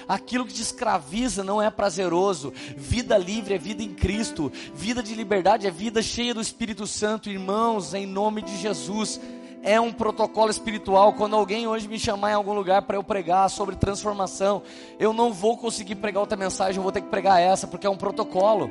Aquilo 0.09 0.47
que 0.47 0.55
te 0.55 0.63
escraviza 0.63 1.43
não 1.43 1.61
é 1.61 1.71
prazeroso. 1.71 2.53
Vida 2.77 3.17
livre 3.17 3.55
é 3.55 3.59
vida 3.59 3.83
em 3.83 3.95
Cristo. 3.95 4.53
Vida 4.75 5.03
de 5.03 5.15
liberdade 5.15 5.67
é 5.67 5.71
vida 5.71 6.03
cheia 6.03 6.35
do 6.35 6.41
Espírito 6.41 6.87
Santo. 6.87 7.31
Irmãos, 7.31 7.95
em 7.95 8.07
nome 8.07 8.43
de 8.43 8.57
Jesus. 8.57 9.21
É 9.63 9.81
um 9.81 9.93
protocolo 9.93 10.51
espiritual. 10.51 11.13
Quando 11.13 11.37
alguém 11.37 11.67
hoje 11.67 11.87
me 11.87 11.99
chamar 11.99 12.33
em 12.33 12.35
algum 12.35 12.53
lugar 12.53 12.83
para 12.83 12.97
eu 12.97 13.05
pregar 13.05 13.49
sobre 13.49 13.77
transformação, 13.77 14.63
eu 14.99 15.13
não 15.13 15.33
vou 15.33 15.57
conseguir 15.57 15.95
pregar 15.95 16.21
outra 16.21 16.37
mensagem, 16.37 16.79
eu 16.79 16.83
vou 16.83 16.91
ter 16.91 17.01
que 17.01 17.09
pregar 17.09 17.41
essa, 17.41 17.67
porque 17.67 17.87
é 17.87 17.91
um 17.91 17.97
protocolo. 17.97 18.71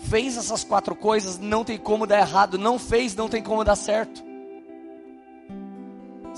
Fez 0.00 0.36
essas 0.36 0.64
quatro 0.64 0.94
coisas, 0.94 1.38
não 1.38 1.64
tem 1.64 1.78
como 1.78 2.06
dar 2.06 2.18
errado. 2.18 2.58
Não 2.58 2.78
fez, 2.78 3.14
não 3.14 3.28
tem 3.28 3.42
como 3.42 3.64
dar 3.64 3.76
certo. 3.76 4.27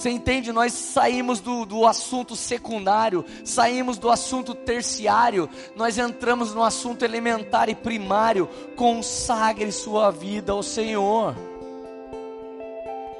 Você 0.01 0.09
entende? 0.09 0.51
Nós 0.51 0.73
saímos 0.73 1.41
do, 1.41 1.67
do 1.67 1.87
assunto 1.87 2.35
secundário, 2.35 3.23
saímos 3.45 3.99
do 3.99 4.09
assunto 4.09 4.55
terciário, 4.55 5.47
nós 5.77 5.99
entramos 5.99 6.55
no 6.55 6.65
assunto 6.65 7.05
elementar 7.05 7.69
e 7.69 7.75
primário. 7.75 8.49
Consagre 8.77 9.71
sua 9.71 10.11
vida 10.11 10.53
ao 10.53 10.63
Senhor. 10.63 11.37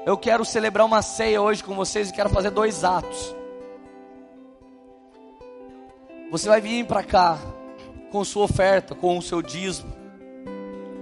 Eu 0.07 0.17
quero 0.17 0.43
celebrar 0.43 0.83
uma 0.87 1.03
ceia 1.03 1.39
hoje 1.39 1.63
com 1.63 1.75
vocês 1.75 2.09
e 2.09 2.13
quero 2.13 2.31
fazer 2.31 2.49
dois 2.49 2.83
atos. 2.83 3.35
Você 6.31 6.49
vai 6.49 6.59
vir 6.59 6.87
para 6.87 7.03
cá 7.03 7.37
com 8.09 8.25
sua 8.25 8.45
oferta, 8.45 8.95
com 8.95 9.19
o 9.19 9.21
seu 9.21 9.43
dízimo, 9.43 9.93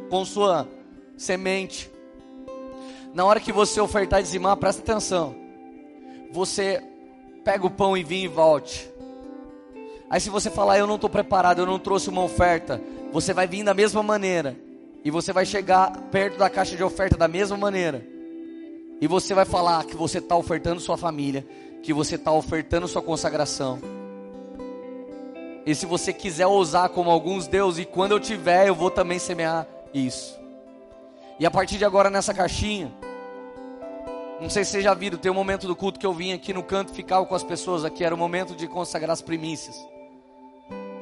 com 0.10 0.26
sua 0.26 0.68
semente. 1.16 1.90
Na 3.14 3.24
hora 3.24 3.40
que 3.40 3.54
você 3.54 3.80
ofertar 3.80 4.20
e 4.20 4.24
dizimar, 4.24 4.58
presta 4.58 4.82
atenção 4.82 5.48
você 6.32 6.84
pega 7.44 7.66
o 7.66 7.72
pão 7.72 7.98
e 7.98 8.04
vinho 8.04 8.26
e 8.26 8.28
volte. 8.28 8.90
Aí 10.10 10.20
se 10.20 10.30
você 10.30 10.50
falar, 10.50 10.78
eu 10.78 10.88
não 10.88 10.96
estou 10.96 11.10
preparado, 11.10 11.60
eu 11.60 11.66
não 11.66 11.80
trouxe 11.80 12.10
uma 12.10 12.24
oferta, 12.24 12.82
você 13.12 13.34
vai 13.34 13.48
vir 13.48 13.64
da 13.64 13.74
mesma 13.74 14.02
maneira. 14.02 14.56
E 15.04 15.12
você 15.12 15.32
vai 15.32 15.46
chegar 15.46 15.92
perto 16.12 16.38
da 16.38 16.50
caixa 16.50 16.76
de 16.76 16.84
oferta 16.84 17.16
da 17.16 17.28
mesma 17.28 17.56
maneira. 17.56 18.06
E 19.00 19.08
você 19.08 19.34
vai 19.34 19.46
falar 19.46 19.86
que 19.86 19.96
você 19.96 20.18
está 20.18 20.36
ofertando 20.36 20.82
sua 20.82 20.98
família, 20.98 21.46
que 21.82 21.94
você 21.94 22.16
está 22.16 22.32
ofertando 22.32 22.88
sua 22.88 23.02
consagração. 23.02 23.80
E 25.66 25.74
se 25.74 25.86
você 25.86 26.12
quiser 26.12 26.48
ousar 26.48 26.90
como 26.90 27.10
alguns 27.10 27.48
deuses, 27.48 27.84
e 27.84 27.86
quando 27.86 28.12
eu 28.12 28.20
tiver, 28.20 28.68
eu 28.68 28.76
vou 28.76 28.92
também 28.92 29.20
semear 29.20 29.66
isso. 29.94 30.38
E 31.40 31.46
a 31.46 31.52
partir 31.52 31.78
de 31.78 31.86
agora 31.86 32.10
nessa 32.10 32.34
caixinha, 32.34 32.92
não 34.42 34.50
sei 34.50 34.64
se 34.64 34.72
vocês 34.72 34.84
já 34.84 34.94
viram, 34.94 35.18
tem 35.18 35.32
um 35.32 35.36
momento 35.36 35.68
do 35.68 35.76
culto 35.76 36.00
que 36.00 36.06
eu 36.06 36.14
vim 36.14 36.32
aqui 36.32 36.54
no 36.54 36.64
canto, 36.64 36.94
ficava 36.94 37.26
com 37.26 37.36
as 37.36 37.44
pessoas 37.44 37.84
aqui, 37.84 38.04
era 38.04 38.16
o 38.16 38.18
momento 38.18 38.56
de 38.56 38.68
consagrar 38.68 39.12
as 39.12 39.22
primícias. 39.22 39.76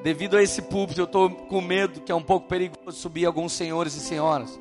Devido 0.03 0.37
a 0.37 0.41
esse 0.41 0.61
púlpito, 0.61 1.01
eu 1.01 1.05
estou 1.05 1.29
com 1.29 1.61
medo, 1.61 2.01
que 2.01 2.11
é 2.11 2.15
um 2.15 2.23
pouco 2.23 2.47
perigoso, 2.47 2.97
subir 2.97 3.25
alguns 3.25 3.53
senhores 3.53 3.93
e 3.95 3.99
senhoras. 3.99 4.59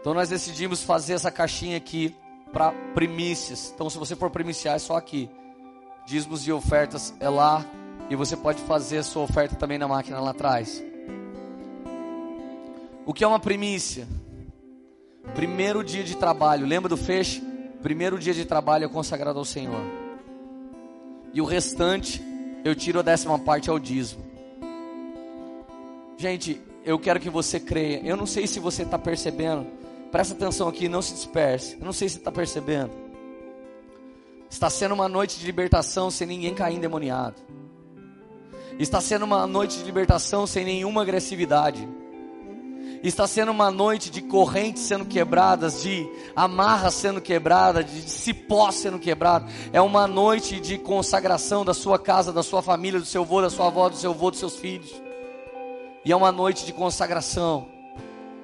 Então 0.00 0.14
nós 0.14 0.28
decidimos 0.28 0.82
fazer 0.82 1.14
essa 1.14 1.30
caixinha 1.30 1.76
aqui 1.76 2.14
para 2.52 2.72
primícias. 2.94 3.72
Então 3.74 3.90
se 3.90 3.98
você 3.98 4.14
for 4.14 4.30
primiciar 4.30 4.76
é 4.76 4.78
só 4.78 4.96
aqui. 4.96 5.28
Dízimos 6.06 6.46
e 6.46 6.52
ofertas 6.52 7.12
é 7.18 7.28
lá 7.28 7.66
e 8.08 8.14
você 8.14 8.36
pode 8.36 8.62
fazer 8.62 8.98
a 8.98 9.02
sua 9.02 9.24
oferta 9.24 9.56
também 9.56 9.78
na 9.78 9.88
máquina 9.88 10.20
lá 10.20 10.30
atrás. 10.30 10.82
O 13.04 13.12
que 13.12 13.24
é 13.24 13.26
uma 13.26 13.40
primícia? 13.40 14.06
Primeiro 15.34 15.82
dia 15.82 16.04
de 16.04 16.16
trabalho, 16.16 16.64
lembra 16.64 16.88
do 16.88 16.96
feixe? 16.96 17.42
Primeiro 17.82 18.18
dia 18.18 18.34
de 18.34 18.44
trabalho 18.44 18.84
é 18.84 18.88
consagrado 18.88 19.38
ao 19.38 19.44
Senhor. 19.44 19.80
E 21.32 21.40
o 21.40 21.44
restante, 21.44 22.22
eu 22.64 22.74
tiro 22.74 22.98
a 22.98 23.02
décima 23.02 23.38
parte 23.38 23.70
ao 23.70 23.78
dízimo. 23.78 24.24
Gente, 26.16 26.60
eu 26.84 26.98
quero 26.98 27.20
que 27.20 27.28
você 27.28 27.60
creia. 27.60 28.00
Eu 28.04 28.16
não 28.16 28.26
sei 28.26 28.46
se 28.46 28.58
você 28.58 28.82
está 28.82 28.98
percebendo. 28.98 29.66
Presta 30.10 30.34
atenção 30.34 30.68
aqui, 30.68 30.88
não 30.88 31.02
se 31.02 31.12
disperse. 31.12 31.76
Eu 31.78 31.84
não 31.84 31.92
sei 31.92 32.08
se 32.08 32.18
está 32.18 32.32
percebendo. 32.32 32.90
Está 34.48 34.70
sendo 34.70 34.94
uma 34.94 35.08
noite 35.08 35.38
de 35.38 35.44
libertação 35.44 36.10
sem 36.10 36.26
ninguém 36.26 36.54
cair 36.54 36.76
endemoniado. 36.76 37.36
Está 38.78 39.00
sendo 39.00 39.24
uma 39.24 39.46
noite 39.46 39.78
de 39.78 39.84
libertação 39.84 40.46
sem 40.46 40.64
nenhuma 40.64 41.02
agressividade. 41.02 41.86
Está 43.06 43.24
sendo 43.28 43.52
uma 43.52 43.70
noite 43.70 44.10
de 44.10 44.20
correntes 44.20 44.82
sendo 44.82 45.04
quebradas, 45.04 45.80
de 45.80 46.10
amarras 46.34 46.92
sendo 46.94 47.20
quebradas, 47.20 47.88
de 47.88 48.10
cipó 48.10 48.68
sendo 48.72 48.98
quebrado. 48.98 49.46
É 49.72 49.80
uma 49.80 50.08
noite 50.08 50.58
de 50.58 50.76
consagração 50.76 51.64
da 51.64 51.72
sua 51.72 52.00
casa, 52.00 52.32
da 52.32 52.42
sua 52.42 52.62
família, 52.62 52.98
do 52.98 53.06
seu 53.06 53.22
avô, 53.22 53.40
da 53.40 53.48
sua 53.48 53.68
avó, 53.68 53.88
do 53.88 53.96
seu 53.96 54.10
avô, 54.10 54.28
dos 54.28 54.40
seus 54.40 54.56
filhos. 54.56 55.00
E 56.04 56.10
é 56.10 56.16
uma 56.16 56.32
noite 56.32 56.66
de 56.66 56.72
consagração 56.72 57.68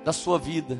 da 0.04 0.12
sua 0.12 0.38
vida. 0.38 0.78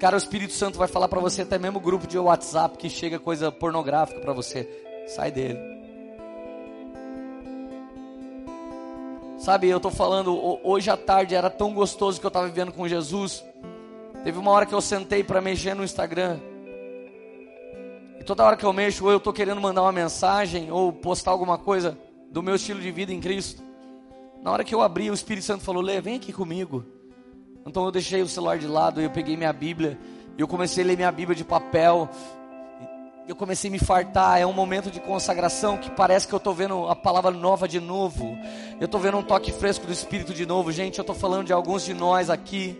Cara, 0.00 0.16
o 0.16 0.18
Espírito 0.18 0.54
Santo 0.54 0.78
vai 0.78 0.88
falar 0.88 1.06
para 1.06 1.20
você 1.20 1.42
até 1.42 1.56
mesmo 1.56 1.78
grupo 1.78 2.08
de 2.08 2.18
WhatsApp 2.18 2.78
que 2.78 2.90
chega 2.90 3.20
coisa 3.20 3.52
pornográfica 3.52 4.18
para 4.18 4.32
você. 4.32 4.68
Sai 5.06 5.30
dele. 5.30 5.81
Sabe, 9.42 9.68
eu 9.68 9.78
estou 9.78 9.90
falando, 9.90 10.60
hoje 10.62 10.88
à 10.88 10.96
tarde 10.96 11.34
era 11.34 11.50
tão 11.50 11.74
gostoso 11.74 12.20
que 12.20 12.24
eu 12.24 12.28
estava 12.28 12.46
vivendo 12.46 12.70
com 12.70 12.86
Jesus. 12.86 13.44
Teve 14.22 14.38
uma 14.38 14.52
hora 14.52 14.64
que 14.64 14.72
eu 14.72 14.80
sentei 14.80 15.24
para 15.24 15.40
mexer 15.40 15.74
no 15.74 15.82
Instagram. 15.82 16.38
E 18.20 18.22
toda 18.22 18.44
hora 18.44 18.56
que 18.56 18.64
eu 18.64 18.72
mexo, 18.72 19.04
ou 19.04 19.10
eu 19.10 19.16
estou 19.16 19.32
querendo 19.32 19.60
mandar 19.60 19.82
uma 19.82 19.90
mensagem, 19.90 20.70
ou 20.70 20.92
postar 20.92 21.32
alguma 21.32 21.58
coisa 21.58 21.98
do 22.30 22.40
meu 22.40 22.54
estilo 22.54 22.80
de 22.80 22.92
vida 22.92 23.12
em 23.12 23.18
Cristo. 23.18 23.60
Na 24.44 24.52
hora 24.52 24.62
que 24.62 24.72
eu 24.72 24.80
abri, 24.80 25.10
o 25.10 25.14
Espírito 25.14 25.44
Santo 25.44 25.64
falou: 25.64 25.82
Lê, 25.82 26.00
vem 26.00 26.14
aqui 26.18 26.32
comigo. 26.32 26.84
Então 27.66 27.84
eu 27.84 27.90
deixei 27.90 28.22
o 28.22 28.28
celular 28.28 28.58
de 28.58 28.68
lado, 28.68 29.00
eu 29.00 29.10
peguei 29.10 29.36
minha 29.36 29.52
Bíblia, 29.52 29.98
e 30.38 30.40
eu 30.40 30.46
comecei 30.46 30.84
a 30.84 30.86
ler 30.86 30.96
minha 30.96 31.10
Bíblia 31.10 31.34
de 31.34 31.42
papel, 31.42 32.08
eu 33.26 33.36
comecei 33.36 33.68
a 33.68 33.72
me 33.72 33.78
fartar. 33.78 34.40
É 34.40 34.46
um 34.46 34.52
momento 34.52 34.90
de 34.90 35.00
consagração 35.00 35.76
que 35.76 35.90
parece 35.90 36.26
que 36.26 36.34
eu 36.34 36.38
estou 36.38 36.54
vendo 36.54 36.88
a 36.88 36.96
palavra 36.96 37.30
nova 37.30 37.68
de 37.68 37.80
novo. 37.80 38.36
Eu 38.80 38.86
estou 38.86 39.00
vendo 39.00 39.18
um 39.18 39.22
toque 39.22 39.52
fresco 39.52 39.86
do 39.86 39.92
Espírito 39.92 40.34
de 40.34 40.44
novo. 40.44 40.72
Gente, 40.72 40.98
eu 40.98 41.02
estou 41.02 41.14
falando 41.14 41.46
de 41.46 41.52
alguns 41.52 41.84
de 41.84 41.94
nós 41.94 42.30
aqui 42.30 42.76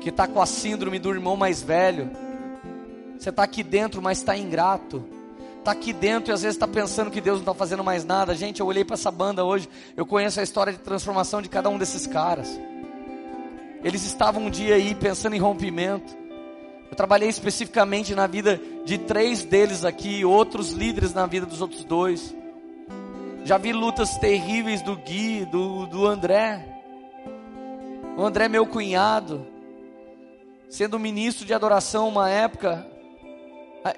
que 0.00 0.10
está 0.10 0.26
com 0.26 0.40
a 0.40 0.46
síndrome 0.46 0.98
do 0.98 1.10
irmão 1.10 1.36
mais 1.36 1.62
velho. 1.62 2.10
Você 3.18 3.30
está 3.30 3.42
aqui 3.42 3.62
dentro, 3.62 4.00
mas 4.02 4.18
está 4.18 4.36
ingrato. 4.36 5.04
Está 5.58 5.72
aqui 5.72 5.92
dentro 5.94 6.30
e 6.30 6.34
às 6.34 6.42
vezes 6.42 6.56
está 6.56 6.68
pensando 6.68 7.10
que 7.10 7.22
Deus 7.22 7.36
não 7.36 7.42
está 7.42 7.54
fazendo 7.54 7.82
mais 7.82 8.04
nada. 8.04 8.34
Gente, 8.34 8.60
eu 8.60 8.66
olhei 8.66 8.84
para 8.84 8.94
essa 8.94 9.10
banda 9.10 9.44
hoje. 9.44 9.68
Eu 9.96 10.04
conheço 10.04 10.38
a 10.38 10.42
história 10.42 10.72
de 10.72 10.78
transformação 10.78 11.40
de 11.40 11.48
cada 11.48 11.68
um 11.70 11.78
desses 11.78 12.06
caras. 12.06 12.60
Eles 13.82 14.04
estavam 14.04 14.44
um 14.44 14.50
dia 14.50 14.74
aí 14.74 14.94
pensando 14.94 15.34
em 15.34 15.38
rompimento. 15.38 16.23
Eu 16.94 16.96
trabalhei 16.96 17.28
especificamente 17.28 18.14
na 18.14 18.24
vida 18.28 18.60
de 18.84 18.98
três 18.98 19.42
deles 19.42 19.84
aqui, 19.84 20.24
outros 20.24 20.70
líderes 20.70 21.12
na 21.12 21.26
vida 21.26 21.44
dos 21.44 21.60
outros 21.60 21.82
dois. 21.82 22.32
Já 23.44 23.58
vi 23.58 23.72
lutas 23.72 24.16
terríveis 24.18 24.80
do 24.80 24.94
Gui, 24.94 25.44
do, 25.44 25.86
do 25.86 26.06
André. 26.06 26.64
O 28.16 28.22
André, 28.22 28.46
meu 28.46 28.64
cunhado, 28.64 29.44
sendo 30.70 30.96
ministro 30.96 31.44
de 31.44 31.52
adoração 31.52 32.06
uma 32.06 32.30
época, 32.30 32.86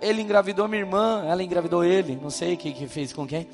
ele 0.01 0.23
engravidou 0.23 0.67
minha 0.67 0.81
irmã, 0.81 1.23
ela 1.29 1.43
engravidou 1.43 1.85
ele, 1.85 2.17
não 2.17 2.31
sei 2.31 2.55
o 2.55 2.57
que, 2.57 2.73
que 2.73 2.89
fez 2.89 3.13
com 3.13 3.27
quem. 3.27 3.47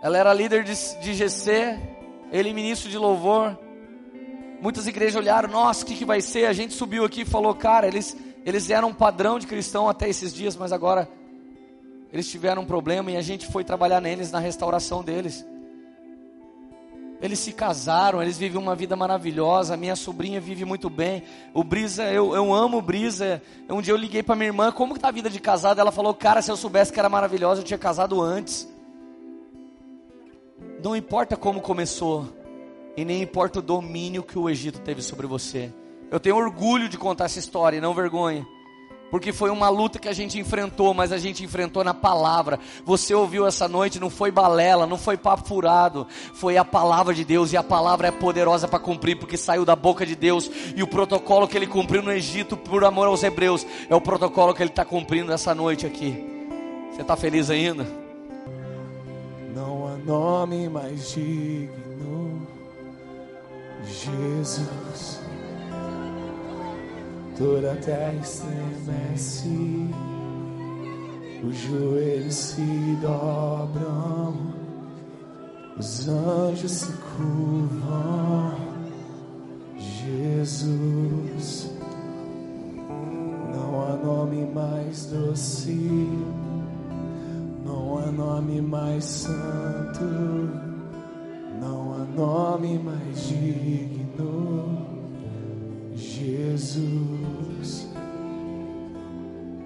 Ela 0.00 0.18
era 0.18 0.32
líder 0.32 0.62
de, 0.62 0.72
de 1.00 1.14
GC, 1.14 1.80
ele 2.30 2.52
ministro 2.52 2.88
de 2.88 2.96
louvor. 2.96 3.58
Muitas 4.64 4.86
igrejas 4.86 5.14
olharam, 5.14 5.46
nossa, 5.50 5.84
o 5.84 5.86
que, 5.86 5.94
que 5.94 6.06
vai 6.06 6.22
ser? 6.22 6.46
A 6.46 6.52
gente 6.54 6.72
subiu 6.72 7.04
aqui 7.04 7.20
e 7.20 7.24
falou, 7.26 7.54
cara, 7.54 7.86
eles, 7.86 8.16
eles 8.46 8.70
eram 8.70 8.88
um 8.88 8.94
padrão 8.94 9.38
de 9.38 9.46
cristão 9.46 9.90
até 9.90 10.08
esses 10.08 10.32
dias, 10.32 10.56
mas 10.56 10.72
agora 10.72 11.06
eles 12.10 12.26
tiveram 12.30 12.62
um 12.62 12.64
problema 12.64 13.10
e 13.10 13.16
a 13.18 13.20
gente 13.20 13.46
foi 13.46 13.62
trabalhar 13.62 14.00
neles 14.00 14.32
na 14.32 14.38
restauração 14.38 15.04
deles. 15.04 15.44
Eles 17.20 17.40
se 17.40 17.52
casaram, 17.52 18.22
eles 18.22 18.38
vivem 18.38 18.58
uma 18.58 18.74
vida 18.74 18.96
maravilhosa. 18.96 19.76
Minha 19.76 19.96
sobrinha 19.96 20.40
vive 20.40 20.64
muito 20.64 20.88
bem. 20.88 21.24
O 21.52 21.62
Brisa, 21.62 22.04
eu, 22.04 22.34
eu 22.34 22.54
amo 22.54 22.78
o 22.78 22.82
Brisa. 22.82 23.42
Um 23.68 23.82
dia 23.82 23.92
eu 23.92 23.98
liguei 23.98 24.22
para 24.22 24.34
minha 24.34 24.48
irmã, 24.48 24.72
como 24.72 24.94
que 24.94 25.00
tá 25.00 25.08
a 25.08 25.12
vida 25.12 25.28
de 25.28 25.40
casado? 25.40 25.78
Ela 25.78 25.92
falou, 25.92 26.14
cara, 26.14 26.40
se 26.40 26.50
eu 26.50 26.56
soubesse 26.56 26.90
que 26.90 26.98
era 26.98 27.10
maravilhosa, 27.10 27.60
eu 27.60 27.64
tinha 27.66 27.76
casado 27.76 28.18
antes. 28.22 28.66
Não 30.82 30.96
importa 30.96 31.36
como 31.36 31.60
começou, 31.60 32.32
e 32.96 33.04
nem 33.04 33.22
importa 33.22 33.58
o 33.58 33.62
domínio 33.62 34.22
que 34.22 34.38
o 34.38 34.48
Egito 34.48 34.80
teve 34.80 35.02
sobre 35.02 35.26
você. 35.26 35.72
Eu 36.10 36.20
tenho 36.20 36.36
orgulho 36.36 36.88
de 36.88 36.96
contar 36.96 37.24
essa 37.24 37.38
história, 37.38 37.76
e 37.76 37.80
não 37.80 37.94
vergonha. 37.94 38.46
Porque 39.10 39.32
foi 39.32 39.50
uma 39.50 39.68
luta 39.68 39.98
que 39.98 40.08
a 40.08 40.12
gente 40.12 40.40
enfrentou, 40.40 40.92
mas 40.92 41.12
a 41.12 41.18
gente 41.18 41.44
enfrentou 41.44 41.84
na 41.84 41.94
palavra. 41.94 42.58
Você 42.84 43.14
ouviu 43.14 43.46
essa 43.46 43.68
noite, 43.68 44.00
não 44.00 44.10
foi 44.10 44.30
balela, 44.30 44.86
não 44.86 44.98
foi 44.98 45.16
papo 45.16 45.46
furado, 45.46 46.06
foi 46.34 46.56
a 46.56 46.64
palavra 46.64 47.14
de 47.14 47.24
Deus 47.24 47.52
e 47.52 47.56
a 47.56 47.62
palavra 47.62 48.08
é 48.08 48.10
poderosa 48.10 48.66
para 48.66 48.80
cumprir, 48.80 49.16
porque 49.16 49.36
saiu 49.36 49.64
da 49.64 49.76
boca 49.76 50.04
de 50.04 50.16
Deus. 50.16 50.50
E 50.74 50.82
o 50.82 50.86
protocolo 50.86 51.46
que 51.46 51.56
ele 51.56 51.66
cumpriu 51.66 52.02
no 52.02 52.10
Egito 52.10 52.56
por 52.56 52.84
amor 52.84 53.06
aos 53.06 53.22
hebreus 53.22 53.64
é 53.88 53.94
o 53.94 54.00
protocolo 54.00 54.52
que 54.52 54.62
ele 54.62 54.70
está 54.70 54.84
cumprindo 54.84 55.32
essa 55.32 55.54
noite 55.54 55.86
aqui. 55.86 56.24
Você 56.90 57.02
está 57.02 57.14
feliz 57.14 57.50
ainda? 57.50 57.86
Não 59.54 59.86
há 59.86 59.96
nome 59.96 60.68
mais 60.68 61.12
digno 61.12 62.43
Jesus, 63.86 65.20
toda 67.36 67.76
terra 67.76 68.14
estremece, 68.14 69.90
os 71.46 71.56
joelhos 71.56 72.34
se 72.34 72.98
dobram, 73.02 74.34
os 75.78 76.08
anjos 76.08 76.70
se 76.70 76.92
curvam. 76.92 78.54
Jesus, 79.78 81.70
não 83.54 83.82
há 83.82 83.96
nome 83.96 84.46
mais 84.46 85.06
doce, 85.06 86.08
não 87.64 87.98
há 87.98 88.10
nome 88.10 88.60
mais 88.60 89.04
santo 89.04 90.63
não 91.60 91.94
há 91.94 92.04
nome 92.04 92.78
mais 92.78 93.28
digno, 93.28 94.86
Jesus. 95.94 97.88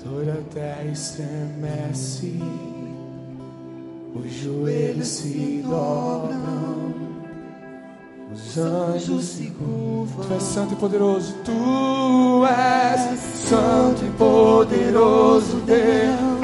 Toda 0.03 0.33
a 0.35 0.43
terra 0.55 0.85
estremece, 0.85 2.41
os 4.15 4.33
joelhos 4.33 5.09
se 5.09 5.63
dobram, 5.63 6.95
os 8.33 8.59
anjos 8.59 9.25
se 9.25 9.51
curvam. 9.51 10.27
Tu 10.27 10.35
és 10.35 10.43
santo 10.43 10.73
e 10.73 10.77
poderoso, 10.77 11.35
tu 11.45 12.47
és 12.47 13.21
santo 13.49 14.05
e 14.05 14.11
poderoso 14.17 15.57
Deus. 15.67 16.38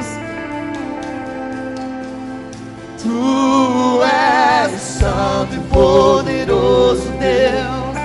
Poderoso 5.75 7.11
Deus. 7.19 7.97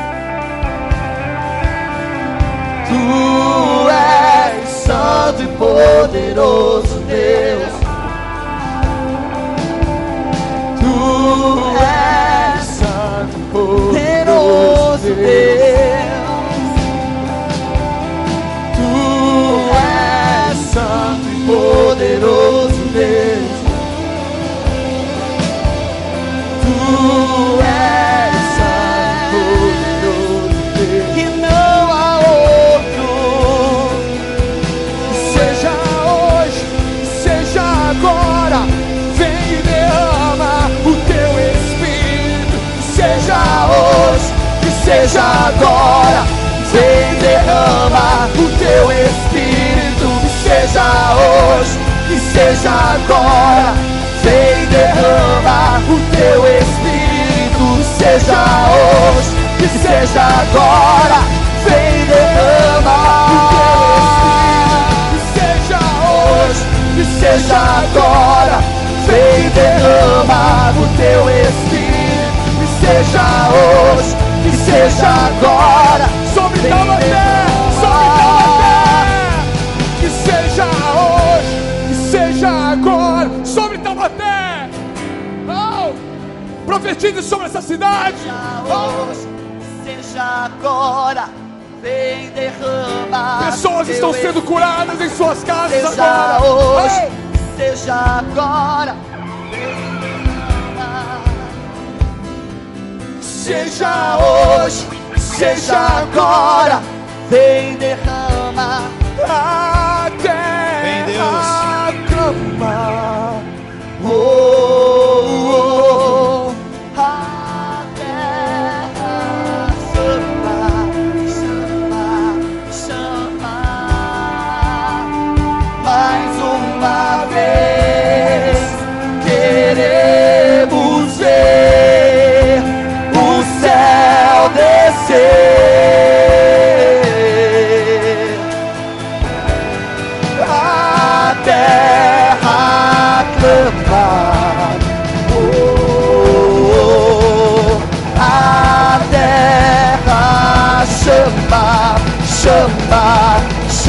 Tu 2.88 3.88
és 3.88 4.68
santo 4.68 5.42
e 5.44 5.46
poderoso 5.56 6.89
seja 52.40 52.70
agora. 52.70 53.74
Vem 54.22 54.66
derrama 54.66 55.80
o 55.88 56.00
teu 56.16 56.40
Espírito, 56.58 57.66
seja 57.98 58.40
hoje, 58.70 59.32
que 59.58 59.68
seja 59.78 60.22
agora. 60.22 61.20
Vem 61.64 62.06
derrama 62.06 62.98
o 63.26 63.48
teu 65.34 65.52
Espírito, 65.52 65.58
seja 65.68 65.80
hoje, 66.08 66.62
que 66.94 67.04
seja 67.20 67.58
agora. 67.82 68.56
Vem 69.06 69.50
derrama 69.50 70.72
o 70.76 70.86
teu 70.96 71.22
Espírito, 71.30 72.40
que 72.58 72.66
seja 72.86 73.26
hoje, 73.50 74.16
que 74.42 74.52
seja 74.56 75.08
agora. 75.08 76.06
Sobre 76.34 76.60
Vem 76.60 76.70
Taubaté, 76.70 77.49
profetize 86.90 87.22
sobre 87.22 87.46
essa 87.46 87.62
cidade. 87.62 88.16
Oh, 88.66 89.10
hoje, 89.10 89.28
seja 89.84 90.22
agora, 90.22 91.28
vem 91.80 92.30
derrama. 92.30 93.46
pessoas 93.46 93.88
estão 93.88 94.12
sendo 94.12 94.42
curadas 94.42 95.00
em 95.00 95.08
suas 95.10 95.44
casas 95.44 95.88
Seja 95.90 96.04
agora. 96.04 96.82
hoje, 96.82 97.08
seja 97.56 97.94
agora. 97.94 98.96
Seja 103.20 104.18
hoje, 104.18 104.86
seja 105.16 105.78
agora, 105.78 106.82
vem 107.30 107.76
derrama. 107.76 108.82
até 109.22 109.79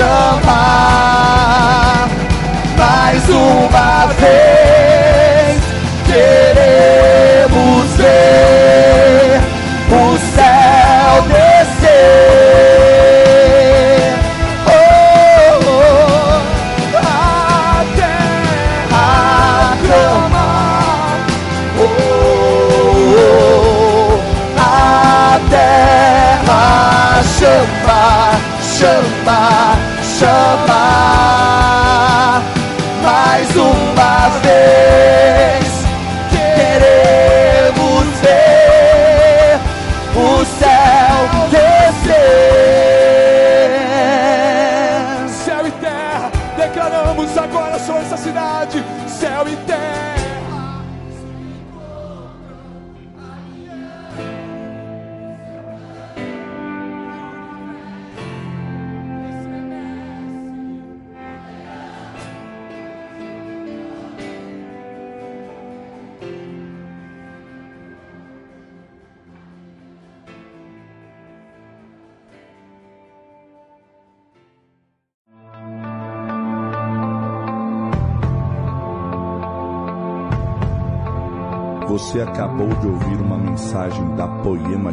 chama, 0.02 0.31